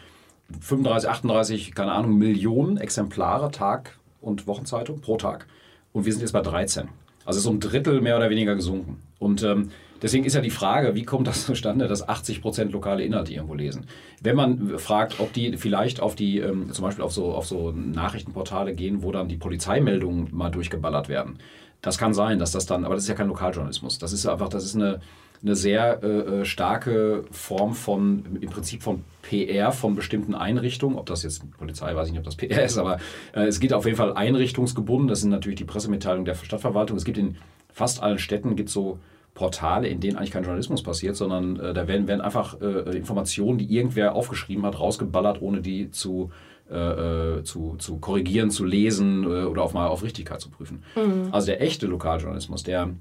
35, 0.59 1.09
38, 1.09 1.73
keine 1.73 1.93
Ahnung, 1.93 2.17
Millionen 2.17 2.75
Exemplare 2.75 3.51
Tag- 3.51 3.97
und 4.19 4.47
Wochenzeitung 4.47 4.99
pro 4.99 5.15
Tag. 5.15 5.47
Und 5.93 6.05
wir 6.05 6.11
sind 6.11 6.19
jetzt 6.19 6.33
bei 6.33 6.41
13. 6.41 6.89
Also 7.23 7.37
es 7.37 7.45
ist 7.45 7.49
um 7.49 7.55
ein 7.55 7.61
Drittel 7.61 8.01
mehr 8.01 8.17
oder 8.17 8.29
weniger 8.29 8.55
gesunken. 8.55 9.01
Und 9.17 9.41
ähm, 9.43 9.71
deswegen 10.01 10.25
ist 10.25 10.35
ja 10.35 10.41
die 10.41 10.49
Frage, 10.49 10.95
wie 10.95 11.03
kommt 11.03 11.27
das 11.27 11.45
zustande, 11.45 11.87
dass 11.87 12.07
80 12.07 12.41
Prozent 12.41 12.71
lokale 12.71 13.03
Inhalte 13.03 13.33
irgendwo 13.33 13.53
lesen? 13.53 13.85
Wenn 14.21 14.35
man 14.35 14.79
fragt, 14.79 15.19
ob 15.19 15.33
die 15.33 15.57
vielleicht 15.57 15.99
auf 15.99 16.15
die, 16.15 16.39
ähm, 16.39 16.71
zum 16.71 16.83
Beispiel 16.83 17.03
auf 17.03 17.13
so, 17.13 17.33
auf 17.33 17.45
so 17.45 17.71
Nachrichtenportale 17.71 18.73
gehen, 18.73 19.03
wo 19.03 19.11
dann 19.11 19.27
die 19.27 19.37
Polizeimeldungen 19.37 20.29
mal 20.31 20.49
durchgeballert 20.49 21.09
werden, 21.09 21.37
das 21.81 21.97
kann 21.97 22.13
sein, 22.13 22.39
dass 22.39 22.51
das 22.51 22.65
dann, 22.65 22.85
aber 22.85 22.95
das 22.95 23.03
ist 23.03 23.09
ja 23.09 23.15
kein 23.15 23.27
Lokaljournalismus. 23.27 23.97
Das 23.97 24.13
ist 24.13 24.25
einfach, 24.27 24.49
das 24.49 24.63
ist 24.63 24.75
eine, 24.75 25.01
eine 25.41 25.55
sehr 25.55 26.03
äh, 26.03 26.07
äh 26.41 26.45
starke 26.45 27.23
Form 27.31 27.73
von, 27.73 28.37
im 28.39 28.49
Prinzip 28.49 28.83
von 28.83 29.03
PR 29.23 29.71
von 29.71 29.95
bestimmten 29.95 30.35
Einrichtungen. 30.35 30.97
Ob 30.97 31.07
das 31.07 31.23
jetzt 31.23 31.43
Polizei, 31.57 31.95
weiß 31.95 32.07
ich 32.07 32.13
nicht, 32.13 32.19
ob 32.19 32.25
das 32.25 32.35
PR 32.35 32.63
ist, 32.63 32.77
aber 32.77 32.97
äh, 33.33 33.45
es 33.45 33.59
geht 33.59 33.73
auf 33.73 33.85
jeden 33.85 33.97
Fall 33.97 34.13
einrichtungsgebunden. 34.13 35.07
Das 35.07 35.21
sind 35.21 35.31
natürlich 35.31 35.57
die 35.57 35.65
Pressemitteilungen 35.65 36.25
der 36.25 36.35
Stadtverwaltung. 36.35 36.97
Es 36.97 37.05
gibt 37.05 37.17
in 37.17 37.37
fast 37.73 38.03
allen 38.03 38.19
Städten 38.19 38.55
gibt 38.55 38.69
so 38.69 38.99
Portale, 39.33 39.87
in 39.87 39.99
denen 39.99 40.17
eigentlich 40.17 40.31
kein 40.31 40.43
Journalismus 40.43 40.83
passiert, 40.83 41.15
sondern 41.15 41.59
äh, 41.59 41.73
da 41.73 41.87
werden, 41.87 42.07
werden 42.07 42.21
einfach 42.21 42.59
äh, 42.61 42.95
Informationen, 42.95 43.57
die 43.57 43.73
irgendwer 43.73 44.15
aufgeschrieben 44.15 44.65
hat, 44.65 44.79
rausgeballert, 44.79 45.41
ohne 45.41 45.61
die 45.61 45.89
zu 45.91 46.31
äh, 46.71 47.39
äh, 47.39 47.43
zu, 47.43 47.75
zu 47.79 47.97
korrigieren, 47.97 48.49
zu 48.49 48.63
lesen 48.63 49.25
äh, 49.25 49.43
oder 49.43 49.61
auch 49.61 49.73
mal 49.73 49.87
auf 49.87 50.03
Richtigkeit 50.03 50.39
zu 50.39 50.49
prüfen. 50.49 50.83
Mhm. 50.95 51.27
Also 51.33 51.47
der 51.47 51.61
echte 51.61 51.85
Lokaljournalismus, 51.85 52.63
der 52.63 52.91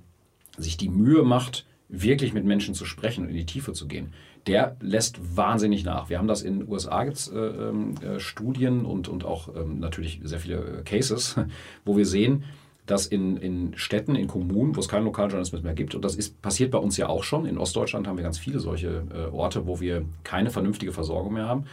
sich 0.59 0.77
die 0.77 0.89
Mühe 0.89 1.23
macht, 1.23 1.67
wirklich 1.89 2.33
mit 2.33 2.45
Menschen 2.45 2.75
zu 2.75 2.85
sprechen 2.85 3.23
und 3.23 3.31
in 3.31 3.37
die 3.37 3.47
Tiefe 3.47 3.73
zu 3.73 3.87
gehen, 3.87 4.13
der 4.49 4.77
lässt 4.81 5.37
wahnsinnig 5.37 5.85
nach. 5.85 6.11
Wir 6.11 6.19
haben 6.19 6.27
das 6.27 6.43
in 6.43 6.61
den 6.61 6.69
USA, 6.69 7.05
gibt 7.05 7.19
es 7.19 7.29
äh, 7.29 7.39
ähm, 7.39 7.95
äh, 8.03 8.19
Studien 8.19 8.85
und, 8.85 9.07
und 9.07 9.25
auch 9.25 9.55
ähm, 9.55 9.79
natürlich 9.79 10.21
sehr 10.25 10.41
viele 10.41 10.83
Cases, 10.85 11.37
wo 11.85 11.97
wir 11.97 12.07
sehen, 12.07 12.43
dass 12.91 13.07
in, 13.07 13.37
in 13.37 13.73
Städten, 13.77 14.17
in 14.17 14.27
Kommunen, 14.27 14.75
wo 14.75 14.81
es 14.81 14.89
keinen 14.89 15.05
Lokaljournalismus 15.05 15.63
mehr 15.63 15.75
gibt, 15.75 15.95
und 15.95 16.05
das 16.05 16.17
ist, 16.17 16.43
passiert 16.43 16.73
bei 16.73 16.79
uns 16.79 16.97
ja 16.97 17.09
auch 17.09 17.23
schon, 17.23 17.47
in 17.47 17.57
Ostdeutschland 17.57 18.09
haben 18.09 18.17
wir 18.17 18.25
ganz 18.25 18.39
viele 18.39 18.59
solche 18.59 19.05
äh, 19.15 19.33
Orte, 19.33 19.67
wo 19.67 19.81
wir 19.81 20.05
keine 20.25 20.51
vernünftige 20.51 20.93
Versorgung 20.93 21.35
mehr 21.35 21.47
haben, 21.47 21.67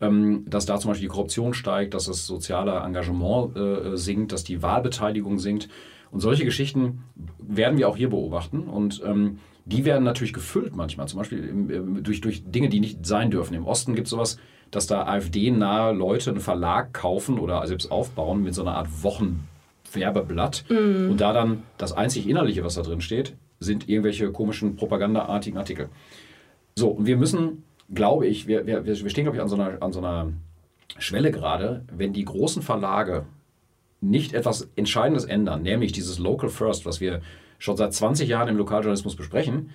ähm, 0.00 0.46
dass 0.48 0.64
da 0.64 0.78
zum 0.78 0.90
Beispiel 0.90 1.08
die 1.08 1.12
Korruption 1.12 1.52
steigt, 1.52 1.92
dass 1.92 2.06
das 2.06 2.26
soziale 2.26 2.72
Engagement 2.80 3.56
äh, 3.56 3.96
sinkt, 3.98 4.32
dass 4.32 4.44
die 4.44 4.62
Wahlbeteiligung 4.62 5.38
sinkt. 5.38 5.68
Und 6.10 6.20
solche 6.20 6.44
Geschichten 6.44 7.04
werden 7.38 7.78
wir 7.78 7.88
auch 7.88 7.96
hier 7.96 8.10
beobachten. 8.10 8.60
Und 8.60 9.02
ähm, 9.04 9.38
die 9.64 9.84
werden 9.84 10.04
natürlich 10.04 10.32
gefüllt 10.32 10.74
manchmal, 10.74 11.06
zum 11.08 11.18
Beispiel 11.18 12.02
durch, 12.02 12.20
durch 12.20 12.42
Dinge, 12.44 12.68
die 12.68 12.80
nicht 12.80 13.06
sein 13.06 13.30
dürfen. 13.30 13.54
Im 13.54 13.66
Osten 13.66 13.94
gibt 13.94 14.06
es 14.06 14.10
sowas, 14.10 14.38
dass 14.70 14.86
da 14.86 15.04
AfD-nahe 15.04 15.92
Leute 15.92 16.30
einen 16.30 16.40
Verlag 16.40 16.92
kaufen 16.92 17.38
oder 17.38 17.64
selbst 17.66 17.90
aufbauen 17.92 18.42
mit 18.42 18.54
so 18.54 18.62
einer 18.62 18.74
Art 18.74 18.88
Wochenwerbeblatt. 19.92 20.64
Mm. 20.68 21.10
Und 21.10 21.20
da 21.20 21.32
dann 21.32 21.62
das 21.78 21.92
einzig 21.92 22.28
Innerliche, 22.28 22.64
was 22.64 22.74
da 22.74 22.82
drin 22.82 23.00
steht, 23.00 23.34
sind 23.60 23.88
irgendwelche 23.88 24.32
komischen 24.32 24.76
propagandaartigen 24.76 25.58
Artikel. 25.58 25.88
So, 26.74 26.88
und 26.88 27.06
wir 27.06 27.16
müssen 27.16 27.64
glaube 27.94 28.26
ich, 28.26 28.46
wir, 28.46 28.66
wir, 28.66 28.84
wir 28.86 29.10
stehen, 29.10 29.24
glaube 29.24 29.36
ich, 29.36 29.42
an 29.42 29.48
so, 29.48 29.56
einer, 29.56 29.82
an 29.82 29.92
so 29.92 29.98
einer 29.98 30.32
Schwelle 30.98 31.30
gerade, 31.30 31.84
wenn 31.92 32.12
die 32.12 32.24
großen 32.24 32.62
Verlage 32.62 33.26
nicht 34.00 34.32
etwas 34.32 34.68
Entscheidendes 34.76 35.24
ändern, 35.24 35.62
nämlich 35.62 35.92
dieses 35.92 36.18
Local 36.18 36.48
First, 36.48 36.86
was 36.86 37.00
wir 37.00 37.20
schon 37.58 37.76
seit 37.76 37.92
20 37.92 38.28
Jahren 38.28 38.48
im 38.48 38.56
Lokaljournalismus 38.56 39.14
besprechen, 39.14 39.70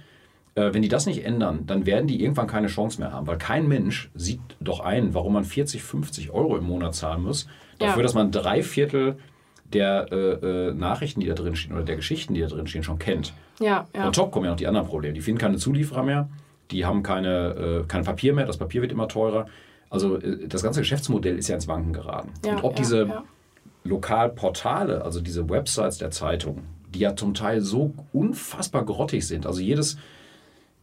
äh, 0.55 0.73
wenn 0.73 0.81
die 0.81 0.89
das 0.89 1.05
nicht 1.05 1.23
ändern, 1.23 1.65
dann 1.65 1.85
werden 1.85 2.07
die 2.07 2.21
irgendwann 2.21 2.47
keine 2.47 2.67
Chance 2.67 2.99
mehr 2.99 3.13
haben. 3.13 3.27
Weil 3.27 3.37
kein 3.37 3.67
Mensch 3.67 4.09
sieht 4.15 4.41
doch 4.59 4.81
ein, 4.81 5.13
warum 5.13 5.33
man 5.33 5.45
40, 5.45 5.81
50 5.83 6.31
Euro 6.31 6.57
im 6.57 6.65
Monat 6.65 6.95
zahlen 6.95 7.23
muss, 7.23 7.47
dafür, 7.77 7.97
ja. 7.97 8.03
dass 8.03 8.15
man 8.15 8.31
drei 8.31 8.63
Viertel 8.63 9.17
der 9.73 10.07
äh, 10.11 10.69
äh, 10.69 10.73
Nachrichten, 10.73 11.19
die 11.19 11.27
da 11.27 11.33
drin 11.33 11.55
stehen 11.55 11.73
oder 11.73 11.83
der 11.83 11.97
Geschichten, 11.97 12.33
die 12.33 12.41
da 12.41 12.47
drin 12.47 12.67
stehen, 12.67 12.83
schon 12.83 12.99
kennt. 12.99 13.33
Ja, 13.59 13.87
ja. 13.95 14.07
Und 14.07 14.15
top 14.15 14.31
kommen 14.31 14.45
ja 14.45 14.51
noch 14.51 14.57
die 14.57 14.67
anderen 14.67 14.87
Probleme. 14.87 15.13
Die 15.13 15.21
finden 15.21 15.39
keine 15.39 15.57
Zulieferer 15.57 16.03
mehr, 16.03 16.29
die 16.71 16.85
haben 16.85 17.03
keine, 17.03 17.83
äh, 17.83 17.83
kein 17.87 18.03
Papier 18.03 18.33
mehr, 18.33 18.45
das 18.45 18.57
Papier 18.57 18.81
wird 18.81 18.91
immer 18.91 19.07
teurer. 19.07 19.47
Also 19.89 20.17
äh, 20.17 20.47
das 20.47 20.63
ganze 20.63 20.81
Geschäftsmodell 20.81 21.37
ist 21.37 21.47
ja 21.47 21.55
ins 21.55 21.67
Wanken 21.67 21.93
geraten. 21.93 22.31
Ja, 22.45 22.53
Und 22.53 22.63
ob 22.63 22.73
ja, 22.73 22.77
diese 22.77 23.07
ja. 23.07 23.23
Lokalportale, 23.83 25.03
also 25.03 25.21
diese 25.21 25.49
Websites 25.49 25.97
der 25.97 26.11
Zeitung, 26.11 26.63
die 26.93 26.99
ja 26.99 27.15
zum 27.15 27.33
Teil 27.33 27.61
so 27.61 27.93
unfassbar 28.13 28.85
grottig 28.85 29.27
sind. 29.27 29.45
Also 29.45 29.59
jedes 29.61 29.97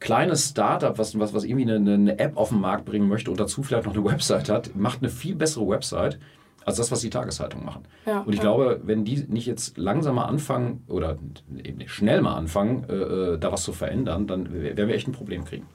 kleines 0.00 0.50
Startup, 0.50 0.98
was, 0.98 1.18
was, 1.18 1.32
was 1.32 1.44
irgendwie 1.44 1.72
eine, 1.72 1.94
eine 1.94 2.18
App 2.18 2.36
auf 2.36 2.50
den 2.50 2.60
Markt 2.60 2.84
bringen 2.84 3.08
möchte 3.08 3.30
und 3.30 3.40
dazu 3.40 3.62
vielleicht 3.62 3.86
noch 3.86 3.94
eine 3.94 4.04
Website 4.04 4.50
hat, 4.50 4.76
macht 4.76 4.98
eine 5.00 5.08
viel 5.08 5.34
bessere 5.34 5.66
Website 5.66 6.18
als 6.64 6.76
das, 6.76 6.90
was 6.90 7.00
die 7.00 7.10
Tageszeitungen 7.10 7.64
machen. 7.64 7.84
Ja, 8.06 8.20
und 8.20 8.32
ich 8.32 8.36
ja. 8.36 8.42
glaube, 8.42 8.80
wenn 8.84 9.04
die 9.04 9.24
nicht 9.28 9.46
jetzt 9.46 9.76
langsam 9.78 10.16
mal 10.16 10.24
anfangen 10.24 10.84
oder 10.88 11.18
eben 11.62 11.78
nicht 11.78 11.90
schnell 11.90 12.20
mal 12.20 12.34
anfangen, 12.34 12.86
äh, 12.88 12.94
äh 12.94 13.38
da 13.38 13.52
was 13.52 13.62
zu 13.62 13.72
verändern, 13.72 14.26
dann 14.26 14.52
werden 14.52 14.88
wir 14.88 14.94
echt 14.94 15.08
ein 15.08 15.12
Problem 15.12 15.44
kriegen. 15.44 15.66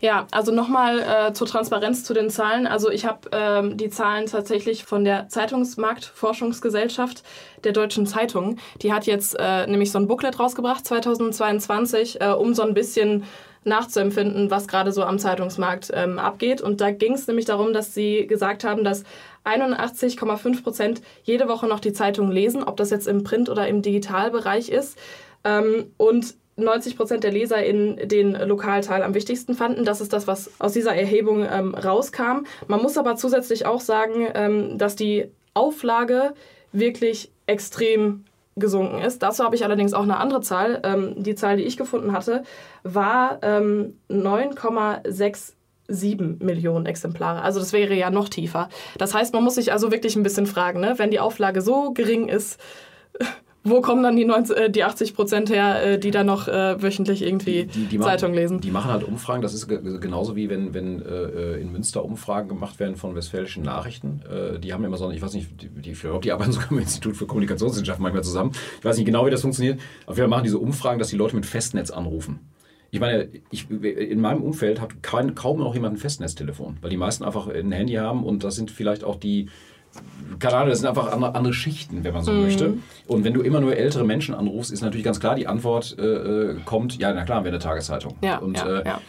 Ja, 0.00 0.26
also 0.30 0.52
nochmal 0.52 1.00
äh, 1.00 1.32
zur 1.32 1.46
Transparenz 1.46 2.04
zu 2.04 2.14
den 2.14 2.30
Zahlen. 2.30 2.66
Also 2.66 2.90
ich 2.90 3.04
habe 3.04 3.28
ähm, 3.32 3.76
die 3.76 3.90
Zahlen 3.90 4.26
tatsächlich 4.26 4.84
von 4.84 5.04
der 5.04 5.28
Zeitungsmarktforschungsgesellschaft 5.28 7.22
der 7.64 7.72
Deutschen 7.72 8.06
Zeitung. 8.06 8.58
Die 8.82 8.92
hat 8.92 9.06
jetzt 9.06 9.36
äh, 9.38 9.66
nämlich 9.66 9.90
so 9.90 9.98
ein 9.98 10.06
Booklet 10.06 10.38
rausgebracht 10.38 10.86
2022, 10.86 12.20
äh, 12.20 12.28
um 12.28 12.54
so 12.54 12.62
ein 12.62 12.74
bisschen 12.74 13.24
nachzuempfinden, 13.64 14.50
was 14.50 14.68
gerade 14.68 14.92
so 14.92 15.02
am 15.02 15.18
Zeitungsmarkt 15.18 15.90
ähm, 15.94 16.18
abgeht. 16.18 16.60
Und 16.60 16.80
da 16.80 16.90
ging 16.90 17.14
es 17.14 17.26
nämlich 17.26 17.44
darum, 17.46 17.72
dass 17.72 17.94
sie 17.94 18.26
gesagt 18.26 18.64
haben, 18.64 18.84
dass 18.84 19.04
81,5 19.48 20.62
Prozent 20.62 21.02
jede 21.22 21.48
Woche 21.48 21.66
noch 21.66 21.80
die 21.80 21.92
Zeitung 21.92 22.30
lesen, 22.30 22.62
ob 22.62 22.76
das 22.76 22.90
jetzt 22.90 23.08
im 23.08 23.24
Print- 23.24 23.48
oder 23.48 23.66
im 23.68 23.82
Digitalbereich 23.82 24.68
ist. 24.68 24.98
Ähm, 25.44 25.92
und 25.96 26.34
90 26.56 26.96
Prozent 26.96 27.24
der 27.24 27.30
Leser 27.30 27.64
in 27.64 28.08
den 28.08 28.32
Lokalteil 28.32 29.02
am 29.02 29.14
wichtigsten 29.14 29.54
fanden. 29.54 29.84
Das 29.84 30.00
ist 30.00 30.12
das, 30.12 30.26
was 30.26 30.50
aus 30.58 30.72
dieser 30.72 30.94
Erhebung 30.94 31.46
ähm, 31.48 31.74
rauskam. 31.74 32.44
Man 32.66 32.82
muss 32.82 32.98
aber 32.98 33.16
zusätzlich 33.16 33.64
auch 33.64 33.80
sagen, 33.80 34.26
ähm, 34.34 34.76
dass 34.76 34.96
die 34.96 35.30
Auflage 35.54 36.34
wirklich 36.72 37.30
extrem 37.46 38.24
gesunken 38.56 39.00
ist. 39.00 39.22
Dazu 39.22 39.44
habe 39.44 39.54
ich 39.54 39.64
allerdings 39.64 39.94
auch 39.94 40.02
eine 40.02 40.18
andere 40.18 40.40
Zahl. 40.40 40.80
Ähm, 40.82 41.14
die 41.16 41.36
Zahl, 41.36 41.56
die 41.56 41.62
ich 41.62 41.76
gefunden 41.76 42.12
hatte, 42.12 42.42
war 42.82 43.38
ähm, 43.42 43.96
9,6 44.10 45.52
sieben 45.88 46.38
Millionen 46.38 46.86
Exemplare. 46.86 47.42
Also 47.42 47.58
das 47.60 47.72
wäre 47.72 47.94
ja 47.94 48.10
noch 48.10 48.28
tiefer. 48.28 48.68
Das 48.98 49.14
heißt, 49.14 49.34
man 49.34 49.42
muss 49.42 49.56
sich 49.56 49.72
also 49.72 49.90
wirklich 49.90 50.16
ein 50.16 50.22
bisschen 50.22 50.46
fragen, 50.46 50.80
ne? 50.80 50.94
wenn 50.98 51.10
die 51.10 51.20
Auflage 51.20 51.62
so 51.62 51.92
gering 51.92 52.28
ist, 52.28 52.60
wo 53.64 53.80
kommen 53.80 54.02
dann 54.02 54.16
die, 54.16 54.24
90, 54.24 54.56
äh, 54.56 54.70
die 54.70 54.84
80 54.84 55.14
Prozent 55.14 55.50
her, 55.50 55.84
äh, 55.84 55.98
die 55.98 56.10
da 56.10 56.24
noch 56.24 56.48
äh, 56.48 56.80
wöchentlich 56.80 57.22
irgendwie 57.22 57.64
die, 57.64 57.86
die, 57.86 57.98
Zeitung 57.98 58.30
machen, 58.30 58.40
lesen? 58.40 58.60
Die 58.60 58.70
machen 58.70 58.90
halt 58.90 59.04
Umfragen. 59.04 59.42
Das 59.42 59.54
ist 59.54 59.68
genauso 59.68 60.36
wie 60.36 60.48
wenn, 60.48 60.74
wenn 60.74 61.02
äh, 61.02 61.56
in 61.58 61.72
Münster 61.72 62.04
Umfragen 62.04 62.48
gemacht 62.48 62.78
werden 62.80 62.96
von 62.96 63.14
westfälischen 63.14 63.64
Nachrichten. 63.64 64.22
Äh, 64.30 64.58
die 64.58 64.72
haben 64.72 64.84
immer 64.84 64.96
so, 64.96 65.10
ich 65.10 65.22
weiß 65.22 65.34
nicht, 65.34 65.60
die, 65.60 65.68
die, 65.68 65.92
die 66.22 66.32
arbeiten 66.32 66.52
sogar 66.52 66.70
im 66.70 66.78
Institut 66.78 67.16
für 67.16 67.26
Kommunikationswissenschaft 67.26 68.00
manchmal 68.00 68.24
zusammen. 68.24 68.52
Ich 68.78 68.84
weiß 68.84 68.96
nicht 68.96 69.06
genau, 69.06 69.26
wie 69.26 69.30
das 69.30 69.42
funktioniert. 69.42 69.80
Auf 70.06 70.16
jeden 70.16 70.28
Fall 70.28 70.28
machen 70.28 70.44
diese 70.44 70.58
Umfragen, 70.58 70.98
dass 70.98 71.08
die 71.08 71.16
Leute 71.16 71.34
mit 71.34 71.46
Festnetz 71.46 71.90
anrufen. 71.90 72.40
Ich 72.90 73.00
meine, 73.00 73.28
ich, 73.50 73.70
in 73.70 74.20
meinem 74.20 74.42
Umfeld 74.42 74.80
hat 74.80 75.02
kein, 75.02 75.34
kaum 75.34 75.58
noch 75.58 75.74
jemand 75.74 75.96
ein 75.96 75.98
Festnetztelefon, 75.98 76.78
weil 76.80 76.90
die 76.90 76.96
meisten 76.96 77.24
einfach 77.24 77.48
ein 77.48 77.70
Handy 77.70 77.94
haben 77.94 78.24
und 78.24 78.44
das 78.44 78.56
sind 78.56 78.70
vielleicht 78.70 79.04
auch 79.04 79.16
die, 79.16 79.50
keine 80.38 80.56
Ahnung, 80.56 80.70
das 80.70 80.78
sind 80.80 80.88
einfach 80.88 81.12
andere, 81.12 81.34
andere 81.34 81.52
Schichten, 81.52 82.02
wenn 82.04 82.14
man 82.14 82.24
so 82.24 82.32
mhm. 82.32 82.42
möchte. 82.42 82.74
Und 83.06 83.24
wenn 83.24 83.34
du 83.34 83.42
immer 83.42 83.60
nur 83.60 83.76
ältere 83.76 84.04
Menschen 84.04 84.34
anrufst, 84.34 84.72
ist 84.72 84.80
natürlich 84.80 85.04
ganz 85.04 85.20
klar, 85.20 85.34
die 85.34 85.46
Antwort 85.46 85.96
äh, 85.98 86.02
äh 86.02 86.56
kommt, 86.64 86.98
ja, 86.98 87.12
na 87.12 87.24
klar, 87.24 87.38
haben 87.38 87.44
wir 87.44 87.52
eine 87.52 87.58
Tageszeitung. 87.58 88.16
Ja, 88.22 88.38
und 88.38 88.56
ja, 88.56 88.78
äh, 88.78 88.86
ja. 88.86 89.00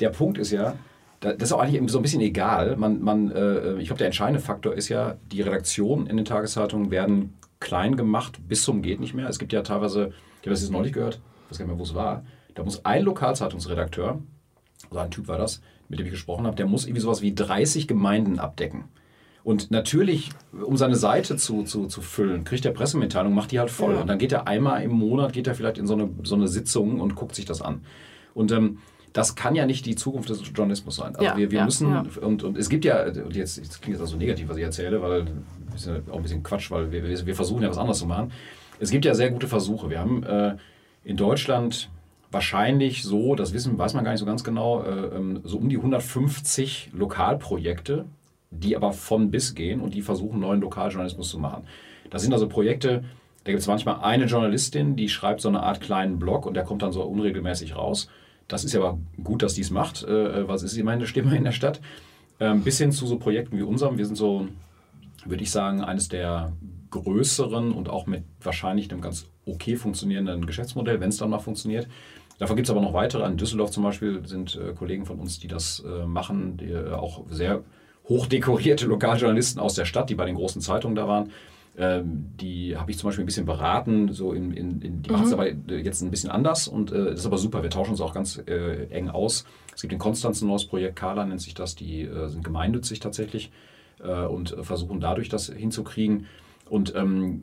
der 0.00 0.08
Punkt 0.08 0.38
ist 0.38 0.50
ja, 0.50 0.74
das 1.20 1.34
ist 1.36 1.52
auch 1.52 1.60
eigentlich 1.60 1.90
so 1.90 1.98
ein 1.98 2.02
bisschen 2.02 2.20
egal. 2.20 2.76
Man, 2.76 3.02
man, 3.02 3.30
äh, 3.32 3.74
ich 3.78 3.86
glaube, 3.86 3.98
der 3.98 4.06
entscheidende 4.06 4.40
Faktor 4.40 4.74
ist 4.74 4.88
ja, 4.88 5.16
die 5.32 5.42
Redaktionen 5.42 6.06
in 6.06 6.16
den 6.16 6.24
Tageszeitungen 6.24 6.90
werden 6.90 7.34
klein 7.60 7.96
gemacht 7.96 8.38
bis 8.46 8.62
zum 8.62 8.82
geht 8.82 9.00
nicht 9.00 9.14
mehr. 9.14 9.28
Es 9.28 9.38
gibt 9.38 9.52
ja 9.52 9.62
teilweise, 9.62 10.12
ich 10.40 10.46
habe 10.46 10.50
das 10.50 10.62
jetzt 10.62 10.70
neulich 10.70 10.92
gehört, 10.92 11.16
ich 11.16 11.50
weiß 11.50 11.58
gar 11.58 11.66
nicht 11.66 11.72
mehr, 11.72 11.78
wo 11.78 11.82
es 11.82 11.94
war, 11.94 12.22
da 12.58 12.64
muss 12.64 12.84
ein 12.84 13.04
Lokalzeitungsredakteur, 13.04 14.20
so 14.90 14.98
ein 14.98 15.10
Typ 15.12 15.28
war 15.28 15.38
das, 15.38 15.62
mit 15.88 16.00
dem 16.00 16.06
ich 16.06 16.12
gesprochen 16.12 16.44
habe, 16.44 16.56
der 16.56 16.66
muss 16.66 16.86
irgendwie 16.86 17.00
sowas 17.00 17.22
wie 17.22 17.32
30 17.32 17.86
Gemeinden 17.86 18.40
abdecken. 18.40 18.84
Und 19.44 19.70
natürlich, 19.70 20.30
um 20.52 20.76
seine 20.76 20.96
Seite 20.96 21.36
zu, 21.36 21.62
zu, 21.62 21.86
zu 21.86 22.02
füllen, 22.02 22.42
kriegt 22.42 22.64
er 22.64 22.72
Pressemitteilung, 22.72 23.32
macht 23.32 23.52
die 23.52 23.60
halt 23.60 23.70
voll. 23.70 23.94
Ja. 23.94 24.00
Und 24.00 24.08
dann 24.08 24.18
geht 24.18 24.32
er 24.32 24.48
einmal 24.48 24.82
im 24.82 24.90
Monat, 24.90 25.32
geht 25.32 25.46
er 25.46 25.54
vielleicht 25.54 25.78
in 25.78 25.86
so 25.86 25.94
eine, 25.94 26.10
so 26.24 26.34
eine 26.34 26.48
Sitzung 26.48 27.00
und 27.00 27.14
guckt 27.14 27.36
sich 27.36 27.44
das 27.44 27.62
an. 27.62 27.82
Und 28.34 28.50
ähm, 28.50 28.78
das 29.12 29.36
kann 29.36 29.54
ja 29.54 29.64
nicht 29.64 29.86
die 29.86 29.94
Zukunft 29.94 30.28
des 30.28 30.42
Journalismus 30.52 30.96
sein. 30.96 31.14
Also 31.14 31.24
ja, 31.24 31.36
wir, 31.36 31.52
wir 31.52 31.60
ja, 31.60 31.64
müssen, 31.64 31.90
ja. 31.90 32.04
Und, 32.20 32.42
und 32.42 32.58
es 32.58 32.68
gibt 32.68 32.84
ja, 32.84 33.04
und 33.04 33.36
jetzt, 33.36 33.56
jetzt 33.56 33.80
klingt 33.80 33.94
das 33.94 34.02
also 34.02 34.16
negativ, 34.16 34.48
was 34.48 34.56
ich 34.56 34.64
erzähle, 34.64 35.00
weil 35.00 35.26
das 35.70 35.82
ist 35.82 35.86
ja 35.86 36.12
auch 36.12 36.16
ein 36.16 36.22
bisschen 36.22 36.42
Quatsch, 36.42 36.72
weil 36.72 36.90
wir, 36.90 37.24
wir 37.24 37.34
versuchen 37.36 37.62
ja 37.62 37.70
was 37.70 37.78
anderes 37.78 38.00
zu 38.00 38.06
machen. 38.06 38.32
Es 38.80 38.90
gibt 38.90 39.04
ja 39.04 39.14
sehr 39.14 39.30
gute 39.30 39.46
Versuche. 39.46 39.88
Wir 39.90 40.00
haben 40.00 40.24
äh, 40.24 40.56
in 41.04 41.16
Deutschland 41.16 41.88
wahrscheinlich 42.30 43.02
so, 43.02 43.34
das 43.34 43.52
wissen, 43.52 43.78
weiß 43.78 43.94
man 43.94 44.04
gar 44.04 44.12
nicht 44.12 44.20
so 44.20 44.26
ganz 44.26 44.44
genau, 44.44 44.82
äh, 44.82 45.16
ähm, 45.16 45.40
so 45.44 45.58
um 45.58 45.68
die 45.68 45.76
150 45.76 46.90
Lokalprojekte, 46.92 48.04
die 48.50 48.76
aber 48.76 48.92
von 48.92 49.30
bis 49.30 49.54
gehen 49.54 49.80
und 49.80 49.94
die 49.94 50.02
versuchen, 50.02 50.40
neuen 50.40 50.60
Lokaljournalismus 50.60 51.30
zu 51.30 51.38
machen. 51.38 51.64
Das 52.10 52.22
sind 52.22 52.32
also 52.32 52.48
Projekte, 52.48 53.04
da 53.44 53.52
gibt 53.52 53.60
es 53.60 53.66
manchmal 53.66 54.00
eine 54.00 54.26
Journalistin, 54.26 54.96
die 54.96 55.08
schreibt 55.08 55.40
so 55.40 55.48
eine 55.48 55.62
Art 55.62 55.80
kleinen 55.80 56.18
Blog 56.18 56.44
und 56.44 56.54
der 56.54 56.64
kommt 56.64 56.82
dann 56.82 56.92
so 56.92 57.02
unregelmäßig 57.02 57.76
raus. 57.76 58.08
Das 58.46 58.64
ist 58.64 58.72
ja 58.72 58.80
aber 58.80 58.98
gut, 59.22 59.42
dass 59.42 59.54
die 59.54 59.60
es 59.60 59.70
macht. 59.70 60.04
Äh, 60.04 60.48
was 60.48 60.62
ist 60.62 60.76
immerhin 60.76 61.00
eine 61.00 61.06
Stimme 61.06 61.36
in 61.36 61.44
der 61.44 61.52
Stadt? 61.52 61.80
Ähm, 62.40 62.62
bis 62.62 62.78
hin 62.78 62.92
zu 62.92 63.06
so 63.06 63.18
Projekten 63.18 63.56
wie 63.58 63.62
unserem. 63.62 63.98
Wir 63.98 64.06
sind 64.06 64.16
so, 64.16 64.48
würde 65.24 65.42
ich 65.42 65.50
sagen, 65.50 65.82
eines 65.82 66.08
der 66.08 66.52
größeren 66.90 67.72
und 67.72 67.88
auch 67.88 68.06
mit 68.06 68.24
wahrscheinlich 68.40 68.90
einem 68.90 69.00
ganz 69.00 69.26
okay 69.48 69.76
funktionierenden 69.76 70.46
Geschäftsmodell, 70.46 71.00
wenn 71.00 71.08
es 71.08 71.16
dann 71.16 71.30
mal 71.30 71.38
funktioniert. 71.38 71.88
Davon 72.38 72.56
gibt 72.56 72.68
es 72.68 72.70
aber 72.70 72.80
noch 72.80 72.92
weitere. 72.92 73.26
In 73.26 73.36
Düsseldorf 73.36 73.70
zum 73.70 73.82
Beispiel 73.82 74.22
sind 74.24 74.56
äh, 74.56 74.72
Kollegen 74.72 75.04
von 75.04 75.18
uns, 75.18 75.40
die 75.40 75.48
das 75.48 75.84
äh, 75.84 76.06
machen, 76.06 76.56
die, 76.56 76.70
äh, 76.70 76.92
auch 76.92 77.24
sehr 77.28 77.64
hochdekorierte 78.08 78.86
Lokaljournalisten 78.86 79.60
aus 79.60 79.74
der 79.74 79.84
Stadt, 79.84 80.08
die 80.08 80.14
bei 80.14 80.24
den 80.24 80.36
großen 80.36 80.62
Zeitungen 80.62 80.94
da 80.94 81.08
waren. 81.08 81.30
Ähm, 81.76 82.26
die 82.40 82.76
habe 82.76 82.90
ich 82.90 82.98
zum 82.98 83.08
Beispiel 83.08 83.24
ein 83.24 83.26
bisschen 83.26 83.44
beraten. 83.44 84.12
So 84.12 84.32
in, 84.32 84.52
in, 84.52 84.80
in 84.82 85.02
die 85.02 85.10
mhm. 85.10 85.16
machen 85.16 85.26
es 85.26 85.32
aber 85.32 85.48
jetzt 85.50 86.00
ein 86.02 86.10
bisschen 86.10 86.30
anders 86.30 86.68
und 86.68 86.92
äh, 86.92 87.10
das 87.10 87.20
ist 87.20 87.26
aber 87.26 87.38
super. 87.38 87.62
Wir 87.62 87.70
tauschen 87.70 87.92
uns 87.92 88.00
auch 88.00 88.14
ganz 88.14 88.40
äh, 88.46 88.86
eng 88.90 89.08
aus. 89.08 89.44
Es 89.74 89.82
gibt 89.82 89.92
in 89.92 89.98
Konstanz 89.98 90.40
ein 90.40 90.48
neues 90.48 90.64
Projekt, 90.64 90.96
Kala 90.96 91.24
nennt 91.24 91.40
sich 91.40 91.54
das, 91.54 91.74
die 91.74 92.02
äh, 92.02 92.28
sind 92.28 92.44
gemeinnützig 92.44 93.00
tatsächlich 93.00 93.50
und 94.00 94.54
versuchen 94.62 95.00
dadurch 95.00 95.28
das 95.28 95.48
hinzukriegen. 95.52 96.26
Und 96.68 96.94
ähm, 96.94 97.42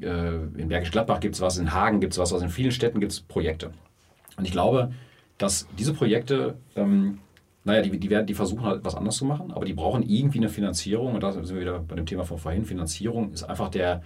in 0.56 0.68
Bergisch 0.68 0.92
Gladbach 0.92 1.20
gibt 1.20 1.36
es 1.36 1.42
was, 1.42 1.58
in 1.58 1.74
Hagen 1.74 2.00
gibt 2.00 2.14
es 2.14 2.20
was, 2.20 2.32
also 2.32 2.46
in 2.46 2.52
vielen 2.52 2.72
Städten 2.72 3.00
gibt 3.00 3.12
es 3.12 3.22
Projekte. 3.22 3.72
Und 4.38 4.46
ich 4.46 4.52
glaube, 4.52 4.92
dass 5.38 5.68
diese 5.78 5.94
Projekte, 5.94 6.56
ähm, 6.76 7.20
naja, 7.64 7.82
die, 7.82 7.98
die, 7.98 8.10
werden, 8.10 8.28
die 8.28 8.34
versuchen 8.34 8.64
halt 8.64 8.86
was 8.86 8.96
anders 8.96 9.18
zu 9.18 9.26
machen, 9.26 9.52
aber 9.52 9.66
die 9.66 9.74
brauchen 9.74 10.04
irgendwie 10.04 10.38
eine 10.38 10.50
Finanzierung. 10.50 11.16
Und 11.16 11.24
da 11.24 11.32
sind 11.32 11.48
wir 11.50 11.60
wieder 11.60 11.80
bei 11.80 11.96
dem 11.96 12.06
Thema 12.06 12.24
von 12.24 12.38
vorhin. 12.38 12.66
Finanzierung 12.66 13.32
ist 13.32 13.44
einfach 13.44 13.70
der 13.70 14.04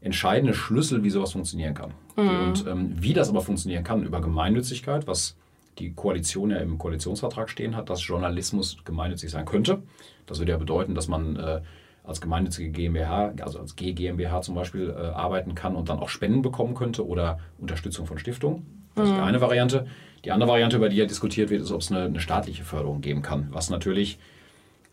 entscheidende 0.00 0.54
Schlüssel, 0.54 1.02
wie 1.02 1.10
sowas 1.10 1.32
funktionieren 1.32 1.74
kann. 1.74 1.92
Mhm. 2.16 2.28
Und 2.28 2.66
ähm, 2.66 2.92
wie 2.96 3.12
das 3.12 3.28
aber 3.28 3.40
funktionieren 3.40 3.84
kann, 3.84 4.04
über 4.04 4.20
Gemeinnützigkeit, 4.20 5.06
was 5.06 5.36
die 5.78 5.92
Koalition 5.92 6.50
ja 6.50 6.58
im 6.58 6.78
Koalitionsvertrag 6.78 7.50
stehen 7.50 7.76
hat, 7.76 7.90
dass 7.90 8.06
Journalismus 8.06 8.78
gemeinnützig 8.84 9.30
sein 9.30 9.44
könnte. 9.44 9.82
Das 10.26 10.38
würde 10.38 10.52
ja 10.52 10.58
bedeuten, 10.58 10.94
dass 10.94 11.08
man 11.08 11.36
äh, 11.36 11.60
als 12.04 12.20
gemeinnützige 12.20 12.70
GmbH, 12.70 13.32
also 13.40 13.58
als 13.58 13.76
GmbH 13.76 14.42
zum 14.42 14.54
Beispiel, 14.54 14.90
äh, 14.90 15.06
arbeiten 15.06 15.54
kann 15.54 15.74
und 15.74 15.88
dann 15.88 15.98
auch 15.98 16.08
Spenden 16.08 16.42
bekommen 16.42 16.74
könnte 16.74 17.06
oder 17.06 17.38
Unterstützung 17.58 18.06
von 18.06 18.18
Stiftungen. 18.18 18.84
Das 18.94 19.08
ist 19.08 19.16
die 19.16 19.20
eine 19.20 19.40
Variante. 19.40 19.86
Die 20.24 20.30
andere 20.30 20.50
Variante, 20.50 20.76
über 20.76 20.88
die 20.88 20.96
ja 20.96 21.06
diskutiert 21.06 21.50
wird, 21.50 21.62
ist, 21.62 21.72
ob 21.72 21.80
es 21.80 21.90
eine, 21.90 22.04
eine 22.04 22.20
staatliche 22.20 22.64
Förderung 22.64 23.00
geben 23.00 23.22
kann. 23.22 23.48
Was 23.50 23.70
natürlich 23.70 24.18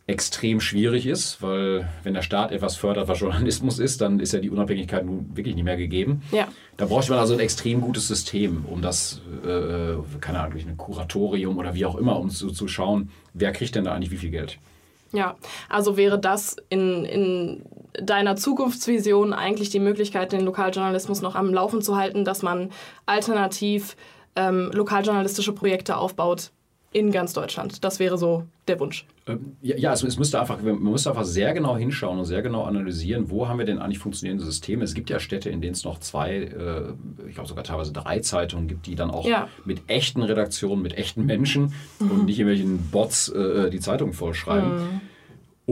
extrem 0.07 0.59
schwierig 0.59 1.05
ist, 1.05 1.41
weil 1.41 1.87
wenn 2.03 2.13
der 2.13 2.21
Staat 2.21 2.51
etwas 2.51 2.75
fördert, 2.75 3.07
was 3.07 3.19
Journalismus 3.19 3.79
ist, 3.79 4.01
dann 4.01 4.19
ist 4.19 4.33
ja 4.33 4.39
die 4.39 4.49
Unabhängigkeit 4.49 5.05
nun 5.05 5.35
wirklich 5.35 5.55
nicht 5.55 5.63
mehr 5.63 5.77
gegeben. 5.77 6.23
Ja. 6.31 6.47
Da 6.77 6.85
bräuchte 6.85 7.11
man 7.11 7.19
also 7.19 7.33
ein 7.33 7.39
extrem 7.39 7.81
gutes 7.81 8.07
System, 8.07 8.65
um 8.65 8.81
das, 8.81 9.21
äh, 9.45 9.93
keine 10.19 10.39
Ahnung, 10.39 10.51
durch 10.51 10.65
ein 10.65 10.77
Kuratorium 10.77 11.57
oder 11.57 11.75
wie 11.75 11.85
auch 11.85 11.95
immer, 11.95 12.19
um 12.19 12.29
zu, 12.29 12.49
zu 12.51 12.67
schauen, 12.67 13.11
wer 13.33 13.51
kriegt 13.51 13.75
denn 13.75 13.85
da 13.85 13.93
eigentlich 13.93 14.11
wie 14.11 14.17
viel 14.17 14.31
Geld. 14.31 14.57
Ja, 15.13 15.35
also 15.69 15.97
wäre 15.97 16.17
das 16.19 16.55
in, 16.69 17.03
in 17.05 17.65
deiner 17.93 18.35
Zukunftsvision 18.35 19.33
eigentlich 19.33 19.69
die 19.69 19.79
Möglichkeit, 19.79 20.31
den 20.31 20.41
Lokaljournalismus 20.41 21.21
noch 21.21 21.35
am 21.35 21.53
Laufen 21.53 21.81
zu 21.81 21.97
halten, 21.97 22.23
dass 22.23 22.41
man 22.41 22.71
alternativ 23.05 23.97
ähm, 24.35 24.71
lokaljournalistische 24.73 25.53
Projekte 25.53 25.97
aufbaut 25.97 26.51
in 26.93 27.11
ganz 27.11 27.33
Deutschland. 27.33 27.83
Das 27.83 27.99
wäre 27.99 28.17
so 28.17 28.43
der 28.67 28.79
Wunsch. 28.79 29.05
Ähm, 29.27 29.55
ja, 29.61 29.91
also 29.91 30.07
es 30.07 30.17
müsste 30.17 30.39
einfach, 30.39 30.61
man 30.61 30.81
muss 30.81 31.07
einfach 31.07 31.23
sehr 31.23 31.53
genau 31.53 31.77
hinschauen 31.77 32.19
und 32.19 32.25
sehr 32.25 32.41
genau 32.41 32.63
analysieren, 32.63 33.29
wo 33.29 33.47
haben 33.47 33.59
wir 33.59 33.65
denn 33.65 33.79
eigentlich 33.79 33.99
funktionierende 33.99 34.43
Systeme. 34.43 34.83
Es 34.83 34.93
gibt 34.93 35.09
ja 35.09 35.19
Städte, 35.19 35.49
in 35.49 35.61
denen 35.61 35.73
es 35.73 35.85
noch 35.85 35.99
zwei, 35.99 36.35
äh, 36.35 37.27
ich 37.27 37.35
glaube 37.35 37.47
sogar 37.47 37.63
teilweise 37.63 37.93
drei 37.93 38.19
Zeitungen 38.19 38.67
gibt, 38.67 38.87
die 38.87 38.95
dann 38.95 39.09
auch 39.11 39.25
ja. 39.25 39.47
mit 39.63 39.83
echten 39.87 40.21
Redaktionen, 40.21 40.81
mit 40.81 40.97
echten 40.97 41.25
Menschen 41.25 41.73
mhm. 41.99 42.11
und 42.11 42.25
nicht 42.25 42.39
irgendwelchen 42.39 42.89
Bots 42.91 43.29
äh, 43.29 43.69
die 43.69 43.79
Zeitung 43.79 44.13
vollschreiben. 44.13 44.75
Mhm 44.75 45.01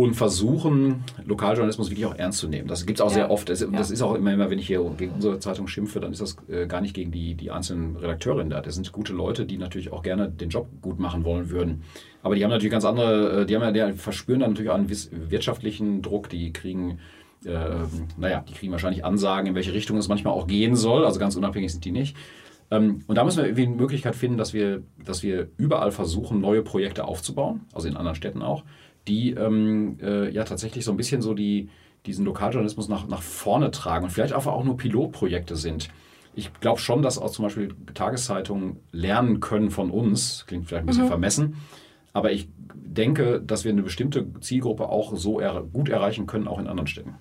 und 0.03 0.13
versuchen, 0.13 1.03
Lokaljournalismus 1.25 1.89
wirklich 1.89 2.05
auch 2.05 2.15
ernst 2.15 2.39
zu 2.39 2.47
nehmen. 2.47 2.67
Das 2.67 2.85
gibt 2.85 2.99
es 2.99 3.01
auch 3.01 3.09
ja. 3.09 3.15
sehr 3.15 3.31
oft. 3.31 3.49
Das, 3.49 3.61
ja. 3.61 3.67
das, 3.67 3.91
ist 3.91 4.01
auch 4.01 4.15
immer, 4.15 4.33
immer, 4.33 4.49
wenn 4.49 4.59
ich 4.59 4.67
hier 4.67 4.83
gegen 4.97 5.13
unsere 5.13 5.39
Zeitung 5.39 5.67
schimpfe, 5.67 5.99
dann 5.99 6.11
ist 6.11 6.21
das 6.21 6.37
äh, 6.49 6.67
gar 6.67 6.81
nicht 6.81 6.93
gegen 6.93 7.11
die, 7.11 7.35
die 7.35 7.51
einzelnen 7.51 7.95
Redakteurinnen 7.95 8.49
da. 8.49 8.61
Das 8.61 8.75
sind 8.75 8.91
gute 8.91 9.13
Leute, 9.13 9.45
die 9.45 9.57
natürlich 9.57 9.91
auch 9.91 10.03
gerne 10.03 10.29
den 10.29 10.49
Job 10.49 10.67
gut 10.81 10.99
machen 10.99 11.23
wollen 11.23 11.49
würden. 11.49 11.83
Aber 12.23 12.35
die 12.35 12.43
haben 12.43 12.51
natürlich 12.51 12.71
ganz 12.71 12.85
andere, 12.85 13.41
äh, 13.41 13.45
die 13.45 13.55
haben 13.55 13.73
die 13.73 13.93
verspüren 13.93 14.41
dann 14.41 14.51
natürlich 14.51 14.71
auch 14.71 14.75
einen 14.75 14.89
wirtschaftlichen 14.89 16.01
Druck, 16.01 16.29
die 16.29 16.53
kriegen. 16.53 16.99
Äh, 17.45 17.85
naja, 18.17 18.43
die 18.47 18.53
kriegen 18.53 18.73
wahrscheinlich 18.73 19.05
Ansagen, 19.05 19.47
in 19.47 19.55
welche 19.55 19.73
Richtung 19.73 19.97
es 19.97 20.09
manchmal 20.09 20.33
auch 20.33 20.45
gehen 20.45 20.75
soll. 20.75 21.05
Also 21.05 21.19
ganz 21.19 21.37
unabhängig 21.37 21.71
sind 21.71 21.85
die 21.85 21.91
nicht. 21.91 22.17
Ähm, 22.71 23.03
und 23.07 23.17
da 23.17 23.23
müssen 23.23 23.37
wir 23.37 23.45
irgendwie 23.45 23.65
eine 23.65 23.75
Möglichkeit 23.75 24.15
finden, 24.15 24.37
dass 24.37 24.53
wir, 24.53 24.83
dass 25.03 25.23
wir 25.23 25.49
überall 25.57 25.91
versuchen, 25.91 26.39
neue 26.39 26.61
Projekte 26.61 27.05
aufzubauen, 27.05 27.61
also 27.73 27.87
in 27.87 27.97
anderen 27.97 28.15
Städten 28.15 28.41
auch, 28.41 28.63
die 29.07 29.31
ähm, 29.31 29.97
äh, 30.01 30.29
ja 30.29 30.43
tatsächlich 30.43 30.85
so 30.85 30.91
ein 30.91 30.97
bisschen 30.97 31.21
so 31.21 31.33
die, 31.33 31.69
diesen 32.05 32.25
Lokaljournalismus 32.25 32.87
nach, 32.89 33.07
nach 33.07 33.21
vorne 33.21 33.71
tragen 33.71 34.05
und 34.05 34.11
vielleicht 34.11 34.33
einfach 34.33 34.53
auch 34.53 34.63
nur 34.63 34.77
Pilotprojekte 34.77 35.55
sind. 35.55 35.89
Ich 36.35 36.53
glaube 36.59 36.79
schon, 36.79 37.01
dass 37.01 37.17
auch 37.17 37.31
zum 37.31 37.43
Beispiel 37.43 37.75
Tageszeitungen 37.93 38.77
lernen 38.91 39.39
können 39.39 39.71
von 39.71 39.89
uns, 39.89 40.45
klingt 40.47 40.67
vielleicht 40.67 40.83
ein 40.83 40.87
bisschen 40.87 41.05
mhm. 41.05 41.09
vermessen, 41.09 41.55
aber 42.13 42.31
ich 42.31 42.47
denke, 42.73 43.41
dass 43.41 43.65
wir 43.65 43.71
eine 43.71 43.83
bestimmte 43.83 44.27
Zielgruppe 44.39 44.89
auch 44.89 45.15
so 45.15 45.39
er 45.39 45.61
gut 45.61 45.89
erreichen 45.89 46.27
können, 46.27 46.47
auch 46.47 46.59
in 46.59 46.67
anderen 46.67 46.87
Städten. 46.87 47.15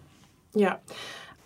Ja, 0.54 0.80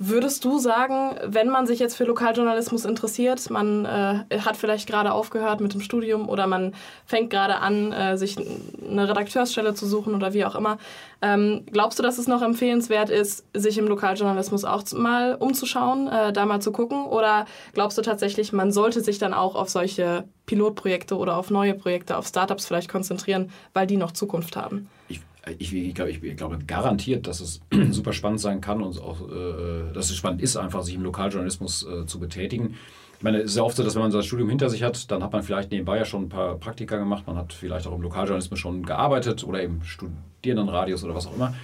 Würdest 0.05 0.45
du 0.45 0.59
sagen, 0.59 1.15
wenn 1.25 1.49
man 1.49 1.69
sich 1.69 1.79
jetzt 1.79 1.95
für 1.95 2.03
Lokaljournalismus 2.03 2.85
interessiert, 2.85 3.51
man 3.51 3.85
äh, 3.85 4.25
hat 4.41 4.57
vielleicht 4.57 4.89
gerade 4.89 5.13
aufgehört 5.13 5.61
mit 5.61 5.75
dem 5.75 5.81
Studium 5.81 6.29
oder 6.29 6.49
man 6.49 6.75
fängt 7.07 7.31
gerade 7.31 7.59
an, 7.59 7.93
äh, 7.93 8.19
sich 8.19 8.37
eine 8.37 9.09
Redakteursstelle 9.09 9.75
zu 9.75 9.87
suchen 9.87 10.17
oder 10.17 10.35
wie 10.35 10.45
auch 10.45 10.57
immer, 10.57 10.79
ähm, 11.21 11.67
glaubst 11.71 12.01
du, 12.01 12.03
dass 12.03 12.19
es 12.19 12.27
noch 12.27 12.43
empfehlenswert 12.43 13.11
ist, 13.11 13.45
sich 13.55 13.79
im 13.79 13.87
Lokaljournalismus 13.87 14.65
auch 14.65 14.83
mal 14.93 15.37
umzuschauen, 15.37 16.09
äh, 16.09 16.33
da 16.33 16.47
mal 16.47 16.61
zu 16.61 16.73
gucken? 16.73 17.07
Oder 17.07 17.47
glaubst 17.73 17.97
du 17.97 18.03
tatsächlich, 18.03 18.53
man 18.53 18.73
sollte 18.73 19.03
sich 19.03 19.21
dann 19.21 19.33
auch 19.33 19.55
auf 19.55 19.69
solche 19.69 20.25
Pilotprojekte 20.47 21.17
oder 21.17 21.37
auf 21.37 21.51
neue 21.51 21.75
Projekte, 21.75 22.17
auf 22.17 22.27
Startups 22.27 22.67
vielleicht 22.67 22.91
konzentrieren, 22.91 23.53
weil 23.73 23.87
die 23.87 23.99
noch 23.99 24.11
Zukunft 24.11 24.57
haben? 24.57 24.89
Ich 25.07 25.21
ich, 25.59 25.75
ich, 25.75 25.95
glaube, 25.95 26.11
ich, 26.11 26.37
glaube 26.37 26.59
garantiert, 26.67 27.27
dass 27.27 27.41
es 27.41 27.61
super 27.91 28.13
spannend 28.13 28.41
sein 28.41 28.61
kann 28.61 28.83
und 28.83 29.01
auch, 29.01 29.29
äh, 29.29 29.93
dass 29.93 30.11
es 30.11 30.17
spannend 30.17 30.41
ist, 30.41 30.57
einfach 30.57 30.83
sich 30.83 30.95
im 30.95 31.03
Lokaljournalismus 31.03 31.87
äh, 31.87 32.07
zu 32.07 32.21
betätigen. 32.21 32.75
Ich 33.19 33.25
meine, 33.25 33.39
es 33.39 33.53
ist 33.53 33.57
ja 33.57 33.63
oft 33.63 33.77
so, 33.77 33.85
dass 33.85 33.95
wenn 33.95 34.03
man 34.03 34.11
sein 34.11 34.23
Studium 34.23 34.49
hinter 34.49 34.69
sich 34.69 34.83
hat, 34.83 35.11
dann 35.11 35.23
hat 35.23 35.33
man 35.33 35.43
vielleicht 35.43 35.71
nebenbei 35.71 35.97
ja 35.97 36.05
schon 36.05 36.25
ein 36.25 36.29
paar 36.29 36.57
Praktika 36.57 36.97
gemacht, 36.97 37.25
man 37.27 37.37
hat 37.37 37.53
vielleicht 37.53 37.87
auch 37.87 37.95
im 37.95 38.03
Lokaljournalismus 38.03 38.59
schon 38.59 38.85
gearbeitet 38.85 39.45
oder 39.45 39.63
im 39.63 39.83
Studierendenradius 39.83 41.05
oder 41.05 41.15
was 41.15 41.27
auch 41.27 41.35
immer. 41.35 41.55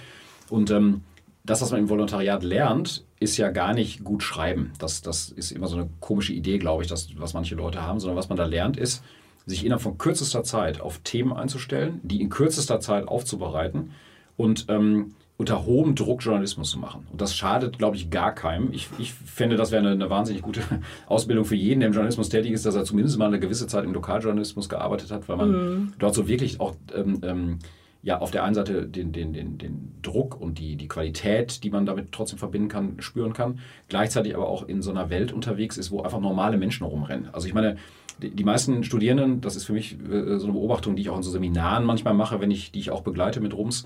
Und 0.49 0.71
ähm, 0.71 1.01
das, 1.43 1.61
was 1.61 1.71
man 1.71 1.81
im 1.81 1.89
Volontariat 1.89 2.43
lernt, 2.43 3.05
ist 3.19 3.37
ja 3.37 3.49
gar 3.49 3.73
nicht 3.73 4.03
gut 4.03 4.23
schreiben. 4.23 4.71
Das, 4.79 5.01
das 5.01 5.29
ist 5.29 5.51
immer 5.51 5.67
so 5.67 5.77
eine 5.77 5.89
komische 5.99 6.33
Idee, 6.33 6.59
glaube 6.59 6.83
ich, 6.83 6.89
das, 6.89 7.09
was 7.17 7.33
manche 7.33 7.55
Leute 7.55 7.81
haben, 7.81 7.99
sondern 7.99 8.17
was 8.17 8.29
man 8.29 8.37
da 8.37 8.45
lernt, 8.45 8.77
ist, 8.77 9.03
sich 9.49 9.65
innerhalb 9.65 9.81
von 9.81 9.97
kürzester 9.97 10.43
Zeit 10.43 10.81
auf 10.81 10.99
Themen 10.99 11.33
einzustellen, 11.33 11.99
die 12.03 12.21
in 12.21 12.29
kürzester 12.29 12.79
Zeit 12.79 13.07
aufzubereiten 13.07 13.91
und 14.37 14.65
ähm, 14.69 15.15
unter 15.39 15.65
hohem 15.65 15.95
Druck 15.95 16.21
Journalismus 16.21 16.69
zu 16.69 16.79
machen. 16.79 17.07
Und 17.11 17.21
das 17.21 17.33
schadet, 17.33 17.77
glaube 17.77 17.95
ich, 17.95 18.09
gar 18.09 18.35
keinem. 18.35 18.73
Ich, 18.73 18.89
ich 18.97 19.13
fände, 19.13 19.55
das 19.55 19.71
wäre 19.71 19.81
eine, 19.81 19.91
eine, 19.91 20.09
wahnsinnig 20.09 20.41
gute 20.41 20.61
Ausbildung 21.07 21.45
für 21.45 21.55
jeden, 21.55 21.79
der 21.79 21.87
im 21.87 21.93
Journalismus 21.93 22.27
tätig 22.27 22.51
ist, 22.51 22.65
dass 22.65 22.75
er 22.75 22.83
zumindest 22.83 23.17
mal 23.17 23.27
eine 23.27 23.39
gewisse 23.39 23.65
Zeit 23.65 23.85
im 23.85 23.93
Lokaljournalismus 23.93 24.67
gearbeitet 24.67 25.11
hat, 25.11 25.29
weil 25.29 25.37
man 25.37 25.51
mhm. 25.51 25.93
dort 25.97 26.13
so 26.13 26.27
wirklich 26.27 26.59
auch 26.59 26.75
ähm, 26.93 27.21
ähm, 27.23 27.59
ja, 28.01 28.19
auf 28.19 28.31
der 28.31 28.43
einen 28.43 28.55
Seite 28.55 28.87
den, 28.87 29.11
den, 29.11 29.33
den, 29.33 29.57
den 29.57 29.91
Druck 30.01 30.39
und 30.39 30.57
die, 30.59 30.77
die 30.77 30.87
Qualität, 30.87 31.63
die 31.63 31.69
man 31.69 31.85
damit 31.85 32.11
trotzdem 32.11 32.39
verbinden 32.39 32.69
kann, 32.69 33.01
spüren 33.01 33.33
kann, 33.33 33.59
gleichzeitig 33.89 34.35
aber 34.35 34.47
auch 34.47 34.67
in 34.67 34.81
so 34.81 34.91
einer 34.91 35.09
Welt 35.09 35.33
unterwegs 35.33 35.77
ist, 35.77 35.91
wo 35.91 36.01
einfach 36.01 36.19
normale 36.19 36.57
Menschen 36.57 36.85
rumrennen. 36.85 37.29
Also 37.33 37.47
ich 37.47 37.53
meine, 37.53 37.75
die 38.21 38.43
meisten 38.43 38.83
Studierenden, 38.83 39.41
das 39.41 39.55
ist 39.55 39.65
für 39.65 39.73
mich 39.73 39.97
äh, 40.09 40.37
so 40.37 40.45
eine 40.45 40.53
Beobachtung, 40.53 40.95
die 40.95 41.01
ich 41.01 41.09
auch 41.09 41.17
in 41.17 41.23
so 41.23 41.31
Seminaren 41.31 41.85
manchmal 41.85 42.13
mache, 42.13 42.39
wenn 42.39 42.51
ich, 42.51 42.71
die 42.71 42.79
ich 42.79 42.91
auch 42.91 43.01
begleite 43.01 43.41
mit 43.41 43.53
Rums, 43.53 43.85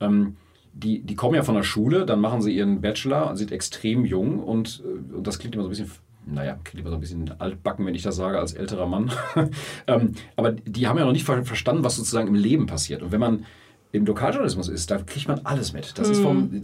ähm, 0.00 0.36
die, 0.72 1.00
die 1.00 1.14
kommen 1.16 1.34
ja 1.34 1.42
von 1.42 1.54
der 1.54 1.62
Schule, 1.62 2.06
dann 2.06 2.20
machen 2.20 2.42
sie 2.42 2.54
ihren 2.54 2.80
Bachelor, 2.80 3.36
sind 3.36 3.52
extrem 3.52 4.04
jung 4.04 4.40
und, 4.40 4.82
äh, 4.84 5.16
und 5.16 5.26
das 5.26 5.38
klingt 5.38 5.54
immer 5.54 5.64
so 5.64 5.68
ein 5.68 5.70
bisschen, 5.70 5.90
naja, 6.30 6.58
klingt 6.64 6.80
immer 6.80 6.90
so 6.90 6.96
ein 6.96 7.00
bisschen 7.00 7.40
altbacken, 7.40 7.84
wenn 7.86 7.94
ich 7.94 8.02
das 8.02 8.16
sage, 8.16 8.38
als 8.38 8.52
älterer 8.52 8.86
Mann. 8.86 9.10
ähm, 9.86 10.12
aber 10.36 10.52
die 10.52 10.86
haben 10.86 10.98
ja 10.98 11.04
noch 11.04 11.12
nicht 11.12 11.24
verstanden, 11.24 11.84
was 11.84 11.96
sozusagen 11.96 12.28
im 12.28 12.34
Leben 12.34 12.66
passiert. 12.66 13.02
Und 13.02 13.12
wenn 13.12 13.20
man 13.20 13.44
im 13.92 14.06
Lokaljournalismus 14.06 14.68
ist, 14.68 14.90
da 14.90 14.98
kriegt 14.98 15.26
man 15.26 15.40
alles 15.44 15.72
mit. 15.72 15.98
Das 15.98 16.08
mhm. 16.08 16.12
ist 16.12 16.20
vom 16.20 16.62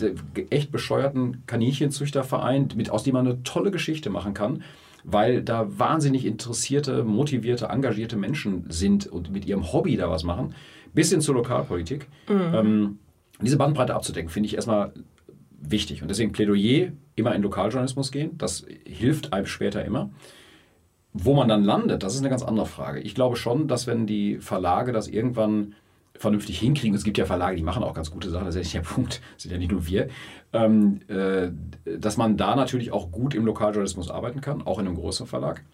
echt 0.50 0.70
bescheuerten 0.70 1.42
Kaninchenzüchterverein, 1.46 2.68
mit, 2.76 2.90
aus 2.90 3.02
dem 3.02 3.14
man 3.14 3.26
eine 3.26 3.42
tolle 3.42 3.70
Geschichte 3.70 4.10
machen 4.10 4.34
kann 4.34 4.62
weil 5.08 5.40
da 5.42 5.78
wahnsinnig 5.78 6.26
interessierte, 6.26 7.04
motivierte, 7.04 7.66
engagierte 7.66 8.16
Menschen 8.16 8.64
sind 8.68 9.06
und 9.06 9.30
mit 9.30 9.46
ihrem 9.46 9.72
Hobby 9.72 9.96
da 9.96 10.10
was 10.10 10.24
machen, 10.24 10.54
bis 10.94 11.10
hin 11.10 11.20
zur 11.20 11.36
Lokalpolitik. 11.36 12.08
Mhm. 12.28 12.54
Ähm, 12.54 12.98
diese 13.40 13.56
Bandbreite 13.56 13.94
abzudecken, 13.94 14.30
finde 14.30 14.48
ich 14.48 14.56
erstmal 14.56 14.92
wichtig. 15.60 16.02
Und 16.02 16.08
deswegen 16.08 16.32
Plädoyer 16.32 16.88
immer 17.16 17.34
in 17.34 17.42
Lokaljournalismus 17.42 18.12
gehen. 18.12 18.38
Das 18.38 18.66
hilft 18.84 19.32
einem 19.32 19.46
später 19.46 19.84
immer. 19.84 20.10
Wo 21.12 21.34
man 21.34 21.48
dann 21.48 21.64
landet, 21.64 22.02
das 22.02 22.14
ist 22.14 22.20
eine 22.20 22.28
ganz 22.28 22.42
andere 22.42 22.66
Frage. 22.66 23.00
Ich 23.00 23.14
glaube 23.14 23.36
schon, 23.36 23.68
dass 23.68 23.86
wenn 23.86 24.06
die 24.06 24.38
Verlage 24.38 24.92
das 24.92 25.08
irgendwann 25.08 25.74
vernünftig 26.18 26.58
hinkriegen. 26.58 26.94
Es 26.94 27.04
gibt 27.04 27.18
ja 27.18 27.26
Verlage, 27.26 27.56
die 27.56 27.62
machen 27.62 27.82
auch 27.82 27.94
ganz 27.94 28.10
gute 28.10 28.30
Sachen, 28.30 28.46
das 28.46 28.54
ist 28.54 28.72
ja 28.72 28.80
nicht 28.80 28.88
der 28.88 28.94
Punkt, 28.94 29.20
das 29.34 29.42
sind 29.42 29.52
ja 29.52 29.58
nicht 29.58 29.70
nur 29.70 29.86
wir. 29.86 30.08
Ähm, 30.52 31.00
äh, 31.08 31.50
dass 31.98 32.16
man 32.16 32.36
da 32.36 32.56
natürlich 32.56 32.92
auch 32.92 33.10
gut 33.10 33.34
im 33.34 33.44
Lokaljournalismus 33.44 34.10
arbeiten 34.10 34.40
kann, 34.40 34.62
auch 34.62 34.78
in 34.78 34.86
einem 34.86 34.96
größeren 34.96 35.26
Verlag. 35.26 35.64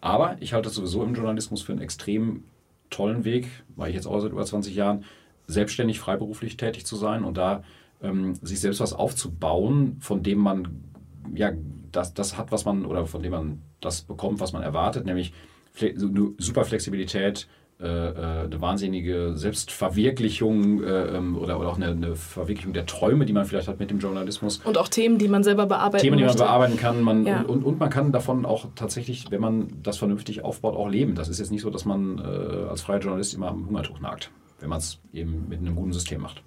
Aber 0.00 0.36
ich 0.40 0.54
halte 0.54 0.68
es 0.68 0.74
sowieso 0.74 1.02
im 1.02 1.14
Journalismus 1.14 1.62
für 1.62 1.72
einen 1.72 1.82
extrem 1.82 2.44
tollen 2.88 3.24
Weg, 3.24 3.48
weil 3.76 3.90
ich 3.90 3.94
jetzt 3.94 4.06
auch 4.06 4.18
seit 4.20 4.32
über 4.32 4.44
20 4.44 4.74
Jahren 4.74 5.04
selbstständig, 5.46 6.00
freiberuflich 6.00 6.56
tätig 6.56 6.86
zu 6.86 6.96
sein 6.96 7.24
und 7.24 7.36
da 7.36 7.62
ähm, 8.02 8.34
sich 8.36 8.60
selbst 8.60 8.80
was 8.80 8.92
aufzubauen, 8.92 9.96
von 10.00 10.22
dem 10.22 10.38
man 10.38 10.84
ja 11.34 11.52
das, 11.92 12.14
das 12.14 12.38
hat, 12.38 12.52
was 12.52 12.64
man, 12.64 12.84
oder 12.84 13.06
von 13.06 13.22
dem 13.22 13.32
man 13.32 13.62
das 13.80 14.02
bekommt, 14.02 14.40
was 14.40 14.52
man 14.52 14.62
erwartet, 14.62 15.06
nämlich 15.06 15.32
super 16.38 16.64
Flexibilität, 16.64 17.48
äh, 17.80 17.86
äh, 17.86 18.44
eine 18.44 18.60
wahnsinnige 18.60 19.32
Selbstverwirklichung 19.36 20.82
äh, 20.82 21.16
ähm, 21.16 21.38
oder, 21.38 21.58
oder 21.58 21.70
auch 21.70 21.76
eine, 21.76 21.86
eine, 21.86 22.14
Verwirklichung 22.14 22.74
der 22.74 22.84
Träume, 22.84 23.24
die 23.24 23.32
man 23.32 23.46
vielleicht 23.46 23.68
hat 23.68 23.78
mit 23.80 23.90
dem 23.90 24.00
Journalismus. 24.00 24.58
Und 24.64 24.76
auch 24.76 24.88
Themen, 24.88 25.16
die 25.16 25.28
man 25.28 25.42
selber 25.44 25.64
bearbeiten 25.64 26.02
Themen, 26.02 26.18
die 26.18 26.24
man 26.24 26.36
bearbeiten 26.36 26.76
kann. 26.76 27.00
Man, 27.00 27.24
ja. 27.24 27.40
und, 27.40 27.64
und, 27.64 27.80
man 27.80 27.88
kann 27.88 28.12
davon 28.12 28.44
auch 28.44 28.66
tatsächlich, 28.74 29.30
wenn 29.30 29.40
man 29.40 29.68
das 29.82 29.96
vernünftig 29.96 30.44
aufbaut, 30.44 30.76
auch 30.76 30.90
leben. 30.90 31.14
Das 31.14 31.30
ist 31.30 31.38
jetzt 31.38 31.50
nicht 31.50 31.62
so, 31.62 31.70
dass 31.70 31.86
man 31.86 32.18
äh, 32.18 32.68
als 32.68 32.82
freier 32.82 32.98
Journalist 32.98 33.32
immer 33.32 33.48
am 33.48 33.66
Hungertuch 33.66 33.98
nagt 34.00 34.30
wenn 34.60 34.68
man 34.68 34.78
es 34.78 34.98
eben 35.12 35.48
mit 35.48 35.58
einem 35.58 35.74
guten 35.74 35.92
System 35.92 36.20
macht. 36.20 36.42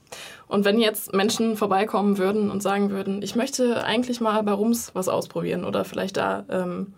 Und 0.48 0.66
wenn 0.66 0.80
jetzt 0.80 1.14
Menschen 1.14 1.58
vorbeikommen 1.58 2.18
würden 2.18 2.52
und 2.52 2.62
sagen 2.62 2.92
würden, 2.92 3.22
ich 3.22 3.36
möchte 3.36 3.84
eigentlich 3.84 4.22
mal 4.22 4.42
bei 4.44 4.52
Rums 4.52 4.92
was 4.94 5.10
ausprobieren 5.10 5.66
oder 5.66 5.84
vielleicht 5.84 6.18
da 6.18 6.46
ähm, 6.50 6.94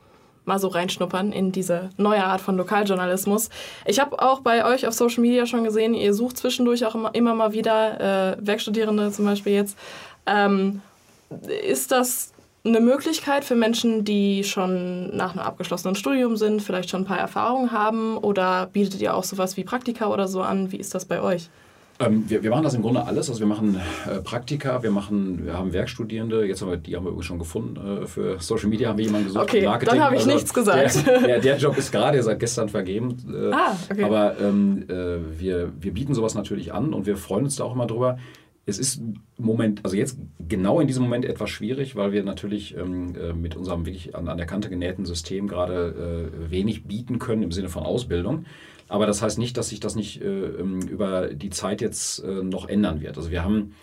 mal 0.46 0.60
so 0.60 0.68
reinschnuppern 0.68 1.32
in 1.32 1.52
diese 1.52 1.90
neue 1.98 2.24
Art 2.24 2.42
von 2.42 2.56
Lokaljournalismus. 2.58 3.50
Ich 3.86 4.00
habe 4.00 4.22
auch 4.22 4.42
bei 4.42 4.66
euch 4.66 4.88
auf 4.88 4.94
Social 4.94 5.22
Media 5.22 5.46
schon 5.46 5.64
gesehen, 5.64 5.94
ihr 5.94 6.14
sucht 6.14 6.38
zwischendurch 6.38 6.86
auch 6.86 6.96
immer, 6.96 7.16
immer 7.16 7.34
mal 7.34 7.54
wieder 7.54 8.34
äh, 8.34 8.38
Werkstudierende 8.46 9.12
zum 9.12 9.26
Beispiel 9.26 9.54
jetzt. 9.54 9.78
Ähm, 10.26 10.82
ist 11.68 11.92
das 11.92 12.32
eine 12.66 12.80
Möglichkeit 12.80 13.46
für 13.46 13.56
Menschen, 13.56 14.04
die 14.04 14.44
schon 14.44 15.16
nach 15.16 15.34
einem 15.34 15.46
abgeschlossenen 15.46 15.96
Studium 15.96 16.36
sind, 16.36 16.62
vielleicht 16.62 16.90
schon 16.90 17.02
ein 17.02 17.06
paar 17.06 17.20
Erfahrungen 17.20 17.72
haben 17.72 18.18
oder 18.18 18.68
bietet 18.74 19.02
ihr 19.02 19.14
auch 19.16 19.24
sowas 19.24 19.56
wie 19.56 19.64
Praktika 19.64 20.08
oder 20.08 20.28
so 20.28 20.42
an? 20.42 20.72
Wie 20.72 20.78
ist 20.78 20.96
das 20.96 21.06
bei 21.06 21.22
euch? 21.22 21.50
Ähm, 21.98 22.26
wir, 22.28 22.44
wir, 22.44 22.50
machen 22.50 22.64
das 22.64 22.74
im 22.74 22.82
Grunde 22.82 23.06
alles. 23.06 23.30
Also 23.30 23.40
wir 23.40 23.48
machen 23.48 23.80
äh, 24.06 24.20
Praktika, 24.20 24.84
wir 24.84 24.92
machen, 24.92 25.46
wir 25.46 25.58
haben 25.58 25.72
Werkstudierende. 25.72 26.46
Jetzt 26.46 26.62
haben 26.62 26.72
wir, 26.72 26.78
die 26.78 26.96
haben 26.96 27.06
wir 27.06 27.10
übrigens 27.10 27.26
schon 27.26 27.40
gefunden. 27.40 28.04
Äh, 28.04 28.06
für 28.06 28.40
Social 28.40 28.68
Media 28.68 28.90
haben 28.90 28.98
wir 28.98 29.06
jemanden 29.06 29.28
gesucht. 29.28 29.44
Okay, 29.44 29.66
Marketing. 29.66 29.96
dann 29.96 30.04
habe 30.04 30.16
ich 30.16 30.22
also 30.22 30.34
nichts 30.34 30.54
gesagt. 30.54 31.08
Der, 31.08 31.20
der, 31.26 31.40
der, 31.40 31.58
Job 31.58 31.78
ist 31.78 31.92
gerade 31.94 32.22
seit 32.22 32.40
gestern 32.40 32.68
vergeben. 32.68 33.16
Äh, 33.34 33.54
ah, 33.54 33.78
okay. 33.90 34.04
Aber 34.04 34.38
ähm, 34.42 34.84
äh, 34.90 35.40
wir, 35.40 35.72
wir 35.80 35.94
bieten 35.94 36.14
sowas 36.14 36.36
natürlich 36.36 36.74
an 36.74 36.94
und 36.94 37.06
wir 37.06 37.16
freuen 37.16 37.46
uns 37.46 37.56
da 37.56 37.64
auch 37.64 37.74
immer 37.74 37.88
drüber. 37.88 38.18
Es 38.66 38.80
ist 38.80 38.98
im 38.98 39.22
Moment, 39.38 39.82
also 39.84 39.96
jetzt 39.96 40.18
genau 40.48 40.80
in 40.80 40.88
diesem 40.88 41.04
Moment 41.04 41.26
etwas 41.26 41.50
schwierig, 41.50 41.96
weil 41.96 42.12
wir 42.12 42.24
natürlich 42.24 42.76
ähm, 42.76 43.16
äh, 43.16 43.34
mit 43.34 43.56
unserem 43.56 43.86
wirklich 43.86 44.16
an, 44.16 44.28
an, 44.28 44.38
der 44.38 44.48
Kante 44.48 44.70
genähten 44.70 45.06
System 45.06 45.48
gerade 45.48 46.32
äh, 46.32 46.52
wenig 46.52 46.86
bieten 46.86 47.20
können 47.20 47.44
im 47.44 47.52
Sinne 47.52 47.70
von 47.70 47.84
Ausbildung. 47.84 48.46
Aber 48.88 49.06
das 49.06 49.22
heißt 49.22 49.38
nicht, 49.38 49.58
dass 49.58 49.70
sich 49.70 49.80
das 49.80 49.96
nicht 49.96 50.22
äh, 50.22 50.28
ähm, 50.28 50.82
über 50.82 51.28
die 51.34 51.50
Zeit 51.50 51.82
jetzt 51.82 52.24
äh, 52.24 52.44
noch 52.44 52.68
ändern 52.68 53.02
wird. 53.02 53.18
Also 53.18 53.32
wir 53.32 53.44
haben 53.44 53.76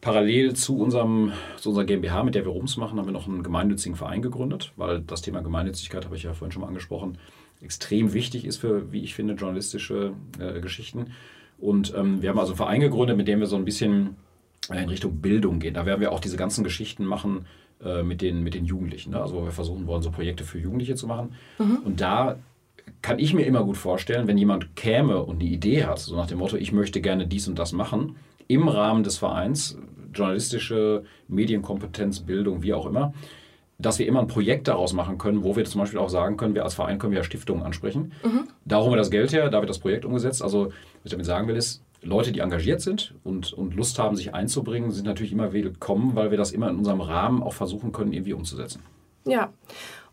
parallel 0.00 0.54
zu, 0.54 0.78
unserem, 0.78 1.32
zu 1.56 1.70
unserer 1.70 1.84
GmbH, 1.84 2.24
mit 2.24 2.34
der 2.34 2.44
wir 2.44 2.52
Rums 2.52 2.76
machen, 2.76 2.98
haben 2.98 3.06
wir 3.06 3.12
noch 3.12 3.26
einen 3.26 3.42
gemeinnützigen 3.42 3.96
Verein 3.96 4.20
gegründet, 4.20 4.72
weil 4.76 5.00
das 5.00 5.22
Thema 5.22 5.40
Gemeinnützigkeit, 5.40 6.04
habe 6.04 6.16
ich 6.16 6.24
ja 6.24 6.34
vorhin 6.34 6.52
schon 6.52 6.60
mal 6.60 6.68
angesprochen, 6.68 7.18
extrem 7.62 8.12
wichtig 8.12 8.44
ist 8.44 8.58
für, 8.58 8.92
wie 8.92 9.02
ich 9.02 9.14
finde, 9.14 9.34
journalistische 9.34 10.12
äh, 10.38 10.60
Geschichten. 10.60 11.12
Und 11.64 11.94
ähm, 11.96 12.20
wir 12.20 12.28
haben 12.28 12.38
also 12.38 12.52
einen 12.52 12.58
Verein 12.58 12.80
gegründet, 12.80 13.16
mit 13.16 13.26
dem 13.26 13.40
wir 13.40 13.46
so 13.46 13.56
ein 13.56 13.64
bisschen 13.64 14.16
äh, 14.70 14.82
in 14.82 14.90
Richtung 14.90 15.22
Bildung 15.22 15.60
gehen. 15.60 15.72
Da 15.72 15.86
werden 15.86 16.02
wir 16.02 16.12
auch 16.12 16.20
diese 16.20 16.36
ganzen 16.36 16.62
Geschichten 16.62 17.06
machen 17.06 17.46
äh, 17.82 18.02
mit, 18.02 18.20
den, 18.20 18.42
mit 18.42 18.52
den 18.52 18.66
Jugendlichen. 18.66 19.12
Ne? 19.12 19.22
Also 19.22 19.42
wir 19.42 19.50
versuchen 19.50 19.86
wollen, 19.86 20.02
so 20.02 20.10
Projekte 20.10 20.44
für 20.44 20.58
Jugendliche 20.58 20.94
zu 20.94 21.06
machen. 21.06 21.32
Mhm. 21.58 21.78
Und 21.82 22.02
da 22.02 22.36
kann 23.00 23.18
ich 23.18 23.32
mir 23.32 23.46
immer 23.46 23.64
gut 23.64 23.78
vorstellen, 23.78 24.28
wenn 24.28 24.36
jemand 24.36 24.76
käme 24.76 25.22
und 25.22 25.40
eine 25.40 25.48
Idee 25.48 25.84
hat, 25.84 26.00
so 26.00 26.14
nach 26.14 26.26
dem 26.26 26.38
Motto, 26.38 26.56
ich 26.56 26.70
möchte 26.72 27.00
gerne 27.00 27.26
dies 27.26 27.48
und 27.48 27.58
das 27.58 27.72
machen, 27.72 28.16
im 28.46 28.68
Rahmen 28.68 29.02
des 29.02 29.16
Vereins, 29.16 29.78
journalistische 30.12 31.04
Medienkompetenz, 31.28 32.20
Bildung, 32.20 32.62
wie 32.62 32.74
auch 32.74 32.84
immer, 32.84 33.14
dass 33.78 33.98
wir 33.98 34.06
immer 34.06 34.20
ein 34.20 34.26
Projekt 34.26 34.68
daraus 34.68 34.92
machen 34.92 35.18
können, 35.18 35.42
wo 35.44 35.56
wir 35.56 35.64
zum 35.64 35.80
Beispiel 35.80 35.98
auch 35.98 36.10
sagen 36.10 36.36
können, 36.36 36.54
wir 36.54 36.64
als 36.64 36.74
Verein 36.74 36.98
können 36.98 37.12
wir 37.12 37.20
ja 37.20 37.24
Stiftungen 37.24 37.64
ansprechen. 37.64 38.12
Mhm. 38.22 38.48
Da 38.64 38.80
holen 38.80 38.92
wir 38.92 38.96
das 38.96 39.10
Geld 39.10 39.32
her, 39.32 39.48
da 39.50 39.60
wird 39.60 39.70
das 39.70 39.78
Projekt 39.78 40.04
umgesetzt. 40.04 40.42
Also, 40.42 40.72
was 41.04 41.08
ich 41.08 41.10
damit 41.12 41.26
sagen 41.26 41.48
will, 41.48 41.56
ist, 41.56 41.82
Leute, 42.02 42.32
die 42.32 42.40
engagiert 42.40 42.80
sind 42.80 43.14
und, 43.24 43.52
und 43.52 43.74
Lust 43.74 43.98
haben, 43.98 44.16
sich 44.16 44.34
einzubringen, 44.34 44.90
sind 44.90 45.04
natürlich 45.04 45.32
immer 45.32 45.52
willkommen, 45.52 46.14
weil 46.14 46.30
wir 46.30 46.38
das 46.38 46.52
immer 46.52 46.70
in 46.70 46.76
unserem 46.76 47.02
Rahmen 47.02 47.42
auch 47.42 47.52
versuchen 47.52 47.92
können, 47.92 48.12
irgendwie 48.12 48.32
umzusetzen. 48.32 48.82
Ja. 49.26 49.52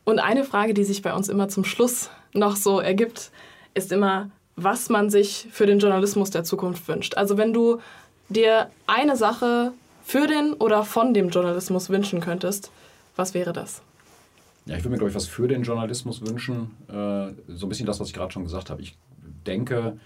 Und 0.03 0.19
eine 0.19 0.43
Frage, 0.43 0.73
die 0.73 0.83
sich 0.83 1.01
bei 1.01 1.13
uns 1.13 1.29
immer 1.29 1.47
zum 1.47 1.63
Schluss 1.63 2.09
noch 2.33 2.57
so 2.57 2.79
ergibt, 2.79 3.31
ist 3.73 3.91
immer, 3.91 4.31
was 4.55 4.89
man 4.89 5.09
sich 5.09 5.47
für 5.51 5.65
den 5.65 5.79
Journalismus 5.79 6.29
der 6.29 6.43
Zukunft 6.43 6.87
wünscht. 6.87 7.15
Also 7.15 7.37
wenn 7.37 7.53
du 7.53 7.79
dir 8.29 8.69
eine 8.87 9.15
Sache 9.15 9.71
für 10.03 10.27
den 10.27 10.53
oder 10.53 10.83
von 10.83 11.13
dem 11.13 11.29
Journalismus 11.29 11.89
wünschen 11.89 12.19
könntest, 12.19 12.69
was 13.15 13.33
wäre 13.33 13.53
das? 13.53 13.81
Ja, 14.65 14.75
ich 14.75 14.83
würde 14.83 14.91
mir, 14.91 14.97
glaube 14.97 15.09
ich, 15.09 15.15
was 15.15 15.27
für 15.27 15.47
den 15.47 15.63
Journalismus 15.63 16.21
wünschen. 16.21 16.71
Äh, 16.87 17.33
so 17.53 17.65
ein 17.65 17.69
bisschen 17.69 17.85
das, 17.85 17.99
was 17.99 18.09
ich 18.09 18.13
gerade 18.13 18.31
schon 18.31 18.43
gesagt 18.43 18.69
habe. 18.69 18.81
Ich 18.81 18.97
denke, 19.45 19.97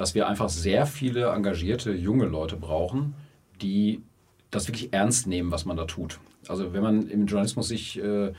dass 0.00 0.14
wir 0.14 0.26
einfach 0.26 0.48
sehr 0.48 0.86
viele 0.86 1.26
engagierte 1.26 1.92
junge 1.92 2.24
Leute 2.24 2.56
brauchen, 2.56 3.14
die 3.60 4.00
das 4.50 4.66
wirklich 4.66 4.92
ernst 4.92 5.26
nehmen, 5.26 5.52
was 5.52 5.66
man 5.66 5.76
da 5.76 5.84
tut. 5.84 6.18
Also 6.48 6.72
wenn 6.72 6.82
man 6.82 7.08
im 7.08 7.26
Journalismus 7.26 7.68
sich 7.68 8.02
äh, 8.02 8.32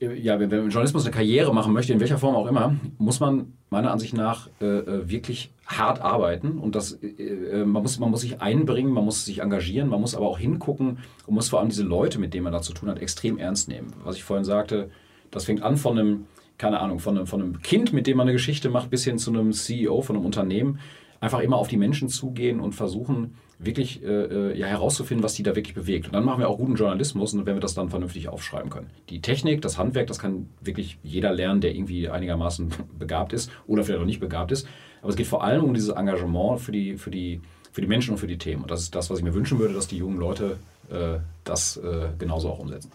ja, 0.00 0.40
wenn 0.40 0.48
man 0.48 0.58
im 0.58 0.70
Journalismus 0.70 1.04
eine 1.04 1.14
Karriere 1.14 1.54
machen 1.54 1.72
möchte, 1.72 1.92
in 1.92 2.00
welcher 2.00 2.18
Form 2.18 2.34
auch 2.34 2.46
immer, 2.46 2.76
muss 2.98 3.20
man 3.20 3.52
meiner 3.70 3.90
Ansicht 3.90 4.14
nach 4.14 4.48
äh, 4.60 4.64
äh 4.64 5.08
wirklich 5.08 5.50
hart 5.66 6.00
arbeiten 6.00 6.58
und 6.58 6.74
das, 6.74 6.92
äh, 6.92 7.06
äh, 7.06 7.64
man, 7.64 7.82
muss, 7.82 7.98
man 7.98 8.10
muss 8.10 8.22
sich 8.22 8.40
einbringen, 8.40 8.92
man 8.92 9.04
muss 9.04 9.24
sich 9.24 9.40
engagieren, 9.40 9.88
man 9.88 10.00
muss 10.00 10.14
aber 10.14 10.26
auch 10.26 10.38
hingucken 10.38 10.98
und 11.26 11.34
muss 11.34 11.48
vor 11.48 11.60
allem 11.60 11.68
diese 11.68 11.84
Leute, 11.84 12.18
mit 12.18 12.34
denen 12.34 12.44
man 12.44 12.52
da 12.52 12.62
zu 12.62 12.72
tun 12.72 12.88
hat, 12.88 12.98
extrem 12.98 13.38
ernst 13.38 13.68
nehmen. 13.68 13.92
Was 14.02 14.16
ich 14.16 14.24
vorhin 14.24 14.44
sagte, 14.44 14.90
das 15.30 15.44
fängt 15.44 15.62
an 15.62 15.76
von 15.76 15.98
einem, 15.98 16.26
keine 16.58 16.80
Ahnung, 16.80 16.98
von 16.98 17.16
einem, 17.16 17.26
von 17.26 17.42
einem 17.42 17.62
Kind, 17.62 17.92
mit 17.92 18.06
dem 18.06 18.16
man 18.16 18.26
eine 18.26 18.34
Geschichte 18.34 18.70
macht, 18.70 18.90
bis 18.90 19.04
hin 19.04 19.18
zu 19.18 19.30
einem 19.30 19.52
CEO 19.52 20.02
von 20.02 20.16
einem 20.16 20.24
Unternehmen. 20.24 20.78
Einfach 21.20 21.40
immer 21.40 21.56
auf 21.56 21.68
die 21.68 21.76
Menschen 21.76 22.08
zugehen 22.08 22.60
und 22.60 22.74
versuchen, 22.74 23.34
wirklich 23.58 24.02
äh, 24.02 24.06
äh, 24.06 24.58
ja, 24.58 24.66
herauszufinden, 24.66 25.22
was 25.22 25.34
die 25.34 25.42
da 25.42 25.54
wirklich 25.54 25.74
bewegt. 25.74 26.06
Und 26.06 26.12
dann 26.12 26.24
machen 26.24 26.40
wir 26.40 26.48
auch 26.48 26.58
guten 26.58 26.74
Journalismus 26.74 27.34
und 27.34 27.46
wenn 27.46 27.56
wir 27.56 27.60
das 27.60 27.74
dann 27.74 27.88
vernünftig 27.88 28.28
aufschreiben 28.28 28.70
können. 28.70 28.90
Die 29.10 29.20
Technik, 29.20 29.62
das 29.62 29.78
Handwerk, 29.78 30.06
das 30.06 30.18
kann 30.18 30.48
wirklich 30.60 30.98
jeder 31.02 31.32
lernen, 31.32 31.60
der 31.60 31.74
irgendwie 31.74 32.08
einigermaßen 32.08 32.72
begabt 32.98 33.32
ist 33.32 33.50
oder 33.66 33.84
vielleicht 33.84 34.02
auch 34.02 34.06
nicht 34.06 34.20
begabt 34.20 34.52
ist. 34.52 34.66
Aber 35.02 35.10
es 35.10 35.16
geht 35.16 35.26
vor 35.26 35.44
allem 35.44 35.64
um 35.64 35.74
dieses 35.74 35.90
Engagement 35.90 36.60
für 36.60 36.72
die, 36.72 36.96
für 36.96 37.10
die, 37.10 37.40
für 37.72 37.80
die 37.80 37.86
Menschen 37.86 38.12
und 38.12 38.18
für 38.18 38.26
die 38.26 38.38
Themen. 38.38 38.62
Und 38.62 38.70
das 38.70 38.82
ist 38.82 38.94
das, 38.94 39.10
was 39.10 39.18
ich 39.18 39.24
mir 39.24 39.34
wünschen 39.34 39.58
würde, 39.58 39.74
dass 39.74 39.86
die 39.86 39.98
jungen 39.98 40.18
Leute 40.18 40.58
äh, 40.90 41.18
das 41.44 41.76
äh, 41.76 42.08
genauso 42.18 42.50
auch 42.50 42.58
umsetzen. 42.58 42.90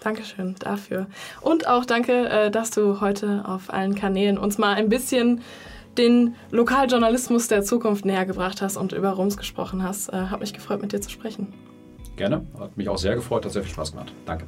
Dankeschön 0.00 0.54
dafür. 0.58 1.06
Und 1.40 1.66
auch 1.66 1.84
danke, 1.84 2.28
äh, 2.28 2.50
dass 2.50 2.70
du 2.70 3.00
heute 3.00 3.44
auf 3.46 3.72
allen 3.72 3.94
Kanälen 3.94 4.38
uns 4.38 4.58
mal 4.58 4.74
ein 4.74 4.88
bisschen 4.88 5.42
den 5.96 6.36
Lokaljournalismus 6.50 7.48
der 7.48 7.62
Zukunft 7.62 8.04
näher 8.04 8.24
gebracht 8.24 8.62
hast 8.62 8.76
und 8.76 8.92
über 8.92 9.10
Rums 9.10 9.36
gesprochen 9.36 9.82
hast. 9.82 10.08
Äh, 10.12 10.26
hat 10.26 10.40
mich 10.40 10.54
gefreut, 10.54 10.80
mit 10.80 10.92
dir 10.92 11.00
zu 11.00 11.10
sprechen. 11.10 11.52
Gerne, 12.16 12.44
hat 12.58 12.76
mich 12.76 12.88
auch 12.88 12.98
sehr 12.98 13.14
gefreut, 13.14 13.44
hat 13.44 13.52
sehr 13.52 13.62
viel 13.62 13.72
Spaß 13.72 13.92
gemacht. 13.92 14.12
Danke. 14.24 14.46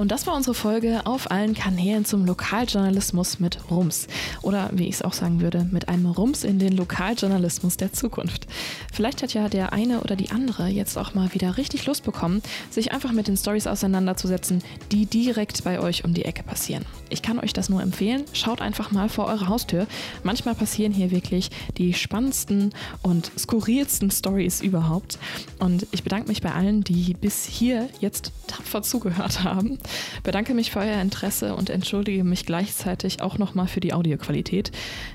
Und 0.00 0.10
das 0.10 0.26
war 0.26 0.34
unsere 0.34 0.54
Folge 0.54 1.02
auf 1.04 1.30
allen 1.30 1.52
Kanälen 1.52 2.06
zum 2.06 2.24
Lokaljournalismus 2.24 3.38
mit 3.38 3.58
Rums. 3.70 4.06
Oder 4.40 4.70
wie 4.72 4.88
ich 4.88 4.94
es 4.94 5.02
auch 5.02 5.12
sagen 5.12 5.42
würde, 5.42 5.68
mit 5.70 5.90
einem 5.90 6.06
Rums 6.06 6.42
in 6.42 6.58
den 6.58 6.74
Lokaljournalismus 6.74 7.76
der 7.76 7.92
Zukunft. 7.92 8.46
Vielleicht 8.94 9.22
hat 9.22 9.34
ja 9.34 9.50
der 9.50 9.74
eine 9.74 10.00
oder 10.00 10.16
die 10.16 10.30
andere 10.30 10.68
jetzt 10.68 10.96
auch 10.96 11.12
mal 11.12 11.34
wieder 11.34 11.58
richtig 11.58 11.84
Lust 11.84 12.02
bekommen, 12.02 12.40
sich 12.70 12.92
einfach 12.92 13.12
mit 13.12 13.28
den 13.28 13.36
Stories 13.36 13.66
auseinanderzusetzen, 13.66 14.62
die 14.90 15.04
direkt 15.04 15.64
bei 15.64 15.78
euch 15.78 16.02
um 16.02 16.14
die 16.14 16.24
Ecke 16.24 16.44
passieren. 16.44 16.86
Ich 17.10 17.22
kann 17.22 17.38
euch 17.38 17.52
das 17.52 17.68
nur 17.68 17.82
empfehlen. 17.82 18.24
Schaut 18.32 18.60
einfach 18.60 18.90
mal 18.92 19.08
vor 19.08 19.26
eure 19.26 19.48
Haustür. 19.48 19.86
Manchmal 20.22 20.54
passieren 20.54 20.92
hier 20.92 21.10
wirklich 21.10 21.50
die 21.76 21.92
spannendsten 21.92 22.72
und 23.02 23.30
skurrilsten 23.36 24.10
Stories 24.10 24.60
überhaupt. 24.60 25.18
Und 25.58 25.86
ich 25.90 26.02
bedanke 26.04 26.28
mich 26.28 26.40
bei 26.40 26.52
allen, 26.52 26.82
die 26.84 27.14
bis 27.14 27.44
hier 27.44 27.88
jetzt 28.00 28.32
tapfer 28.46 28.82
zugehört 28.82 29.44
haben. 29.44 29.78
Bedanke 30.22 30.54
mich 30.54 30.70
für 30.70 30.78
euer 30.80 31.00
Interesse 31.00 31.54
und 31.54 31.70
entschuldige 31.70 32.24
mich 32.24 32.46
gleichzeitig 32.46 33.22
auch 33.22 33.38
nochmal 33.38 33.68
für 33.68 33.80
die 33.80 33.92
Audioqualität. 33.92 34.70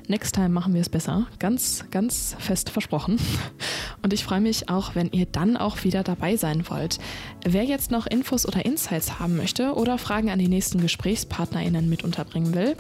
Next 0.08 0.36
time 0.36 0.50
machen 0.50 0.74
wir 0.74 0.82
es 0.82 0.90
besser. 0.90 1.28
Ganz, 1.40 1.86
ganz 1.92 2.36
fest 2.40 2.70
versprochen. 2.70 3.18
Und 4.02 4.14
ich 4.14 4.24
freue 4.24 4.42
mich 4.42 4.70
auch, 4.70 4.96
wenn 4.96 5.10
ihr 5.12 5.26
dann 5.26 5.58
auch 5.58 5.84
wieder 5.84 6.04
dabei 6.04 6.36
sein 6.36 6.70
wollt. 6.70 7.00
Wer 7.44 7.64
jetzt 7.64 7.92
noch 7.92 8.06
Infos 8.06 8.46
oder 8.46 8.66
Insights 8.66 9.20
haben 9.20 9.38
möchte 9.38 9.74
oder 9.74 9.98
Fragen 9.98 10.30
an 10.30 10.40
die 10.40 10.48
nächsten 10.48 10.82
GesprächspartnerInnen 10.82 11.85
mit 11.90 12.04
unterbringen 12.04 12.54
will, 12.54 12.76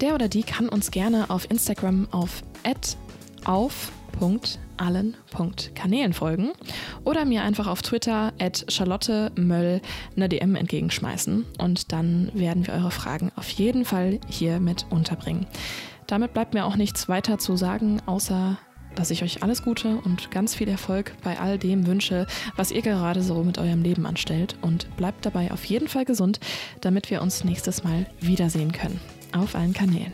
der 0.00 0.14
oder 0.14 0.28
die 0.28 0.42
kann 0.42 0.68
uns 0.68 0.90
gerne 0.90 1.30
auf 1.30 1.50
Instagram 1.50 2.08
auf 2.10 2.42
auf 3.44 3.92
allen.kanälen 4.78 6.12
folgen 6.12 6.50
oder 7.04 7.24
mir 7.24 7.42
einfach 7.42 7.66
auf 7.66 7.82
Twitter 7.82 8.32
at 8.40 8.64
Charlotte 8.68 9.30
Möll 9.36 9.80
eine 10.16 10.28
DM 10.28 10.56
entgegenschmeißen 10.56 11.46
und 11.58 11.92
dann 11.92 12.30
werden 12.34 12.66
wir 12.66 12.74
eure 12.74 12.90
Fragen 12.90 13.30
auf 13.36 13.48
jeden 13.48 13.84
Fall 13.84 14.18
hier 14.28 14.58
mit 14.58 14.86
unterbringen. 14.90 15.46
Damit 16.06 16.32
bleibt 16.32 16.54
mir 16.54 16.64
auch 16.64 16.76
nichts 16.76 17.08
weiter 17.08 17.38
zu 17.38 17.56
sagen, 17.56 18.00
außer 18.06 18.58
dass 18.98 19.10
ich 19.12 19.22
euch 19.22 19.42
alles 19.42 19.62
Gute 19.62 20.00
und 20.04 20.30
ganz 20.32 20.56
viel 20.56 20.68
Erfolg 20.68 21.14
bei 21.22 21.38
all 21.38 21.56
dem 21.56 21.86
wünsche, 21.86 22.26
was 22.56 22.72
ihr 22.72 22.82
gerade 22.82 23.22
so 23.22 23.44
mit 23.44 23.56
eurem 23.58 23.82
Leben 23.82 24.06
anstellt 24.06 24.56
und 24.60 24.94
bleibt 24.96 25.24
dabei 25.24 25.52
auf 25.52 25.64
jeden 25.64 25.88
Fall 25.88 26.04
gesund, 26.04 26.40
damit 26.80 27.10
wir 27.10 27.22
uns 27.22 27.44
nächstes 27.44 27.84
Mal 27.84 28.06
wiedersehen 28.20 28.72
können. 28.72 29.00
Auf 29.32 29.54
allen 29.54 29.72
Kanälen. 29.72 30.12